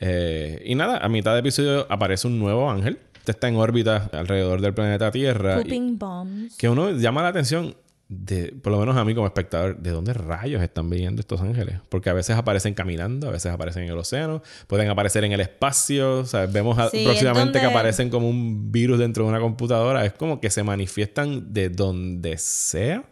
Eh, 0.02 0.62
y 0.66 0.76
nada, 0.76 0.98
a 0.98 1.08
mitad 1.10 1.34
de 1.34 1.40
episodio 1.40 1.86
aparece 1.90 2.28
un 2.28 2.40
nuevo 2.40 2.70
ángel. 2.70 3.00
Este 3.20 3.32
está 3.34 3.48
en 3.48 3.56
órbita 3.56 4.10
alrededor 4.14 4.60
del 4.62 4.74
planeta 4.74 5.12
Tierra. 5.12 5.60
y- 5.60 5.64
Pooping 5.64 5.98
bombs. 6.00 6.58
que 6.58 6.68
uno 6.70 6.90
llama 6.92 7.22
la 7.22 7.28
atención, 7.30 7.76
de, 8.10 8.52
por 8.62 8.74
lo 8.74 8.80
menos 8.80 8.98
a 8.98 9.06
mí 9.06 9.14
como 9.16 9.26
espectador, 9.28 9.78
de 9.78 9.92
dónde 9.92 10.12
rayos 10.14 10.62
están 10.62 10.90
viniendo 10.90 11.22
estos 11.22 11.40
ángeles. 11.40 11.76
Porque 11.88 12.10
a 12.10 12.14
veces 12.14 12.36
aparecen 12.36 12.74
caminando, 12.74 13.30
a 13.30 13.32
veces 13.32 13.52
aparecen 13.54 13.84
en 13.84 13.92
el 13.92 13.98
océano, 13.98 14.42
pueden 14.68 14.90
aparecer 14.90 15.24
en 15.24 15.32
el 15.34 15.40
espacio. 15.40 16.18
O 16.20 16.26
sea, 16.26 16.46
vemos 16.48 16.78
Sí, 16.92 17.04
próximamente 17.06 17.60
que 17.62 17.66
aparecen 17.68 18.10
como 18.10 18.28
un 18.28 18.70
virus 18.72 19.00
dentro 19.00 19.24
de 19.24 19.30
una 19.30 19.40
computadora. 19.40 20.04
Es 20.04 20.12
como 20.14 20.42
que 20.42 20.50
se 20.50 20.64
manifiestan 20.64 21.54
de 21.54 21.70
donde 21.70 22.38
sea. 22.38 23.04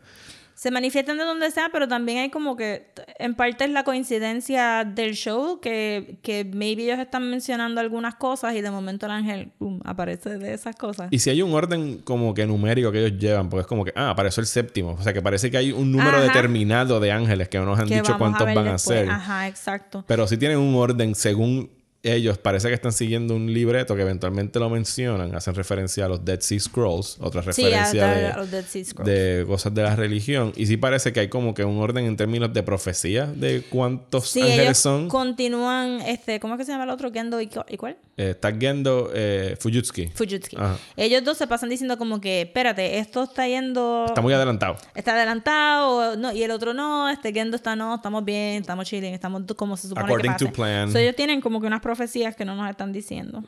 Se 0.59 0.71
manifiestan 0.71 1.17
de 1.17 1.23
donde 1.23 1.51
sea, 1.51 1.69
pero 1.71 1.87
también 1.87 2.17
hay 2.17 2.29
como 2.29 2.57
que, 2.57 2.91
en 3.17 3.33
parte 3.33 3.63
es 3.63 3.69
la 3.71 3.85
coincidencia 3.85 4.83
del 4.83 5.13
show, 5.13 5.61
que, 5.61 6.17
que 6.21 6.43
maybe 6.43 6.83
ellos 6.83 6.99
están 6.99 7.29
mencionando 7.29 7.79
algunas 7.79 8.15
cosas 8.15 8.53
y 8.55 8.61
de 8.61 8.69
momento 8.69 9.05
el 9.05 9.13
ángel 9.13 9.53
pum, 9.57 9.79
aparece 9.85 10.37
de 10.37 10.53
esas 10.53 10.75
cosas. 10.75 11.07
Y 11.11 11.19
si 11.19 11.29
hay 11.29 11.41
un 11.41 11.53
orden 11.53 11.99
como 11.99 12.33
que 12.33 12.45
numérico 12.45 12.91
que 12.91 13.05
ellos 13.05 13.17
llevan, 13.17 13.49
porque 13.49 13.61
es 13.61 13.67
como 13.67 13.85
que, 13.85 13.93
ah, 13.95 14.09
apareció 14.09 14.41
el 14.41 14.47
séptimo. 14.47 14.97
O 14.99 15.01
sea, 15.01 15.13
que 15.13 15.21
parece 15.21 15.49
que 15.49 15.55
hay 15.55 15.71
un 15.71 15.93
número 15.93 16.17
Ajá. 16.17 16.23
determinado 16.23 16.99
de 16.99 17.13
ángeles 17.13 17.47
que 17.47 17.57
no 17.57 17.63
nos 17.63 17.79
han 17.79 17.87
que 17.87 17.95
dicho 17.95 18.17
cuántos 18.17 18.53
van 18.53 18.67
a 18.67 18.77
ser. 18.77 19.09
Ajá, 19.09 19.47
exacto. 19.47 20.03
Pero 20.07 20.27
sí 20.27 20.35
tienen 20.35 20.57
un 20.57 20.75
orden 20.75 21.15
según 21.15 21.69
ellos. 22.03 22.37
Parece 22.37 22.67
que 22.69 22.73
están 22.73 22.91
siguiendo 22.93 23.35
un 23.35 23.53
libreto 23.53 23.95
que 23.95 24.01
eventualmente 24.03 24.59
lo 24.59 24.69
mencionan. 24.69 25.35
Hacen 25.35 25.55
referencia 25.55 26.05
a 26.05 26.07
los 26.09 26.23
Dead 26.23 26.39
Sea 26.39 26.59
Scrolls. 26.59 27.17
Otra 27.19 27.41
Sí, 27.41 27.47
referencia 27.63 28.09
a- 28.11 28.15
de, 28.15 28.27
a 28.27 28.37
los 28.37 28.51
Dead 28.51 28.63
Sea 28.65 28.85
Scrolls. 28.85 29.09
de 29.11 29.43
cosas 29.47 29.73
de 29.73 29.83
la 29.83 29.95
religión. 29.95 30.53
Y 30.55 30.65
sí 30.67 30.77
parece 30.77 31.11
que 31.13 31.19
hay 31.21 31.27
como 31.29 31.53
que 31.53 31.63
un 31.65 31.79
orden 31.79 32.05
en 32.05 32.15
términos 32.17 32.53
de 32.53 32.63
profecía 32.63 33.25
de 33.25 33.63
cuántos 33.69 34.29
Sí, 34.29 34.41
ángeles 34.41 34.59
ellos 34.65 34.77
son. 34.77 35.07
continúan, 35.09 36.01
este, 36.01 36.39
¿cómo 36.39 36.53
es 36.53 36.57
que 36.59 36.65
se 36.65 36.71
llama 36.71 36.85
el 36.85 36.89
otro? 36.89 37.11
Gendo 37.11 37.41
y, 37.41 37.49
¿y 37.69 37.77
cuál? 37.77 37.97
Eh, 38.17 38.31
está 38.31 38.51
Gendo 38.53 39.11
eh, 39.13 39.55
Fujitsuki. 39.59 40.07
Fujitsuki. 40.13 40.55
Ajá. 40.57 40.77
Ellos 40.97 41.23
dos 41.23 41.37
se 41.37 41.47
pasan 41.47 41.69
diciendo 41.69 41.97
como 41.97 42.19
que, 42.19 42.41
espérate, 42.41 42.99
esto 42.99 43.23
está 43.23 43.47
yendo... 43.47 44.05
Está 44.07 44.21
muy 44.21 44.33
adelantado. 44.33 44.75
está 44.95 45.13
adelantado, 45.13 46.15
no, 46.17 46.33
y 46.33 46.43
el 46.43 46.51
otro 46.51 46.73
no, 46.73 47.09
este 47.09 47.31
Gendo 47.33 47.55
está 47.55 47.75
no, 47.75 47.95
estamos 47.95 48.23
bien, 48.25 48.61
estamos 48.61 48.87
chilling, 48.87 49.13
estamos 49.13 49.43
como 49.55 49.77
se 49.77 49.87
supone 49.87 50.05
According 50.05 50.33
que 50.35 50.45
to 50.45 50.51
plan. 50.51 50.91
So, 50.91 50.97
ellos 50.97 51.15
tienen 51.15 51.41
como 51.41 51.61
que 51.61 51.67
unas 51.67 51.81
profecías 51.89 52.35
que 52.35 52.45
no 52.45 52.53
nos 52.55 52.69
están 52.69 52.91
diciendo. 52.93 53.43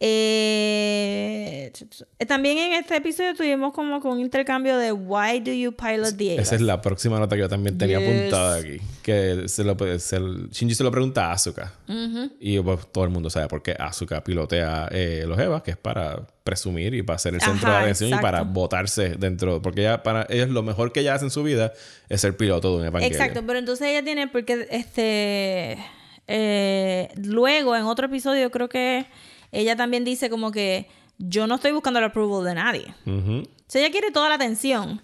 Eh, 0.00 1.72
también 2.26 2.58
en 2.58 2.72
este 2.74 2.96
episodio 2.96 3.34
tuvimos 3.34 3.72
como 3.72 4.02
que 4.02 4.08
un 4.08 4.20
intercambio 4.20 4.76
de 4.76 4.92
Why 4.92 5.40
do 5.40 5.50
you 5.52 5.72
pilot 5.72 6.14
the 6.16 6.36
Esa 6.36 6.56
es 6.56 6.60
la 6.60 6.82
próxima 6.82 7.18
nota 7.18 7.36
que 7.36 7.40
yo 7.40 7.48
también 7.48 7.78
tenía 7.78 7.98
Yes. 8.00 8.08
apuntada 8.08 8.56
aquí. 8.56 8.78
Que 9.02 9.48
se 9.48 9.64
lo, 9.64 9.76
se, 9.98 10.18
Shinji 10.52 10.74
se 10.74 10.84
lo 10.84 10.90
pregunta 10.90 11.26
a 11.30 11.32
Asuka. 11.32 11.72
Y 12.38 12.60
pues, 12.60 12.86
todo 12.92 13.04
el 13.04 13.10
mundo 13.10 13.30
sabe 13.30 13.48
por 13.48 13.62
qué 13.62 13.74
Asuka 13.78 14.22
pilotea 14.22 14.88
eh, 14.92 15.24
los 15.26 15.38
Evas, 15.38 15.62
que 15.62 15.70
es 15.70 15.76
para 15.78 16.26
presumir 16.44 16.94
y 16.94 17.02
para 17.02 17.18
ser 17.18 17.34
el 17.34 17.40
centro 17.40 17.68
Ajá, 17.68 17.78
de 17.78 17.82
atención 17.84 18.10
y 18.10 18.22
para 18.22 18.42
botarse 18.42 19.16
dentro. 19.18 19.62
Porque 19.62 19.80
ella, 19.80 20.02
para 20.02 20.26
ellos 20.28 20.50
lo 20.50 20.62
mejor 20.62 20.92
que 20.92 21.00
ella 21.00 21.14
hace 21.14 21.24
en 21.24 21.30
su 21.30 21.42
vida 21.42 21.72
es 22.10 22.20
ser 22.20 22.36
piloto 22.36 22.72
de 22.72 22.80
un 22.80 22.86
evangelio. 22.86 23.16
Exacto, 23.16 23.42
pero 23.46 23.58
entonces 23.58 23.86
ella 23.88 24.02
tiene 24.04 24.28
porque 24.28 24.66
este 24.70 25.78
eh, 26.28 27.08
luego 27.16 27.74
en 27.74 27.84
otro 27.84 28.06
episodio 28.06 28.50
creo 28.50 28.68
que 28.68 29.06
ella 29.50 29.74
también 29.76 30.04
dice 30.04 30.30
como 30.30 30.52
que 30.52 30.86
yo 31.16 31.46
no 31.46 31.56
estoy 31.56 31.72
buscando 31.72 31.98
el 31.98 32.04
approval 32.04 32.44
de 32.44 32.54
nadie. 32.54 32.94
O 33.06 33.44
sea, 33.66 33.82
ella 33.82 33.90
quiere 33.90 34.12
toda 34.12 34.28
la 34.28 34.36
atención, 34.36 35.02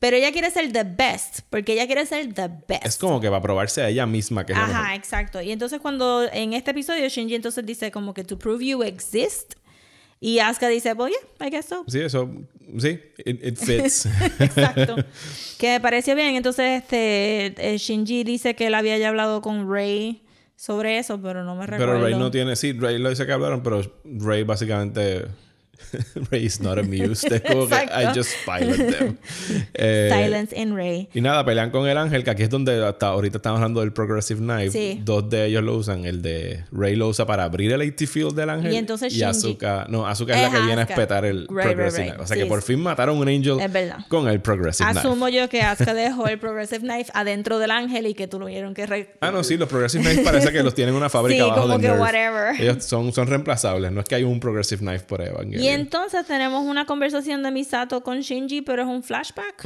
pero 0.00 0.16
ella 0.16 0.32
quiere 0.32 0.50
ser 0.50 0.72
the 0.72 0.84
best, 0.84 1.40
porque 1.50 1.74
ella 1.74 1.86
quiere 1.86 2.04
ser 2.06 2.32
the 2.34 2.48
best. 2.66 2.86
Es 2.86 2.96
como 2.96 3.20
que 3.20 3.28
va 3.28 3.36
a 3.36 3.42
probarse 3.42 3.82
a 3.82 3.88
ella 3.88 4.06
misma 4.06 4.44
que 4.44 4.52
es. 4.52 4.58
Ajá, 4.58 4.94
exacto. 4.94 5.40
Y 5.40 5.52
entonces 5.52 5.80
cuando 5.80 6.24
en 6.32 6.54
este 6.54 6.72
episodio 6.72 7.08
Shinji 7.08 7.34
entonces 7.34 7.64
dice 7.64 7.90
como 7.90 8.14
que 8.14 8.24
to 8.24 8.38
prove 8.38 8.64
you 8.64 8.82
exist 8.82 9.54
y 10.20 10.38
Asuka 10.38 10.68
dice, 10.68 10.94
well, 10.94 11.10
yeah, 11.10 11.46
I 11.46 11.50
guess 11.50 11.66
so. 11.66 11.84
Sí, 11.86 12.00
eso, 12.00 12.30
sí, 12.78 12.98
it, 13.26 13.44
it 13.44 13.58
fits. 13.58 14.06
Exacto. 14.40 14.96
que 15.58 15.68
me 15.68 15.80
pareció 15.80 16.14
bien. 16.14 16.34
Entonces, 16.36 16.82
este 16.82 17.52
eh, 17.58 17.76
Shinji 17.76 18.24
dice 18.24 18.54
que 18.54 18.68
él 18.68 18.74
había 18.74 18.96
ya 18.96 19.10
hablado 19.10 19.42
con 19.42 19.70
Rey 19.70 20.22
sobre 20.56 20.98
eso, 20.98 21.20
pero 21.20 21.44
no 21.44 21.56
me 21.56 21.66
recuerdo. 21.66 21.94
pero 21.94 22.04
Ray 22.04 22.14
no 22.14 22.30
tiene, 22.30 22.56
sí, 22.56 22.72
Ray 22.72 22.98
lo 22.98 23.10
dice 23.10 23.26
que 23.26 23.32
hablaron, 23.32 23.62
pero 23.62 23.82
Ray 24.04 24.44
básicamente, 24.44 25.26
Ray 26.30 26.44
is 26.46 26.60
not 26.60 26.78
amused. 26.78 27.30
Es 27.32 27.40
como 27.42 27.66
que. 27.68 27.74
I 27.74 28.06
just 28.14 28.30
pilot 28.44 28.76
them. 28.98 29.16
Eh, 29.74 30.08
Silence 30.12 30.54
in 30.58 30.74
Rey. 30.74 31.08
Y 31.14 31.20
nada, 31.20 31.44
pelean 31.44 31.70
con 31.70 31.86
el 31.88 31.96
ángel, 31.98 32.22
que 32.24 32.30
aquí 32.30 32.42
es 32.44 32.50
donde 32.50 32.84
hasta 32.86 33.08
ahorita 33.08 33.38
estamos 33.38 33.58
hablando 33.58 33.80
del 33.80 33.92
Progressive 33.92 34.40
Knife. 34.40 34.70
Sí. 34.70 35.00
Dos 35.04 35.28
de 35.28 35.46
ellos 35.46 35.62
lo 35.62 35.76
usan. 35.76 36.04
El 36.04 36.22
de 36.22 36.64
Ray 36.72 36.96
lo 36.96 37.08
usa 37.08 37.26
para 37.26 37.44
abrir 37.44 37.72
el 37.72 37.80
AT 37.82 37.98
Field 38.06 38.34
del 38.34 38.50
ángel. 38.50 38.72
Y 38.72 38.76
entonces 38.76 39.14
Y 39.14 39.22
Asuka... 39.22 39.86
No, 39.88 40.06
Asuka 40.06 40.34
es, 40.34 40.46
Es 40.46 40.52
la 40.52 40.58
que 40.58 40.64
viene 40.66 40.82
a 40.82 40.84
espetar 40.84 41.24
el 41.24 41.46
Progressive. 41.46 42.04
Knife. 42.10 42.22
O 42.22 42.26
sea 42.26 42.36
Sí, 42.36 42.42
que 42.42 42.48
por 42.48 42.62
fin 42.62 42.80
mataron 42.80 43.18
un 43.18 43.28
Angel 43.28 43.56
con 44.08 44.28
el 44.28 44.40
Progressive 44.40 44.90
Knife. 44.90 45.06
Asumo 45.06 45.28
yo 45.28 45.48
que 45.48 45.62
Asuka 45.62 45.94
dejó 45.94 46.26
el 46.28 46.38
Progressive 46.38 46.80
Knife 46.80 47.10
adentro 47.14 47.58
del 47.58 47.70
ángel 47.70 48.06
y 48.06 48.14
que 48.14 48.26
tuvieron 48.28 48.74
que... 48.74 48.86
re- 48.86 49.10
Ah, 49.20 49.30
no, 49.30 49.42
sí, 49.44 49.56
los 49.56 49.68
Progressive 49.68 50.02
Knife 50.04 50.22
parece 50.22 50.52
que 50.52 50.62
los 50.62 50.74
tienen 50.74 50.94
en 50.94 50.98
una 50.98 51.08
fábrica 51.10 51.44
Sí, 51.44 51.50
abajo 51.50 51.62
como 51.62 51.78
de 51.78 51.86
que 51.88 51.92
whatever. 51.92 52.60
Ellos 52.60 52.84
son, 52.84 53.12
son 53.12 53.26
reemplazables. 53.26 53.90
No 53.92 54.00
es 54.00 54.06
que 54.06 54.14
hay 54.14 54.24
un 54.24 54.40
Progressive 54.40 54.80
Knife 54.80 55.04
por 55.06 55.20
Evangelion. 55.20 55.63
Y 55.64 55.68
entonces 55.68 56.26
tenemos 56.26 56.64
una 56.64 56.84
conversación 56.84 57.42
de 57.42 57.50
Misato 57.50 58.02
con 58.02 58.20
Shinji, 58.20 58.60
pero 58.62 58.82
es 58.82 58.88
un 58.88 59.02
flashback. 59.02 59.64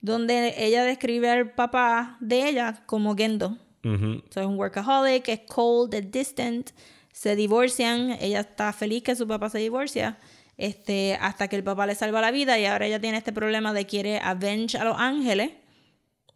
Donde 0.00 0.54
ella 0.58 0.84
describe 0.84 1.30
al 1.30 1.52
papá 1.52 2.16
de 2.20 2.48
ella 2.48 2.82
como 2.86 3.14
Gendo. 3.14 3.56
So, 3.82 4.40
es 4.40 4.46
un 4.46 4.58
workaholic, 4.58 5.28
es 5.28 5.40
cold, 5.46 5.94
es 5.94 6.10
distant. 6.10 6.70
Se 7.12 7.36
divorcian. 7.36 8.16
Ella 8.20 8.40
está 8.40 8.72
feliz 8.72 9.02
que 9.02 9.14
su 9.14 9.28
papá 9.28 9.50
se 9.50 9.58
divorcia. 9.58 10.18
Este, 10.56 11.16
hasta 11.20 11.48
que 11.48 11.56
el 11.56 11.64
papá 11.64 11.86
le 11.86 11.94
salva 11.94 12.20
la 12.20 12.30
vida. 12.30 12.58
Y 12.58 12.64
ahora 12.64 12.86
ella 12.86 13.00
tiene 13.00 13.18
este 13.18 13.32
problema 13.32 13.72
de 13.72 13.86
quiere 13.86 14.18
avenge 14.18 14.78
a 14.78 14.84
los 14.84 14.98
ángeles. 14.98 15.52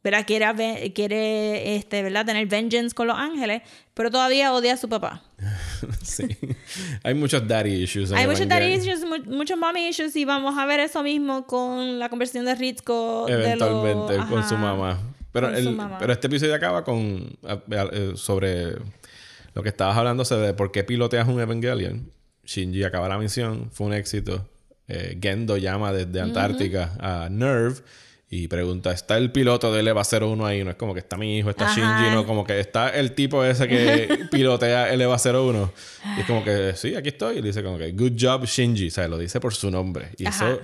¿Verdad? 0.05 0.25
Quiere, 0.27 0.93
quiere 0.95 1.75
este, 1.77 2.03
¿verdad? 2.03 2.25
tener 2.25 2.47
vengeance 2.47 2.95
con 2.95 3.09
los 3.09 3.17
ángeles. 3.19 3.63
Pero 3.95 4.11
todavía 4.11 4.53
odia 4.55 4.75
a 4.75 4.77
su 4.77 4.89
papá. 4.89 5.23
Sí. 6.03 6.27
hay 7.05 7.15
muchos 7.15 7.47
daddy 7.47 7.83
issues. 7.83 8.11
Hay 8.13 8.27
muchos 8.27 8.49
daddy 8.49 8.73
issues, 8.75 9.05
mu- 9.05 9.37
muchos 9.37 9.57
mommy 9.59 9.89
issues. 9.89 10.17
Y 10.17 10.25
vamos 10.25 10.59
a 10.59 10.67
ver 10.67 10.81
eso 10.81 11.03
mismo 11.03 11.47
con 11.47 11.99
la 11.99 12.09
conversión 12.09 12.45
de 12.45 12.53
lo- 13.27 13.29
Eventualmente, 13.29 14.17
con 14.29 14.49
su 14.49 14.57
mamá. 14.57 14.99
Pero, 15.33 15.55
el- 15.55 15.79
pero 15.99 16.13
este 16.13 16.27
episodio 16.27 16.55
acaba 16.55 16.83
con 16.85 17.37
eh, 17.47 18.13
sobre 18.17 18.73
lo 19.55 19.63
que 19.63 19.69
estabas 19.69 19.97
hablando 19.97 20.25
de 20.25 20.55
por 20.55 20.73
qué 20.73 20.83
piloteas 20.85 21.29
un 21.29 21.41
Evangelion. 21.41 22.11
Shinji 22.45 22.83
acaba 22.85 23.09
la 23.09 23.19
misión, 23.19 23.69
fue 23.73 23.87
un 23.89 23.93
éxito. 23.93 24.49
Eh, 24.89 25.19
Gendo 25.21 25.57
llama 25.59 25.93
desde 25.93 26.21
Antártica 26.21 26.93
a 26.99 27.29
Nerve 27.31 27.77
y 28.31 28.47
pregunta, 28.47 28.93
¿está 28.93 29.17
el 29.17 29.33
piloto 29.33 29.73
del 29.73 29.89
EVA 29.89 30.03
01 30.03 30.45
ahí? 30.47 30.63
No 30.63 30.71
es 30.71 30.77
como 30.77 30.93
que 30.93 31.01
está 31.01 31.17
mi 31.17 31.39
hijo, 31.39 31.49
está 31.49 31.67
Ajá. 31.67 31.75
Shinji, 31.75 32.15
no, 32.15 32.27
como 32.27 32.45
que 32.45 32.61
está 32.61 32.91
el 32.91 33.13
tipo 33.13 33.43
ese 33.43 33.67
que 33.67 34.27
pilotea 34.31 34.93
el 34.93 35.01
EVA 35.01 35.17
01. 35.17 35.73
Y 36.17 36.21
es 36.21 36.27
como 36.27 36.45
que, 36.45 36.75
sí, 36.77 36.95
aquí 36.95 37.09
estoy. 37.09 37.39
Y 37.39 37.41
le 37.41 37.49
dice 37.49 37.63
como 37.63 37.79
que, 37.79 37.91
good 37.93 38.13
job 38.21 38.45
Shinji, 38.45 38.89
o 38.89 38.91
sea, 38.91 39.09
lo 39.09 39.17
dice 39.17 39.41
por 39.41 39.55
su 39.55 39.71
nombre. 39.71 40.11
Y 40.19 40.27
Ajá. 40.27 40.51
eso, 40.53 40.61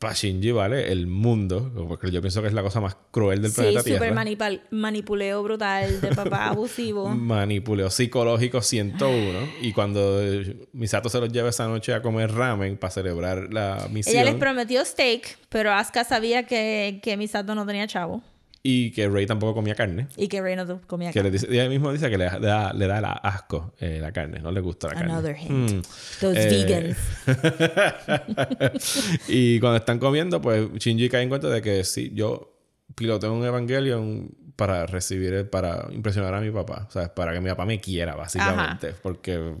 para 0.00 0.14
Shinji 0.14 0.50
vale 0.50 0.90
el 0.90 1.06
mundo, 1.06 1.70
porque 1.86 2.10
yo 2.10 2.20
pienso 2.22 2.40
que 2.40 2.48
es 2.48 2.54
la 2.54 2.62
cosa 2.62 2.80
más 2.80 2.96
cruel 3.12 3.42
del 3.42 3.50
Sí, 3.52 3.60
planeta 3.60 3.82
Tierra. 3.84 4.10
manipal- 4.12 4.62
manipuleo 4.70 5.42
brutal 5.42 6.00
de 6.00 6.08
papá 6.14 6.46
abusivo. 6.48 7.08
Manipuleo 7.10 7.90
psicológico 7.90 8.62
101. 8.62 9.38
Y 9.60 9.72
cuando 9.74 10.22
eh, 10.22 10.66
Misato 10.72 11.08
se 11.10 11.20
los 11.20 11.30
lleva 11.30 11.50
esa 11.50 11.68
noche 11.68 11.92
a 11.94 12.00
comer 12.02 12.32
ramen 12.32 12.78
para 12.78 12.90
celebrar 12.90 13.52
la 13.52 13.88
misión. 13.90 14.16
Ella 14.16 14.24
les 14.24 14.34
prometió 14.36 14.82
steak, 14.84 15.38
pero 15.50 15.72
Asuka 15.72 16.02
sabía 16.04 16.46
que, 16.46 17.00
que 17.02 17.16
Misato 17.18 17.54
no 17.54 17.66
tenía 17.66 17.86
chavo 17.86 18.22
y 18.62 18.90
que 18.90 19.08
Rey 19.08 19.24
tampoco 19.26 19.54
comía 19.54 19.74
carne. 19.74 20.08
y 20.16 20.28
que 20.28 20.40
Rey 20.42 20.54
no 20.54 20.80
comía 20.86 21.12
Que 21.12 21.22
le 21.22 21.30
dice, 21.30 21.46
ella 21.50 21.68
mismo 21.68 21.90
dice 21.92 22.10
que 22.10 22.18
le 22.18 22.24
da, 22.26 22.72
le 22.74 22.86
da 22.86 23.00
la 23.00 23.12
asco 23.12 23.72
eh, 23.80 23.98
la 24.00 24.12
carne, 24.12 24.38
no 24.40 24.52
le 24.52 24.60
gusta 24.60 24.88
la 24.88 24.94
carne. 24.94 25.12
Another 25.12 25.36
hint. 25.36 25.50
Mm. 25.50 25.82
Those 26.20 26.38
Eh, 26.38 26.64
vegans. 26.66 26.96
y 29.28 29.60
cuando 29.60 29.78
están 29.78 29.98
comiendo, 29.98 30.40
pues 30.40 30.70
Shinji 30.74 31.08
cae 31.08 31.22
en 31.22 31.28
cuenta 31.28 31.48
de 31.48 31.62
que 31.62 31.84
sí, 31.84 32.10
yo 32.14 32.56
piloteo 32.94 33.32
un 33.32 33.44
Evangelion 33.44 34.30
para 34.60 34.84
recibir, 34.84 35.32
el- 35.32 35.46
para 35.46 35.86
impresionar 35.90 36.34
a 36.34 36.40
mi 36.42 36.50
papá. 36.50 36.84
O 36.86 36.92
sea, 36.92 37.14
para 37.14 37.32
que 37.32 37.40
mi 37.40 37.48
papá 37.48 37.64
me 37.64 37.80
quiera, 37.80 38.14
básicamente. 38.14 38.92
Porque 39.02 39.54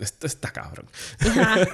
esto 0.00 0.26
está 0.26 0.50
cabrón. 0.50 0.86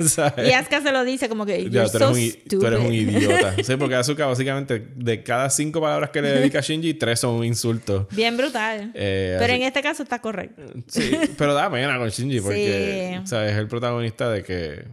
¿Sabes? 0.07 0.47
Y 0.51 0.53
Asuka 0.53 0.83
se 0.83 0.93
lo 0.93 1.03
dice 1.05 1.29
como 1.31 1.47
que 1.47 1.65
you're 1.71 1.89
tú, 1.91 1.97
eres 1.97 2.09
un, 2.11 2.19
i- 2.19 2.31
stupid. 2.31 2.59
tú 2.59 2.67
eres 2.67 2.81
un 2.81 2.93
idiota. 2.93 3.55
Sí, 3.65 3.77
porque 3.77 3.95
Asuka 3.95 4.27
básicamente 4.27 4.87
de 4.95 5.23
cada 5.23 5.49
cinco 5.49 5.81
palabras 5.81 6.11
que 6.11 6.21
le 6.21 6.29
dedica 6.33 6.59
a 6.59 6.63
Shinji, 6.63 6.95
tres 6.95 7.21
son 7.21 7.35
un 7.37 7.45
insulto. 7.47 8.07
Bien 8.11 8.37
brutal. 8.37 8.91
Eh, 8.95 9.37
pero 9.39 9.53
así- 9.55 9.63
en 9.63 9.67
este 9.67 9.83
caso 9.83 10.03
está 10.03 10.21
correcto. 10.21 10.63
Sí, 10.89 11.19
pero 11.39 11.55
da 11.55 11.71
pena 11.71 11.97
con 11.97 12.09
Shinji 12.11 12.41
porque, 12.41 13.21
Sí. 13.23 13.27
¿sabes? 13.29 13.53
Es 13.53 13.59
el 13.59 13.69
protagonista 13.69 14.29
de 14.31 14.43
que... 14.43 14.85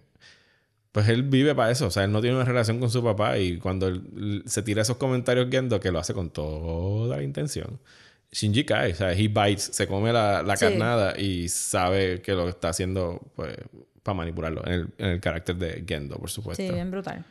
Pues 0.93 1.09
él 1.09 1.23
vive 1.23 1.53
para 1.55 1.71
eso. 1.71 1.87
O 1.87 1.91
sea, 1.91 2.05
él 2.05 2.11
no 2.13 2.21
tiene 2.21 2.37
una 2.37 2.45
relación 2.45 2.79
con 2.79 2.89
su 2.89 3.03
papá 3.03 3.37
y 3.39 3.57
cuando 3.57 3.87
él- 3.87 4.43
se 4.45 4.61
tira 4.63 4.83
esos 4.83 4.95
comentarios 4.97 5.47
Gendo, 5.51 5.79
que 5.81 5.91
lo 5.91 5.99
hace 5.99 6.13
con 6.13 6.29
toda 6.29 7.17
la 7.17 7.23
intención, 7.23 7.79
Shinji 8.31 8.63
cae. 8.63 8.93
O 8.93 8.95
sea, 8.95 9.11
he 9.11 9.27
bites, 9.27 9.63
se 9.73 9.87
come 9.87 10.13
la, 10.13 10.41
la 10.43 10.55
Sí. 10.55 10.65
carnada 10.65 11.19
y 11.19 11.49
sabe 11.49 12.21
que 12.21 12.31
lo 12.33 12.47
está 12.47 12.69
haciendo, 12.69 13.19
pues, 13.35 13.55
para 14.03 14.15
manipularlo. 14.15 14.65
En 14.67 14.73
el, 14.73 14.87
en 14.99 15.05
el 15.09 15.19
carácter 15.19 15.55
de 15.57 15.83
Gendo, 15.87 16.15
por 16.17 16.29
supuesto. 16.29 16.63
Sí, 16.63 16.71
bien 16.71 16.89
brutal. 16.91 17.25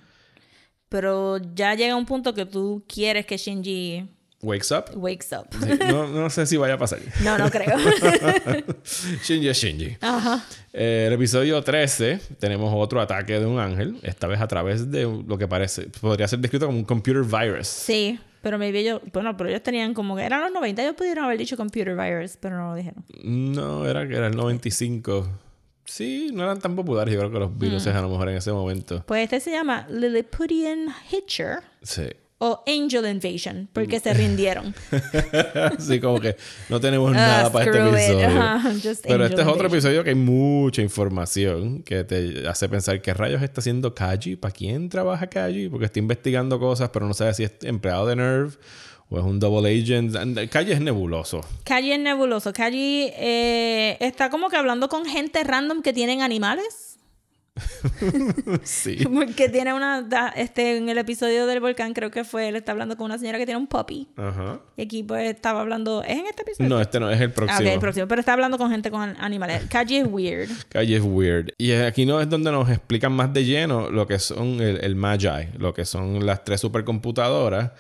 Pero 0.89 1.39
ya 1.55 1.75
llega 1.75 1.97
un 1.97 2.05
punto 2.07 2.35
que 2.35 2.45
tú 2.47 2.85
quieres 2.87 3.25
que 3.27 3.37
Shinji 3.37 4.09
Wakes 4.43 4.73
up. 4.73 4.87
wakes 4.97 5.33
up. 5.33 5.47
Sí, 5.53 5.79
no, 5.89 6.09
no 6.09 6.29
sé 6.29 6.47
si 6.47 6.57
vaya 6.57 6.75
a 6.75 6.79
pasar. 6.79 6.99
No, 7.23 7.39
no 7.39 7.49
creo. 7.49 7.77
Shinji 9.25 9.49
es 9.49 9.57
Shinji. 9.57 9.97
Ajá. 10.01 10.45
Eh, 10.73 11.05
el 11.07 11.13
episodio 11.13 11.63
13 11.63 12.19
tenemos 12.41 12.73
otro 12.75 13.01
ataque 13.01 13.39
de 13.39 13.47
un 13.47 13.61
ángel, 13.61 13.99
esta 14.03 14.27
vez 14.27 14.41
a 14.41 14.49
través 14.49 14.91
de 14.91 15.05
lo 15.05 15.39
que 15.39 15.47
parece, 15.47 15.83
podría 16.01 16.27
ser 16.27 16.41
descrito 16.41 16.67
como 16.67 16.77
un 16.79 16.85
computer 16.85 17.23
virus. 17.23 17.69
Sí, 17.69 18.19
pero 18.43 18.59
maybe 18.59 18.81
ellos, 18.81 19.01
bueno, 19.13 19.37
pero 19.37 19.49
ellos 19.49 19.63
tenían 19.63 19.95
como 19.95 20.17
que 20.17 20.23
eran 20.25 20.41
los 20.41 20.51
90, 20.53 20.83
ellos 20.83 20.97
pudieron 20.97 21.25
haber 21.27 21.39
dicho 21.39 21.57
computer 21.57 21.95
virus, 21.95 22.37
pero 22.41 22.57
no 22.57 22.71
lo 22.71 22.75
dijeron. 22.75 23.05
No, 23.23 23.87
era 23.87 24.09
que 24.09 24.17
era 24.17 24.27
el 24.27 24.37
95. 24.37 25.29
Sí, 25.85 26.31
no 26.33 26.43
eran 26.45 26.59
tan 26.59 26.75
populares, 26.75 27.13
yo 27.15 27.21
creo 27.21 27.31
que 27.33 27.39
los 27.39 27.59
virus 27.59 27.87
a 27.87 28.01
lo 28.01 28.09
mejor 28.09 28.29
en 28.29 28.37
ese 28.39 28.51
momento. 28.51 29.05
Pues 29.07 29.23
este 29.25 29.39
se 29.39 29.53
llama 29.53 29.87
Lilliputian 29.89 30.89
Hitcher 31.11 31.59
Sí. 31.83 32.09
O 32.45 32.61
Angel 32.67 33.07
Invasion, 33.07 33.69
porque 33.73 34.01
se 34.01 34.13
rindieron. 34.13 34.75
Así 35.79 36.01
como 36.01 36.19
que 36.19 36.35
no 36.69 36.81
tenemos 36.81 37.13
Ah, 37.13 37.15
nada 37.15 37.53
para 37.53 37.67
este 37.67 37.79
episodio. 37.79 38.97
Pero 39.05 39.25
este 39.27 39.43
es 39.43 39.47
otro 39.47 39.69
episodio 39.69 40.03
que 40.03 40.11
hay 40.11 40.17
mucha 40.17 40.83
información 40.83 41.85
que 41.85 42.03
te 42.03 42.49
hace 42.49 42.69
pensar 42.69 43.01
qué 43.01 43.15
rayos 43.15 43.43
está 43.43 43.61
haciendo 43.61 43.95
Kaji, 43.95 44.35
para 44.35 44.53
quién 44.53 44.89
trabaja 44.89 45.29
Kaji, 45.29 45.69
porque 45.69 45.87
está 45.87 46.01
investigando 46.01 46.59
cosas, 46.59 46.91
pero 46.93 47.07
no 47.07 47.15
sabe 47.15 47.33
si 47.35 47.45
es 47.45 47.53
empleado 47.63 48.09
de 48.09 48.17
Nerve 48.17 48.55
o 49.09 49.19
es 49.21 49.25
un 49.25 49.39
double 49.39 49.71
agent. 49.71 50.17
Kaji 50.51 50.73
es 50.73 50.81
nebuloso. 50.81 51.43
Kaji 51.63 51.93
es 51.93 52.01
nebuloso. 52.01 52.53
Kaji 52.53 53.13
eh, 53.19 53.99
está 54.01 54.31
como 54.31 54.49
que 54.49 54.57
hablando 54.57 54.89
con 54.89 55.05
gente 55.05 55.45
random 55.45 55.81
que 55.81 55.93
tienen 55.93 56.23
animales. 56.23 56.92
Sí. 58.63 58.97
Porque 59.15 59.49
tiene 59.49 59.73
una. 59.75 60.07
Este, 60.37 60.77
en 60.77 60.89
el 60.89 60.99
episodio 60.99 61.47
del 61.47 61.61
volcán, 61.61 61.95
creo 61.95 62.11
que 62.11 62.25
fue. 62.25 62.49
Él 62.49 62.57
está 62.57 62.73
hablando 62.73 62.97
con 62.97 63.07
una 63.07 63.19
señora 63.19 63.39
que 63.39 63.47
tiene 63.47 63.59
un 63.61 63.67
puppy. 63.67 64.09
Ajá. 64.17 64.61
Y 64.77 64.83
aquí 64.83 65.03
pues 65.03 65.31
estaba 65.35 65.61
hablando. 65.61 66.03
¿Es 66.03 66.19
en 66.19 66.27
este 66.27 66.43
episodio? 66.43 66.69
No, 66.71 66.81
este 66.81 67.01
no 67.01 67.11
es 67.11 67.21
el 67.21 67.31
Ah, 67.31 67.35
próximo. 67.35 67.61
ok, 67.61 67.67
el 67.75 67.81
próximo. 67.81 68.09
Pero 68.09 68.21
está 68.21 68.33
hablando 68.33 68.59
con 68.59 68.71
gente 68.71 68.91
con 68.91 69.17
animales. 69.21 69.63
Kaji 69.71 69.97
es 69.99 70.07
weird. 70.09 70.51
Calle 70.69 70.97
es 70.97 71.03
weird. 71.05 71.51
Y 71.59 71.73
aquí 71.73 72.07
no 72.07 72.21
es 72.21 72.29
donde 72.29 72.51
nos 72.53 72.69
explican 72.71 73.13
más 73.13 73.33
de 73.33 73.45
lleno 73.45 73.91
lo 73.91 74.07
que 74.07 74.19
son 74.19 74.61
el, 74.61 74.79
el 74.85 74.95
Magi, 74.97 75.49
lo 75.59 75.75
que 75.75 75.85
son 75.85 76.25
las 76.27 76.45
tres 76.45 76.61
supercomputadoras. 76.61 77.71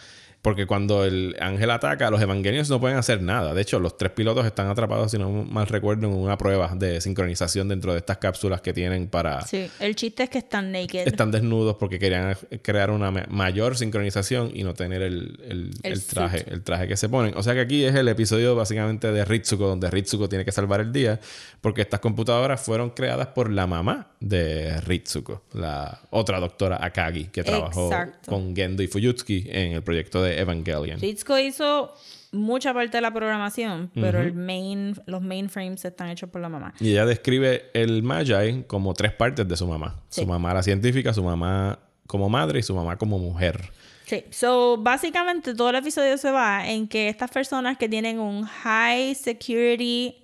Porque 0.42 0.66
cuando 0.66 1.04
el 1.04 1.36
ángel 1.38 1.70
ataca, 1.70 2.10
los 2.10 2.20
evangelios 2.20 2.68
no 2.68 2.80
pueden 2.80 2.98
hacer 2.98 3.22
nada. 3.22 3.54
De 3.54 3.62
hecho, 3.62 3.78
los 3.78 3.96
tres 3.96 4.10
pilotos 4.10 4.44
están 4.44 4.66
atrapados, 4.66 5.12
si 5.12 5.16
no 5.18 5.30
mal 5.30 5.68
recuerdo, 5.68 6.08
en 6.08 6.12
una 6.14 6.36
prueba 6.36 6.74
de 6.74 7.00
sincronización 7.00 7.68
dentro 7.68 7.92
de 7.92 7.98
estas 8.00 8.18
cápsulas 8.18 8.60
que 8.60 8.72
tienen 8.72 9.06
para... 9.06 9.42
Sí. 9.42 9.70
El 9.78 9.94
chiste 9.94 10.24
es 10.24 10.30
que 10.30 10.38
están 10.38 10.72
naked. 10.72 11.06
Están 11.06 11.30
desnudos 11.30 11.76
porque 11.76 12.00
querían 12.00 12.36
crear 12.60 12.90
una 12.90 13.12
ma- 13.12 13.24
mayor 13.30 13.76
sincronización 13.76 14.50
y 14.52 14.64
no 14.64 14.74
tener 14.74 15.00
el, 15.02 15.38
el- 15.48 15.70
El 15.84 15.92
el 15.92 16.04
traje, 16.04 16.38
suit. 16.38 16.48
el 16.52 16.62
traje 16.64 16.88
que 16.88 16.96
se 16.96 17.08
ponen. 17.08 17.34
O 17.36 17.42
sea 17.44 17.54
que 17.54 17.60
aquí 17.60 17.84
es 17.84 17.94
el 17.94 18.08
episodio 18.08 18.56
básicamente 18.56 19.12
de 19.12 19.24
Ritsuko, 19.24 19.68
donde 19.68 19.92
Ritsuko 19.92 20.28
tiene 20.28 20.44
que 20.44 20.50
salvar 20.50 20.80
el 20.80 20.92
día, 20.92 21.20
porque 21.60 21.82
estas 21.82 22.00
computadoras 22.00 22.60
fueron 22.60 22.90
creadas 22.90 23.28
por 23.28 23.48
la 23.48 23.68
mamá 23.68 24.08
de 24.18 24.80
Ritsuko, 24.80 25.42
la 25.52 26.00
otra 26.10 26.40
doctora 26.40 26.84
Akagi, 26.84 27.26
que 27.26 27.44
trabajó 27.44 27.86
Exacto. 27.86 28.28
con 28.28 28.56
Gendo 28.56 28.82
y 28.82 28.88
Fuyutsuki 28.88 29.46
en 29.48 29.72
el 29.74 29.82
proyecto 29.84 30.20
de 30.20 30.31
Evangelion. 30.40 30.98
Hizo 31.02 31.94
mucha 32.32 32.72
parte 32.72 32.96
de 32.96 33.00
la 33.00 33.12
programación, 33.12 33.90
pero 33.94 34.20
el 34.20 34.32
main, 34.32 34.94
los 35.06 35.22
mainframes 35.22 35.84
están 35.84 36.08
hechos 36.08 36.30
por 36.30 36.40
la 36.40 36.48
mamá. 36.48 36.74
Y 36.80 36.92
ella 36.92 37.04
describe 37.04 37.70
el 37.74 38.02
Magi 38.02 38.64
como 38.66 38.94
tres 38.94 39.12
partes 39.12 39.46
de 39.46 39.56
su 39.56 39.66
mamá. 39.66 40.02
Sí. 40.08 40.22
Su 40.22 40.26
mamá 40.26 40.54
la 40.54 40.62
científica, 40.62 41.12
su 41.12 41.22
mamá 41.22 41.78
como 42.06 42.28
madre 42.28 42.60
y 42.60 42.62
su 42.62 42.74
mamá 42.74 42.96
como 42.96 43.18
mujer. 43.18 43.70
Sí, 44.06 44.24
so 44.30 44.76
básicamente 44.78 45.54
todo 45.54 45.70
el 45.70 45.76
episodio 45.76 46.18
se 46.18 46.30
va 46.30 46.68
en 46.68 46.88
que 46.88 47.08
estas 47.08 47.30
personas 47.30 47.78
que 47.78 47.88
tienen 47.88 48.18
un 48.18 48.44
high 48.44 49.14
security 49.14 50.16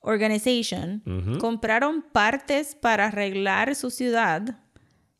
organization 0.00 1.02
compraron 1.40 2.02
partes 2.02 2.74
para 2.74 3.06
arreglar 3.06 3.74
su 3.74 3.90
ciudad 3.90 4.58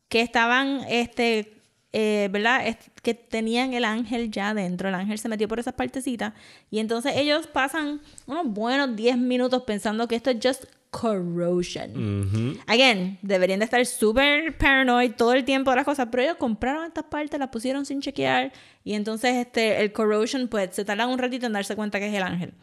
que 0.07 0.21
estaban, 0.21 0.81
este, 0.87 1.53
eh, 1.91 2.29
¿verdad? 2.31 2.67
Que 3.05 3.13
tenían 3.13 3.73
el 3.73 3.85
ángel 3.85 4.31
ya 4.31 4.55
dentro. 4.55 4.89
El 4.89 4.95
ángel 4.95 5.19
se 5.19 5.29
metió 5.29 5.47
por 5.47 5.59
esas 5.59 5.75
partecitas 5.75 6.33
y 6.71 6.79
entonces 6.79 7.13
ellos 7.15 7.45
pasan 7.45 8.01
unos 8.25 8.47
buenos 8.47 8.95
10 8.95 9.19
minutos 9.19 9.61
pensando 9.61 10.07
que 10.07 10.15
esto 10.15 10.31
es 10.31 10.37
just 10.41 10.65
corrosion. 10.89 12.57
Again, 12.65 13.19
deberían 13.21 13.59
de 13.59 13.65
estar 13.65 13.85
súper 13.85 14.57
paranoid 14.57 15.11
todo 15.11 15.33
el 15.33 15.45
tiempo 15.45 15.69
de 15.69 15.77
las 15.77 15.85
cosas, 15.85 16.07
pero 16.09 16.23
ellos 16.23 16.37
compraron 16.37 16.85
estas 16.85 17.03
partes, 17.03 17.39
las 17.39 17.49
pusieron 17.49 17.85
sin 17.85 18.01
chequear 18.01 18.51
y 18.83 18.93
entonces 18.93 19.35
este, 19.35 19.81
el 19.83 19.91
corrosion 19.91 20.47
pues 20.47 20.71
se 20.73 20.83
tarda 20.83 21.05
un 21.05 21.19
ratito 21.19 21.45
en 21.45 21.53
darse 21.53 21.75
cuenta 21.75 21.99
que 21.99 22.07
es 22.07 22.13
el 22.13 22.23
ángel. 22.23 22.53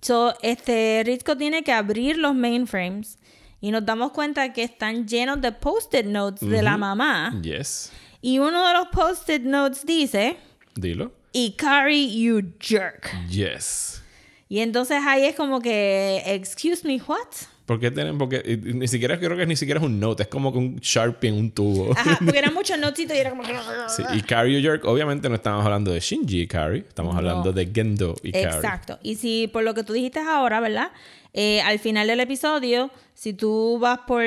So, 0.00 0.32
este, 0.40 1.02
Ritsuko 1.04 1.36
tiene 1.36 1.62
que 1.62 1.72
abrir 1.72 2.16
los 2.16 2.34
mainframes 2.34 3.18
y 3.60 3.72
nos 3.72 3.84
damos 3.84 4.12
cuenta 4.12 4.54
que 4.54 4.62
están 4.62 5.06
llenos 5.06 5.42
de 5.42 5.52
post-it 5.52 6.06
notes 6.06 6.48
de 6.48 6.62
la 6.62 6.78
mamá. 6.78 7.38
Yes. 7.42 7.92
Y 8.20 8.38
uno 8.38 8.66
de 8.66 8.74
los 8.74 8.88
post-it 8.88 9.42
notes 9.42 9.84
dice, 9.86 10.36
Dilo. 10.74 11.12
Ikari, 11.32 12.20
you 12.20 12.42
jerk. 12.58 13.10
Yes. 13.28 14.02
Y 14.48 14.60
entonces 14.60 14.98
ahí 15.06 15.24
es 15.26 15.36
como 15.36 15.60
que, 15.60 16.22
excuse 16.26 16.84
me, 16.84 17.00
what? 17.06 17.28
¿Por 17.68 17.78
qué 17.78 17.90
tienen? 17.90 18.16
Porque 18.16 18.42
y- 18.44 18.70
y 18.70 18.72
ni 18.72 18.88
siquiera 18.88 19.18
creo 19.20 19.36
que 19.36 19.44
ni 19.44 19.54
siquiera 19.54 19.78
es 19.78 19.84
un 19.86 20.00
note, 20.00 20.22
es 20.22 20.28
como 20.28 20.50
que 20.52 20.58
un 20.58 20.76
Sharpie 20.80 21.28
en 21.28 21.36
un 21.36 21.50
tubo. 21.52 21.92
Ajá, 21.92 22.16
porque 22.24 22.38
eran 22.38 22.54
muchos 22.54 22.78
notesitos 22.78 23.14
y 23.14 23.20
era 23.20 23.30
como. 23.30 23.42
Sí, 23.88 24.02
y 24.14 24.22
Carrie 24.22 24.62
York, 24.62 24.84
obviamente 24.86 25.28
no 25.28 25.34
estamos 25.34 25.64
hablando 25.64 25.92
de 25.92 26.00
Shinji 26.00 26.46
Carrie, 26.46 26.84
estamos 26.88 27.12
No. 27.12 27.18
hablando 27.18 27.52
de 27.52 27.66
Gendo 27.72 28.16
y 28.22 28.32
Carrie. 28.32 28.48
Exacto. 28.48 28.98
Y 29.02 29.16
si 29.16 29.48
por 29.52 29.62
lo 29.64 29.74
que 29.74 29.84
tú 29.84 29.92
dijiste 29.92 30.18
ahora, 30.20 30.60
¿verdad? 30.60 30.92
Eh, 31.34 31.60
al 31.60 31.78
final 31.78 32.06
del 32.06 32.20
episodio, 32.20 32.90
si 33.12 33.34
tú 33.34 33.78
vas 33.78 33.98
por, 34.06 34.22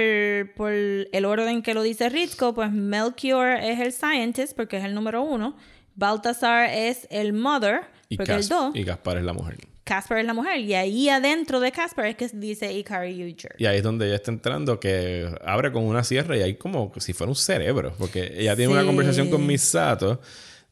por 0.56 0.72
el 0.72 1.26
orden 1.26 1.64
que 1.64 1.74
lo 1.74 1.82
dice 1.82 2.10
Ritsuko, 2.10 2.54
pues 2.54 2.72
Melchior 2.72 3.58
es 3.60 3.80
el 3.80 3.92
scientist, 3.92 4.56
porque 4.56 4.78
es 4.78 4.86
el 4.86 4.93
número 4.93 5.24
uno. 5.24 5.58
Baltasar 5.96 6.70
es 6.70 7.08
el 7.09 7.34
mother, 7.34 7.82
Y, 8.08 8.18
porque 8.18 8.32
es 8.34 8.38
Cas- 8.38 8.43
el 8.46 8.50
dos. 8.50 8.76
y 8.76 8.84
Gaspar 8.84 9.18
es 9.18 9.24
la 9.24 9.34
mujer. 9.34 9.58
Casper 9.83 10.20
es 10.20 10.25
la 10.25 10.33
mujer. 10.33 10.59
Y 10.59 10.74
ahí 10.74 11.09
adentro 11.09 11.59
de 11.59 11.71
Casper 11.71 12.05
es 12.05 12.16
que 12.16 12.28
dice 12.33 12.71
Ikari 12.71 13.32
Uger. 13.33 13.55
Y 13.58 13.66
ahí 13.66 13.78
es 13.78 13.83
donde 13.83 14.05
ella 14.08 14.16
está 14.16 14.32
entrando, 14.32 14.79
que 14.79 15.28
abre 15.43 15.71
con 15.71 15.83
una 15.83 16.03
sierra 16.03 16.37
y 16.37 16.41
hay 16.41 16.55
como 16.55 16.91
si 16.97 17.13
fuera 17.13 17.29
un 17.29 17.36
cerebro. 17.36 17.93
Porque 17.97 18.33
ella 18.37 18.55
tiene 18.55 18.71
una 18.71 18.86
conversación 18.86 19.29
con 19.29 19.45
Misato 19.45 20.21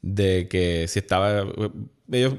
de 0.02 0.48
que 0.50 0.88
si 0.88 1.00
estaba. 1.00 1.46
Ellos 2.12 2.34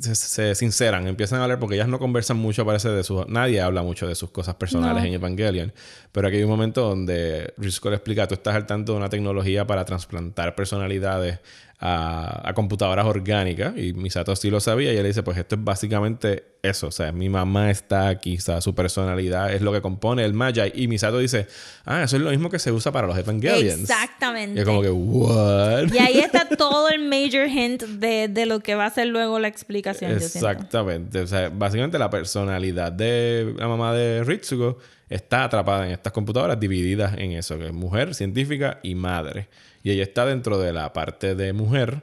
se, 0.00 0.54
sinceran, 0.54 1.06
empiezan 1.06 1.40
a 1.40 1.42
hablar 1.42 1.58
porque 1.58 1.74
ellas 1.74 1.88
no 1.88 1.98
conversan 1.98 2.38
mucho, 2.38 2.64
parece, 2.64 2.88
de 2.88 3.04
sus. 3.04 3.28
Nadie 3.28 3.60
habla 3.60 3.82
mucho 3.82 4.06
de 4.06 4.14
sus 4.14 4.30
cosas 4.30 4.54
personales 4.54 5.02
No. 5.02 5.08
en 5.08 5.14
Evangelion. 5.14 5.72
Pero 6.12 6.28
aquí 6.28 6.38
hay 6.38 6.44
un 6.44 6.48
momento 6.48 6.80
donde 6.88 7.52
Rizko 7.58 7.90
le 7.90 7.96
explica: 7.96 8.26
tú 8.26 8.34
estás 8.34 8.54
al 8.54 8.64
tanto 8.64 8.92
de 8.92 8.98
una 8.98 9.10
tecnología 9.10 9.66
para 9.66 9.84
trasplantar 9.84 10.54
personalidades 10.54 11.40
a, 11.82 12.48
a 12.48 12.54
computadoras 12.54 13.04
orgánicas. 13.04 13.76
Y 13.76 13.92
Misato 13.92 14.36
sí 14.36 14.50
lo 14.50 14.60
sabía. 14.60 14.92
Y 14.92 14.96
él 14.96 15.04
dice: 15.04 15.22
Pues 15.24 15.36
esto 15.36 15.56
es 15.56 15.64
básicamente 15.64 16.44
eso. 16.62 16.86
O 16.86 16.90
sea, 16.92 17.10
mi 17.10 17.28
mamá 17.28 17.70
está 17.70 18.08
aquí. 18.08 18.36
O 18.36 18.40
sea, 18.40 18.60
su 18.60 18.74
personalidad 18.74 19.52
es 19.52 19.62
lo 19.62 19.72
que 19.72 19.82
compone 19.82 20.24
el 20.24 20.32
Magi. 20.32 20.60
Y 20.74 20.86
Misato 20.86 21.18
dice: 21.18 21.48
Ah, 21.84 22.04
eso 22.04 22.16
es 22.16 22.22
lo 22.22 22.30
mismo 22.30 22.48
que 22.50 22.60
se 22.60 22.70
usa 22.70 22.92
para 22.92 23.08
los 23.08 23.18
Evangelions. 23.18 23.80
Exactamente. 23.80 24.60
Y 24.60 24.62
es 24.62 24.64
como 24.64 24.80
que, 24.80 24.90
¿what? 24.90 25.92
Y 25.92 25.98
ahí 25.98 26.18
está 26.20 26.48
todo 26.56 26.88
el 26.88 27.00
major 27.00 27.48
hint 27.48 27.82
de, 27.82 28.28
de 28.28 28.46
lo 28.46 28.60
que 28.60 28.76
va 28.76 28.86
a 28.86 28.90
ser 28.90 29.08
luego 29.08 29.40
la 29.40 29.48
explicación. 29.48 30.12
yo. 30.12 30.16
Exactamente. 30.18 31.20
O 31.20 31.26
sea, 31.26 31.48
básicamente 31.48 31.98
la 31.98 32.10
personalidad 32.10 32.92
de 32.92 33.54
la 33.58 33.66
mamá 33.66 33.92
de 33.92 34.22
Ritsuko 34.22 34.78
está 35.14 35.44
atrapada 35.44 35.86
en 35.86 35.92
estas 35.92 36.12
computadoras 36.12 36.58
divididas 36.58 37.14
en 37.18 37.32
eso, 37.32 37.58
que 37.58 37.66
es 37.66 37.72
mujer, 37.72 38.14
científica 38.14 38.80
y 38.82 38.94
madre. 38.94 39.48
Y 39.82 39.90
ella 39.90 40.02
está 40.02 40.24
dentro 40.26 40.58
de 40.58 40.72
la 40.72 40.92
parte 40.92 41.34
de 41.34 41.52
mujer, 41.52 42.02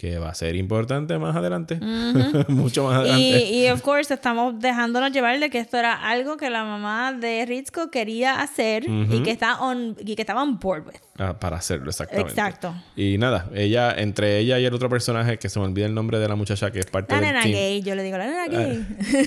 que 0.00 0.18
va 0.18 0.30
a 0.30 0.34
ser 0.34 0.56
importante 0.56 1.18
más 1.18 1.36
adelante. 1.36 1.76
Mucho 2.48 2.84
más 2.84 3.00
adelante. 3.00 3.44
Y, 3.50 3.66
y, 3.66 3.68
of 3.68 3.82
course, 3.82 4.14
estamos 4.14 4.58
dejándonos 4.58 5.12
llevar 5.12 5.38
de 5.38 5.50
que 5.50 5.58
esto 5.58 5.76
era 5.76 5.92
algo 5.92 6.38
que 6.38 6.48
la 6.48 6.64
mamá 6.64 7.12
de 7.12 7.44
Ritsuko 7.44 7.90
quería 7.90 8.40
hacer 8.40 8.84
y, 8.88 9.22
que 9.22 9.30
está 9.30 9.60
on, 9.60 9.94
y 10.02 10.16
que 10.16 10.22
estaba 10.22 10.42
on 10.42 10.58
board 10.58 10.86
with. 10.86 10.94
Ah, 11.18 11.38
para 11.38 11.58
hacerlo, 11.58 11.90
exactamente. 11.90 12.30
Exacto. 12.30 12.74
Y 12.96 13.18
nada, 13.18 13.50
ella, 13.54 13.92
entre 13.94 14.38
ella 14.38 14.58
y 14.58 14.64
el 14.64 14.72
otro 14.72 14.88
personaje, 14.88 15.36
que 15.38 15.50
se 15.50 15.58
me 15.58 15.66
olvida 15.66 15.84
el 15.84 15.92
nombre 15.94 16.18
de 16.18 16.28
la 16.28 16.34
muchacha 16.34 16.70
que 16.70 16.78
es 16.78 16.86
parte 16.86 17.14
La 17.14 17.20
del 17.20 17.28
nena 17.28 17.42
team. 17.42 17.54
gay, 17.54 17.82
yo 17.82 17.94
le 17.94 18.02
digo 18.02 18.16
la 18.16 18.26
nena 18.26 18.46
gay. 18.48 18.86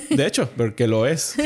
De 0.10 0.26
hecho, 0.26 0.50
porque 0.58 0.88
lo 0.88 1.06
es. 1.06 1.36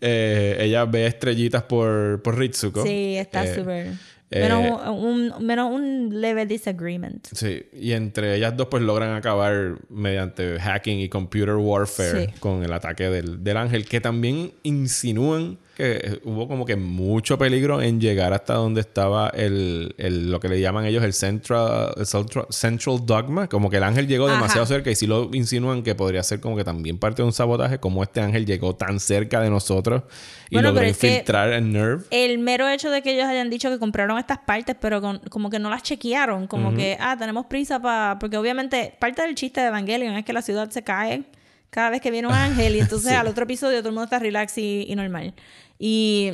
Eh, 0.00 0.56
ella 0.60 0.84
ve 0.84 1.06
estrellitas 1.06 1.62
por, 1.64 2.22
por 2.22 2.38
Ritsuko. 2.38 2.82
Sí, 2.84 3.16
está 3.18 3.44
Eh, 3.44 3.54
súper. 3.54 3.92
Eh, 4.30 4.40
menos, 4.40 4.80
un, 4.88 5.32
un- 5.32 5.46
menos 5.46 5.70
un 5.72 6.20
leve 6.20 6.46
disagreement. 6.46 7.26
Sí, 7.32 7.62
y 7.72 7.92
entre 7.92 8.34
ellas 8.36 8.56
dos 8.56 8.66
pues 8.68 8.82
logran 8.82 9.14
acabar 9.14 9.76
mediante 9.88 10.58
hacking 10.58 10.98
y 11.00 11.08
computer 11.08 11.54
warfare 11.56 12.26
Sí. 12.26 12.32
con 12.40 12.62
el 12.64 12.72
ataque 12.72 13.04
del, 13.08 13.44
del 13.44 13.56
ángel, 13.56 13.84
que 13.86 14.00
también 14.00 14.52
insinúan 14.64 15.58
que 15.76 16.20
hubo 16.24 16.48
como 16.48 16.64
que 16.64 16.74
mucho 16.74 17.36
peligro 17.38 17.82
en 17.82 18.00
llegar 18.00 18.32
hasta 18.32 18.54
donde 18.54 18.80
estaba 18.80 19.28
el, 19.28 19.94
el- 19.98 20.30
lo 20.30 20.40
que 20.40 20.48
le 20.48 20.58
llaman 20.60 20.86
ellos 20.86 21.04
el 21.04 21.12
central, 21.12 21.92
el 21.98 22.06
central, 22.06 23.00
dogma, 23.04 23.46
como 23.46 23.68
que 23.68 23.76
el 23.76 23.82
ángel 23.82 24.06
llegó 24.08 24.24
Ajá. 24.26 24.36
demasiado 24.36 24.64
cerca 24.66 24.90
y 24.90 24.94
sí 24.94 25.06
lo 25.06 25.28
insinúan 25.34 25.82
que 25.82 25.94
podría 25.94 26.22
ser 26.22 26.40
como 26.40 26.56
que 26.56 26.64
también 26.64 26.98
parte 26.98 27.22
de 27.22 27.26
un 27.26 27.32
sabotaje, 27.32 27.78
como 27.78 28.02
este 28.02 28.20
ángel 28.20 28.46
llegó 28.46 28.74
tan 28.74 28.98
cerca 29.00 29.40
de 29.40 29.50
nosotros 29.50 30.02
y 30.50 30.54
Bueno, 30.56 30.70
logró 30.70 30.88
infiltrar 30.88 31.50
el 31.52 31.70
nerve. 31.72 32.04
El 32.10 32.38
mero 32.38 32.66
hecho 32.68 32.90
de 32.90 33.02
que 33.02 33.12
ellos 33.14 33.26
hayan 33.26 33.50
dicho 33.50 33.68
que 33.68 33.78
compraron 33.78 34.18
estas 34.18 34.38
partes, 34.38 34.76
pero 34.80 35.00
con- 35.02 35.18
como 35.28 35.50
que 35.50 35.58
no 35.58 35.68
las 35.68 35.82
chequearon, 35.82 36.46
como 36.46 36.74
que, 36.74 36.96
ah, 36.98 37.16
tenemos 37.18 37.46
prisa 37.46 37.80
para... 37.80 38.18
Porque 38.18 38.36
obviamente 38.38 38.94
parte 38.98 39.20
del 39.22 39.34
chiste 39.34 39.60
de 39.60 39.66
Evangelion 39.66 40.14
es 40.16 40.24
que 40.24 40.32
la 40.32 40.40
ciudad 40.42 40.70
se 40.70 40.82
cae 40.82 41.24
cada 41.68 41.90
vez 41.90 42.00
que 42.00 42.10
viene 42.10 42.28
un 42.28 42.32
ángel 42.34 42.76
y 42.76 42.80
entonces 42.80 43.10
Sí. 43.10 43.14
al 43.16 43.26
otro 43.26 43.44
episodio 43.44 43.78
todo 43.80 43.88
el 43.90 43.94
mundo 43.94 44.04
está 44.04 44.18
relax 44.18 44.56
y, 44.56 44.86
y 44.88 44.94
normal. 44.96 45.34
Y, 45.78 46.32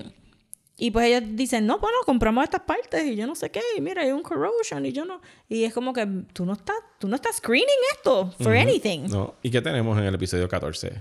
y 0.79 0.91
pues 0.91 1.07
ellos 1.07 1.23
dicen, 1.35 1.67
no, 1.67 1.79
bueno, 1.79 1.97
compramos 2.07 2.45
estas 2.45 2.63
partes 2.63 3.05
y 3.07 3.17
yo 3.17 3.27
no 3.27 3.35
sé 3.35 3.51
qué, 3.51 3.61
y 3.77 3.81
mira, 3.81 4.03
hay 4.03 4.11
un 4.13 4.23
corrosion 4.23 4.85
y 4.87 4.93
yo 4.93 5.05
no... 5.05 5.21
Y 5.49 5.65
es 5.65 5.73
como 5.75 5.93
que 5.93 6.07
tú 6.33 6.45
no 6.47 6.53
estás, 6.55 6.77
tú 6.99 7.09
no 7.09 7.17
estás 7.17 7.37
screening 7.37 7.67
esto 7.97 8.33
for 8.41 8.57
anything. 8.57 9.09
No. 9.09 9.35
¿Y 9.43 9.51
qué 9.51 9.61
tenemos 9.61 9.97
en 9.99 10.05
el 10.05 10.15
episodio 10.15 10.49
14? 10.49 11.01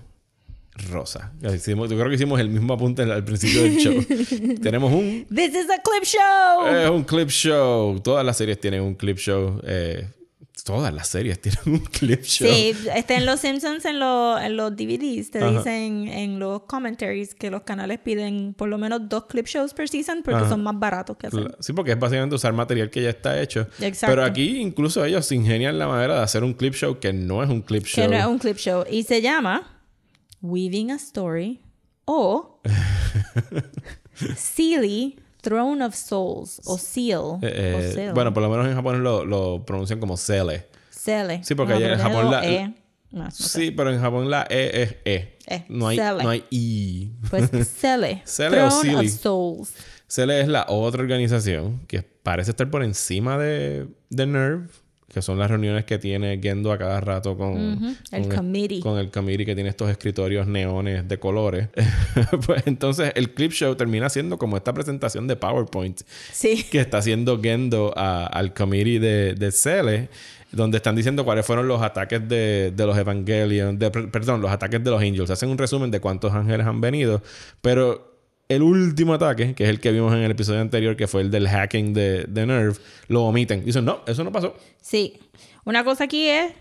Rosa. 0.90 1.34
Hicimos- 1.42 1.90
yo 1.90 1.98
creo 1.98 2.10
que 2.10 2.16
hicimos 2.16 2.40
el 2.40 2.50
mismo 2.50 2.74
apunte 2.74 3.02
al 3.04 3.24
principio 3.26 3.62
del 3.64 3.78
show. 3.78 4.56
tenemos 4.62 4.92
un... 4.92 5.26
This 5.34 5.54
is 5.54 5.70
a 5.70 5.82
clip 5.82 6.04
show. 6.04 6.66
Es 6.68 6.90
un 6.90 7.04
clip 7.04 7.30
show. 7.30 8.00
Todas 8.00 8.26
las 8.26 8.38
series 8.38 8.60
tienen 8.60 8.82
un 8.82 8.96
clip 8.96 9.18
show. 9.18 9.60
eh, 9.64 10.08
todas 10.64 10.94
las 10.94 11.08
series 11.08 11.42
tienen 11.42 11.60
un 11.66 11.80
clip 11.80 12.22
show. 12.24 12.48
Sí, 12.48 12.74
este, 12.96 13.16
en 13.16 13.26
los 13.26 13.40
Simpsons, 13.40 13.84
en, 13.86 14.00
los- 14.00 14.40
en 14.42 14.56
los 14.58 14.76
DVDs, 14.76 15.32
te 15.32 15.40
Ajá. 15.40 15.52
dicen 15.58 16.08
en 16.08 16.38
los 16.40 16.64
commentaries 16.64 17.34
que 17.34 17.50
los 17.50 17.62
canales 17.64 18.00
piden 18.00 18.54
por 18.54 18.70
lo 18.70 18.78
menos 18.78 19.02
dos 19.10 19.26
clip 19.26 19.48
shows 19.48 19.74
per 19.74 19.90
season 19.90 20.22
porque 20.24 20.42
Ajá. 20.42 20.50
son 20.50 20.62
más 20.64 20.78
baratos 20.78 21.18
que 21.18 21.28
hacer. 21.28 21.58
Sí, 21.60 21.74
porque 21.74 21.92
es 21.94 22.00
básicamente 22.00 22.36
usar 22.36 22.54
material 22.54 22.90
que 22.92 23.02
ya 23.02 23.10
está 23.10 23.42
hecho. 23.42 23.62
Exacto. 23.80 24.08
Pero 24.16 24.24
aquí 24.24 24.60
incluso 24.60 25.04
ellos 25.04 25.26
se 25.26 25.36
ingenian 25.36 25.80
la 25.80 25.88
manera 25.88 26.16
de 26.18 26.22
hacer 26.22 26.44
un 26.44 26.54
clip 26.54 26.74
show 26.76 27.00
que 27.00 27.12
no 27.12 27.42
es 27.44 27.50
un 27.50 27.62
clip 27.62 27.86
show. 27.86 28.04
Que 28.04 28.08
no 28.10 28.18
es 28.18 28.26
un 28.26 28.38
clip 28.38 28.58
show. 28.58 28.84
Y 28.90 29.04
se 29.04 29.22
llama 29.22 29.80
Weaving 30.42 30.92
a 30.92 30.96
Story 30.96 31.62
o 32.06 32.62
Sealy 34.36 35.18
Throne 35.42 35.84
of 35.84 35.96
Souls 35.96 36.62
o 36.66 36.78
Seal. 36.78 37.40
Eh, 37.42 37.74
o 37.76 37.80
eh, 37.80 37.92
Seal. 37.94 38.14
bueno, 38.14 38.34
por 38.34 38.44
lo 38.44 38.50
menos 38.50 38.68
en 38.68 38.76
japonés 38.76 39.02
lo, 39.02 39.26
lo 39.26 39.66
pronuncian 39.66 40.00
como 40.00 40.16
Sele. 40.18 40.68
Sele. 40.90 41.44
Sí, 41.44 41.56
porque 41.56 41.74
No, 41.74 41.78
allá 41.80 41.94
en 41.94 42.00
Japón 42.00 42.32
la- 42.32 42.46
E. 42.46 42.68
No, 43.12 43.24
no 43.26 43.32
sé. 43.32 43.44
Sí, 43.44 43.72
pero 43.72 43.92
en 43.94 44.00
Japón 44.00 44.30
la 44.30 44.48
E 44.50 44.84
es 44.84 44.96
E. 45.04 45.38
Eh, 45.48 45.66
no, 45.68 45.88
hay, 45.88 45.98
Sele. 45.98 46.24
no 46.24 46.30
hay 46.30 46.46
I. 46.50 47.12
Pues 47.30 47.50
Sele. 47.68 48.22
Sele 48.24 48.62
o 48.62 48.70
Throne 48.70 48.82
Sealy. 48.94 49.08
of 49.08 49.14
Souls. 49.20 49.74
Cele 50.08 50.42
es 50.42 50.48
la 50.48 50.66
otra 50.70 51.02
organización 51.02 51.82
que 51.88 52.04
parece 52.04 52.52
estar 52.52 52.70
por 52.70 52.84
encima 52.84 53.38
de, 53.38 53.88
de 54.10 54.26
NERV, 54.28 54.70
que 55.14 55.22
son 55.22 55.38
las 55.40 55.50
reuniones 55.52 55.84
que 55.86 55.98
tiene 56.00 56.40
Gendo 56.42 56.72
a 56.72 56.78
cada 56.78 57.02
rato 57.02 57.38
con, 57.38 57.96
el 58.12 58.22
con 58.28 58.36
committee. 58.36 58.80
con 58.80 58.98
el 58.98 59.12
committee 59.12 59.46
que 59.46 59.56
tiene 59.56 59.70
estos 59.70 59.90
escritorios 59.90 60.48
neones 60.48 61.08
de 61.08 61.20
colores. 61.20 61.68
pues 62.46 62.64
entonces 62.66 63.12
el 63.16 63.32
clip 63.34 63.52
show 63.52 63.76
termina 63.76 64.10
siendo 64.10 64.38
como 64.38 64.58
esta 64.58 64.74
presentación 64.74 65.28
de 65.28 65.36
PowerPoint 65.36 66.02
Sí. 66.32 66.64
que 66.72 66.80
está 66.80 67.00
haciendo 67.00 67.42
Gendo 67.42 67.94
a- 67.96 68.26
al 68.28 68.54
committee 68.54 69.00
de, 69.00 69.34
de 69.36 69.52
Cele, 69.52 70.10
donde 70.52 70.78
están 70.78 70.96
diciendo 70.96 71.24
cuáles 71.26 71.46
fueron 71.46 71.68
los 71.68 71.82
ataques 71.82 72.28
de, 72.28 72.72
de 72.76 72.86
los 72.86 72.98
Evangelion, 72.98 73.80
de, 73.80 73.90
perdón, 73.92 74.42
los 74.42 74.52
ataques 74.52 74.84
de 74.84 74.90
los 74.92 75.02
Angels. 75.02 75.30
Hacen 75.30 75.50
un 75.50 75.58
resumen 75.58 75.92
de 75.92 76.00
cuántos 76.00 76.34
ángeles 76.34 76.66
han 76.68 76.82
venido, 76.82 77.22
pero 77.62 78.11
el 78.56 78.62
último 78.62 79.14
ataque, 79.14 79.54
que 79.56 79.64
es 79.64 79.70
el 79.70 79.80
que 79.80 79.92
vimos 79.92 80.14
en 80.14 80.20
el 80.20 80.32
episodio 80.32 80.62
anterior, 80.62 80.96
que 80.96 81.08
fue 81.08 81.22
el 81.22 81.32
del 81.32 81.48
hacking 81.48 81.94
de, 81.94 82.26
de 82.28 82.46
Nerve, 82.46 82.76
lo 83.08 83.24
omiten. 83.24 83.64
Dicen, 83.64 83.86
no, 83.86 84.02
eso 84.08 84.24
no 84.24 84.32
pasó. 84.32 84.56
Sí. 84.82 85.20
Una 85.64 85.84
cosa 85.84 86.04
aquí 86.06 86.28
es, 86.28 86.52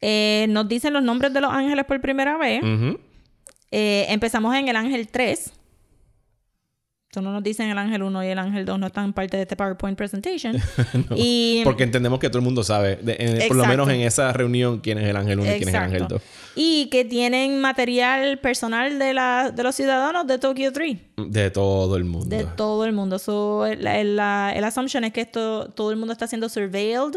eh, 0.00 0.46
nos 0.48 0.68
dicen 0.68 0.92
los 0.92 1.02
nombres 1.02 1.32
de 1.32 1.40
los 1.40 1.52
ángeles 1.52 1.84
por 1.84 2.00
primera 2.00 2.36
vez. 2.36 2.62
Eh, 3.70 4.06
empezamos 4.08 4.54
en 4.56 4.68
el 4.68 4.76
ángel 4.76 5.08
3. 5.08 5.52
No 7.22 7.32
nos 7.32 7.42
dicen 7.42 7.68
el 7.70 7.78
ángel 7.78 8.02
1 8.02 8.24
y 8.24 8.26
el 8.28 8.38
ángel 8.38 8.64
2 8.64 8.78
no 8.78 8.86
están 8.86 9.12
parte 9.12 9.36
de 9.36 9.42
este 9.44 9.56
PowerPoint 9.56 9.96
presentation. 9.96 10.56
y, 11.16 11.62
Porque 11.64 11.84
entendemos 11.84 12.18
que 12.18 12.28
todo 12.28 12.38
el 12.38 12.44
mundo 12.44 12.62
sabe, 12.64 12.96
de- 12.96 13.16
en- 13.18 13.48
por 13.48 13.56
lo 13.56 13.66
menos 13.66 13.88
en 13.88 14.00
esa 14.00 14.32
reunión, 14.32 14.80
quién 14.80 14.98
es 14.98 15.04
el 15.08 15.16
ángel 15.16 15.40
1 15.40 15.48
y 15.54 15.56
quién 15.58 15.68
es 15.68 15.74
el 15.74 15.80
ángel 15.80 16.02
Exacto. 16.02 16.14
2. 16.16 16.22
y 16.56 16.88
que 16.90 17.04
tienen 17.04 17.60
material 17.60 18.38
personal 18.38 18.98
de, 18.98 19.14
la, 19.14 19.50
de 19.50 19.62
los 19.62 19.74
ciudadanos 19.74 20.26
de 20.26 20.38
Tokyo 20.38 20.72
3. 20.72 20.96
De 21.28 21.50
todo 21.50 21.96
el 21.96 22.04
mundo. 22.04 22.34
De 22.36 22.44
todo 22.44 22.84
el 22.84 22.92
mundo. 22.92 23.18
So, 23.18 23.66
el, 23.66 23.86
el, 23.86 24.12
el 24.18 24.64
assumption 24.64 25.04
es 25.04 25.12
que 25.12 25.20
esto, 25.22 25.70
todo 25.70 25.90
el 25.90 25.96
mundo 25.96 26.12
está 26.12 26.26
siendo 26.26 26.48
surveilled 26.48 27.16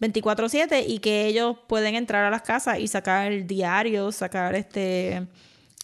24/7 0.00 0.84
y 0.88 0.98
que 0.98 1.26
ellos 1.26 1.56
pueden 1.68 1.94
entrar 1.94 2.24
a 2.24 2.30
las 2.30 2.42
casas 2.42 2.78
y 2.80 2.88
sacar 2.88 3.46
diarios, 3.46 4.16
sacar 4.16 4.54
este 4.54 5.26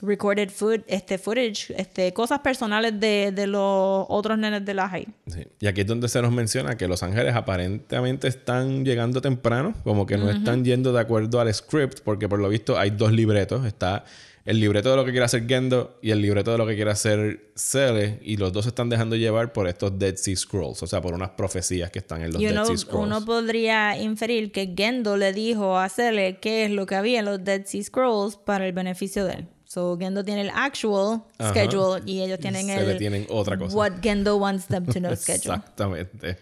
recorded 0.00 0.50
food, 0.50 0.80
este 0.86 1.18
footage, 1.18 1.74
este 1.76 2.12
cosas 2.12 2.40
personales 2.40 2.98
de, 3.00 3.32
de 3.32 3.46
los 3.46 4.06
otros 4.08 4.38
nenes 4.38 4.64
de 4.64 4.74
la 4.74 4.88
high. 4.88 5.06
Sí. 5.26 5.46
Y 5.60 5.66
aquí 5.66 5.80
es 5.80 5.86
donde 5.86 6.08
se 6.08 6.22
nos 6.22 6.32
menciona 6.32 6.76
que 6.76 6.86
los 6.86 7.02
ángeles 7.02 7.34
aparentemente 7.34 8.28
están 8.28 8.84
llegando 8.84 9.20
temprano, 9.20 9.74
como 9.84 10.06
que 10.06 10.16
no 10.16 10.30
están 10.30 10.64
yendo 10.64 10.92
de 10.92 11.00
acuerdo 11.00 11.40
al 11.40 11.52
script, 11.52 12.00
porque 12.04 12.28
por 12.28 12.38
lo 12.38 12.48
visto 12.48 12.78
hay 12.78 12.90
dos 12.90 13.12
libretos. 13.12 13.66
Está 13.66 14.04
el 14.44 14.60
libreto 14.60 14.90
de 14.90 14.96
lo 14.96 15.04
que 15.04 15.10
quiere 15.10 15.26
hacer 15.26 15.46
Gendo 15.46 15.98
y 16.00 16.10
el 16.10 16.22
libreto 16.22 16.52
de 16.52 16.56
lo 16.56 16.66
que 16.66 16.74
quiere 16.74 16.90
hacer 16.90 17.50
Cele, 17.54 18.18
y 18.22 18.38
los 18.38 18.50
dos 18.50 18.64
se 18.64 18.70
están 18.70 18.88
dejando 18.88 19.14
llevar 19.14 19.52
por 19.52 19.68
estos 19.68 19.98
Dead 19.98 20.14
Sea 20.14 20.34
Scrolls, 20.36 20.82
o 20.82 20.86
sea, 20.86 21.02
por 21.02 21.12
unas 21.12 21.30
profecías 21.30 21.90
que 21.90 21.98
están 21.98 22.22
en 22.22 22.32
los 22.32 22.40
Y 22.40 22.46
Dead 22.46 22.54
uno, 22.54 22.64
Sea 22.64 22.78
Scrolls. 22.78 23.06
uno 23.06 23.24
podría 23.26 24.00
inferir 24.00 24.50
que 24.50 24.72
Gendo 24.74 25.18
le 25.18 25.34
dijo 25.34 25.76
a 25.78 25.88
Cele 25.90 26.38
qué 26.40 26.64
es 26.64 26.70
lo 26.70 26.86
que 26.86 26.94
había 26.94 27.18
en 27.18 27.26
los 27.26 27.44
Dead 27.44 27.64
Sea 27.66 27.82
Scrolls 27.82 28.36
para 28.36 28.66
el 28.66 28.72
beneficio 28.72 29.26
de 29.26 29.32
él. 29.34 29.48
So 29.68 29.98
Gendo 29.98 30.24
tiene 30.24 30.40
el 30.40 30.50
actual 30.50 31.22
Ajá. 31.38 31.50
schedule 31.50 32.02
y 32.06 32.22
ellos 32.22 32.38
tienen 32.40 32.66
Cele 32.66 32.92
el 32.92 32.98
tienen 32.98 33.26
otra 33.28 33.58
cosa. 33.58 33.76
what 33.76 33.92
Gendo 34.02 34.36
wants 34.38 34.66
them 34.66 34.86
to 34.86 34.94
know 34.98 35.14
schedule. 35.16 35.56
Exactamente. 35.56 36.38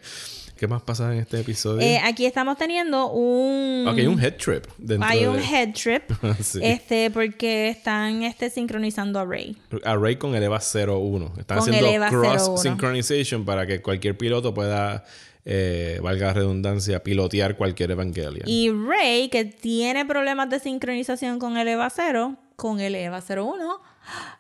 ¿Qué 0.56 0.66
más 0.68 0.80
pasa 0.82 1.12
en 1.12 1.18
este 1.18 1.40
episodio? 1.40 1.80
Eh, 1.82 1.98
aquí 1.98 2.24
estamos 2.24 2.56
teniendo 2.56 3.10
un... 3.10 3.84
ok, 3.88 3.98
un 4.08 4.18
head 4.22 4.36
trip. 4.36 4.64
Hay 5.02 5.20
de- 5.20 5.28
un 5.28 5.38
head 5.40 5.74
trip. 5.74 6.04
Sí. 6.40 6.60
Este, 6.62 7.10
porque 7.10 7.68
están 7.68 8.22
este, 8.22 8.48
sincronizando 8.48 9.18
a 9.18 9.24
Rey. 9.26 9.56
A 9.84 9.96
Ray 9.96 10.16
con 10.16 10.34
el 10.36 10.42
EVA 10.44 10.60
01. 10.60 11.32
Están 11.38 11.58
Con 11.58 11.74
haciendo 11.74 12.06
cross 12.08 12.46
01. 12.48 12.56
synchronization 12.58 13.44
para 13.44 13.66
que 13.66 13.82
cualquier 13.82 14.16
piloto 14.16 14.54
pueda, 14.54 15.04
eh, 15.48 16.00
valga 16.02 16.26
la 16.26 16.32
redundancia, 16.32 17.04
pilotear 17.04 17.56
cualquier 17.56 17.92
Evangelion. 17.92 18.42
Y 18.46 18.68
Rey, 18.70 19.28
que 19.28 19.44
tiene 19.44 20.04
problemas 20.04 20.50
de 20.50 20.58
sincronización 20.58 21.38
con 21.38 21.56
el 21.56 21.68
EVA 21.68 21.88
0, 21.88 22.36
con 22.56 22.80
el 22.80 22.96
EVA 22.96 23.22
01, 23.28 23.80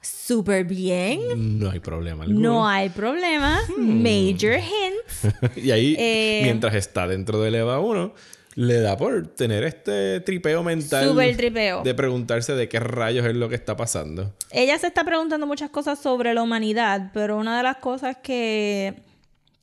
súper 0.00 0.64
bien. 0.64 1.58
No 1.60 1.70
hay 1.70 1.78
problema 1.78 2.24
alguno. 2.24 2.40
No 2.40 2.68
hay 2.68 2.88
problema. 2.88 3.60
Hmm. 3.76 4.02
Major 4.02 4.54
hints. 4.58 5.56
y 5.56 5.70
ahí, 5.70 5.94
Eh, 5.96 6.40
mientras 6.42 6.74
está 6.74 7.06
dentro 7.06 7.40
del 7.40 7.54
EVA 7.54 7.78
1, 7.78 8.12
le 8.56 8.80
da 8.80 8.96
por 8.96 9.28
tener 9.28 9.62
este 9.62 10.18
tripeo 10.20 10.64
mental. 10.64 11.08
Súper 11.08 11.36
tripeo. 11.36 11.84
De 11.84 11.94
preguntarse 11.94 12.54
de 12.54 12.68
qué 12.68 12.80
rayos 12.80 13.24
es 13.26 13.36
lo 13.36 13.48
que 13.48 13.54
está 13.54 13.76
pasando. 13.76 14.34
Ella 14.50 14.76
se 14.78 14.88
está 14.88 15.04
preguntando 15.04 15.46
muchas 15.46 15.70
cosas 15.70 16.00
sobre 16.00 16.34
la 16.34 16.42
humanidad, 16.42 17.10
pero 17.14 17.36
una 17.36 17.56
de 17.58 17.62
las 17.62 17.76
cosas 17.76 18.16
que, 18.22 19.02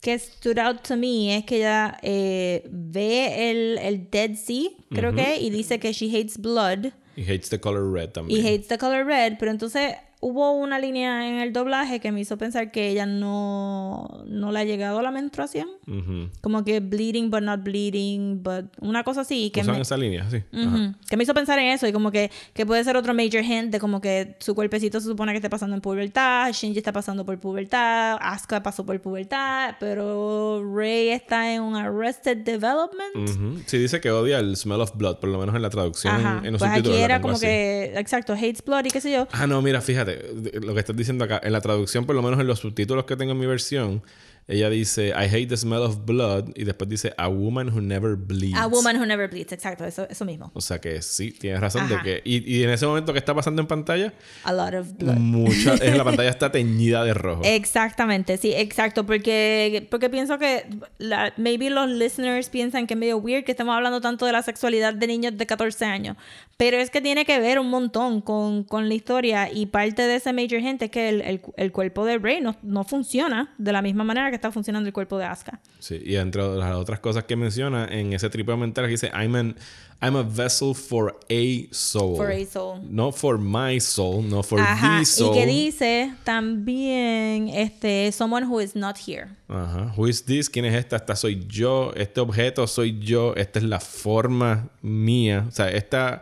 que 0.04 0.20
stood 0.20 0.60
out 0.60 0.82
to 0.84 0.96
me 0.98 1.36
es 1.38 1.46
que 1.46 1.58
ella 1.58 1.98
eh, 2.02 2.68
ve 2.70 3.50
el, 3.52 3.78
el 3.80 4.10
Dead 4.12 4.36
Sea, 4.36 4.70
creo 4.90 5.14
que, 5.16 5.40
y 5.40 5.50
dice 5.50 5.80
que 5.80 5.94
she 5.94 6.10
hates 6.10 6.38
blood 6.38 6.92
Y 7.16 7.24
hates 7.24 7.50
the 7.50 7.60
color 7.60 7.92
red 7.92 8.10
también. 8.10 8.38
y 8.40 8.48
hates 8.48 8.68
the 8.68 8.78
color 8.78 9.06
red, 9.06 9.38
pero 9.40 9.50
entonces 9.52 9.96
hubo 10.24 10.54
una 10.54 10.80
línea 10.80 11.28
en 11.28 11.40
el 11.40 11.52
doblaje 11.52 12.00
que 12.00 12.12
me 12.14 12.22
hizo 12.22 12.38
pensar 12.38 12.72
que 12.72 12.88
ella 12.88 13.06
no, 13.06 14.24
no 14.26 14.52
le 14.54 14.60
ha 14.60 14.64
llegado 14.64 15.02
la 15.02 15.12
menstruación. 15.12 15.68
Ujú. 15.86 16.30
Como 16.40 16.64
que 16.64 16.80
bleeding 16.80 17.30
but 17.30 17.42
not 17.42 17.62
bleeding, 17.62 18.42
but 18.42 18.66
una 18.80 19.04
cosa 19.04 19.22
así. 19.22 19.50
Que 19.50 19.62
Usan 19.62 19.76
me, 19.76 19.82
esa 19.82 19.98
línea, 19.98 20.30
sí. 20.30 20.42
Ujú. 20.54 20.76
Ajá. 20.76 20.96
Que 21.10 21.18
me 21.18 21.24
hizo 21.24 21.34
pensar 21.34 21.60
en 21.60 21.68
eso 21.68 21.88
y 21.88 21.92
como 21.92 22.10
que, 22.10 22.32
que 22.54 22.66
puede 22.66 22.84
ser 22.86 22.96
otro 22.96 23.14
major 23.14 23.44
hint 23.44 23.72
de 23.72 23.80
como 23.80 24.00
que 24.00 24.38
su 24.40 24.56
cuerpecito 24.56 25.02
se 25.02 25.08
supone 25.08 25.34
que 25.34 25.40
esté 25.40 25.50
pasando 25.50 25.76
en 25.76 25.82
pubertad, 25.82 26.52
Shinji 26.54 26.78
está 26.78 26.94
pasando 26.94 27.26
por 27.26 27.38
pubertad, 27.40 28.18
Asuka 28.22 28.64
pasó 28.64 28.86
por 28.86 29.00
pubertad, 29.02 29.76
pero 29.80 30.64
Rey 30.74 31.10
está 31.10 31.54
en 31.54 31.64
un 31.64 31.76
arrested 31.76 32.38
development. 32.38 33.30
Ujú. 33.30 33.62
Sí, 33.66 33.78
dice 33.78 34.00
que 34.00 34.10
odia 34.10 34.40
el 34.40 34.56
smell 34.56 34.80
of 34.80 34.96
blood, 34.96 35.18
por 35.18 35.30
lo 35.30 35.38
menos 35.38 35.54
en 35.54 35.62
la 35.62 35.70
traducción. 35.70 36.16
Ajá. 36.16 36.42
En, 36.46 36.54
los 36.54 36.60
pues 36.60 36.72
aquí 36.72 36.94
era 36.94 37.20
como 37.20 37.34
así. 37.34 37.46
que, 37.46 37.94
exacto, 37.98 38.32
hates 38.32 38.64
blood 38.64 38.86
y 38.86 38.90
qué 38.90 39.02
sé 39.02 39.12
yo. 39.12 39.28
Ah, 39.34 39.48
no, 39.48 39.62
mira, 39.62 39.82
fíjate, 39.82 40.13
lo 40.62 40.74
que 40.74 40.80
estás 40.80 40.96
diciendo 40.96 41.24
acá, 41.24 41.40
en 41.44 41.54
la 41.54 41.62
traducción, 41.62 42.06
por 42.06 42.16
lo 42.16 42.22
menos 42.22 42.40
en 42.40 42.48
los 42.48 42.60
subtítulos 42.60 43.06
que 43.06 43.16
tengo 43.16 43.32
en 43.32 43.40
mi 43.40 43.46
versión, 43.46 44.02
ella 44.48 44.70
dice, 44.70 45.10
I 45.10 45.26
hate 45.26 45.48
the 45.48 45.58
smell 45.58 45.82
of 45.82 46.06
blood, 46.06 46.50
y 46.56 46.64
después 46.66 46.90
dice, 46.90 47.14
a 47.18 47.28
woman 47.30 47.70
who 47.70 47.80
never 47.82 48.16
bleeds. 48.16 48.58
A 48.58 48.68
woman 48.68 48.98
who 48.98 49.06
never 49.06 49.30
bleeds, 49.30 49.52
exacto, 49.54 49.86
eso, 49.86 50.08
eso 50.10 50.26
mismo. 50.26 50.52
O 50.54 50.62
sea 50.62 50.80
que 50.80 51.02
sí, 51.02 51.32
tienes 51.32 51.60
razón 51.62 51.88
de 51.88 51.96
Ajá. 51.96 52.04
que... 52.04 52.22
Y, 52.26 52.58
y 52.60 52.64
en 52.64 52.70
ese 52.70 52.86
momento 52.86 53.14
que 53.14 53.20
está 53.20 53.34
pasando 53.34 53.62
en 53.62 53.68
pantalla, 53.68 54.14
A 54.44 54.52
lot 54.54 54.74
of 54.74 54.98
blood. 54.98 55.16
mucha, 55.16 55.76
es, 55.76 55.96
la 55.98 56.04
pantalla 56.04 56.30
está 56.30 56.52
teñida 56.52 57.04
de 57.04 57.14
rojo. 57.14 57.42
Exactamente, 57.46 58.38
sí, 58.38 58.54
exacto, 58.54 59.06
porque, 59.06 59.88
porque 59.90 60.10
pienso 60.10 60.38
que 60.38 60.66
la- 60.98 61.34
maybe 61.38 61.70
los 61.70 61.90
listeners 61.90 62.50
piensan 62.50 62.86
que 62.88 62.94
es 62.96 63.00
medio 63.00 63.18
weird 63.18 63.46
que 63.46 63.52
estemos 63.52 63.76
hablando 63.76 64.02
tanto 64.02 64.26
de 64.26 64.32
la 64.34 64.44
sexualidad 64.44 64.94
de 64.94 65.08
niños 65.08 65.38
de 65.38 65.46
14 65.46 65.86
años, 65.86 66.18
pero 66.58 66.78
es 66.78 66.90
que 66.90 67.02
tiene 67.02 67.26
que 67.26 67.40
ver 67.40 67.60
un 67.60 67.70
montón 67.70 68.22
con, 68.22 68.64
con 68.64 68.88
la 68.88 68.94
historia 68.94 69.52
y 69.52 69.66
parte 69.68 70.02
de 70.04 70.16
ese 70.16 70.34
major 70.34 70.60
gente 70.60 70.86
es 70.86 70.92
que 70.92 71.10
el, 71.10 71.22
el- 71.22 71.42
el 71.58 71.72
cuerpo 71.72 72.06
de 72.06 72.18
Rey 72.18 72.42
no, 72.42 72.56
no 72.62 72.84
funciona 72.84 73.54
de 73.58 73.72
la 73.72 73.82
misma 73.82 74.04
manera 74.04 74.30
que 74.34 74.38
está 74.38 74.52
funcionando 74.52 74.88
el 74.88 74.94
cuerpo 74.94 75.18
de 75.18 75.26
Asuka. 75.26 75.60
Sí, 75.80 76.02
y 76.04 76.16
entre 76.16 76.42
las 76.58 76.76
otras 76.76 77.00
cosas 77.00 77.24
que 77.26 77.36
menciona 77.36 77.88
en 77.88 78.14
ese 78.14 78.30
tripeo 78.30 78.58
mental, 78.58 78.88
dice, 78.88 79.12
I'm, 79.14 79.36
an, 79.36 79.56
I'm 80.02 80.16
a 80.16 80.24
vessel 80.24 80.74
for 80.74 81.20
a 81.30 81.68
soul. 81.72 82.18
For 82.18 82.32
a 82.32 82.46
soul. 82.46 82.80
No 82.90 83.12
for 83.12 83.38
my 83.38 83.80
soul, 83.80 84.24
no 84.28 84.42
for 84.44 84.60
Ajá, 84.60 84.98
the 84.98 85.02
y 85.02 85.06
soul. 85.06 85.34
que 85.34 85.46
dice 85.46 86.14
también 86.24 87.50
este 87.50 88.12
someone 88.12 88.46
who 88.46 88.60
is 88.60 88.76
not 88.76 88.98
here. 88.98 89.28
Ajá. 89.48 89.94
Who 89.96 90.08
is 90.08 90.24
this? 90.26 90.50
¿Quién 90.50 90.66
es 90.66 90.74
esta? 90.74 90.96
Esta 90.96 91.16
soy 91.16 91.46
yo. 91.48 91.94
Este 91.96 92.20
objeto 92.20 92.66
soy 92.68 93.00
yo. 93.00 93.36
Esta 93.36 93.60
es 93.60 93.66
la 93.66 93.80
forma 93.80 94.70
mía. 94.82 95.46
O 95.48 95.52
sea, 95.52 95.70
esta, 95.70 96.22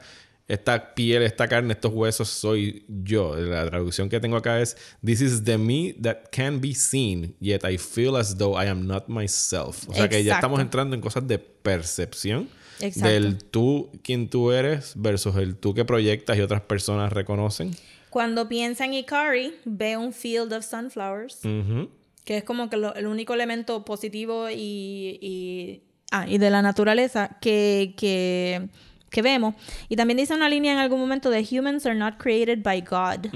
esta 0.51 0.93
piel, 0.93 1.23
esta 1.23 1.47
carne, 1.47 1.73
estos 1.73 1.91
huesos 1.93 2.29
soy 2.29 2.83
yo. 2.87 3.35
La 3.35 3.65
traducción 3.69 4.09
que 4.09 4.19
tengo 4.19 4.37
acá 4.37 4.59
es 4.61 4.75
This 5.03 5.21
is 5.21 5.43
the 5.43 5.57
me 5.57 5.93
that 6.01 6.29
can 6.31 6.59
be 6.61 6.73
seen, 6.75 7.35
yet 7.39 7.63
I 7.63 7.77
feel 7.77 8.15
as 8.15 8.37
though 8.37 8.61
I 8.61 8.67
am 8.67 8.85
not 8.87 9.07
myself. 9.07 9.87
O 9.89 9.93
sea 9.93 10.07
que 10.09 10.15
ya 10.23 10.33
Exacto. 10.33 10.35
estamos 10.47 10.59
entrando 10.61 10.95
en 10.95 11.01
cosas 11.01 11.27
de 11.27 11.39
percepción. 11.39 12.49
Exacto. 12.79 13.09
Del 13.09 13.43
tú, 13.43 13.91
quien 14.03 14.29
tú 14.29 14.51
eres, 14.51 14.93
versus 14.95 15.35
el 15.35 15.55
tú 15.55 15.73
que 15.73 15.85
proyectas 15.85 16.37
y 16.37 16.41
otras 16.41 16.61
personas 16.61 17.13
reconocen. 17.13 17.71
Cuando 18.09 18.49
piensa 18.49 18.85
en 18.85 18.93
Ikari, 18.95 19.53
ve 19.65 19.95
un 19.97 20.11
field 20.13 20.51
of 20.53 20.65
sunflowers. 20.65 21.39
Ujú. 21.45 21.89
que 22.23 22.37
es 22.37 22.43
como 22.43 22.69
que 22.69 22.77
lo- 22.77 22.93
el 22.93 23.07
único 23.07 23.33
elemento 23.33 23.83
positivo 23.83 24.47
y, 24.49 25.17
y, 25.21 25.81
ah, 26.11 26.27
y 26.29 26.37
de 26.37 26.51
la 26.51 26.61
naturaleza 26.61 27.37
que, 27.41 27.95
que, 27.97 28.69
que 29.11 29.21
vemos. 29.21 29.53
Y 29.89 29.95
también 29.95 30.17
dice 30.17 30.33
una 30.33 30.49
línea 30.49 30.73
en 30.73 30.79
algún 30.79 30.99
momento 30.99 31.29
de 31.29 31.45
humans 31.51 31.85
are 31.85 31.93
not 31.95 32.15
created 32.17 32.63
by 32.63 32.81
God, 32.81 33.27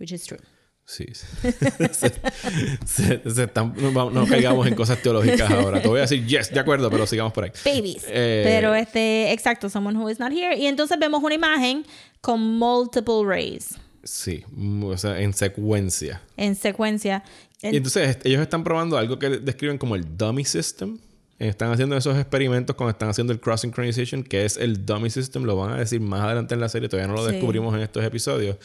which 0.00 0.12
is 0.12 0.24
true. 0.24 0.38
Sí. 0.86 1.04
se, 1.12 2.10
se- 2.86 3.30
se 3.30 3.42
están- 3.44 3.74
no, 3.76 4.10
no 4.10 4.26
caigamos 4.26 4.66
en 4.66 4.74
cosas 4.74 5.02
teológicas 5.02 5.50
ahora. 5.50 5.82
Te 5.82 5.88
voy 5.88 5.98
a 5.98 6.02
decir 6.02 6.24
yes, 6.26 6.50
de 6.50 6.60
acuerdo, 6.60 6.90
pero 6.90 7.06
sigamos 7.06 7.34
por 7.34 7.44
ahí. 7.44 7.50
Babies. 7.62 8.04
Eh, 8.08 8.40
Pero 8.42 8.74
este, 8.74 9.30
exacto, 9.32 9.68
someone 9.68 9.98
who 9.98 10.08
is 10.08 10.18
not 10.18 10.32
here. 10.32 10.56
Y 10.56 10.66
entonces 10.66 10.98
vemos 10.98 11.22
una 11.22 11.34
imagen 11.34 11.84
con 12.22 12.40
multiple 12.58 13.22
rays 13.26 13.74
Sí, 14.02 14.42
mm, 14.50 14.84
o 14.84 14.96
sea, 14.96 15.20
en 15.20 15.34
secuencia. 15.34 16.22
en 16.38 16.54
secuencia. 16.54 17.22
En- 17.60 17.74
Y 17.74 17.76
entonces 17.76 18.16
ellos 18.24 18.40
están 18.40 18.64
probando 18.64 18.96
algo 18.96 19.18
que 19.18 19.28
describen 19.28 19.76
como 19.76 19.94
el 19.94 20.16
dummy 20.16 20.44
system. 20.46 20.98
Están 21.38 21.70
haciendo 21.70 21.96
esos 21.96 22.16
experimentos 22.18 22.74
cuando 22.74 22.90
están 22.90 23.08
haciendo 23.10 23.32
el 23.32 23.40
cross 23.40 23.60
synchronization, 23.60 24.24
que 24.24 24.44
es 24.44 24.56
el 24.56 24.84
dummy 24.84 25.08
system. 25.10 25.44
Lo 25.44 25.56
van 25.56 25.72
a 25.72 25.76
decir 25.78 26.00
más 26.00 26.22
adelante 26.22 26.54
en 26.54 26.60
la 26.60 26.68
serie. 26.68 26.88
Todavía 26.88 27.06
no 27.06 27.14
lo 27.20 27.26
Sí. 27.26 27.32
descubrimos 27.34 27.74
en 27.74 27.80
estos 27.82 28.04
episodios. 28.04 28.56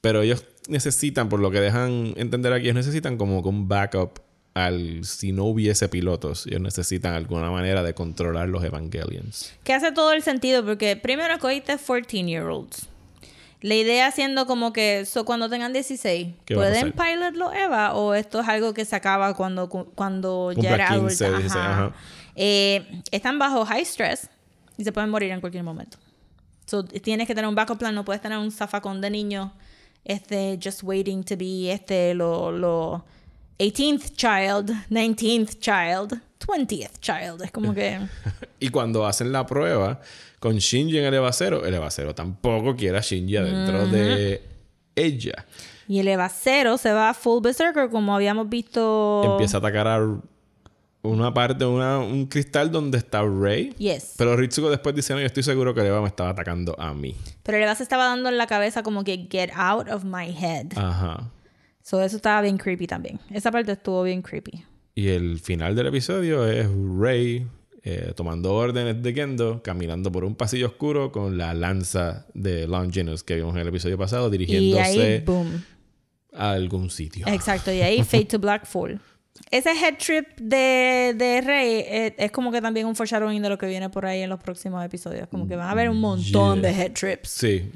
Pero 0.00 0.22
ellos 0.22 0.44
necesitan, 0.68 1.28
por 1.28 1.40
lo 1.40 1.50
que 1.50 1.60
dejan 1.60 2.14
entender 2.16 2.52
aquí, 2.52 2.64
ellos 2.66 2.76
necesitan 2.76 3.16
como 3.18 3.40
un 3.40 3.68
backup 3.68 4.20
al 4.54 5.04
si 5.04 5.32
no 5.32 5.44
hubiese 5.44 5.88
pilotos. 5.88 6.46
Ellos 6.46 6.60
necesitan 6.60 7.14
alguna 7.14 7.50
manera 7.50 7.82
de 7.82 7.94
controlar 7.94 8.48
los 8.48 8.62
Evangelions. 8.64 9.52
Que 9.64 9.72
hace 9.74 9.90
todo 9.92 10.12
el 10.12 10.22
sentido 10.22 10.64
porque 10.64 10.96
primero 10.96 11.38
cogiste 11.38 11.76
14 11.76 12.24
year 12.24 12.44
olds. 12.44 12.86
La 13.62 13.74
idea 13.74 14.10
siendo 14.10 14.46
como 14.46 14.72
que 14.72 15.04
so, 15.04 15.26
cuando 15.26 15.50
tengan 15.50 15.72
16, 15.74 16.28
¿Qué 16.46 16.54
va 16.54 16.62
a 16.62 16.68
¿pueden 16.70 16.92
pasar? 16.92 17.12
pilot 17.14 17.34
los 17.36 17.54
EVA 17.54 17.92
o 17.94 18.14
esto 18.14 18.40
es 18.40 18.48
algo 18.48 18.72
que 18.72 18.86
se 18.86 18.96
acaba 18.96 19.34
cuando, 19.34 19.68
cu- 19.68 19.92
cuando 19.94 20.50
Cumpla 20.54 20.62
ya 20.70 20.74
era 20.76 20.88
15, 20.98 21.26
adulta? 21.26 21.42
dice, 21.42 21.58
ajá. 21.58 21.92
Eh, 22.34 23.02
están 23.10 23.38
bajo 23.38 23.64
high 23.64 23.84
stress 23.84 24.28
y 24.76 24.84
se 24.84 24.92
pueden 24.92 25.10
morir 25.10 25.30
en 25.30 25.40
cualquier 25.40 25.64
momento. 25.64 25.98
So, 26.66 26.84
tienes 26.84 27.26
que 27.26 27.34
tener 27.34 27.48
un 27.48 27.54
backup 27.54 27.78
plan, 27.78 27.94
no 27.94 28.04
puedes 28.04 28.22
tener 28.22 28.38
un 28.38 28.52
zafacón 28.52 29.00
de 29.00 29.10
niños 29.10 29.50
este, 30.04 30.58
just 30.62 30.82
waiting 30.82 31.24
to 31.24 31.36
be 31.36 31.72
este, 31.72 32.14
lo, 32.14 32.52
lo 32.52 33.04
18th 33.58 34.14
child, 34.14 34.70
19th 34.88 35.58
child, 35.58 36.20
20th 36.38 37.00
child. 37.00 37.42
Es 37.42 37.50
como 37.50 37.74
que... 37.74 38.00
Y 38.60 38.68
cuando 38.68 39.06
hacen 39.06 39.32
la 39.32 39.46
prueba 39.46 40.00
con 40.38 40.56
Shinji 40.56 40.98
en 40.98 41.04
el 41.06 41.14
Evacero, 41.14 41.64
el 41.64 41.74
Evacero 41.74 42.14
tampoco 42.14 42.76
quiere 42.76 42.98
a 42.98 43.00
Shinji 43.00 43.36
adentro 43.36 43.86
de 43.86 44.42
ella. 44.94 45.46
Y 45.88 45.98
el 45.98 46.08
Eva 46.08 46.28
Cero 46.28 46.78
se 46.78 46.92
va 46.92 47.12
full 47.14 47.42
berserker 47.42 47.90
como 47.90 48.14
habíamos 48.14 48.48
visto. 48.48 49.22
Empieza 49.24 49.56
a 49.56 49.60
atacar 49.60 49.88
a 49.88 50.20
una 51.02 51.32
parte, 51.32 51.64
una, 51.64 51.98
un 51.98 52.26
cristal 52.26 52.70
donde 52.70 52.98
está 52.98 53.22
Rey. 53.22 53.70
Yes. 53.78 54.14
Pero 54.18 54.36
Ritsuko 54.36 54.70
después 54.70 54.94
dice, 54.94 55.14
no, 55.14 55.20
yo 55.20 55.26
estoy 55.26 55.42
seguro 55.42 55.74
que 55.74 55.80
el 55.80 55.86
Eva 55.86 56.00
me 56.00 56.08
estaba 56.08 56.30
atacando 56.30 56.78
a 56.78 56.92
mí. 56.94 57.14
Pero 57.42 57.58
el 57.58 57.64
Eva 57.64 57.74
se 57.74 57.82
estaba 57.82 58.04
dando 58.04 58.28
en 58.28 58.36
la 58.38 58.46
cabeza 58.46 58.82
como 58.82 59.04
que 59.04 59.26
get 59.30 59.50
out 59.54 59.88
of 59.88 60.04
my 60.04 60.26
head. 60.26 60.66
Ajá. 60.76 61.30
So 61.82 62.02
eso 62.02 62.16
estaba 62.16 62.42
bien 62.42 62.58
creepy 62.58 62.86
también. 62.86 63.18
Esa 63.30 63.50
parte 63.50 63.72
estuvo 63.72 64.02
bien 64.02 64.22
creepy. 64.22 64.64
Y 64.94 65.08
el 65.08 65.38
final 65.40 65.74
del 65.74 65.86
episodio 65.86 66.46
es 66.46 66.68
Rey 66.98 67.46
eh, 67.82 68.12
tomando 68.14 68.54
órdenes 68.54 69.02
de 69.02 69.14
Gendo, 69.14 69.62
caminando 69.62 70.12
por 70.12 70.24
un 70.24 70.34
pasillo 70.34 70.66
oscuro 70.66 71.10
con 71.12 71.38
la 71.38 71.54
lanza 71.54 72.26
de 72.34 72.66
Longinus 72.66 73.22
que 73.22 73.36
vimos 73.36 73.54
en 73.54 73.62
el 73.62 73.68
episodio 73.68 73.96
pasado, 73.96 74.28
Y 74.28 74.32
dirigiéndose 74.32 75.14
ahí, 75.14 75.20
boom. 75.20 75.64
a 76.34 76.50
algún 76.50 76.90
sitio. 76.90 77.26
Exacto. 77.26 77.72
Y 77.72 77.80
ahí, 77.80 77.98
Fate 78.04 78.26
to 78.26 78.38
Black 78.38 78.66
Full. 78.66 78.96
Ese 79.50 79.70
head 79.72 79.96
trip 79.98 80.28
de, 80.38 81.14
de 81.16 81.40
Rey 81.40 81.82
eh, 81.86 82.14
es 82.18 82.30
como 82.30 82.52
que 82.52 82.60
también 82.60 82.86
un 82.86 82.94
foreshadowing 82.94 83.42
de 83.42 83.48
lo 83.48 83.58
que 83.58 83.66
viene 83.66 83.88
por 83.90 84.06
ahí 84.06 84.20
en 84.22 84.30
los 84.30 84.38
próximos 84.40 84.84
episodios. 84.84 85.28
Como 85.28 85.48
que 85.48 85.56
van 85.56 85.66
a 85.68 85.70
haber 85.72 85.90
un 85.90 86.00
montón 86.00 86.60
Yeah. 86.60 86.70
de 86.70 86.82
head 86.82 86.92
trips. 86.92 87.30
Sí. 87.30 87.70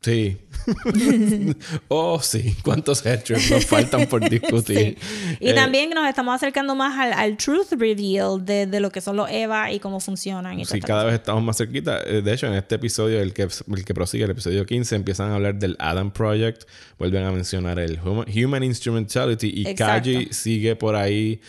Sí. 0.00 0.36
oh, 1.88 2.20
sí. 2.20 2.54
¿Cuántos 2.62 3.04
headshots 3.04 3.50
nos 3.50 3.66
faltan 3.66 4.06
por 4.06 4.28
discutir? 4.30 4.96
Sí. 5.00 5.36
Y 5.40 5.48
Eh, 5.50 5.54
también 5.54 5.90
nos 5.90 6.08
estamos 6.08 6.34
acercando 6.34 6.74
más 6.74 6.96
al, 6.98 7.12
al 7.12 7.36
truth 7.36 7.72
reveal 7.72 8.44
de, 8.44 8.66
de 8.66 8.80
lo 8.80 8.90
que 8.90 9.00
son 9.00 9.16
los 9.16 9.28
EVA 9.30 9.72
y 9.72 9.80
cómo 9.80 9.98
funcionan. 9.98 10.60
Y 10.60 10.64
Sí, 10.64 10.80
cada 10.80 11.04
vez 11.04 11.14
estamos 11.14 11.42
más 11.42 11.56
cerquita. 11.56 12.00
Eh, 12.06 12.22
De 12.22 12.32
hecho, 12.32 12.46
en 12.46 12.54
este 12.54 12.76
episodio, 12.76 13.20
el 13.20 13.32
que, 13.32 13.42
el 13.42 13.84
que 13.84 13.94
prosigue, 13.94 14.24
el 14.24 14.30
episodio 14.30 14.64
15, 14.64 14.94
empiezan 14.96 15.30
a 15.30 15.34
hablar 15.34 15.56
del 15.56 15.76
Adam 15.80 16.12
Project. 16.12 16.62
Vuelven 16.98 17.24
a 17.24 17.32
mencionar 17.32 17.78
el 17.80 17.98
Human, 18.00 18.26
Human 18.32 18.62
Instrumentality. 18.62 19.48
Y 19.52 19.68
Exacto. 19.68 20.10
Kaji 20.10 20.28
sigue 20.32 20.76
por 20.76 20.94
ahí 20.94 21.40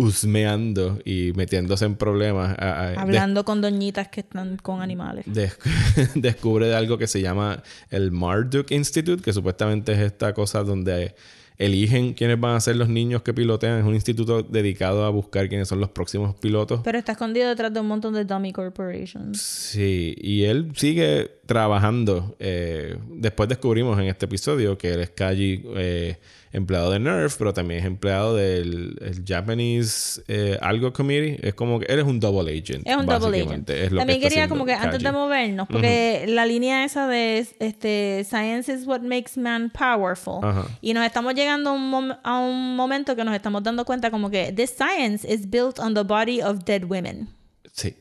husmeando 0.00 0.98
y 1.04 1.32
metiéndose 1.34 1.84
en 1.84 1.96
problemas. 1.96 2.56
a- 2.58 2.88
a- 2.88 3.00
Hablando 3.00 3.44
con 3.44 3.60
doñitas 3.60 4.08
que 4.08 4.20
están 4.20 4.56
con 4.56 4.80
animales. 4.82 5.24
des- 5.26 5.56
descubre 6.14 6.66
de 6.66 6.74
algo 6.74 6.98
que 6.98 7.06
se 7.06 7.20
llama 7.20 7.62
el 7.90 8.10
Marduk 8.10 8.70
Institute, 8.70 9.22
que 9.22 9.32
supuestamente 9.32 9.92
es 9.92 9.98
esta 10.00 10.32
cosa 10.34 10.62
donde 10.62 11.14
eligen 11.58 12.14
quiénes 12.14 12.40
van 12.40 12.56
a 12.56 12.60
ser 12.60 12.76
los 12.76 12.88
niños 12.88 13.20
que 13.20 13.34
pilotean. 13.34 13.80
Es 13.80 13.84
un 13.84 13.94
instituto 13.94 14.42
dedicado 14.42 15.04
a 15.04 15.10
buscar 15.10 15.46
quiénes 15.48 15.68
son 15.68 15.78
los 15.78 15.90
próximos 15.90 16.34
pilotos. 16.36 16.80
Pero 16.82 16.96
está 16.98 17.12
escondido 17.12 17.50
detrás 17.50 17.72
de 17.74 17.80
un 17.80 17.86
montón 17.86 18.14
de 18.14 18.24
dummy 18.24 18.50
corporations. 18.50 19.38
Sí, 19.42 20.14
y 20.18 20.44
él 20.44 20.72
sigue 20.74 21.30
trabajando. 21.44 22.34
eh, 22.38 22.96
después 23.10 23.46
descubrimos 23.50 23.98
en 24.00 24.06
este 24.06 24.24
episodio 24.24 24.78
que 24.78 24.92
él 24.94 25.00
es 25.00 25.10
Kaji, 25.10 25.64
eh, 25.76 26.16
empleado 26.52 26.90
de 26.90 26.98
Nerf, 26.98 27.36
pero 27.38 27.54
también 27.54 27.80
es 27.80 27.86
empleado 27.86 28.34
del 28.34 28.96
el 29.00 29.24
Japanese 29.24 30.22
eh, 30.26 30.58
Algo 30.60 30.92
Committee. 30.92 31.38
Es 31.46 31.54
como 31.54 31.78
que 31.78 31.86
él 31.86 32.00
es 32.00 32.04
un 32.04 32.18
double 32.18 32.50
agent. 32.50 32.86
Es 32.86 32.96
un 32.96 33.06
double 33.06 33.40
agent. 33.40 33.70
Es 33.70 33.92
lo 33.92 33.98
También 33.98 34.20
que 34.20 34.28
quería 34.28 34.48
como 34.48 34.64
que 34.64 34.74
antes 34.74 35.02
de 35.02 35.12
movernos, 35.12 35.68
porque 35.68 36.24
la 36.28 36.46
línea 36.46 36.84
esa 36.84 37.06
de 37.06 37.46
este 37.58 38.24
Science 38.28 38.72
is 38.72 38.86
what 38.86 39.00
makes 39.00 39.32
man 39.36 39.70
powerful. 39.70 40.40
Y 40.80 40.92
nos 40.94 41.04
estamos 41.04 41.34
llegando 41.34 41.72
un, 41.72 42.14
a 42.22 42.38
un 42.38 42.76
momento 42.76 43.14
que 43.14 43.24
nos 43.24 43.34
estamos 43.34 43.62
dando 43.62 43.84
cuenta 43.84 44.10
como 44.10 44.30
que 44.30 44.52
this 44.52 44.70
science 44.70 45.26
is 45.26 45.48
built 45.48 45.78
on 45.78 45.94
the 45.94 46.02
body 46.02 46.42
of 46.42 46.64
dead 46.64 46.84
women. 46.84 47.28
Sí. 47.72 47.94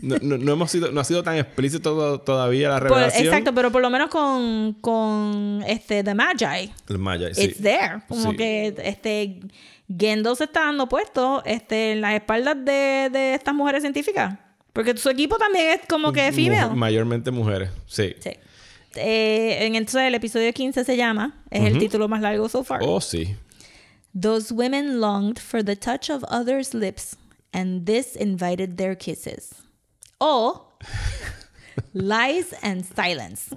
No, 0.00 0.16
no- 0.22 0.38
no 0.38 0.52
hemos 0.52 0.70
sido, 0.70 0.90
no 0.92 1.00
ha 1.00 1.04
sido 1.04 1.22
tan 1.22 1.36
explícito 1.36 1.94
to- 1.96 2.20
todavía 2.20 2.68
la 2.70 2.78
Por- 2.80 2.88
revelación. 2.90 3.26
exacto, 3.26 3.54
pero 3.54 3.70
por 3.70 3.82
lo 3.82 3.90
menos 3.90 4.08
con, 4.10 4.74
con 4.80 5.62
este 5.66 6.02
The 6.04 6.14
Magi. 6.14 6.72
El 6.88 6.98
Maya, 6.98 7.32
sí. 7.34 7.44
It's 7.44 7.58
there. 7.62 8.02
Como 8.08 8.30
Sí. 8.30 8.36
que 8.36 8.74
este 8.84 9.40
Gendo 9.98 10.34
se 10.34 10.44
está 10.44 10.60
dando 10.64 10.88
puesto 10.88 11.42
este, 11.44 11.92
en 11.92 12.00
las 12.00 12.14
espaldas 12.14 12.56
de, 12.64 13.08
de 13.12 13.34
estas 13.34 13.54
mujeres 13.54 13.82
científicas. 13.82 14.38
Porque 14.72 14.96
su 14.96 15.08
equipo 15.08 15.38
también 15.38 15.70
es 15.80 15.86
como 15.88 16.12
que 16.12 16.32
female. 16.32 16.74
mayormente 16.74 17.30
mujeres, 17.30 17.70
sí. 17.86 18.14
Sí. 18.20 18.30
Eh, 18.96 19.58
en 19.66 19.74
entonces 19.76 20.02
el 20.02 20.14
episodio 20.14 20.52
15 20.52 20.82
se 20.84 20.96
llama, 20.96 21.34
es 21.50 21.64
el 21.64 21.78
título 21.78 22.08
más 22.08 22.20
largo 22.22 22.48
so 22.48 22.64
far. 22.64 22.80
Oh, 22.82 23.00
sí. 23.00 23.36
Those 24.18 24.52
women 24.54 25.00
longed 25.00 25.38
for 25.38 25.62
the 25.62 25.76
touch 25.76 26.08
of 26.10 26.24
others' 26.30 26.72
lips, 26.74 27.16
and 27.52 27.84
this 27.86 28.16
invited 28.16 28.76
their 28.76 28.96
kisses. 28.96 29.54
O 30.18 30.72
lies 31.92 32.54
and 32.62 32.84
silence. 32.84 33.54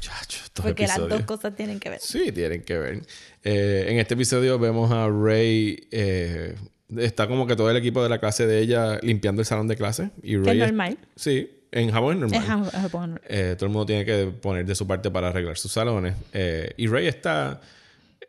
Chacho, 0.00 0.38
Porque 0.62 0.86
las 0.86 0.98
dos 1.08 1.22
cosas 1.22 1.54
tienen 1.56 1.80
que 1.80 1.90
ver. 1.90 2.00
Sí, 2.00 2.32
tienen 2.32 2.62
que 2.62 2.78
ver. 2.78 3.02
Eh, 3.42 3.86
en 3.88 3.98
este 3.98 4.14
episodio 4.14 4.58
vemos 4.58 4.90
a 4.92 5.08
Rey. 5.08 5.88
eh, 5.90 6.54
está 6.96 7.26
como 7.26 7.46
que 7.46 7.56
todo 7.56 7.70
el 7.70 7.76
equipo 7.76 8.02
de 8.02 8.08
la 8.08 8.18
clase 8.18 8.46
de 8.46 8.60
ella 8.60 8.98
limpiando 9.02 9.42
el 9.42 9.46
salón 9.46 9.68
de 9.68 9.76
clase. 9.76 10.10
Y 10.22 10.36
es 10.36 10.46
es- 10.46 10.56
normal. 10.56 10.98
Sí, 11.16 11.50
en 11.72 11.90
Japón 11.90 12.20
normal. 12.20 12.44
Jap- 12.46 12.70
Japón. 12.70 13.20
Eh, 13.28 13.54
todo 13.58 13.66
el 13.66 13.72
mundo 13.72 13.86
tiene 13.86 14.04
que 14.04 14.26
poner 14.40 14.64
de 14.64 14.74
su 14.74 14.86
parte 14.86 15.10
para 15.10 15.28
arreglar 15.28 15.58
sus 15.58 15.72
salones. 15.72 16.14
Eh, 16.32 16.72
y 16.76 16.86
Rey 16.86 17.06
está 17.08 17.60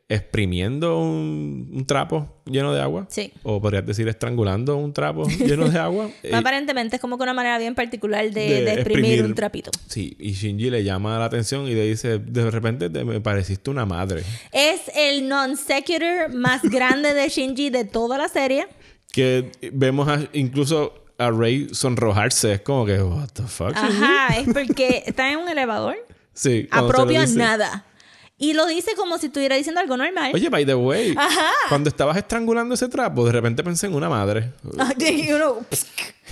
exprimiendo 0.10 0.99
un, 0.99 1.69
un 1.72 1.86
trapo 1.86 2.41
lleno 2.45 2.73
de 2.73 2.81
agua. 2.81 3.06
Sí. 3.10 3.31
O 3.44 3.61
podrías 3.61 3.86
decir 3.86 4.07
estrangulando 4.07 4.76
un 4.76 4.91
trapo 4.91 5.27
lleno 5.40 5.69
de 5.69 5.77
agua. 5.80 6.10
Eh, 6.23 6.31
Aparentemente 6.34 6.95
es 6.95 7.02
como 7.02 7.18
que 7.18 7.23
una 7.23 7.34
manera 7.36 7.57
bien 7.60 7.76
particular 7.76 8.23
de, 8.26 8.31
de 8.31 8.48
de 8.48 8.73
exprimir, 8.73 8.80
exprimir. 9.06 9.26
un 9.26 9.36
trapito. 9.36 9.72
Sí, 9.88 10.15
y 10.19 10.31
Shinji 10.31 10.69
le 10.72 10.84
llama 10.84 11.18
la 11.19 11.26
atención 11.26 11.68
y 11.68 11.76
le 11.76 11.86
dice, 11.86 12.18
de 12.19 12.49
repente 12.52 12.90
te 12.90 13.03
me 13.06 13.22
pareciste 13.22 13.69
una 13.69 13.86
madre. 13.86 14.23
Es 14.52 14.81
el 14.95 15.27
non 15.30 15.56
sequitur 15.56 16.34
más 16.34 16.61
grande 16.69 17.14
de 17.14 17.30
Shinji 17.30 17.69
de 17.69 17.86
toda 17.86 18.18
la 18.18 18.27
serie. 18.27 18.68
Que 19.11 19.52
vemos 19.72 20.07
a- 20.07 20.27
incluso 20.34 20.94
a 21.19 21.30
Rey 21.31 21.68
sonrojarse. 21.72 22.53
Es 22.53 22.61
como 22.61 22.86
que, 22.86 23.02
what 23.02 23.30
the 23.34 23.44
fuck? 23.44 23.76
Shinji?" 23.76 24.03
Ajá, 24.03 24.38
es 24.40 24.48
porque 24.52 25.03
está 25.06 25.31
en 25.31 25.38
un 25.40 25.49
elevador. 25.49 25.95
Sí. 26.34 26.68
Apropia 26.72 27.22
dice. 27.22 27.38
nada. 27.38 27.86
Y 28.41 28.53
lo 28.53 28.66
dice 28.66 28.91
como 28.95 29.18
si 29.18 29.26
estuviera 29.28 29.57
diciendo 29.57 29.82
algo 29.82 29.98
normal. 29.98 30.32
Oye, 30.34 30.49
by 30.49 30.66
the 30.66 30.76
way, 30.76 31.14
Ajá. 31.18 31.52
cuando 31.68 31.90
estabas 31.90 32.16
estrangulando 32.16 32.74
ese 32.74 32.88
trapo, 32.88 33.26
de 33.26 33.34
repente 33.34 33.64
pensé 33.66 33.88
en 33.88 33.94
una 33.95 34.07
madre. 34.07 34.53
y 34.98 35.32
uno, 35.34 35.57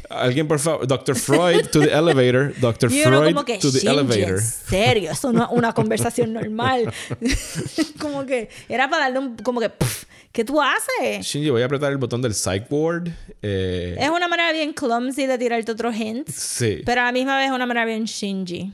Alguien, 0.09 0.47
por 0.47 0.59
favor, 0.59 0.87
Dr. 0.87 1.15
Freud 1.17 1.67
to 1.67 1.81
the 1.81 1.91
elevator. 1.91 2.53
Dr. 2.59 2.89
y 2.93 3.01
uno 3.01 3.19
Freud 3.19 3.33
como 3.33 3.45
que, 3.45 3.57
to 3.57 3.71
the 3.71 3.79
Shinji, 3.79 3.87
elevator. 3.93 4.37
en 4.37 4.41
serio, 4.41 5.11
eso 5.11 5.33
no 5.33 5.43
es 5.43 5.49
una 5.51 5.73
conversación 5.73 6.31
normal. 6.33 6.93
como 7.99 8.25
que 8.25 8.49
era 8.69 8.89
para 8.89 9.03
darle 9.05 9.19
un, 9.19 9.35
como 9.37 9.59
que, 9.59 9.69
pff, 9.69 10.05
¿qué 10.37 10.45
tú 10.45 10.61
haces? 10.61 11.25
Shinji, 11.25 11.49
voy 11.49 11.63
a 11.63 11.65
apretar 11.65 11.91
el 11.91 11.97
botón 11.97 12.21
del 12.21 12.33
ward. 12.69 13.07
Eh, 13.41 13.95
Es 13.99 14.07
una 14.07 14.27
manera 14.27 14.51
bien 14.53 14.71
clumsy 14.71 15.25
de 15.25 15.35
tirarte 15.39 15.71
otros 15.71 15.95
hints. 15.95 16.31
sí, 16.31 16.83
Pero 16.85 17.01
a 17.01 17.05
la 17.05 17.11
misma 17.11 17.39
vez 17.39 17.47
es 17.47 17.51
una 17.55 17.65
manera 17.65 17.87
bien 17.87 18.05
Shinji. 18.05 18.71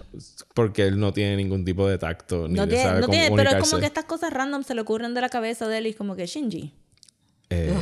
porque 0.54 0.86
él 0.86 1.00
no 1.00 1.14
tiene 1.14 1.38
ningún 1.38 1.64
tipo 1.64 1.88
de 1.88 1.98
tacto 1.98 2.50
ni 2.50 2.56
No 2.56 2.68
tiene, 2.68 2.84
sabe 2.84 3.00
no 3.00 3.08
tiene, 3.08 3.34
pero 3.34 3.52
es 3.52 3.56
como 3.70 3.80
que 3.80 3.86
estas 3.86 4.04
cosas 4.04 4.34
random 4.34 4.64
se 4.64 4.76
le 4.76 4.82
ocurren 4.82 5.14
de 5.14 5.22
la 5.22 5.30
cabeza 5.30 5.66
de 5.70 5.78
él 5.78 5.88
y 5.88 5.92
es 5.92 5.96
como 5.96 6.18
que 6.18 6.26
Shinji. 6.26 6.74
Eh, 7.50 7.74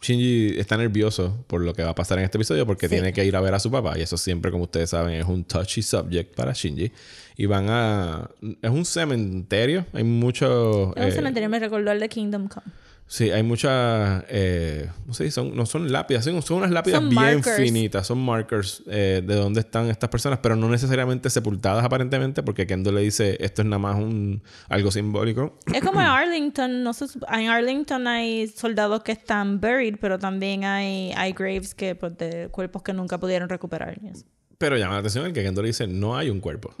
Shinji 0.00 0.56
está 0.60 0.76
nervioso 0.76 1.44
por 1.48 1.60
lo 1.60 1.72
que 1.74 1.82
va 1.82 1.90
a 1.90 1.94
pasar 1.96 2.18
en 2.20 2.26
este 2.26 2.38
episodio 2.38 2.64
porque 2.66 2.88
Sí. 2.88 2.94
tiene 2.94 3.12
que 3.12 3.24
ir 3.24 3.34
a 3.34 3.40
ver 3.40 3.54
a 3.54 3.58
su 3.58 3.68
papá 3.68 3.98
y 3.98 4.02
eso 4.02 4.16
siempre, 4.16 4.52
como 4.52 4.62
ustedes 4.64 4.90
saben, 4.90 5.14
es 5.16 5.26
un 5.26 5.42
touchy 5.42 5.82
subject 5.82 6.36
para 6.36 6.52
Shinji. 6.52 6.92
Y 7.36 7.46
van 7.46 7.66
a... 7.68 8.30
Es 8.62 8.70
un 8.70 8.84
cementerio. 8.84 9.86
Hay 9.92 10.04
mucho... 10.04 10.92
Es 10.94 11.02
un 11.02 11.08
eh, 11.08 11.12
cementerio, 11.12 11.48
me 11.48 11.58
recordó 11.58 11.90
el 11.90 11.98
de 11.98 12.08
Kingdom 12.08 12.46
Come. 12.46 12.66
Sí, 13.14 13.30
hay 13.30 13.44
muchas... 13.44 14.24
Eh, 14.28 14.90
no 15.06 15.14
sé, 15.14 15.30
son, 15.30 15.54
no 15.54 15.66
son 15.66 15.92
lápidas, 15.92 16.24
son, 16.24 16.42
son 16.42 16.56
unas 16.56 16.72
lápidas 16.72 16.98
Son 16.98 17.08
bien 17.08 17.22
markers. 17.22 17.56
finitas, 17.58 18.08
son 18.08 18.18
markers 18.18 18.82
eh, 18.88 19.22
de 19.24 19.34
dónde 19.36 19.60
están 19.60 19.88
estas 19.88 20.10
personas, 20.10 20.40
pero 20.42 20.56
no 20.56 20.68
necesariamente 20.68 21.30
sepultadas 21.30 21.84
aparentemente, 21.84 22.42
porque 22.42 22.66
Kendo 22.66 22.90
le 22.90 23.02
dice, 23.02 23.36
esto 23.38 23.62
es 23.62 23.68
nada 23.68 23.78
más 23.78 23.94
un 23.94 24.42
algo 24.68 24.90
simbólico. 24.90 25.56
Es 25.72 25.80
como 25.84 26.00
en 26.00 26.06
Arlington, 26.08 26.82
no 26.82 26.92
sé, 26.92 27.04
en 27.32 27.48
Arlington 27.50 28.04
hay 28.08 28.48
soldados 28.48 29.04
que 29.04 29.12
están 29.12 29.60
buried, 29.60 29.94
pero 30.00 30.18
también 30.18 30.64
hay, 30.64 31.12
hay 31.16 31.34
graves 31.34 31.72
que, 31.72 31.94
pues, 31.94 32.18
de 32.18 32.48
cuerpos 32.48 32.82
que 32.82 32.92
nunca 32.92 33.20
pudieron 33.20 33.48
recuperar. 33.48 33.96
y 34.02 34.08
eso. 34.08 34.24
Pero 34.58 34.76
llama 34.76 34.94
la 34.94 34.98
atención 34.98 35.24
el 35.24 35.32
que 35.32 35.44
Kendo 35.44 35.62
le 35.62 35.68
dice, 35.68 35.86
no 35.86 36.16
hay 36.16 36.30
un 36.30 36.40
cuerpo. 36.40 36.74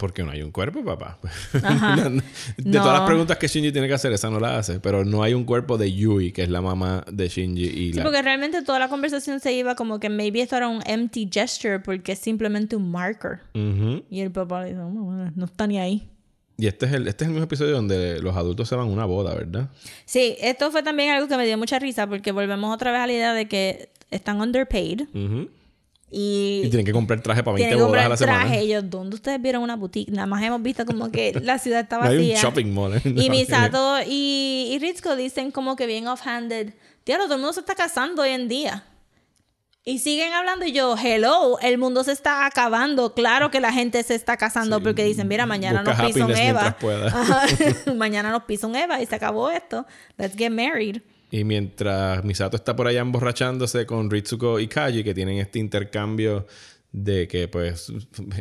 Porque 0.00 0.24
no 0.24 0.30
hay 0.32 0.42
un 0.42 0.50
cuerpo, 0.50 0.82
papá. 0.82 1.18
De 1.52 2.22
No. 2.64 2.82
todas 2.82 2.98
las 3.00 3.06
preguntas 3.06 3.36
que 3.38 3.46
Shinji 3.48 3.70
tiene 3.70 3.86
que 3.86 3.94
hacer, 3.94 4.12
esa 4.12 4.30
no 4.30 4.40
la 4.40 4.58
hace. 4.58 4.80
Pero 4.80 5.04
no 5.04 5.22
hay 5.22 5.34
un 5.34 5.44
cuerpo 5.44 5.76
de 5.78 5.92
Yui, 5.92 6.32
que 6.32 6.42
es 6.42 6.48
la 6.48 6.60
mamá 6.62 7.04
de 7.10 7.28
Shinji. 7.28 7.64
Y 7.64 7.92
Sí, 7.92 7.98
la... 7.98 8.02
porque 8.02 8.22
realmente 8.22 8.62
toda 8.62 8.78
la 8.78 8.88
conversación 8.88 9.40
se 9.40 9.52
iba 9.52 9.74
como 9.74 10.00
que 10.00 10.08
maybe 10.08 10.40
esto 10.40 10.56
era 10.56 10.68
un 10.68 10.80
empty 10.86 11.28
gesture 11.32 11.80
porque 11.80 12.12
es 12.12 12.18
simplemente 12.18 12.74
un 12.76 12.90
marker. 12.90 13.40
Ujú. 13.54 14.02
Y 14.10 14.20
el 14.20 14.30
papá 14.30 14.62
le 14.62 14.70
dice, 14.70 14.80
"Oh, 14.80 14.88
bueno, 14.88 15.30
no 15.36 15.44
está 15.44 15.66
ni 15.66 15.78
ahí. 15.78 16.08
Y 16.56 16.66
este 16.66 16.86
es, 16.86 16.92
el, 16.92 17.06
este 17.08 17.24
es 17.24 17.28
el 17.28 17.32
mismo 17.32 17.44
episodio 17.44 17.72
donde 17.72 18.20
los 18.20 18.36
adultos 18.36 18.68
se 18.68 18.76
van 18.76 18.86
a 18.88 18.90
una 18.90 19.04
boda, 19.06 19.34
¿verdad? 19.34 19.70
Sí, 20.04 20.36
esto 20.40 20.70
fue 20.70 20.82
también 20.82 21.10
algo 21.10 21.26
que 21.28 21.36
me 21.36 21.46
dio 21.46 21.56
mucha 21.56 21.78
risa 21.78 22.06
porque 22.06 22.32
volvemos 22.32 22.74
otra 22.74 22.90
vez 22.92 23.00
a 23.00 23.06
la 23.06 23.12
idea 23.12 23.32
de 23.32 23.48
que 23.48 23.88
están 24.10 24.40
underpaid 24.40 25.02
Ujú. 25.14 25.48
Y, 26.10 26.62
Y 26.64 26.68
tienen 26.70 26.84
que 26.84 26.92
comprar 26.92 27.20
traje 27.22 27.42
para 27.42 27.54
20 27.54 27.68
tienen 27.68 27.78
que 27.86 27.90
bodas 27.90 28.06
a 28.06 28.08
la 28.08 28.16
semana. 28.16 28.38
traje. 28.40 28.60
Ellos, 28.60 28.84
¿dónde 28.90 29.14
ustedes 29.16 29.40
vieron 29.40 29.62
una 29.62 29.76
boutique? 29.76 30.10
Nada 30.10 30.26
más 30.26 30.42
hemos 30.42 30.60
visto 30.62 30.84
como 30.84 31.10
que 31.10 31.32
la 31.42 31.58
ciudad 31.58 31.80
está 31.80 31.98
No 31.98 32.04
hay 32.08 32.16
vacía. 32.18 32.34
un 32.36 32.40
shopping 32.42 32.66
mall. 32.74 32.94
¿eh? 32.96 33.00
Y 33.04 33.28
No. 33.28 33.34
Misato 33.34 33.98
y, 34.06 34.70
y 34.72 34.78
Ritsuko 34.78 35.14
dicen 35.16 35.50
como 35.50 35.76
que 35.76 35.86
bien 35.86 36.08
offhanded. 36.08 36.74
Diablo, 37.06 37.24
todo 37.26 37.34
el 37.34 37.40
mundo 37.40 37.52
se 37.52 37.60
está 37.60 37.74
casando 37.74 38.22
hoy 38.22 38.30
en 38.30 38.48
día. 38.48 38.84
Y 39.82 40.00
siguen 40.00 40.34
hablando 40.34 40.66
y 40.66 40.72
yo, 40.72 40.94
hello, 41.02 41.58
el 41.60 41.78
mundo 41.78 42.04
se 42.04 42.12
está 42.12 42.44
acabando. 42.44 43.14
Claro 43.14 43.50
que 43.50 43.60
la 43.60 43.72
gente 43.72 44.02
se 44.02 44.14
está 44.14 44.36
casando 44.36 44.82
porque 44.82 45.02
dicen, 45.04 45.26
mira, 45.26 45.46
mañana 45.46 45.82
Busca 45.82 46.02
nos 46.02 46.12
pisa 46.12 46.26
un 46.26 46.36
Eva. 46.36 46.76
mañana 47.96 48.30
nos 48.30 48.42
pisa 48.44 48.66
un 48.66 48.76
Eva 48.76 49.00
y 49.00 49.06
se 49.06 49.14
acabó 49.14 49.48
esto. 49.50 49.86
Let's 50.18 50.36
get 50.36 50.50
married. 50.50 51.00
Y 51.30 51.44
mientras 51.44 52.24
Misato 52.24 52.56
está 52.56 52.74
por 52.74 52.88
allá 52.88 53.00
emborrachándose 53.00 53.86
con 53.86 54.10
Ritsuko 54.10 54.58
y 54.58 54.66
Kaji, 54.66 55.04
que 55.04 55.14
tienen 55.14 55.38
este 55.38 55.58
intercambio 55.58 56.46
de 56.92 57.28
que 57.28 57.46
pues 57.46 57.92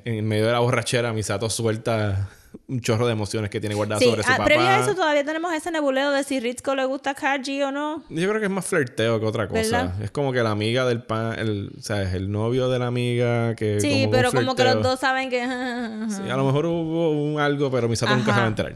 en 0.06 0.28
medio 0.28 0.48
de 0.48 0.54
la 0.54 0.60
borrachera 0.60 1.14
Misato 1.14 1.50
suelta 1.50 2.30
un 2.68 2.82
chorro 2.82 3.06
de 3.06 3.14
emociones 3.14 3.50
que 3.50 3.60
tiene 3.60 3.76
guardadas 3.76 4.04
Sí, 4.04 4.10
sobre 4.10 4.24
su 4.24 4.30
ah, 4.30 4.34
papá. 4.38 4.46
previo 4.46 4.68
a 4.68 4.80
eso 4.80 4.96
todavía 4.96 5.24
tenemos 5.24 5.54
ese 5.54 5.72
nebuleo 5.72 6.12
de 6.12 6.24
si 6.24 6.40
Ritsuko 6.40 6.76
le 6.76 6.86
gusta 6.86 7.12
a 7.12 7.14
Kaji 7.16 7.64
o 7.64 7.72
no. 7.72 8.04
Yo 8.10 8.28
creo 8.30 8.40
que 8.40 8.46
es 8.46 8.52
más 8.52 8.66
flirteo 8.66 9.20
que 9.20 9.26
otra 9.26 9.48
cosa. 9.48 9.60
¿Verdad? 9.62 10.02
Es 10.02 10.12
como 10.12 10.32
que 10.32 10.42
la 10.42 10.52
amiga 10.52 10.86
del 10.86 11.04
pan, 11.04 11.38
el, 11.38 11.72
o 11.78 11.82
sea, 11.82 12.02
es 12.04 12.14
el 12.14 12.32
novio 12.32 12.70
de 12.70 12.80
la 12.80 12.88
amiga 12.88 13.56
que 13.56 13.80
Sí, 13.80 14.02
como 14.02 14.12
pero 14.12 14.32
como 14.32 14.56
que 14.56 14.64
los 14.64 14.82
dos 14.84 15.00
saben 15.00 15.30
que... 15.30 15.40
Sí, 16.10 16.30
a 16.30 16.36
lo 16.38 16.46
mejor 16.46 16.66
hubo 16.66 17.12
un 17.12 17.40
algo, 17.40 17.70
pero 17.70 17.88
Misato 17.88 18.16
nunca 18.16 18.34
se 18.34 18.40
va 18.40 18.46
a 18.46 18.48
enterar. 18.50 18.76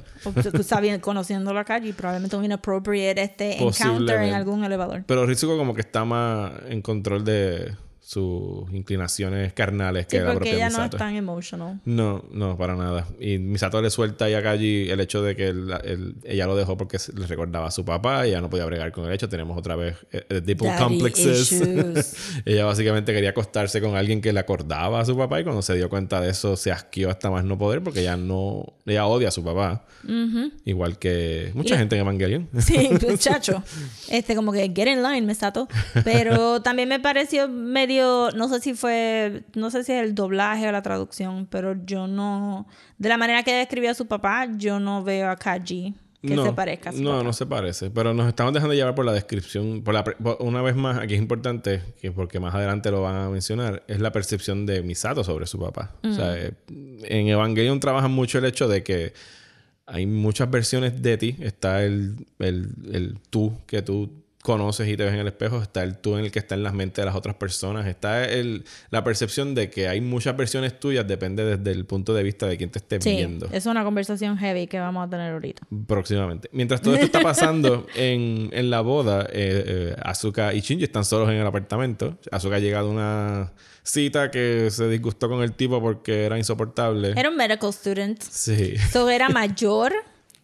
Tú- 0.51 0.63
sabes, 0.63 0.99
conociendo 0.99 1.57
a 1.57 1.63
Kaji, 1.63 1.93
probablemente 1.93 2.35
un 2.35 2.45
inappropriate 2.45 3.21
este 3.21 3.61
encounter 3.63 4.21
en 4.21 4.33
algún 4.33 4.63
elevador. 4.63 5.03
Pero 5.05 5.25
Ritsuko 5.25 5.57
como 5.57 5.73
que 5.73 5.81
está 5.81 6.05
más 6.05 6.51
en 6.67 6.81
control 6.81 7.23
de 7.23 7.75
sus 8.05 8.69
inclinaciones 8.73 9.53
carnales 9.53 10.07
que 10.07 10.17
Sí, 10.17 10.23
la 10.23 10.33
porque 10.33 10.49
propia 10.49 10.53
ella 10.55 10.65
no 10.69 10.75
es 10.75 10.79
Misato. 10.79 10.97
tan 10.97 11.15
emotional. 11.15 11.79
No, 11.85 12.23
no, 12.31 12.57
para 12.57 12.75
nada. 12.75 13.07
Y 13.17 13.37
Misato 13.37 13.81
le 13.81 13.89
suelta 13.89 14.25
a 14.25 14.41
Kaji 14.43 14.89
el 14.89 14.99
hecho 14.99 15.23
de 15.23 15.37
que 15.37 15.47
él- 15.47 15.73
él- 15.85 16.15
ella 16.25 16.45
lo 16.45 16.55
dejó 16.57 16.75
porque 16.75 16.97
le 17.15 17.25
recordaba 17.27 17.67
a 17.67 17.71
su 17.71 17.85
papá 17.85 18.27
y 18.27 18.31
ella 18.31 18.41
no 18.41 18.49
podía 18.49 18.65
bregar 18.65 18.91
con 18.91 19.05
el 19.05 19.13
hecho. 19.13 19.29
Tenemos 19.29 19.57
otra 19.57 19.77
vez 19.77 19.95
eh, 20.11 20.25
eh, 20.29 20.41
Daddy 20.41 20.55
complexes. 20.77 21.53
ella 22.45 22.65
básicamente 22.65 23.13
quería 23.13 23.29
acostarse 23.29 23.79
con 23.79 23.95
alguien 23.95 24.19
que 24.21 24.33
le 24.33 24.39
acordaba 24.41 24.99
a 24.99 25.05
su 25.05 25.15
papá 25.17 25.39
y 25.39 25.43
cuando 25.43 25.61
se 25.61 25.73
dio 25.75 25.89
cuenta 25.89 26.19
de 26.19 26.29
eso 26.31 26.57
se 26.57 26.71
asqueó 26.73 27.09
hasta 27.09 27.31
más 27.31 27.45
no 27.45 27.57
poder 27.57 27.81
porque 27.83 28.01
ella 28.01 28.17
no... 28.17 28.73
Ella 28.85 29.05
odia 29.07 29.29
a 29.29 29.31
su 29.31 29.43
papá. 29.45 29.85
Igual 30.65 30.99
que 30.99 31.51
mucha 31.53 31.75
Y- 31.75 31.77
gente 31.77 31.95
en 31.95 32.01
Evangelion. 32.01 32.49
Sí, 32.59 32.89
muchacho. 33.09 33.63
Este, 34.09 34.35
como 34.35 34.51
que 34.51 34.71
get 34.75 34.87
in 34.87 35.01
line, 35.03 35.21
Misato. 35.21 35.67
Pero 36.03 36.61
también 36.61 36.89
me 36.89 36.99
pareció 36.99 37.47
medio, 37.47 37.92
no 38.01 38.49
sé 38.49 38.59
si 38.59 38.73
fue, 38.73 39.43
no 39.55 39.69
sé 39.71 39.83
si 39.83 39.91
es 39.93 40.03
el 40.03 40.15
doblaje 40.15 40.67
o 40.67 40.71
la 40.71 40.81
traducción, 40.81 41.47
pero 41.49 41.75
yo 41.85 42.07
no, 42.07 42.67
de 42.97 43.09
la 43.09 43.17
manera 43.17 43.43
que 43.43 43.53
describió 43.53 43.91
a 43.91 43.93
su 43.93 44.05
papá, 44.07 44.47
yo 44.57 44.79
no 44.79 45.03
veo 45.03 45.29
a 45.29 45.35
Kaji 45.35 45.95
que 46.25 46.37
se 46.37 46.53
parezca 46.53 46.89
a 46.91 46.93
su 46.93 47.01
no, 47.03 47.11
papá. 47.11 47.23
no 47.23 47.33
se 47.33 47.45
parece. 47.45 47.89
Pero 47.91 48.13
nos 48.13 48.29
estamos 48.29 48.53
dejando 48.53 48.73
llevar 48.73 48.95
por 48.95 49.03
la 49.03 49.11
descripción. 49.11 49.81
Por 49.83 49.93
la 49.93 50.05
pre- 50.05 50.15
por- 50.15 50.37
una 50.39 50.61
vez 50.61 50.73
más, 50.73 50.97
aquí 50.97 51.15
es 51.15 51.19
importante, 51.19 51.81
que 52.01 52.13
porque 52.13 52.39
más 52.39 52.55
adelante 52.55 52.91
lo 52.91 53.01
van 53.01 53.17
a 53.17 53.29
mencionar, 53.29 53.83
es 53.89 53.99
la 53.99 54.13
percepción 54.13 54.65
de 54.65 54.81
Misato 54.83 55.25
sobre 55.25 55.47
su 55.47 55.59
papá. 55.59 55.91
O 56.01 56.13
sea, 56.13 56.37
eh, 56.37 56.53
en 56.69 57.27
Evangelion 57.27 57.77
trabajan 57.81 58.11
mucho 58.11 58.37
el 58.37 58.45
hecho 58.45 58.69
de 58.69 58.83
que 58.83 59.11
hay 59.85 60.05
muchas 60.05 60.49
versiones 60.49 61.01
de 61.01 61.17
ti. 61.17 61.35
Está 61.41 61.83
el, 61.83 62.25
el, 62.39 62.69
el 62.93 63.17
tú 63.29 63.57
que 63.67 63.81
tú 63.81 64.22
conoces 64.43 64.87
y 64.87 64.95
te 64.97 65.05
ves 65.05 65.13
en 65.13 65.19
el 65.21 65.27
espejo. 65.27 65.61
Está 65.61 65.83
el 65.83 65.97
tú 65.97 66.15
en 66.17 66.25
el 66.25 66.31
que 66.31 66.39
está 66.39 66.53
en 66.55 66.63
las 66.63 66.73
mentes 66.73 67.01
de 67.01 67.05
las 67.05 67.15
otras 67.15 67.35
personas. 67.35 67.87
Está 67.87 68.25
el, 68.25 68.65
la 68.91 69.03
percepción 69.03 69.55
de 69.55 69.69
que 69.69 69.87
hay 69.87 70.01
muchas 70.01 70.37
versiones 70.37 70.79
tuyas. 70.79 71.07
Depende 71.07 71.43
desde 71.43 71.71
el 71.71 71.85
punto 71.85 72.13
de 72.13 72.21
vista 72.23 72.45
de 72.45 72.57
quien 72.57 72.69
te 72.69 72.79
esté 72.79 73.01
Sí, 73.01 73.15
viendo 73.15 73.47
es 73.51 73.65
una 73.65 73.83
conversación 73.83 74.37
heavy 74.37 74.67
que 74.67 74.79
vamos 74.79 75.07
a 75.07 75.09
tener 75.09 75.31
ahorita. 75.33 75.65
próximamente. 75.87 76.49
Mientras 76.51 76.81
todo 76.81 76.93
esto 76.93 77.05
está 77.05 77.21
pasando 77.23 77.87
en, 77.95 78.49
en 78.53 78.69
la 78.69 78.81
boda, 78.81 79.23
eh, 79.31 79.63
eh, 79.65 79.95
Asuka 80.03 80.53
y 80.53 80.59
Shinji 80.61 80.83
están 80.83 81.05
solos 81.05 81.29
en 81.29 81.35
el 81.37 81.47
apartamento. 81.47 82.17
Asuka 82.31 82.59
llega 82.59 82.83
de 82.83 82.89
una 82.89 83.53
cita 83.81 84.29
que 84.31 84.69
se 84.71 84.87
disgustó 84.89 85.29
con 85.29 85.41
el 85.43 85.53
tipo 85.53 85.81
porque 85.81 86.25
era 86.25 86.37
insoportable. 86.37 87.13
Era 87.15 87.29
un 87.29 87.37
medical 87.37 87.71
student. 87.73 88.21
Sí, 88.21 88.75
So 88.91 89.09
era 89.09 89.29
mayor. 89.29 89.93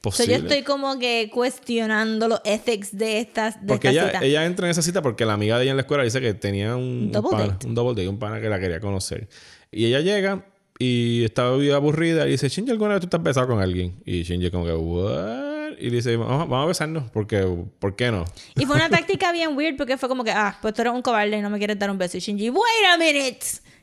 So 0.02 0.10
posible. 0.12 0.34
yo 0.38 0.44
estoy 0.44 0.64
como 0.64 0.98
que 0.98 1.30
cuestionando 1.34 2.28
los 2.30 2.42
ethics 2.46 2.98
de 2.98 3.20
estas 3.20 3.60
de 3.62 3.68
porque 3.68 3.90
esta 3.90 4.02
ella, 4.02 4.12
cita. 4.14 4.26
ella 4.26 4.46
entra 4.46 4.66
en 4.68 4.72
esa 4.72 4.82
cita 4.82 5.02
porque 5.02 5.26
la 5.26 5.34
amiga 5.34 5.58
de 5.58 5.64
ella 5.64 5.72
en 5.72 5.78
la 5.78 5.82
escuela 5.82 6.04
dice 6.04 6.22
que 6.22 6.34
tenía 6.34 6.76
un, 6.76 6.84
un 6.84 7.12
Double 7.12 7.32
pana, 7.32 7.48
date. 7.48 7.68
un 7.68 7.76
double 7.76 7.94
date, 7.96 8.08
un 8.08 8.18
pana 8.20 8.40
que 8.40 8.48
la 8.50 8.60
quería 8.60 8.80
conocer. 8.80 9.28
Y 9.72 9.86
ella 9.86 10.00
llega 10.00 10.46
y 10.80 11.26
estaba 11.26 11.50
aburrida 11.76 12.26
y 12.28 12.32
dice, 12.32 12.48
Shinji, 12.48 12.72
¿alguna 12.72 12.92
vez 12.94 13.02
tú 13.02 13.08
estás 13.08 13.22
besado 13.22 13.48
con 13.48 13.60
alguien? 13.62 14.02
Y 14.06 14.24
Shinji 14.24 14.50
como 14.52 14.66
que, 14.66 14.74
¿what? 14.74 15.78
Y 15.78 15.90
dice, 15.90 16.16
vamos, 16.16 16.48
vamos 16.50 16.64
a 16.64 16.68
besarnos 16.68 17.12
porque, 17.12 17.46
¿por 17.80 17.96
qué 17.98 18.10
no? 18.12 18.24
Y 18.56 18.66
fue 18.66 18.78
una 18.78 18.90
táctica 18.90 19.34
bien 19.34 19.58
weird 19.58 19.76
porque 19.76 19.98
fue 19.98 20.08
como 20.08 20.24
que, 20.24 20.32
ah, 20.32 20.58
pues 20.62 20.74
tú 20.74 20.82
eres 20.82 20.94
un 20.94 21.02
cobarde 21.02 21.38
y 21.38 21.42
no 21.42 21.50
me 21.50 21.58
quieres 21.58 21.78
dar 21.78 21.92
un 21.92 21.98
beso. 21.98 22.16
Y 22.16 22.22
Shinji, 22.22 22.50
wait 22.50 22.64
a 22.94 22.98
minute. 22.98 23.40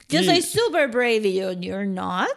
Yo 0.09 0.21
Y- 0.21 0.25
soy 0.25 0.41
super 0.41 0.89
brave. 0.89 1.21
Y 1.29 1.35
yo, 1.35 1.53
you're 1.53 1.87
not. 1.87 2.31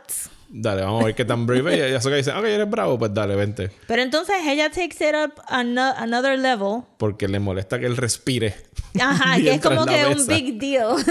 Dale, 0.51 0.81
vamos 0.81 1.03
a 1.03 1.05
ver 1.05 1.15
qué 1.15 1.25
tan 1.25 1.45
brave 1.45 1.85
es. 1.85 1.91
Y 1.91 1.95
Asuka 1.95 2.15
dice, 2.15 2.31
ok, 2.31 2.43
eres 2.45 2.69
bravo, 2.69 2.97
pues 2.97 3.13
dale, 3.13 3.35
vente. 3.35 3.69
Pero 3.87 4.01
entonces 4.01 4.35
ella 4.47 4.69
takes 4.69 4.97
it 5.07 5.15
up 5.15 5.33
another 5.47 6.37
level. 6.39 6.81
Porque 6.97 7.27
le 7.27 7.39
molesta 7.39 7.79
que 7.79 7.85
él 7.85 7.95
respire. 7.97 8.55
Ajá, 8.99 9.35
que 9.41 9.53
es 9.53 9.61
como 9.61 9.85
que 9.85 10.05
un 10.07 10.25
big 10.27 10.59
deal. 10.59 10.95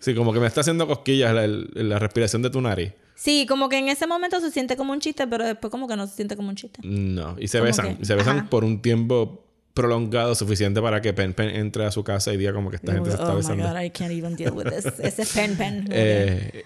Sí, 0.00 0.12
como 0.14 0.32
que 0.32 0.40
me 0.40 0.46
está 0.48 0.60
haciendo 0.62 0.86
cosquillas 0.88 1.32
la, 1.34 1.46
la 1.46 1.98
respiración 2.00 2.42
de 2.42 2.50
tu 2.50 2.60
nariz. 2.60 2.92
sí, 3.14 3.46
como 3.48 3.68
que 3.68 3.78
en 3.78 3.88
ese 3.88 4.06
momento 4.08 4.40
se 4.40 4.50
siente 4.50 4.76
como 4.76 4.92
un 4.92 4.98
chiste, 5.00 5.26
pero 5.28 5.44
después 5.44 5.70
como 5.70 5.86
que 5.86 5.94
no 5.96 6.06
se 6.08 6.14
siente 6.16 6.34
como 6.36 6.48
un 6.48 6.56
chiste. 6.56 6.80
No, 6.84 7.36
y 7.38 7.46
se 7.48 7.60
besan. 7.60 7.96
que- 7.96 8.02
y 8.02 8.04
se 8.04 8.14
besan 8.16 8.38
ajá. 8.38 8.50
por 8.50 8.64
un 8.64 8.80
tiempo 8.82 9.44
prolongado 9.74 10.34
suficiente 10.34 10.80
para 10.82 11.00
que 11.00 11.12
Pen 11.12 11.32
Pen 11.34 11.50
entre 11.50 11.84
a 11.84 11.92
su 11.92 12.02
casa 12.02 12.32
y 12.32 12.36
diga 12.36 12.52
como 12.52 12.70
que 12.70 12.76
esta 12.76 12.92
gente 12.92 13.10
se 13.10 13.16
está 13.16 13.28
oh 13.28 13.32
my 13.32 13.36
besando. 13.36 13.68
god, 13.68 13.80
I 13.80 13.90
can't 13.90 14.10
even 14.12 14.34
deal 14.34 14.52
with 14.52 14.66
this. 14.66 14.86
Ese 14.98 15.24
pen 15.26 15.56
pen. 15.56 15.88
Eh, 15.92 16.64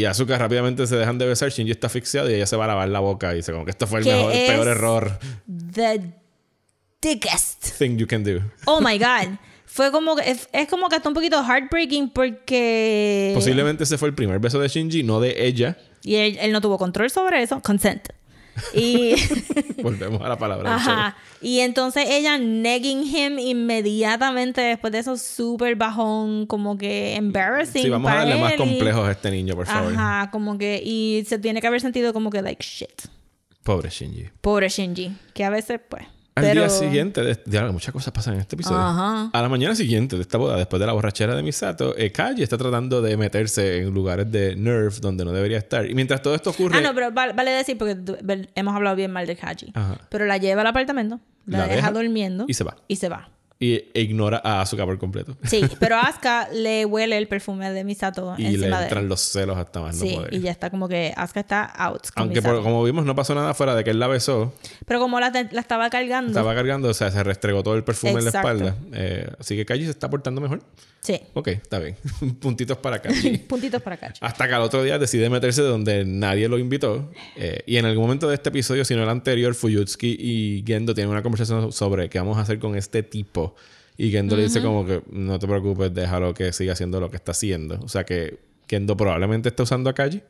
y 0.00 0.04
Azúcar 0.04 0.40
rápidamente 0.40 0.86
se 0.86 0.96
dejan 0.96 1.18
de 1.18 1.26
besar. 1.26 1.50
Shinji 1.50 1.72
está 1.72 1.86
asfixiado 1.88 2.30
y 2.30 2.34
ella 2.34 2.46
se 2.46 2.56
va 2.56 2.64
a 2.64 2.68
lavar 2.68 2.88
la 2.88 3.00
boca 3.00 3.32
y 3.32 3.36
dice 3.36 3.52
como 3.52 3.64
que 3.64 3.70
esto 3.72 3.86
fue 3.86 4.00
el 4.00 4.04
mejor, 4.06 4.32
el 4.32 4.46
peor 4.46 4.68
error 4.68 5.18
The 5.72 6.00
dickest. 7.02 7.78
thing 7.78 7.96
you 7.96 8.06
can 8.06 8.24
do. 8.24 8.40
Oh 8.66 8.80
my 8.80 8.98
god. 8.98 9.36
Fue 9.66 9.90
como 9.90 10.14
que 10.16 10.30
es, 10.30 10.48
es 10.52 10.68
como 10.68 10.88
que 10.88 10.96
hasta 10.96 11.08
un 11.08 11.14
poquito 11.14 11.42
heartbreaking 11.42 12.10
porque 12.10 13.32
Posiblemente 13.34 13.84
ese 13.84 13.98
fue 13.98 14.08
el 14.08 14.14
primer 14.14 14.38
beso 14.38 14.58
de 14.60 14.68
Shinji, 14.68 15.02
no 15.02 15.20
de 15.20 15.46
ella. 15.46 15.76
y 16.02 16.14
él, 16.16 16.38
él 16.40 16.52
no 16.52 16.60
tuvo 16.60 16.78
control 16.78 17.10
sobre 17.10 17.42
eso, 17.42 17.60
consent. 17.60 18.08
Y 18.74 19.14
Volvemos 19.82 20.20
a 20.22 20.28
la 20.28 20.36
palabra. 20.38 20.74
ajá, 20.76 21.16
y 21.42 21.60
entonces 21.60 22.06
ella 22.08 22.38
negging 22.38 23.02
him 23.04 23.38
inmediatamente 23.38 24.60
después 24.60 24.92
de 24.92 25.00
eso 25.00 25.16
súper 25.16 25.76
bajón, 25.76 26.46
como 26.46 26.78
que 26.78 27.14
embarrassing. 27.16 27.82
Sí, 27.82 27.88
vamos 27.90 28.10
a 28.10 28.14
pa' 28.14 28.18
darle 28.20 28.36
más 28.40 28.52
él 28.52 28.60
y- 28.60 28.64
complejos 28.68 29.08
a 29.08 29.12
este 29.12 29.30
niño, 29.30 29.54
por 29.54 29.66
favor. 29.66 29.92
Ajá, 29.92 30.30
como 30.30 30.56
que 30.58 30.80
y 30.84 31.24
se 31.26 31.38
tiene 31.38 31.60
que 31.60 31.66
haber 31.66 31.80
sentido 31.80 32.12
como 32.12 32.30
que 32.30 32.42
like 32.42 32.62
shit. 32.64 33.02
Pobre 33.62 33.88
Shinji. 33.90 34.28
Pobre 34.40 34.68
Shinji, 34.68 35.12
que 35.32 35.42
a 35.44 35.50
veces 35.50 35.80
pues 35.88 36.04
Al 36.36 36.42
pero 36.44 36.62
día 36.62 36.68
siguiente, 36.70 37.22
de, 37.22 37.38
de- 37.46 37.70
muchas 37.70 37.92
cosas 37.92 38.12
pasan 38.12 38.34
en 38.34 38.40
este 38.40 38.56
episodio. 38.56 38.78
Ajá. 38.80 39.30
A 39.32 39.42
la 39.42 39.48
mañana 39.48 39.76
siguiente 39.76 40.16
de 40.16 40.22
esta 40.22 40.36
boda, 40.36 40.56
después 40.56 40.80
de 40.80 40.86
la 40.86 40.92
borrachera 40.92 41.36
de 41.36 41.42
Misato, 41.44 41.96
eh, 41.96 42.10
Kaji 42.10 42.42
está 42.42 42.58
tratando 42.58 43.00
de 43.02 43.16
meterse 43.16 43.78
en 43.78 43.94
lugares 43.94 44.30
de 44.32 44.56
nerf 44.56 44.98
donde 44.98 45.24
no 45.24 45.30
debería 45.30 45.58
estar. 45.58 45.88
Y 45.88 45.94
mientras 45.94 46.22
todo 46.22 46.34
esto 46.34 46.50
ocurre, 46.50 46.76
Ah, 46.78 46.80
no, 46.80 46.92
pero 46.92 47.12
vale, 47.12 47.34
vale 47.34 47.52
decir 47.52 47.78
porque 47.78 47.96
hemos 48.56 48.74
hablado 48.74 48.96
bien 48.96 49.12
mal 49.12 49.26
de 49.28 49.36
Kaji. 49.36 49.70
Ajá. 49.74 49.98
Pero 50.08 50.26
la 50.26 50.36
lleva 50.38 50.62
al 50.62 50.66
apartamento, 50.66 51.20
la, 51.46 51.58
La 51.58 51.64
deja, 51.64 51.76
deja 51.76 51.90
durmiendo 51.92 52.46
y 52.48 52.54
se 52.54 52.64
va. 52.64 52.76
Y 52.88 52.96
se 52.96 53.08
va. 53.08 53.28
Y 53.64 53.90
e 53.94 54.00
ignora 54.02 54.40
a 54.44 54.60
Asuka 54.60 54.84
por 54.84 54.98
completo. 54.98 55.36
Sí, 55.44 55.62
pero 55.80 55.96
Asuka 55.96 56.48
le 56.52 56.84
huele 56.84 57.16
el 57.18 57.28
perfume 57.28 57.70
de 57.72 57.84
Misato 57.84 58.34
y 58.38 58.42
le 58.42 58.48
encima 58.50 58.78
de 58.78 58.84
entran 58.84 59.02
él. 59.04 59.08
los 59.08 59.20
celos 59.20 59.56
hasta 59.56 59.80
más 59.80 59.96
no 59.96 60.02
Sí, 60.04 60.14
poder. 60.14 60.34
y 60.34 60.40
ya 60.40 60.50
está 60.50 60.70
como 60.70 60.88
que 60.88 61.12
Asuka 61.16 61.40
está 61.40 61.64
out. 61.64 62.08
con 62.14 62.22
Aunque 62.24 62.42
por- 62.42 62.62
como 62.62 62.82
vimos, 62.84 63.04
no 63.04 63.14
pasó 63.14 63.34
nada 63.34 63.54
fuera 63.54 63.74
de 63.74 63.84
que 63.84 63.90
él 63.90 63.98
la 63.98 64.06
besó. 64.08 64.52
Pero 64.86 65.00
como 65.00 65.18
la, 65.20 65.30
la 65.50 65.60
estaba 65.60 65.88
cargando. 65.90 66.28
Estaba 66.30 66.54
cargando, 66.54 66.88
o 66.88 66.94
sea, 66.94 67.10
se 67.10 67.22
restregó 67.24 67.62
todo 67.62 67.74
el 67.74 67.84
perfume 67.84 68.12
Exacto. 68.20 68.50
en 68.50 68.58
la 68.64 68.68
espalda. 68.70 68.88
Eh, 68.92 69.28
así 69.38 69.56
que 69.56 69.64
Kaji 69.64 69.84
se 69.84 69.90
está 69.90 70.10
portando 70.10 70.40
mejor. 70.40 70.62
Sí. 71.00 71.20
Ok, 71.34 71.48
está 71.48 71.78
bien. 71.80 71.96
Puntitos 72.40 72.78
para 72.78 72.98
Kaji. 73.02 73.38
Puntitos 73.38 73.82
para 73.82 73.96
Kaji. 73.98 74.18
Hasta 74.20 74.48
que 74.48 74.54
al 74.54 74.62
otro 74.62 74.82
día 74.82 74.98
decide 74.98 75.28
meterse 75.28 75.60
donde 75.62 76.04
nadie 76.06 76.48
lo 76.48 76.58
invitó. 76.58 77.10
Eh, 77.36 77.62
y 77.66 77.76
en 77.76 77.84
algún 77.84 78.04
momento 78.04 78.26
de 78.28 78.34
este 78.36 78.48
episodio, 78.48 78.84
si 78.86 78.94
no 78.94 79.02
el 79.02 79.08
anterior, 79.10 79.54
Fuyutsuki 79.54 80.16
y 80.18 80.64
Gendo 80.66 80.94
tienen 80.94 81.10
una 81.10 81.22
conversación 81.22 81.72
sobre 81.72 82.08
qué 82.08 82.18
vamos 82.18 82.38
a 82.38 82.40
hacer 82.40 82.58
con 82.58 82.74
este 82.74 83.02
tipo. 83.02 83.53
Y 83.96 84.10
Gendo 84.10 84.36
le 84.36 84.42
dice 84.44 84.60
como 84.60 84.84
que 84.84 85.02
no 85.10 85.38
te 85.38 85.46
preocupes, 85.46 85.94
déjalo 85.94 86.34
que 86.34 86.52
siga 86.52 86.72
haciendo 86.72 87.00
lo 87.00 87.10
que 87.10 87.16
está 87.16 87.32
haciendo. 87.32 87.78
O 87.82 87.88
sea 87.88 88.04
que 88.04 88.38
Gendo 88.68 88.96
probablemente 88.96 89.48
está 89.48 89.62
usando 89.62 89.88
a 89.90 89.94
Kaji. 89.94 90.22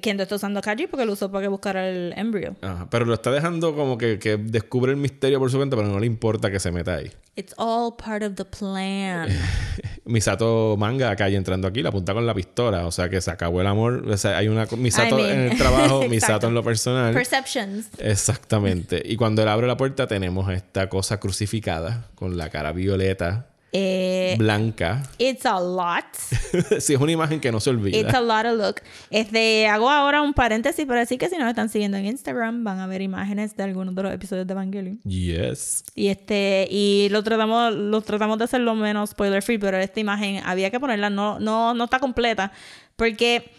Kendo 0.00 0.22
está 0.22 0.36
usando 0.36 0.62
Kaji 0.62 0.86
porque 0.86 1.04
lo 1.04 1.12
usó 1.12 1.30
para 1.30 1.42
que 1.42 1.48
buscara 1.48 1.86
el 1.86 2.14
embryo. 2.16 2.54
Ajá, 2.62 2.88
Pero 2.90 3.04
lo 3.04 3.12
está 3.12 3.30
dejando 3.30 3.74
como 3.74 3.98
que, 3.98 4.18
que 4.18 4.38
descubre 4.38 4.90
el 4.92 4.96
misterio 4.96 5.38
por 5.38 5.50
su 5.50 5.58
cuenta, 5.58 5.76
pero 5.76 5.88
no 5.88 5.98
le 6.00 6.06
importa 6.06 6.50
que 6.50 6.58
se 6.58 6.72
meta 6.72 6.94
ahí. 6.94 7.12
It's 7.36 7.52
all 7.58 7.94
part 7.94 8.22
of 8.22 8.34
the 8.36 8.46
plan. 8.46 9.28
Misato 10.06 10.76
manga 10.78 11.10
a 11.10 11.16
Kaji 11.16 11.36
entrando 11.36 11.68
aquí, 11.68 11.82
la 11.82 11.90
apunta 11.90 12.14
con 12.14 12.24
la 12.24 12.32
pistola. 12.32 12.86
O 12.86 12.92
sea 12.92 13.10
que 13.10 13.20
se 13.20 13.30
acabó 13.30 13.60
el 13.60 13.66
amor. 13.66 14.08
O 14.08 14.16
sea, 14.16 14.38
hay 14.38 14.48
una 14.48 14.66
Misato 14.74 15.18
I 15.18 15.22
mean, 15.22 15.38
en 15.38 15.50
el 15.50 15.58
trabajo, 15.58 16.04
Misato 16.08 16.46
en 16.46 16.54
lo 16.54 16.62
personal. 16.62 17.12
Perceptions. 17.12 17.88
Exactamente. 17.98 19.02
Y 19.04 19.16
cuando 19.16 19.42
él 19.42 19.48
abre 19.48 19.66
la 19.66 19.76
puerta 19.76 20.06
tenemos 20.06 20.50
esta 20.50 20.88
cosa 20.88 21.20
crucificada 21.20 22.08
con 22.14 22.38
la 22.38 22.48
cara 22.48 22.72
violeta. 22.72 23.48
Eh, 23.76 24.36
blanca. 24.38 25.02
it's 25.18 25.44
a 25.44 25.58
lot. 25.58 26.04
sí, 26.78 26.94
es 26.94 27.00
una 27.00 27.10
imagen 27.10 27.40
que 27.40 27.50
no 27.50 27.58
se 27.58 27.70
olvida. 27.70 27.98
It's 27.98 28.14
a 28.14 28.20
lot 28.20 28.46
of 28.46 28.56
look. 28.56 28.76
Este, 29.10 29.66
hago 29.66 29.90
ahora 29.90 30.22
un 30.22 30.32
paréntesis 30.32 30.86
para 30.86 31.00
decir 31.00 31.18
que 31.18 31.28
si 31.28 31.36
nos 31.36 31.48
están 31.48 31.68
siguiendo 31.68 31.96
en 31.96 32.06
Instagram 32.06 32.62
van 32.62 32.78
a 32.78 32.86
ver 32.86 33.02
imágenes 33.02 33.56
de 33.56 33.64
algunos 33.64 33.92
de 33.96 34.02
los 34.04 34.12
episodios 34.14 34.46
de 34.46 34.52
Evangelion. 34.52 35.00
Yes. 35.02 35.82
Y 35.96 36.06
este, 36.06 36.68
y 36.70 37.08
lo 37.10 37.24
tratamos, 37.24 37.74
lo 37.74 38.00
tratamos 38.02 38.38
de 38.38 38.44
hacer 38.44 38.60
lo 38.60 38.76
menos 38.76 39.10
spoiler 39.10 39.42
free, 39.42 39.58
pero 39.58 39.76
esta 39.76 39.98
imagen 39.98 40.40
había 40.44 40.70
que 40.70 40.78
ponerla, 40.78 41.10
no, 41.10 41.40
no, 41.40 41.74
no 41.74 41.84
está 41.84 41.98
completa, 41.98 42.52
porque 42.94 43.50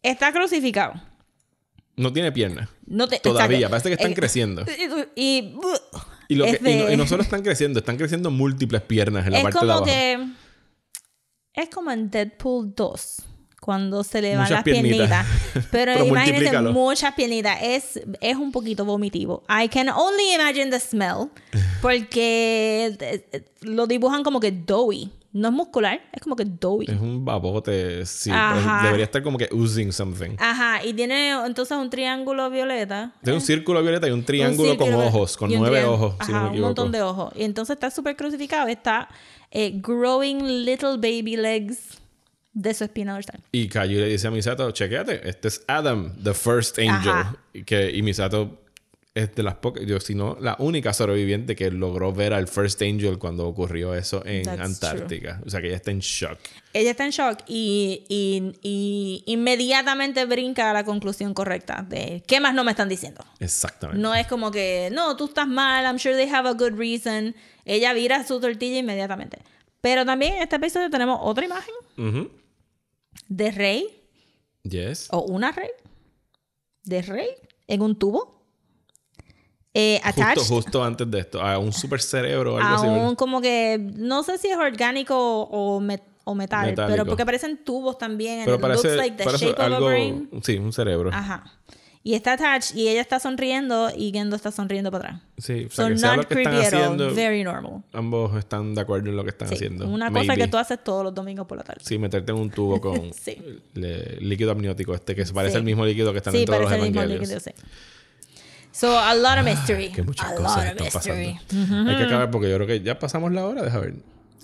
está 0.00 0.32
crucificado. 0.32 0.94
No 1.96 2.12
tiene 2.12 2.32
piernas. 2.32 2.68
No 2.86 3.08
te, 3.08 3.18
Todavía, 3.18 3.66
exacto. 3.66 3.70
parece 3.70 3.88
que 3.90 3.94
están 3.94 4.12
Eh, 4.12 4.14
creciendo. 4.14 4.64
Y, 5.16 5.30
Y, 5.42 5.54
lo 6.34 6.44
que- 6.44 6.50
este- 6.52 6.72
y 6.72 6.76
no, 6.76 6.90
y 6.92 6.96
no 6.96 7.06
solo 7.06 7.22
están 7.22 7.42
creciendo, 7.42 7.78
están 7.80 7.96
creciendo 7.96 8.30
múltiples 8.30 8.82
piernas 8.82 9.26
en 9.26 9.32
la 9.32 9.38
es 9.38 9.42
parte 9.44 9.56
de 9.56 9.60
como 9.60 9.72
abajo. 9.72 9.84
que 9.86 10.26
es 11.54 11.68
como 11.70 11.90
en 11.90 12.10
Deadpool 12.10 12.74
2 12.74 13.16
cuando 13.60 14.02
se 14.04 14.22
le 14.22 14.30
van 14.30 14.44
Muchas 14.44 14.50
las 14.50 14.64
piernitas. 14.64 15.26
piernitas. 15.26 15.66
Pero, 15.70 15.92
Pero 15.94 16.06
muchas 16.72 17.14
piernitas. 17.14 17.58
Es, 17.62 18.00
es 18.20 18.36
un 18.36 18.52
poquito 18.52 18.84
vomitivo. 18.86 19.42
I 19.48 19.68
can 19.68 19.88
only 19.90 20.34
imagine 20.34 20.70
the 20.70 20.80
smell 20.80 21.28
porque 21.82 22.96
eh, 23.00 23.26
eh, 23.32 23.44
lo 23.62 23.86
dibujan 23.86 24.22
como 24.22 24.40
que 24.40 24.50
doughy 24.52 25.10
no 25.32 25.48
es 25.48 25.54
muscular 25.54 26.00
es 26.12 26.22
como 26.22 26.34
que 26.36 26.44
doughy 26.44 26.86
Es 26.90 27.00
un 27.00 27.24
babote, 27.24 28.04
sí. 28.06 28.30
Pero 28.30 28.82
Debería 28.82 29.04
estar 29.04 29.22
como 29.22 29.38
que 29.38 29.48
oozing 29.52 29.92
something. 29.92 30.36
ajá 30.38 30.84
y 30.84 30.92
tiene 30.92 31.30
entonces 31.46 31.76
un 31.76 31.88
triángulo 31.90 32.50
violeta 32.50 33.12
Tiene 33.22 33.36
un 33.36 33.42
círculo 33.42 33.82
violeta 33.82 34.08
y 34.08 34.10
un 34.10 34.20
Un 34.20 34.24
triángulo 34.24 34.76
con 34.76 34.92
ojos, 34.94 35.36
con 35.36 35.50
nueve 35.52 35.84
ojos, 35.84 36.14
si 36.24 36.32
no 36.32 36.38
Ajá, 36.38 36.48
un 36.48 36.60
montón 36.60 36.92
de 36.92 37.02
ojos. 37.02 37.32
Y 37.36 37.44
entonces 37.44 37.74
está 37.74 37.90
súper 37.90 38.16
crucificado. 38.16 38.68
Está 38.68 39.08
eh, 39.50 39.72
growing 39.74 40.64
little 40.64 40.96
baby 40.96 41.36
legs 41.36 41.98
de 42.52 42.74
su 42.74 42.84
espina 42.84 43.14
dorsal. 43.14 43.40
Y 43.52 43.68
Kayu 43.68 43.98
le 43.98 44.06
dice 44.06 44.28
a 44.28 44.30
Misato, 44.30 44.70
chequéate, 44.70 45.28
este 45.28 45.48
es 45.48 45.64
Adam, 45.68 46.12
the 46.22 46.34
first 46.34 46.78
angel. 46.78 47.10
Ajá. 47.10 47.36
Que, 47.64 47.90
y 47.90 48.02
Misato 48.02 48.60
es 49.12 49.34
de 49.34 49.42
las 49.42 49.56
pocas, 49.56 49.84
yo 49.84 49.98
si 49.98 50.14
no, 50.14 50.36
la 50.40 50.54
única 50.60 50.92
sobreviviente 50.92 51.56
que 51.56 51.70
logró 51.72 52.12
ver 52.12 52.32
al 52.32 52.46
first 52.46 52.80
angel 52.82 53.18
cuando 53.18 53.46
ocurrió 53.48 53.92
eso 53.94 54.24
en 54.24 54.44
That's 54.44 54.60
Antártica. 54.60 55.40
O 55.44 55.50
sea 55.50 55.60
que 55.60 55.66
ella 55.66 55.76
está 55.76 55.90
en 55.90 55.98
shock. 55.98 56.38
Ella 56.72 56.92
está 56.92 57.04
en 57.04 57.10
shock 57.10 57.40
y, 57.48 58.04
y- 58.08 58.52
y 58.62 59.24
inmediatamente 59.26 60.24
brinca 60.26 60.70
a 60.70 60.74
la 60.74 60.84
conclusión 60.84 61.34
correcta 61.34 61.84
de 61.88 62.22
¿qué 62.26 62.38
más 62.40 62.54
no 62.54 62.62
me 62.62 62.70
están 62.70 62.88
diciendo? 62.88 63.24
Exactamente. 63.40 64.00
No 64.00 64.14
es 64.14 64.28
como 64.28 64.52
que, 64.52 64.90
no, 64.92 65.16
tú 65.16 65.24
estás 65.24 65.48
mal, 65.48 65.84
I'm 65.84 65.98
sure 65.98 66.14
they 66.14 66.32
have 66.32 66.48
a 66.48 66.52
good 66.52 66.78
reason. 66.78 67.34
Ella 67.64 67.92
vira 67.92 68.24
su 68.24 68.38
tortilla 68.40 68.78
inmediatamente. 68.78 69.38
Pero 69.80 70.06
también 70.06 70.34
en 70.34 70.42
este 70.42 70.54
episodio 70.56 70.88
tenemos 70.88 71.18
otra 71.22 71.44
imagen 71.44 72.30
de 73.28 73.50
Rey, 73.50 73.86
Yes. 74.62 75.08
o 75.10 75.22
una 75.22 75.50
Rey, 75.52 75.70
de 76.84 77.02
Rey, 77.02 77.28
en 77.66 77.82
un 77.82 77.98
tubo. 77.98 78.39
Eh, 79.72 80.00
attached 80.02 80.38
Justo, 80.38 80.54
justo 80.54 80.84
antes 80.84 81.08
de 81.10 81.20
esto, 81.20 81.40
a 81.40 81.56
un 81.58 81.72
super 81.72 82.00
cerebro 82.00 82.54
o 82.54 82.58
algo 82.58 82.68
a 82.68 82.74
así. 82.74 82.86
un 82.86 83.14
como 83.14 83.40
que 83.40 83.78
no 83.94 84.22
sé 84.24 84.36
si 84.38 84.48
es 84.48 84.56
orgánico 84.56 85.16
o, 85.42 85.80
met- 85.80 86.02
o 86.24 86.34
metal, 86.34 86.66
Metálico. 86.66 86.90
pero 86.92 87.06
porque 87.06 87.24
parecen 87.24 87.64
tubos 87.64 87.96
también. 87.96 88.44
Pero 88.44 88.56
it 88.56 88.62
looks 88.62 88.80
parece, 88.82 88.96
like 88.96 89.16
the 89.16 89.24
parece 89.24 89.46
shape 89.46 89.54
of 89.62 89.72
a 89.72 89.76
algo. 89.76 89.86
brain. 89.86 90.28
Sí, 90.42 90.56
un 90.58 90.72
cerebro. 90.72 91.10
Ajá. 91.12 91.44
Y 92.02 92.14
está 92.14 92.32
attached 92.32 92.74
y 92.76 92.88
ella 92.88 93.02
está 93.02 93.20
sonriendo 93.20 93.90
y 93.94 94.10
Gendo 94.10 94.34
está 94.34 94.50
sonriendo 94.50 94.90
para 94.90 95.04
atrás. 95.10 95.22
Sí, 95.36 95.66
o 95.66 95.70
sea, 95.70 95.84
So 95.84 95.88
que 95.92 95.98
sea 95.98 96.16
not 96.16 96.16
lo 96.16 96.28
que 96.28 96.34
están 96.40 96.52
creepy 96.54 96.66
at 96.66 96.72
all, 96.72 96.80
haciendo, 96.82 97.14
very 97.14 97.44
normal. 97.44 97.84
ambos 97.92 98.36
están 98.38 98.74
de 98.74 98.80
acuerdo 98.80 99.10
en 99.10 99.16
lo 99.16 99.22
que 99.22 99.28
están 99.30 99.48
Sí, 99.48 99.54
haciendo. 99.54 99.86
una 99.86 100.08
cosa 100.10 100.24
Maybe. 100.24 100.36
que 100.44 100.48
tú 100.48 100.56
haces 100.56 100.82
todos 100.82 101.04
los 101.04 101.14
domingos 101.14 101.46
por 101.46 101.58
la 101.58 101.62
tarde. 101.62 101.82
Sí, 101.84 101.98
meterte 101.98 102.32
en 102.32 102.38
un 102.38 102.50
tubo 102.50 102.80
con 102.80 103.12
Sí. 103.14 103.36
líquido 103.74 104.50
amniótico 104.50 104.94
este 104.94 105.14
que 105.14 105.26
se 105.26 105.32
parece 105.34 105.52
Sí. 105.52 105.58
al 105.58 105.64
mismo 105.64 105.84
líquido 105.84 106.10
que 106.12 106.18
están 106.18 106.32
Sí, 106.32 106.40
en 106.40 106.44
todos 106.46 106.60
los 106.60 106.68
parece 106.70 106.86
el 106.86 106.92
mismo 106.92 107.06
líquido, 107.06 107.38
sí. 107.38 107.50
So, 108.72 108.96
a 108.98 109.14
lot 109.14 109.38
of 109.38 109.44
mystery. 109.44 109.90
Que 109.90 110.02
muchas 110.02 110.30
a 110.30 110.34
cosas 110.36 110.56
lot 110.56 110.64
están 110.64 110.86
of 110.86 110.94
mystery. 110.94 111.38
pasando. 111.50 111.90
Hay 111.90 111.96
que 111.96 112.02
acabar 112.04 112.30
porque 112.30 112.48
yo 112.48 112.54
creo 112.56 112.66
que 112.66 112.80
ya 112.80 112.98
pasamos 112.98 113.32
la 113.32 113.46
hora, 113.46 113.62
deja 113.62 113.78
ver. 113.80 113.94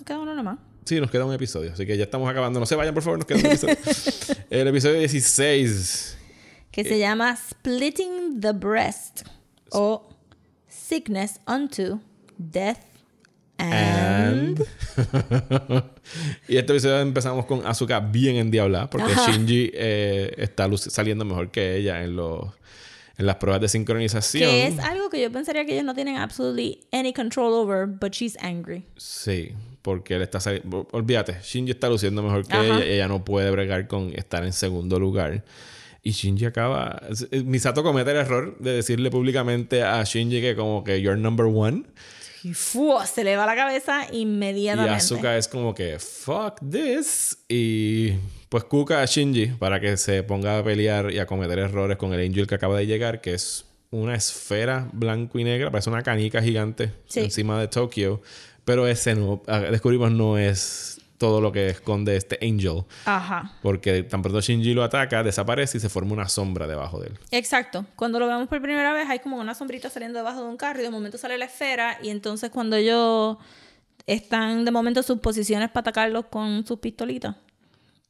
Cada 0.03 0.19
uno 0.19 0.33
nomás. 0.35 0.59
Sí, 0.85 0.99
nos 1.01 1.11
queda 1.11 1.25
un 1.25 1.33
episodio, 1.33 1.73
así 1.73 1.85
que 1.85 1.97
ya 1.97 2.03
estamos 2.05 2.29
acabando. 2.29 2.59
No 2.59 2.65
se 2.65 2.75
vayan, 2.75 2.93
por 2.93 3.03
favor, 3.03 3.19
nos 3.19 3.25
queda 3.27 3.39
un 3.39 3.45
episodio. 3.47 3.75
El 4.49 4.67
episodio 4.67 4.99
16. 4.99 6.17
Que 6.71 6.81
Eh. 6.81 6.85
se 6.85 6.99
llama 6.99 7.35
Splitting 7.35 8.39
the 8.39 8.51
Breast 8.53 9.23
o 9.71 10.09
Sickness 10.67 11.39
unto 11.47 11.99
Death 12.37 12.79
and... 13.57 14.63
Y 16.47 16.57
este 16.57 16.71
episodio 16.73 16.99
empezamos 16.99 17.45
con 17.45 17.65
Asuka 17.65 17.99
bien 17.99 18.35
endiablada 18.37 18.89
porque 18.89 19.11
Ajá. 19.11 19.31
Shinji 19.31 19.71
eh, 19.73 20.33
está 20.37 20.69
saliendo 20.77 21.25
mejor 21.25 21.49
que 21.51 21.75
ella 21.77 22.03
en 22.03 22.15
los 22.15 22.45
en 23.17 23.25
las 23.25 23.37
pruebas 23.37 23.61
de 23.61 23.67
sincronización. 23.67 24.49
Que 24.49 24.67
es 24.67 24.79
algo 24.79 25.09
que 25.09 25.21
yo 25.21 25.31
pensaría 25.31 25.65
que 25.65 25.73
ellos 25.73 25.85
no 25.85 25.95
tienen 25.95 26.17
absolutely 26.17 26.81
any 26.91 27.13
control 27.13 27.53
over, 27.53 27.87
but 27.87 28.11
she's 28.11 28.37
angry. 28.41 28.85
Sí, 28.95 29.51
porque 29.81 30.15
él 30.15 30.21
está 30.21 30.39
saliendo. 30.39 30.87
Olvídate, 30.91 31.37
Shinji 31.43 31.71
está 31.71 31.89
luciendo 31.89 32.21
mejor 32.21 32.47
que 32.47 32.55
Ajá. 32.55 32.65
ella. 32.65 32.85
Ella 32.85 33.07
no 33.07 33.25
puede 33.25 33.49
bregar 33.51 33.87
con 33.87 34.13
estar 34.15 34.43
en 34.43 34.53
segundo 34.53 34.99
lugar. 34.99 35.43
Y 36.03 36.11
Shinji 36.11 36.45
acaba. 36.45 37.01
Misato 37.43 37.83
comete 37.83 38.11
el 38.11 38.17
error 38.17 38.57
de 38.59 38.73
decirle 38.73 39.09
públicamente 39.09 39.83
a 39.83 40.03
Shinji 40.03 40.39
que, 40.39 40.55
como 40.55 40.83
que 40.83 41.01
you're 41.01 41.19
number 41.19 41.47
one. 41.47 41.85
Y 42.43 42.53
¡fua! 42.53 43.05
se 43.07 43.23
le 43.23 43.35
va 43.35 43.47
la 43.47 43.55
cabeza 43.55 44.05
Y 44.11 44.21
inmediatamente. 44.21 44.95
Asuka 44.95 45.37
es 45.37 45.47
como 45.47 45.73
que 45.73 45.97
fuck 45.97 46.59
this. 46.69 47.37
Y 47.49 48.13
pues 48.49 48.63
cuca 48.63 49.01
a 49.01 49.05
Shinji 49.05 49.47
para 49.59 49.79
que 49.79 49.97
se 49.97 50.23
ponga 50.23 50.59
a 50.59 50.63
pelear 50.63 51.11
y 51.11 51.19
a 51.19 51.25
cometer 51.25 51.59
errores 51.59 51.97
con 51.97 52.13
el 52.13 52.25
Angel 52.25 52.47
que 52.47 52.55
acaba 52.55 52.77
de 52.77 52.85
llegar, 52.87 53.21
que 53.21 53.33
es 53.33 53.65
una 53.91 54.15
esfera 54.15 54.89
blanco 54.93 55.39
y 55.39 55.43
negra, 55.43 55.71
parece 55.71 55.89
una 55.89 56.03
canica 56.03 56.41
gigante 56.41 56.91
Sí. 57.07 57.21
encima 57.21 57.59
de 57.59 57.67
Tokio. 57.67 58.21
Pero 58.65 58.85
ese 58.87 59.15
no, 59.15 59.41
ah, 59.47 59.59
descubrimos 59.59 60.11
no 60.11 60.37
es 60.37 60.99
todo 61.17 61.41
lo 61.41 61.51
que 61.51 61.67
esconde 61.69 62.15
este 62.15 62.37
Angel. 62.41 62.83
Ajá. 63.05 63.53
Porque 63.63 64.03
tan 64.03 64.21
pronto 64.21 64.39
Shinji 64.41 64.73
lo 64.73 64.83
ataca, 64.83 65.23
desaparece 65.23 65.77
y 65.77 65.81
se 65.81 65.89
forma 65.89 66.13
una 66.13 66.27
sombra 66.29 66.67
debajo 66.67 66.99
de 66.99 67.07
él. 67.07 67.19
Exacto. 67.31 67.85
Cuando 67.95 68.19
lo 68.19 68.27
vemos 68.27 68.47
por 68.49 68.61
primera 68.61 68.93
vez 68.93 69.09
hay 69.09 69.19
como 69.19 69.37
una 69.37 69.55
sombrita 69.55 69.89
saliendo 69.89 70.19
debajo 70.19 70.41
de 70.43 70.49
un 70.49 70.57
carro 70.57 70.79
y 70.81 70.83
de 70.83 70.89
momento 70.91 71.17
sale 71.17 71.37
la 71.37 71.45
esfera 71.45 71.97
y 72.03 72.09
entonces 72.09 72.49
cuando 72.51 72.75
ellos 72.75 73.37
están 74.05 74.63
de 74.65 74.71
momento 74.71 74.99
en 74.99 75.05
sus 75.05 75.19
posiciones 75.19 75.69
para 75.69 75.81
atacarlos 75.81 76.25
con 76.25 76.65
sus 76.67 76.79
pistolitas. 76.79 77.35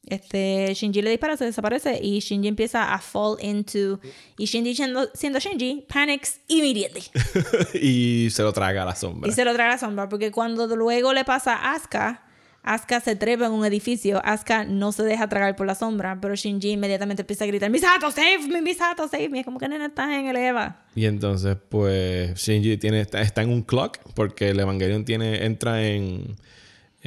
Este, 0.07 0.73
Shinji 0.73 1.01
le 1.01 1.09
dispara, 1.09 1.35
se 1.35 1.43
desaparece 1.43 1.99
y 2.01 2.19
Shinji 2.19 2.47
empieza 2.47 2.93
a 2.93 2.99
fall 2.99 3.37
into... 3.41 3.99
Y 4.37 4.45
Shinji 4.45 4.73
siendo, 4.73 5.09
siendo 5.13 5.39
Shinji, 5.39 5.85
panics 5.87 6.39
immediately. 6.47 7.03
y 7.81 8.29
se 8.31 8.41
lo 8.41 8.53
traga 8.53 8.83
a 8.83 8.85
la 8.85 8.95
sombra. 8.95 9.29
Y 9.29 9.33
se 9.33 9.43
lo 9.43 9.53
trae 9.53 9.67
a 9.67 9.71
la 9.71 9.77
sombra, 9.77 10.07
porque 10.07 10.31
cuando 10.31 10.73
luego 10.75 11.13
le 11.13 11.25
pasa 11.25 11.55
a 11.55 11.73
Asuka, 11.73 12.23
Asuka 12.63 12.99
se 12.99 13.15
trepa 13.15 13.45
en 13.45 13.51
un 13.51 13.65
edificio, 13.65 14.21
Asuka 14.25 14.63
no 14.63 14.91
se 14.91 15.03
deja 15.03 15.27
tragar 15.27 15.55
por 15.55 15.67
la 15.67 15.75
sombra, 15.75 16.19
pero 16.21 16.35
Shinji 16.35 16.71
inmediatamente 16.71 17.23
empieza 17.23 17.43
a 17.43 17.47
gritar, 17.47 17.69
Misato, 17.69 18.09
save 18.11 18.39
me, 18.49 18.61
Misato, 18.61 19.07
save 19.07 19.29
me. 19.29 19.39
Es 19.39 19.45
como 19.45 19.59
que 19.59 19.67
nena, 19.67 19.87
estás 19.87 20.09
en 20.09 20.27
el 20.27 20.35
Eva. 20.35 20.85
Y 20.95 21.05
entonces, 21.05 21.57
pues, 21.69 22.35
Shinji 22.35 22.77
tiene, 22.77 23.01
está, 23.01 23.21
está 23.21 23.41
en 23.41 23.49
un 23.49 23.61
clock 23.61 23.99
porque 24.13 24.49
el 24.49 24.59
Evangelion 24.59 25.05
tiene, 25.05 25.45
entra 25.45 25.85
en, 25.85 26.35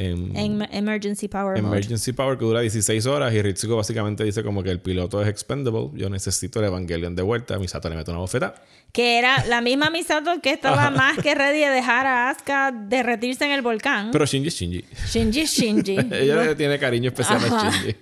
en, 0.01 0.37
En 0.37 0.69
emergency 0.73 1.29
power 1.29 1.61
mode. 1.63 1.77
Emergency 1.77 2.13
Power 2.13 2.39
que 2.39 2.45
dura 2.45 2.61
16 2.61 3.07
horas 3.07 3.33
y 3.35 3.43
Ritsuko 3.43 3.77
básicamente 3.77 4.25
dice 4.25 4.43
como 4.43 4.63
que 4.63 4.71
el 4.71 4.81
piloto 4.81 5.21
es 5.23 5.29
expendable, 5.29 5.91
yo 5.95 6.09
necesito 6.09 6.59
el 6.61 6.67
Evangelion 6.67 7.15
de 7.15 7.23
vuelta, 7.23 7.59
Misato 7.59 7.89
le 7.89 7.97
mete 7.97 8.11
una 8.11 8.21
bofeta. 8.21 8.55
Que 8.93 9.19
era 9.19 9.45
la 9.47 9.61
misma 9.61 9.91
Misato 9.91 10.41
que 10.43 10.51
estaba 10.53 10.91
más 10.91 11.19
que 11.19 11.35
ready 11.35 11.61
de 11.61 11.69
dejar 11.71 12.07
a 12.07 12.31
Asuka 12.31 12.73
derretirse 12.73 13.45
en 13.45 13.53
el 13.53 13.63
volcán. 13.63 14.11
Pero 14.11 14.25
Shinji 14.27 14.51
Shinji. 14.51 14.85
Shinji 15.13 15.45
Shinji. 15.45 15.97
Ella 16.13 16.43
le 16.43 16.55
tiene 16.57 16.79
cariño 16.79 17.09
especial 17.11 17.39
Ajá. 17.45 17.69
a 17.69 17.71
Shinji. 17.71 17.97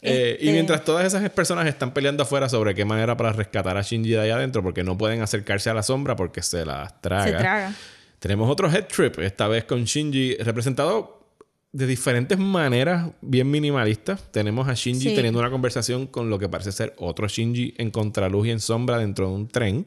Eh, 0.00 0.38
Y 0.40 0.44
Este- 0.44 0.52
mientras 0.52 0.84
todas 0.84 1.04
esas 1.04 1.28
personas 1.30 1.66
están 1.66 1.92
peleando 1.92 2.22
afuera 2.22 2.48
sobre 2.48 2.72
qué 2.74 2.84
manera 2.84 3.16
para 3.16 3.32
rescatar 3.32 3.76
a 3.76 3.82
Shinji 3.82 4.10
de 4.10 4.20
allá 4.20 4.36
adentro, 4.36 4.62
porque 4.62 4.84
no 4.84 4.96
pueden 4.96 5.22
acercarse 5.22 5.70
a 5.70 5.74
la 5.74 5.82
sombra 5.82 6.14
porque 6.14 6.40
se 6.42 6.64
las 6.64 7.00
traga. 7.00 7.24
Se 7.24 7.32
traga. 7.32 7.72
Tenemos 8.20 8.48
otro 8.50 8.70
head 8.70 8.84
trip, 8.86 9.18
esta 9.18 9.48
vez 9.48 9.64
con 9.64 9.84
Shinji, 9.84 10.36
representado 10.36 11.17
de 11.72 11.86
diferentes 11.86 12.38
maneras, 12.38 13.10
bien 13.20 13.50
minimalistas. 13.50 14.30
Tenemos 14.32 14.68
a 14.68 14.74
Shinji 14.74 15.10
Sí. 15.10 15.14
teniendo 15.14 15.38
una 15.38 15.50
conversación 15.50 16.06
con 16.06 16.30
lo 16.30 16.38
que 16.38 16.48
parece 16.48 16.72
ser 16.72 16.94
otro 16.98 17.28
Shinji 17.28 17.74
en 17.78 17.90
contraluz 17.90 18.46
y 18.46 18.50
en 18.50 18.60
sombra 18.60 18.98
dentro 18.98 19.28
de 19.28 19.34
un 19.34 19.48
tren. 19.48 19.86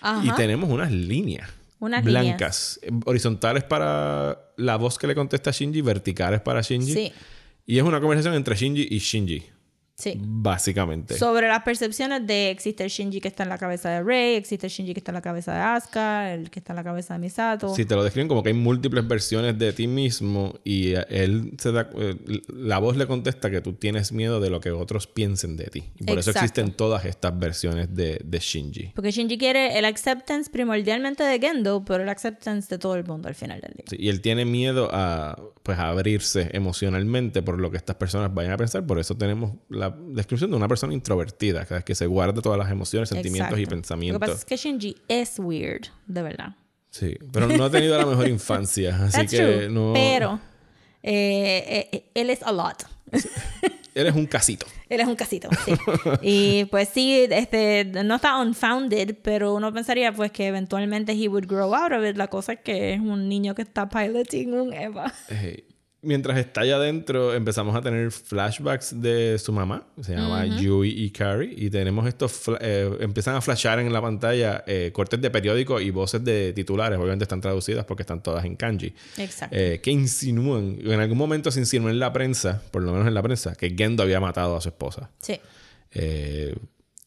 Ajá. 0.00 0.24
Y 0.24 0.30
tenemos 0.36 0.70
unas 0.70 0.90
líneas. 0.92 1.50
Unas 1.80 2.04
blancas, 2.04 2.78
eh, 2.82 2.90
horizontales 3.06 3.64
para 3.64 4.38
la 4.56 4.76
voz 4.76 4.98
que 4.98 5.06
le 5.06 5.14
contesta 5.14 5.50
a 5.50 5.52
Shinji, 5.52 5.80
verticales 5.80 6.40
para 6.42 6.60
Shinji. 6.60 6.92
Sí. 6.92 7.12
Y 7.66 7.78
es 7.78 7.84
una 7.84 8.00
conversación 8.00 8.34
entre 8.34 8.54
Shinji 8.54 8.86
y 8.90 8.98
Shinji. 8.98 9.42
Sí. 10.00 10.18
Básicamente. 10.18 11.16
Sobre 11.18 11.48
las 11.48 11.62
percepciones 11.62 12.26
de 12.26 12.50
existe 12.50 12.84
el 12.84 12.90
Shinji 12.90 13.20
que 13.20 13.28
está 13.28 13.42
en 13.42 13.48
la 13.50 13.58
cabeza 13.58 13.90
de 13.90 14.02
Rey, 14.02 14.36
existe 14.36 14.66
el 14.66 14.72
Shinji 14.72 14.94
que 14.94 15.00
está 15.00 15.12
en 15.12 15.16
la 15.16 15.22
cabeza 15.22 15.54
de 15.54 15.60
Asuka, 15.60 16.32
el 16.32 16.50
que 16.50 16.58
está 16.60 16.72
en 16.72 16.76
la 16.76 16.84
cabeza 16.84 17.14
de 17.14 17.20
Misato. 17.20 17.74
Si 17.74 17.84
te 17.84 17.94
lo 17.94 18.02
describen 18.02 18.28
como 18.28 18.42
que 18.42 18.48
hay 18.48 18.54
múltiples 18.54 19.06
versiones 19.06 19.58
de 19.58 19.72
ti 19.72 19.86
mismo 19.86 20.54
y 20.64 20.94
eh, 20.94 21.04
él 21.10 21.52
se 21.58 21.72
da, 21.72 21.90
eh, 21.96 22.16
la 22.48 22.78
voz 22.78 22.96
le 22.96 23.06
contesta 23.06 23.50
que 23.50 23.60
tú 23.60 23.74
tienes 23.74 24.12
miedo 24.12 24.40
de 24.40 24.50
lo 24.50 24.60
que 24.60 24.70
otros 24.70 25.06
piensen 25.06 25.56
de 25.56 25.64
ti. 25.66 25.84
Y 25.98 26.04
por 26.04 26.18
eso 26.18 26.30
Exacto. 26.30 26.46
existen 26.46 26.72
todas 26.72 27.04
estas 27.04 27.38
versiones 27.38 27.94
de, 27.94 28.20
de 28.24 28.38
Shinji. 28.38 28.92
Porque 28.94 29.10
Shinji 29.10 29.38
quiere 29.38 29.78
el 29.78 29.84
acceptance 29.84 30.50
primordialmente 30.50 31.22
de 31.24 31.38
Gendo, 31.38 31.84
pero 31.84 32.02
el 32.02 32.08
acceptance 32.08 32.68
de 32.68 32.78
todo 32.78 32.94
el 32.94 33.04
mundo 33.04 33.28
al 33.28 33.34
final 33.34 33.60
del 33.60 33.72
día. 33.72 33.84
Sí, 33.88 33.96
y 33.98 34.08
él 34.08 34.20
tiene 34.20 34.44
miedo 34.44 34.88
a 34.92 35.36
pues 35.62 35.78
a 35.78 35.88
abrirse 35.88 36.48
emocionalmente 36.52 37.42
por 37.42 37.60
lo 37.60 37.70
que 37.70 37.76
estas 37.76 37.96
personas 37.96 38.32
vayan 38.32 38.52
a 38.52 38.56
pensar. 38.56 38.86
Por 38.86 38.98
eso 38.98 39.16
tenemos 39.16 39.52
la 39.68 39.89
descripción 39.98 40.50
de 40.50 40.56
una 40.56 40.68
persona 40.68 40.92
introvertida, 40.92 41.64
que, 41.64 41.82
que 41.82 41.94
se 41.94 42.06
guarda 42.06 42.40
todas 42.42 42.58
las 42.58 42.70
emociones, 42.70 43.08
sentimientos 43.08 43.58
y 43.58 43.62
Exacto. 43.62 43.62
Lo 43.62 43.68
que 43.68 43.76
pensamientos. 43.76 44.20
pasa 44.20 44.32
es 44.34 44.44
que 44.44 44.56
Shinji 44.56 44.96
es 45.08 45.38
weird, 45.38 45.86
de 46.06 46.22
verdad. 46.22 46.56
Sí, 46.90 47.16
pero 47.32 47.46
no 47.46 47.64
ha 47.64 47.70
tenido 47.70 47.96
la 47.96 48.06
mejor 48.06 48.28
infancia, 48.38 48.96
así 49.04 49.12
That's 49.12 49.30
que 49.30 49.36
true. 49.38 49.68
no. 49.70 49.92
Pero 49.94 50.40
eh, 51.02 51.88
eh, 51.92 52.04
él 52.14 52.30
es 52.30 52.42
a 52.42 52.52
lot. 52.52 52.84
Él 53.94 54.06
es 54.06 54.14
un 54.14 54.26
casito. 54.26 54.66
Él 54.88 55.00
es 55.00 55.06
un 55.06 55.14
casito, 55.14 55.48
sí. 55.64 55.72
y 56.20 56.64
pues 56.64 56.88
sí, 56.88 57.26
este, 57.30 57.84
no 57.84 58.16
está 58.16 58.40
unfounded, 58.40 59.16
pero 59.22 59.54
uno 59.54 59.72
pensaría 59.72 60.12
pues 60.12 60.32
que 60.32 60.48
eventualmente 60.48 61.12
he 61.12 61.28
would 61.28 61.46
grow 61.46 61.72
out 61.74 61.92
of 61.92 62.04
it. 62.04 62.16
La 62.16 62.26
cosa 62.26 62.54
es 62.54 62.60
que 62.60 62.94
es 62.94 63.00
un 63.00 63.28
niño 63.28 63.54
que 63.54 63.62
está 63.62 63.88
piloting 63.88 64.52
un 64.52 64.72
Eva. 64.72 65.12
Eh, 65.28 65.64
mientras 66.02 66.38
está 66.38 66.62
allá 66.62 66.76
adentro, 66.76 67.34
empezamos 67.34 67.76
a 67.76 67.82
tener 67.82 68.10
flashbacks 68.10 69.00
de 69.00 69.38
su 69.38 69.52
mamá, 69.52 69.86
se 70.00 70.14
llama 70.14 70.46
Yui 70.46 70.88
y 70.90 71.10
Carrie, 71.10 71.52
y 71.56 71.68
tenemos 71.70 72.06
estos, 72.06 72.42
eh, 72.60 72.90
empiezan 73.00 73.36
a 73.36 73.40
flashar 73.40 73.78
en 73.80 73.92
la 73.92 74.00
pantalla 74.00 74.64
eh, 74.66 74.90
cortes 74.92 75.20
de 75.20 75.30
periódico 75.30 75.80
y 75.80 75.90
voces 75.90 76.24
de 76.24 76.52
titulares, 76.54 76.98
obviamente 76.98 77.24
están 77.24 77.40
traducidas 77.40 77.84
porque 77.84 78.02
están 78.02 78.22
todas 78.22 78.44
en 78.44 78.56
kanji, 78.56 78.94
Exacto. 79.18 79.54
eh, 79.56 79.80
que 79.82 79.90
insinúan, 79.90 80.78
en 80.80 81.00
algún 81.00 81.18
momento 81.18 81.50
se 81.50 81.60
insinuó 81.60 81.90
en 81.90 81.98
la 81.98 82.12
prensa, 82.12 82.62
por 82.70 82.82
lo 82.82 82.92
menos 82.92 83.06
en 83.06 83.14
la 83.14 83.22
prensa, 83.22 83.54
que 83.54 83.70
Gendo 83.76 84.02
había 84.02 84.20
matado 84.20 84.56
a 84.56 84.60
su 84.60 84.68
esposa. 84.68 85.10
sí. 85.20 85.38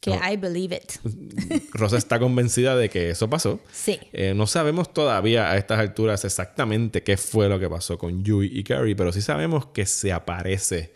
Que 0.04 0.12
I 0.12 0.36
believe 0.36 0.76
it. 0.76 1.64
Rosa 1.74 1.98
está 1.98 2.20
convencida 2.20 2.76
de 2.76 2.90
que 2.90 3.10
eso 3.10 3.30
pasó. 3.30 3.60
Sí. 3.72 4.00
Eh, 4.12 4.34
no 4.36 4.48
sabemos 4.48 4.94
todavía 4.94 5.50
a 5.52 5.58
estas 5.58 5.80
alturas 5.80 6.26
exactamente 6.26 7.04
qué 7.04 7.16
fue 7.18 7.48
lo 7.48 7.58
que 7.60 7.70
pasó 7.70 7.98
con 7.98 8.24
Yui 8.24 8.48
y 8.54 8.64
Carrie, 8.64 8.96
pero 8.96 9.12
sí 9.14 9.22
sabemos 9.22 9.68
que 9.68 9.86
se 9.86 10.12
aparece 10.12 10.92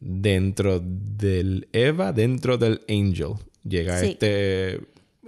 dentro 0.00 0.80
del 0.84 1.66
Eva, 1.72 2.12
dentro 2.12 2.56
del 2.58 2.82
Angel. 2.88 3.34
Llega 3.66 3.98
Sí. 4.00 4.10
este 4.10 4.80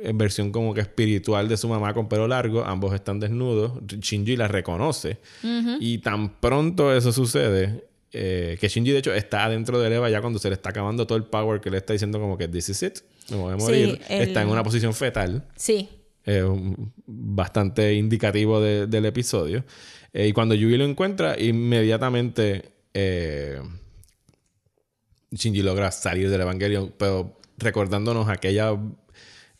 en 0.03 0.19
versión 0.19 0.53
como 0.53 0.75
que 0.75 0.83
espiritual 0.83 1.49
de 1.49 1.57
su 1.57 1.69
mamá 1.69 1.95
con 1.95 2.07
pelo 2.07 2.29
largo, 2.29 2.63
ambos 2.65 2.95
están 2.95 3.19
desnudos, 3.19 3.73
Shinji 3.87 4.37
la 4.37 4.47
reconoce 4.47 5.17
y 5.81 5.99
tan 5.99 6.39
pronto 6.39 6.95
eso 6.95 7.13
sucede, 7.13 7.83
eh, 8.13 8.57
que 8.61 8.69
Shinji 8.69 8.93
de 8.93 8.99
hecho 8.99 9.13
está 9.15 9.45
adentro 9.45 9.79
del 9.81 9.93
Eva 9.93 10.09
ya 10.11 10.21
cuando 10.21 10.39
se 10.39 10.49
le 10.49 10.55
está 10.55 10.71
acabando 10.71 11.07
todo 11.07 11.19
el 11.19 11.25
power 11.25 11.61
que 11.61 11.71
le 11.71 11.79
está 11.79 11.93
diciendo 11.93 12.19
como 12.21 12.39
que 12.39 12.49
this 12.49 12.69
is 12.69 12.83
it, 12.83 12.99
me 13.31 13.37
voy 13.37 13.53
a 13.55 13.57
Sí, 13.59 13.63
morir, 13.65 14.01
el- 14.09 14.23
está 14.23 14.43
en 14.43 14.49
una 14.49 14.63
posición 14.63 14.95
fetal 14.95 15.45
Sí. 15.57 15.89
eh, 16.25 16.45
bastante 17.07 17.95
indicativo 17.95 18.61
de- 18.61 18.87
del 18.87 19.07
episodio. 19.07 19.65
Eh, 20.13 20.29
y 20.29 20.33
cuando 20.33 20.55
Yui 20.55 20.77
lo 20.77 20.85
encuentra, 20.85 21.39
inmediatamente 21.41 22.71
eh, 22.95 23.61
Shinji 25.33 25.63
logra 25.63 25.91
salir 25.91 26.31
del 26.31 26.41
Evangelion, 26.41 26.95
pero 26.97 27.39
recordándonos 27.59 28.29
aquella 28.29 28.77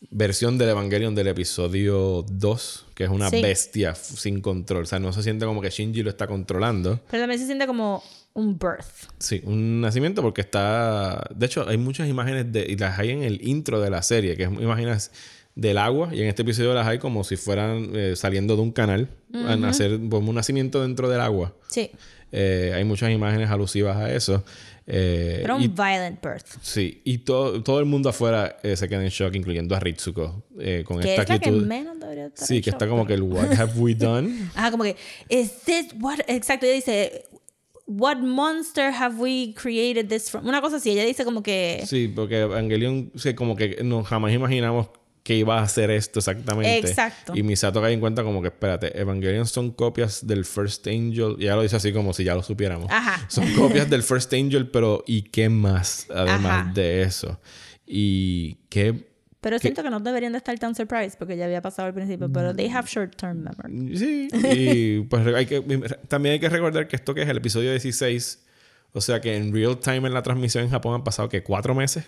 versión 0.09 0.57
del 0.57 0.69
Evangelion 0.69 1.13
del 1.15 1.27
episodio 1.27 2.23
2, 2.29 2.85
que 2.95 3.03
es 3.03 3.09
una 3.09 3.29
Sí. 3.29 3.41
bestia 3.41 3.95
sin 3.95 4.41
control. 4.41 4.83
O 4.83 4.85
sea, 4.85 4.99
no 4.99 5.11
se 5.11 5.23
siente 5.23 5.45
como 5.45 5.61
que 5.61 5.69
Shinji 5.69 6.03
lo 6.03 6.09
está 6.09 6.27
controlando. 6.27 6.99
Pero 7.11 7.23
también 7.23 7.39
se 7.39 7.45
siente 7.47 7.67
como 7.67 8.03
un 8.37 8.57
birth. 8.57 9.09
Sí, 9.19 9.41
un 9.45 9.81
nacimiento 9.81 10.21
porque 10.21 10.41
está... 10.41 11.27
De 11.35 11.45
hecho, 11.47 11.67
hay 11.67 11.77
muchas 11.77 12.07
imágenes 12.07 12.51
de... 12.51 12.65
Y 12.69 12.75
las 12.77 12.97
hay 12.99 13.09
en 13.09 13.23
el 13.23 13.45
intro 13.47 13.81
de 13.81 13.89
la 13.89 14.01
serie, 14.03 14.35
que 14.37 14.43
es 14.43 14.49
imágenes 14.49 15.11
del 15.55 15.77
agua. 15.79 16.09
Y 16.13 16.21
en 16.21 16.27
este 16.27 16.43
episodio 16.43 16.73
las 16.73 16.85
hay 16.87 16.99
como 16.99 17.23
si 17.23 17.35
fueran 17.35 17.91
eh, 17.95 18.13
saliendo 18.15 18.55
de 18.55 18.61
un 18.61 18.71
canal. 18.71 19.09
A 19.33 19.55
nacer 19.55 19.99
como 20.09 20.29
un 20.29 20.35
nacimiento 20.35 20.81
dentro 20.81 21.09
del 21.09 21.19
agua. 21.19 21.53
Sí. 21.67 21.89
Eh, 22.31 22.73
hay 22.75 22.83
muchas 22.83 23.09
imágenes 23.11 23.49
alusivas 23.49 23.97
a 23.97 24.13
eso. 24.13 24.43
Eh, 24.89 25.39
Pero 25.41 25.57
un 25.57 25.61
y- 25.63 25.67
violent 25.67 26.23
birth. 26.23 26.45
Sí, 26.61 27.01
y 27.03 27.17
todo, 27.19 27.61
todo 27.61 27.79
el 27.81 27.85
mundo 27.85 28.07
afuera 28.09 28.57
eh, 28.63 28.77
se 28.77 28.87
queda 28.87 29.03
en 29.03 29.09
shock, 29.09 29.35
incluyendo 29.35 29.75
a 29.75 29.81
Ritsuko, 29.81 30.43
eh, 30.59 30.83
con 30.85 30.99
Que 31.01 31.09
esta 31.09 31.23
es 31.23 31.29
la 31.29 31.39
que 31.39 31.49
actitud. 31.49 31.65
menos 31.67 31.99
debería 31.99 32.27
estar 32.27 32.47
Sí, 32.47 32.57
en 32.57 32.61
que 32.63 32.69
está 32.69 32.85
shock, 32.85 32.91
como 32.91 33.05
que 33.05 33.13
el 33.15 33.21
What 33.23 33.51
have 33.59 33.73
we 33.77 33.95
done? 33.95 34.49
Ajá, 34.55 34.71
como 34.71 34.83
que, 34.85 34.95
is 35.27 35.51
this 35.65 35.87
what? 35.99 36.19
Exacto, 36.27 36.65
ella 36.65 36.75
dice, 36.75 37.25
what 37.87 38.17
monster 38.17 38.91
have 38.91 39.17
we 39.17 39.53
created 39.53 40.09
this 40.09 40.29
from? 40.29 40.45
Una 40.45 40.61
cosa 40.61 40.75
así, 40.77 40.91
ella 40.91 41.05
dice 41.05 41.25
como 41.25 41.41
que. 41.41 41.83
Sí, 41.87 42.07
porque 42.13 42.41
Evangelion, 42.41 43.11
como 43.35 43.55
que 43.55 43.79
no, 43.83 44.03
jamás 44.03 44.33
imaginamos 44.33 44.89
que 45.23 45.35
iba 45.35 45.59
a 45.59 45.63
hacer 45.63 45.91
esto 45.91 46.19
exactamente. 46.19 46.77
Exacto. 46.89 47.33
Y 47.35 47.43
Misato 47.43 47.81
cae 47.81 47.93
en 47.93 47.99
cuenta 47.99 48.23
como 48.23 48.41
que, 48.41 48.47
espérate, 48.49 48.97
Evangelion 48.97 49.45
son 49.45 49.71
copias 49.71 50.25
del 50.25 50.45
First 50.45 50.87
Angel. 50.87 51.35
Y 51.37 51.43
ella 51.43 51.55
lo 51.55 51.63
dice 51.63 51.75
así 51.75 51.91
como 51.91 52.13
si 52.13 52.23
ya 52.23 52.35
lo 52.35 52.43
supiéramos. 52.43 52.89
Ajá. 52.91 53.25
Son 53.29 53.51
copias 53.53 53.89
del 53.89 54.03
First 54.03 54.33
Angel, 54.33 54.69
pero 54.69 55.03
¿y 55.05 55.23
qué 55.23 55.49
más 55.49 56.07
además 56.09 56.61
Ajá. 56.61 56.71
de 56.73 57.01
eso? 57.01 57.39
Y 57.85 58.55
qué... 58.69 59.06
Pero 59.47 59.59
siento 59.59 59.81
que 59.81 59.89
no 59.89 60.01
deberían 60.01 60.33
de 60.33 60.39
estar 60.39 60.59
tan 60.59 60.75
surprised 60.75 61.17
porque 61.17 61.37
ya 61.37 61.45
había 61.45 61.61
pasado 61.61 61.87
al 61.87 61.93
principio, 61.93 62.29
pero 62.29 62.53
they 62.53 62.67
have 62.67 62.85
short-term 62.85 63.45
memory. 63.45 63.97
Sí, 63.97 64.27
y 64.33 64.99
pues 65.03 65.25
hay 65.25 65.45
que, 65.45 65.61
también 66.09 66.33
hay 66.33 66.39
que 66.41 66.49
recordar 66.49 66.89
que 66.89 66.97
esto 66.97 67.13
que 67.13 67.21
es 67.21 67.29
el 67.29 67.37
episodio 67.37 67.71
16, 67.71 68.45
o 68.91 68.99
sea 68.99 69.21
que 69.21 69.37
en 69.37 69.53
real 69.53 69.79
time 69.79 70.05
en 70.05 70.13
la 70.13 70.21
transmisión 70.21 70.65
en 70.65 70.69
Japón 70.69 70.95
han 70.95 71.05
pasado 71.05 71.29
que 71.29 71.43
cuatro 71.43 71.73
meses. 71.73 72.03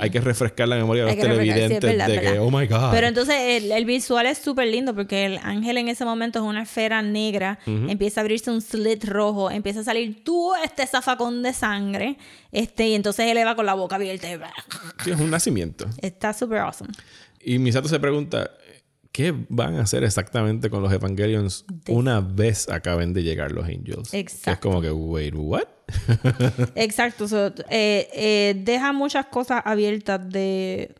Hay 0.00 0.10
que 0.10 0.20
refrescar 0.20 0.66
la 0.66 0.76
memoria 0.76 1.04
de 1.04 1.12
Mm. 1.12 1.12
Hay 1.12 1.16
los 1.16 1.24
sí, 1.24 1.28
televidentes 1.44 1.80
verdad, 1.80 2.08
de 2.08 2.20
que, 2.20 2.38
oh 2.40 2.50
my 2.50 2.66
god. 2.66 2.90
Pero 2.90 3.06
entonces 3.06 3.36
el, 3.38 3.70
el 3.70 3.84
visual 3.84 4.26
es 4.26 4.38
súper 4.38 4.66
lindo 4.66 4.94
porque 4.94 5.24
el 5.24 5.38
ángel 5.38 5.78
en 5.78 5.88
ese 5.88 6.04
momento 6.04 6.40
es 6.40 6.44
una 6.44 6.62
esfera 6.62 7.00
negra, 7.02 7.58
empieza 7.66 8.20
a 8.20 8.22
abrirse 8.22 8.50
un 8.50 8.60
slit 8.60 9.04
rojo, 9.04 9.50
empieza 9.50 9.80
a 9.80 9.84
salir 9.84 10.24
todo 10.24 10.56
este 10.56 10.86
zafacón 10.86 11.42
de 11.42 11.52
sangre, 11.52 12.18
este, 12.50 12.88
y 12.88 12.94
entonces 12.94 13.26
él 13.26 13.38
va 13.46 13.54
con 13.54 13.66
la 13.66 13.74
boca 13.74 13.96
abierta. 13.96 14.28
y 14.28 14.36
Sí, 15.04 15.10
es 15.12 15.20
un 15.20 15.30
nacimiento. 15.30 15.86
Está 16.02 16.32
súper 16.32 16.58
awesome. 16.58 16.90
Y 17.40 17.58
Misato 17.58 17.88
se 17.88 18.00
pregunta, 18.00 18.50
¿qué 19.12 19.32
van 19.48 19.76
a 19.76 19.82
hacer 19.82 20.02
exactamente 20.02 20.70
con 20.70 20.82
los 20.82 20.92
Evangelions 20.92 21.64
una 21.88 22.20
vez 22.20 22.68
acaben 22.68 23.12
de 23.12 23.22
llegar 23.22 23.52
los 23.52 23.64
Angels? 23.64 24.10
Que 24.10 24.20
Es 24.20 24.34
Exacto. 24.34 24.68
como 24.68 24.82
que, 24.82 24.90
wait, 24.90 25.34
what? 25.36 25.64
Exacto. 26.74 27.28
so, 27.28 27.46
eh, 27.70 28.08
eh, 28.12 28.54
deja 28.58 28.92
muchas 28.92 29.26
cosas 29.26 29.62
abiertas 29.64 30.28
de... 30.28 30.94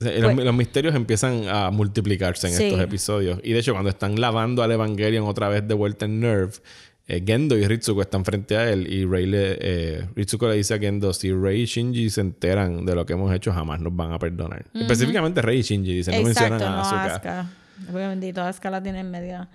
Los, 0.00 0.34
Pues- 0.34 0.44
los 0.44 0.54
misterios 0.54 0.94
empiezan 0.94 1.48
a 1.48 1.70
multiplicarse 1.70 2.48
en 2.48 2.54
Sí. 2.54 2.64
estos 2.64 2.80
episodios. 2.80 3.40
Y 3.42 3.52
de 3.52 3.60
hecho, 3.60 3.72
cuando 3.72 3.88
están 3.90 4.20
lavando 4.20 4.62
al 4.62 4.72
Evangelion 4.72 5.24
otra 5.26 5.48
vez 5.48 5.66
de 5.66 5.72
vuelta 5.72 6.04
en 6.04 6.20
Nerve, 6.20 6.52
eh, 7.06 7.22
Gendo 7.24 7.56
y 7.56 7.66
Ritsuko 7.66 8.02
están 8.02 8.24
frente 8.24 8.56
a 8.56 8.70
él. 8.70 8.92
Y 8.92 9.06
Rey 9.06 9.24
le, 9.24 10.06
Ritsuko 10.14 10.48
le 10.48 10.56
dice 10.56 10.74
a 10.74 10.78
Gendo: 10.78 11.12
Si 11.14 11.32
Rey 11.32 11.62
y 11.62 11.64
Shinji 11.64 12.10
se 12.10 12.20
enteran 12.20 12.84
de 12.84 12.94
lo 12.94 13.06
que 13.06 13.14
hemos 13.14 13.32
hecho, 13.34 13.52
jamás 13.52 13.80
nos 13.80 13.94
van 13.96 14.12
a 14.12 14.18
perdonar. 14.18 14.66
Específicamente 14.74 15.40
Rey 15.40 15.60
y 15.60 15.62
Shinji, 15.62 15.94
dice, 15.94 16.12
no 16.16 16.22
mencionan 16.22 16.62
a 16.62 16.70
no 16.70 16.80
Asuka. 16.82 17.50
Porque 17.90 18.06
bendito, 18.06 18.42
Asuka 18.42 18.70
la 18.70 18.82
tiene 18.82 19.00
en 19.00 19.10
media 19.10 19.48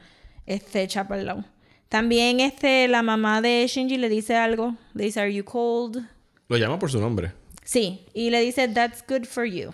este, 0.47 0.87
lado. 1.23 1.43
También 1.89 2.39
este, 2.39 2.87
la 2.87 3.01
mamá 3.01 3.41
de 3.41 3.65
Shinji 3.67 3.97
le 3.97 4.09
dice 4.09 4.35
algo. 4.35 4.75
Le 4.93 5.05
dice, 5.05 5.19
¿Are 5.19 5.33
you 5.33 5.43
cold? 5.43 6.05
Lo 6.47 6.57
llama 6.57 6.79
por 6.79 6.91
su 6.91 6.99
nombre. 6.99 7.33
Sí. 7.63 8.05
Y 8.13 8.29
le 8.29 8.41
dice, 8.41 8.67
That's 8.67 9.03
good 9.07 9.25
for 9.25 9.45
you. 9.45 9.71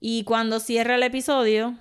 Y 0.00 0.24
cuando 0.24 0.60
cierra 0.60 0.94
el 0.94 1.02
episodio, 1.02 1.74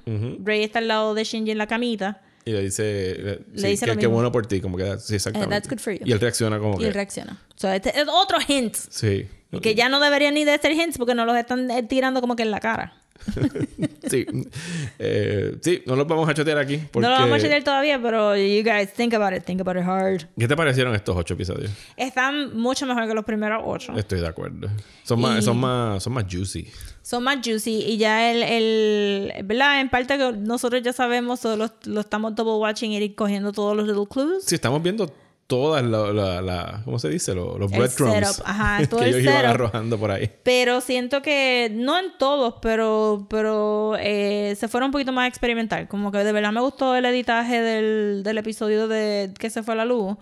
Rey 0.43 0.63
está 0.63 0.79
al 0.79 0.89
lado 0.89 1.13
de 1.13 1.23
Shinji 1.23 1.51
en 1.51 1.57
la 1.57 1.67
camita. 1.67 2.21
Y 2.43 2.51
le 2.51 2.63
dice, 2.63 3.15
le, 3.17 3.35
sí, 3.61 3.67
dice 3.67 3.85
que 3.85 3.97
qué 3.97 4.07
bueno 4.07 4.31
por 4.31 4.45
ti, 4.47 4.59
como 4.59 4.75
que 4.75 4.97
sí, 4.99 5.15
exactamente. 5.15 5.53
that's 5.55 5.69
good 5.69 5.79
for 5.79 5.93
you. 5.93 6.05
Y 6.05 6.11
él 6.11 6.19
reacciona 6.19 6.57
como 6.59 6.75
Y 6.75 6.79
que 6.79 6.87
él 6.87 6.93
reacciona. 6.93 7.41
So, 7.55 7.71
este 7.71 7.89
es 7.97 8.07
otro 8.09 8.39
hint. 8.45 8.75
sí. 8.75 9.27
Y 9.51 9.59
que 9.61 9.73
ya 9.73 9.89
no 9.89 9.99
debería 9.99 10.31
ni 10.31 10.45
de 10.45 10.57
ser 10.59 10.73
hints 10.73 10.97
porque 10.97 11.15
nos 11.15 11.25
los 11.25 11.35
están 11.35 11.71
eh, 11.71 11.81
tirando 11.83 12.21
como 12.21 12.35
que 12.35 12.43
en 12.43 12.51
la 12.51 12.59
cara. 12.59 12.98
Sí. 14.09 14.25
Eh, 14.97 15.57
sí, 15.61 15.83
no 15.85 15.95
los 15.95 16.07
vamos 16.07 16.27
a 16.27 16.33
chotear 16.33 16.57
aquí. 16.57 16.77
Porque... 16.91 17.07
No 17.07 17.13
lo 17.13 17.19
vamos 17.21 17.37
a 17.37 17.41
chequear 17.41 17.63
todavía, 17.63 18.01
pero 18.01 18.35
you 18.35 18.63
guys 18.63 18.91
think 18.93 19.13
about 19.13 19.33
it, 19.37 19.43
think 19.43 19.61
about 19.61 19.77
it 19.77 19.83
hard. 19.87 20.23
¿Qué 20.37 20.47
te 20.47 20.55
parecieron 20.55 20.95
estos 20.95 21.15
ocho 21.15 21.35
episodios? 21.35 21.71
Están 21.95 22.57
mucho 22.57 22.85
mejor 22.87 23.07
que 23.07 23.13
los 23.13 23.25
primeros 23.25 23.61
ocho. 23.65 23.93
Estoy 23.95 24.21
de 24.21 24.27
acuerdo. 24.27 24.67
Son 25.03 25.21
más, 25.21 25.39
Y- 25.39 25.41
son 25.43 25.57
más, 25.57 26.01
son 26.01 26.13
más 26.13 26.25
juicy. 26.29 26.67
Son 27.01 27.23
más 27.23 27.37
juicy 27.43 27.83
y 27.87 27.97
ya 27.97 28.31
el, 28.31 28.43
el 28.43 29.45
¿verdad? 29.45 29.79
En 29.81 29.89
parte 29.89 30.17
que 30.17 30.31
nosotros 30.33 30.81
ya 30.81 30.93
sabemos, 30.93 31.39
solo 31.39 31.69
lo, 31.85 32.01
estamos 32.01 32.35
double 32.35 32.53
watching 32.59 32.91
y 32.91 33.09
cogiendo 33.13 33.51
todos 33.51 33.75
los 33.75 33.87
little 33.87 34.05
clues. 34.09 34.43
Sí, 34.45 34.55
estamos 34.55 34.81
viendo 34.81 35.11
todas 35.49 35.83
la, 35.83 36.13
la- 36.13 36.41
la- 36.43 36.81
¿cómo 36.85 36.99
se 36.99 37.09
dice? 37.09 37.33
Los, 37.33 37.57
los 37.59 37.71
breadcrumbs 37.71 38.39
ajá, 38.45 38.85
todo 38.89 38.99
que 38.99 39.05
el 39.07 39.15
ellos 39.15 39.23
iban 39.23 39.35
setup. 39.37 39.49
arrojando 39.49 39.97
por 39.99 40.11
ahí. 40.11 40.29
Pero 40.43 40.79
siento 40.79 41.23
que, 41.23 41.71
no 41.73 41.97
en 41.97 42.17
todos, 42.19 42.55
pero, 42.61 43.25
pero 43.29 43.95
eh, 43.99 44.55
se 44.59 44.67
fueron 44.67 44.89
un 44.89 44.91
poquito 44.91 45.11
más 45.11 45.27
experimental. 45.27 45.87
Como 45.87 46.11
que 46.11 46.19
de 46.19 46.31
verdad 46.31 46.51
me 46.51 46.61
gustó 46.61 46.95
el 46.95 47.03
editaje 47.05 47.59
del, 47.61 48.21
del 48.23 48.37
episodio 48.37 48.87
de 48.87 49.33
que 49.39 49.49
se 49.49 49.63
fue 49.63 49.73
a 49.73 49.77
la 49.77 49.85
luz. 49.85 50.15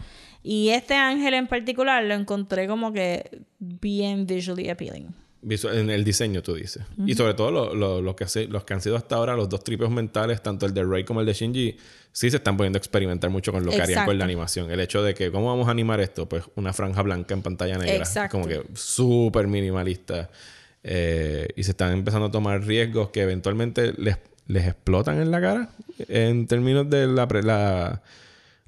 Y 0.44 0.70
este 0.70 0.94
ángel 0.94 1.34
en 1.34 1.48
particular 1.48 2.02
lo 2.06 2.14
encontré 2.14 2.68
como 2.70 2.94
que 2.94 3.41
bien 3.60 4.26
visually 4.26 4.70
appealing. 4.70 5.14
Visual- 5.42 5.78
en 5.78 5.90
el 5.90 6.04
diseño, 6.04 6.42
tú 6.42 6.56
dices. 6.56 6.84
Y 7.06 7.14
sobre 7.14 7.34
todo 7.36 7.52
lo- 7.52 7.74
lo- 7.76 8.02
lo 8.02 8.16
que 8.16 8.28
se- 8.28 8.48
los 8.48 8.64
que 8.64 8.74
han 8.74 8.82
sido 8.82 8.96
hasta 8.96 9.16
ahora 9.16 9.36
los 9.36 9.48
dos 9.50 9.64
tripios 9.64 9.90
mentales, 9.92 10.42
tanto 10.42 10.66
el 10.66 10.74
de 10.74 10.84
Rey 10.84 11.04
como 11.04 11.20
el 11.22 11.26
de 11.28 11.34
Shinji, 11.34 11.78
sí 12.12 12.30
se 12.32 12.38
están 12.38 12.58
poniendo 12.58 12.78
a 12.78 12.80
experimentar 12.80 13.30
mucho 13.30 13.52
con 13.52 13.64
lo 13.64 13.70
que 13.72 13.78
harían 13.84 14.00
con 14.08 14.18
la 14.18 14.26
animación. 14.26 14.72
El 14.72 14.80
hecho 14.80 15.04
de 15.04 15.14
que, 15.14 15.32
¿cómo 15.32 15.48
vamos 15.48 15.68
a 15.68 15.72
animar 15.72 16.00
esto? 16.00 16.28
Pues 16.28 16.44
una 16.56 16.74
franja 16.74 17.02
blanca 17.04 17.34
en 17.36 17.44
pantalla 17.44 17.78
negra. 17.78 17.96
Exacto. 17.98 18.32
Como 18.38 18.48
que 18.48 18.64
súper 18.74 19.48
minimalista. 19.48 20.30
Eh, 20.84 21.48
y 21.56 21.64
se 21.64 21.72
están 21.72 21.92
empezando 21.94 22.28
a 22.28 22.32
tomar 22.32 22.64
riesgos 22.66 23.10
que 23.10 23.22
eventualmente 23.22 23.94
les, 23.98 24.18
les 24.48 24.66
explotan 24.68 25.20
en 25.22 25.32
la 25.32 25.42
cara 25.42 25.70
en 26.08 26.48
términos 26.48 26.90
de 26.90 27.08
la, 27.08 27.28
la- 27.44 28.02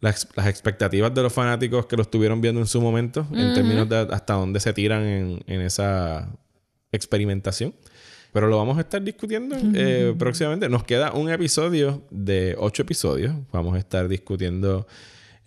las, 0.01 0.27
las 0.35 0.47
expectativas 0.47 1.13
de 1.13 1.21
los 1.23 1.33
fanáticos 1.33 1.85
que 1.85 1.95
lo 1.97 2.03
estuvieron 2.03 2.39
viendo 2.41 2.61
en 2.61 2.67
su 2.67 2.79
momento, 2.81 3.27
en 3.33 3.53
términos 3.53 3.87
de 3.89 3.97
hasta 4.11 4.33
dónde 4.35 4.59
se 4.61 4.71
tiran 4.73 5.03
en, 5.03 5.43
en 5.47 5.61
esa 5.61 6.29
experimentación. 6.91 7.73
Pero 8.31 8.47
lo 8.47 8.57
vamos 8.57 8.77
a 8.77 8.81
estar 8.81 9.01
discutiendo 9.01 9.55
eh, 9.73 10.13
próximamente. 10.17 10.69
Nos 10.69 10.83
queda 10.83 11.13
un 11.13 11.31
episodio 11.31 12.03
de 12.11 12.55
ocho 12.59 12.83
episodios. 12.83 13.33
Vamos 13.51 13.75
a 13.75 13.79
estar 13.79 14.07
discutiendo 14.07 14.85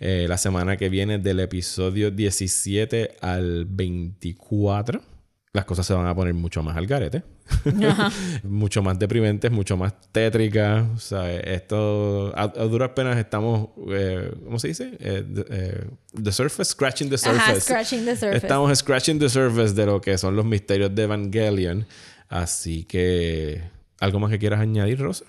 eh, 0.01 0.27
la 0.29 0.37
semana 0.37 0.77
que 0.77 0.89
viene 0.89 1.19
del 1.19 1.39
episodio 1.39 2.11
17 2.11 3.19
al 3.21 3.67
24. 3.67 5.12
Las 5.55 5.67
cosas 5.67 5.85
se 5.85 5.93
van 5.93 6.07
a 6.07 6.15
poner 6.15 6.33
mucho 6.33 6.63
más 6.63 6.79
al 6.79 6.87
garete. 6.87 7.25
mucho 8.43 8.83
más 8.83 8.99
deprimentes, 8.99 9.51
mucho 9.51 9.77
más 9.77 9.93
tétricas. 10.11 10.87
O 10.95 10.99
sea, 10.99 11.31
esto 11.31 12.33
a, 12.35 12.45
a 12.45 12.65
duras 12.65 12.93
penas 12.97 13.19
estamos, 13.19 13.69
eh, 13.91 14.33
¿cómo 14.45 14.59
se 14.59 14.69
dice? 14.69 14.97
Eh, 14.99 15.23
the, 15.23 15.45
eh, 15.51 15.85
the 16.23 16.33
surface, 16.33 16.71
scratching 16.71 17.11
the 17.11 17.19
surface. 17.19 17.39
Ajá, 17.43 17.61
scratching 17.61 18.07
the 18.07 18.17
surface. 18.17 18.37
Estamos 18.39 18.79
scratching 18.79 19.19
the 19.19 19.29
surface 19.29 19.75
de 19.75 19.85
lo 19.85 20.01
que 20.01 20.17
son 20.17 20.35
los 20.37 20.47
misterios 20.47 20.95
de 20.95 21.03
Evangelion. 21.03 21.87
Así 22.31 22.85
que, 22.85 23.61
¿algo 24.01 24.21
más 24.21 24.31
que 24.31 24.39
quieras 24.39 24.61
añadir, 24.61 25.01
Rosa? 25.01 25.27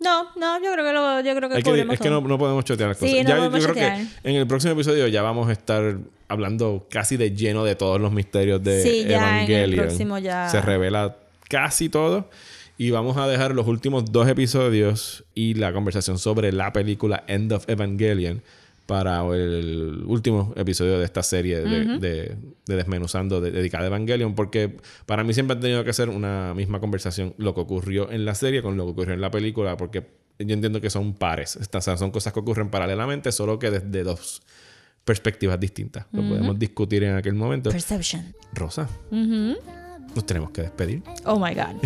No, 0.00 0.24
no, 0.36 0.58
yo 0.64 0.72
creo 0.72 0.84
que 0.84 0.92
lo, 0.92 1.20
yo 1.20 1.34
creo 1.36 1.48
que 1.50 1.56
Hay 1.56 1.62
que- 1.62 1.70
cubrimos 1.70 1.94
es 1.94 2.00
que 2.00 2.08
no, 2.10 2.20
no 2.22 2.38
podemos 2.38 2.64
chotear 2.64 2.88
las 2.88 2.98
Sí, 2.98 3.06
cosas. 3.10 3.24
no 3.24 3.28
Ya, 3.28 3.44
yo 3.44 3.50
creo 3.50 3.66
chotear. 3.66 3.98
que 4.22 4.30
en 4.30 4.36
el 4.36 4.46
próximo 4.46 4.72
episodio 4.72 5.06
ya 5.08 5.20
vamos 5.22 5.48
a 5.48 5.52
estar 5.52 5.98
hablando 6.28 6.86
casi 6.90 7.16
de 7.18 7.32
lleno 7.36 7.64
de 7.64 7.74
todos 7.74 8.00
los 8.00 8.10
misterios 8.12 8.62
de 8.64 8.82
Sí, 8.82 9.04
ya 9.06 9.42
en 9.42 9.50
el 9.50 9.50
Evangelion. 9.50 9.86
próximo 9.86 10.18
ya- 10.18 10.48
Se 10.48 10.60
revela 10.62 11.16
casi 11.48 11.88
todo. 11.88 12.30
Y 12.78 12.90
vamos 12.92 13.18
a 13.18 13.26
dejar 13.28 13.54
los 13.54 13.66
últimos 13.66 14.10
dos 14.10 14.26
episodios 14.26 15.24
y 15.34 15.52
la 15.54 15.70
conversación 15.74 16.18
sobre 16.18 16.50
la 16.50 16.72
película 16.72 17.24
End 17.26 17.52
of 17.52 17.68
Evangelion 17.68 18.42
para 18.90 19.20
el 19.34 20.02
último 20.06 20.52
episodio 20.56 20.98
de 20.98 21.04
esta 21.04 21.22
serie 21.22 21.60
de, 21.60 21.84
de- 21.98 22.36
de 22.66 22.74
Desmenuzando 22.76 23.40
de- 23.40 23.52
dedicada 23.52 23.84
a 23.84 23.86
Evangelion, 23.86 24.34
porque 24.34 24.76
para 25.06 25.22
mí 25.22 25.32
siempre 25.32 25.56
ha 25.56 25.60
tenido 25.60 25.84
que 25.84 25.92
ser 25.92 26.08
una 26.08 26.54
misma 26.54 26.80
conversación 26.80 27.34
lo 27.38 27.54
que 27.54 27.60
ocurrió 27.60 28.10
en 28.10 28.24
la 28.24 28.34
serie 28.34 28.62
con 28.62 28.76
lo 28.76 28.84
que 28.86 28.90
ocurrió 28.90 29.14
en 29.14 29.20
la 29.20 29.30
película, 29.30 29.76
porque 29.76 30.00
yo 30.40 30.54
entiendo 30.54 30.80
que 30.80 30.90
son 30.90 31.14
pares, 31.14 31.56
o 31.56 31.80
sea, 31.80 31.96
son 31.96 32.10
cosas 32.10 32.32
que 32.32 32.40
ocurren 32.40 32.68
paralelamente, 32.70 33.30
solo 33.30 33.58
que 33.60 33.70
desde 33.70 34.02
dos 34.02 34.42
perspectivas 35.04 35.58
distintas. 35.60 36.06
Lo 36.12 36.26
podemos 36.28 36.58
discutir 36.58 37.04
en 37.04 37.14
aquel 37.16 37.34
momento. 37.34 37.70
Perception. 37.70 38.34
Rosa, 38.54 38.88
nos 40.14 40.24
tenemos 40.26 40.50
que 40.50 40.62
despedir. 40.62 41.02
Oh 41.24 41.38
my 41.38 41.54
God. 41.54 41.76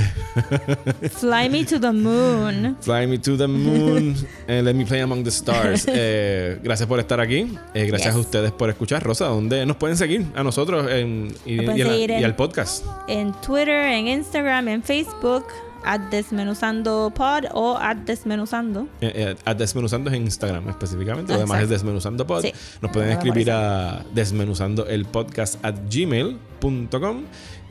Fly 1.12 1.48
me 1.50 1.64
to 1.64 1.78
the 1.80 1.92
moon. 1.92 2.76
Fly 2.80 3.06
me 3.06 3.18
to 3.18 3.36
the 3.36 3.46
moon 3.46 4.14
and 4.48 4.64
let 4.64 4.74
me 4.74 4.84
play 4.84 5.00
among 5.00 5.24
the 5.24 5.30
stars. 5.30 5.86
Eh, 5.96 6.58
gracias 6.62 6.88
por 6.88 6.98
estar 6.98 7.20
aquí. 7.20 7.56
Eh, 7.74 7.86
gracias 7.86 8.14
Yes. 8.14 8.16
a 8.16 8.18
ustedes 8.18 8.52
por 8.52 8.68
escuchar. 8.70 9.02
Rosa, 9.02 9.26
¿dónde 9.26 9.64
nos 9.66 9.76
pueden 9.76 9.96
seguir? 9.96 10.26
A 10.34 10.42
nosotros 10.42 10.90
en- 10.90 11.32
y, 11.46 11.56
la- 11.56 11.74
en- 11.76 12.24
al 12.24 12.36
podcast. 12.36 12.84
En 13.08 13.32
Twitter, 13.40 13.92
en 13.92 14.08
Instagram, 14.08 14.68
en 14.68 14.82
Facebook, 14.82 15.44
at 15.86 16.00
Desmenuzando 16.10 17.12
Pod 17.14 17.44
o 17.52 17.76
at 17.76 17.96
Desmenuzando. 17.98 18.88
Eh, 19.00 19.36
eh, 19.46 19.54
Desmenuzando 19.54 20.10
es 20.10 20.16
en 20.16 20.22
Instagram 20.24 20.68
específicamente. 20.70 21.32
Lo 21.34 21.40
demás 21.40 21.62
es 21.62 21.68
Desmenuzando 21.68 22.26
Pod. 22.26 22.42
Sí. 22.42 22.52
Nos 22.80 22.90
pueden 22.90 23.10
escribir 23.12 23.50
a 23.50 24.02
desmenuzando 24.14 24.86
el 24.86 25.04
podcast 25.04 25.62
at 25.64 25.74
gmail.com. 25.90 27.22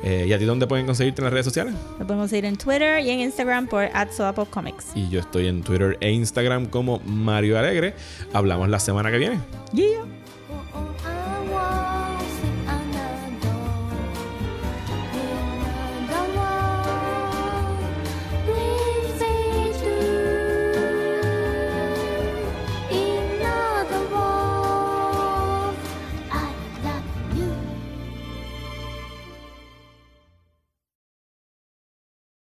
Eh, 0.04 0.26
¿Y 0.28 0.34
a 0.34 0.40
ti 0.40 0.46
dónde 0.46 0.68
pueden 0.68 0.86
conseguirte 0.86 1.22
en 1.22 1.26
las 1.26 1.34
redes 1.34 1.46
sociales? 1.46 1.74
Lo 1.98 2.06
podemos 2.06 2.30
seguir 2.30 2.46
en 2.46 2.58
Twitter 2.58 3.04
y 3.04 3.10
en 3.10 3.22
Instagram 3.22 3.68
por 3.68 3.86
at 3.94 4.10
Comics. 4.50 4.88
Y 4.96 5.10
yo 5.10 5.22
estoy 5.22 5.48
en 5.48 5.64
Twitter 5.64 5.98
e 6.02 6.12
Instagram 6.12 6.66
como 6.66 7.00
Mario 7.06 7.58
Alegre. 7.58 7.94
Hablamos 8.34 8.70
la 8.70 8.80
semana 8.80 9.12
que 9.12 9.18
viene. 9.18 9.40
Yeah. 9.74 11.13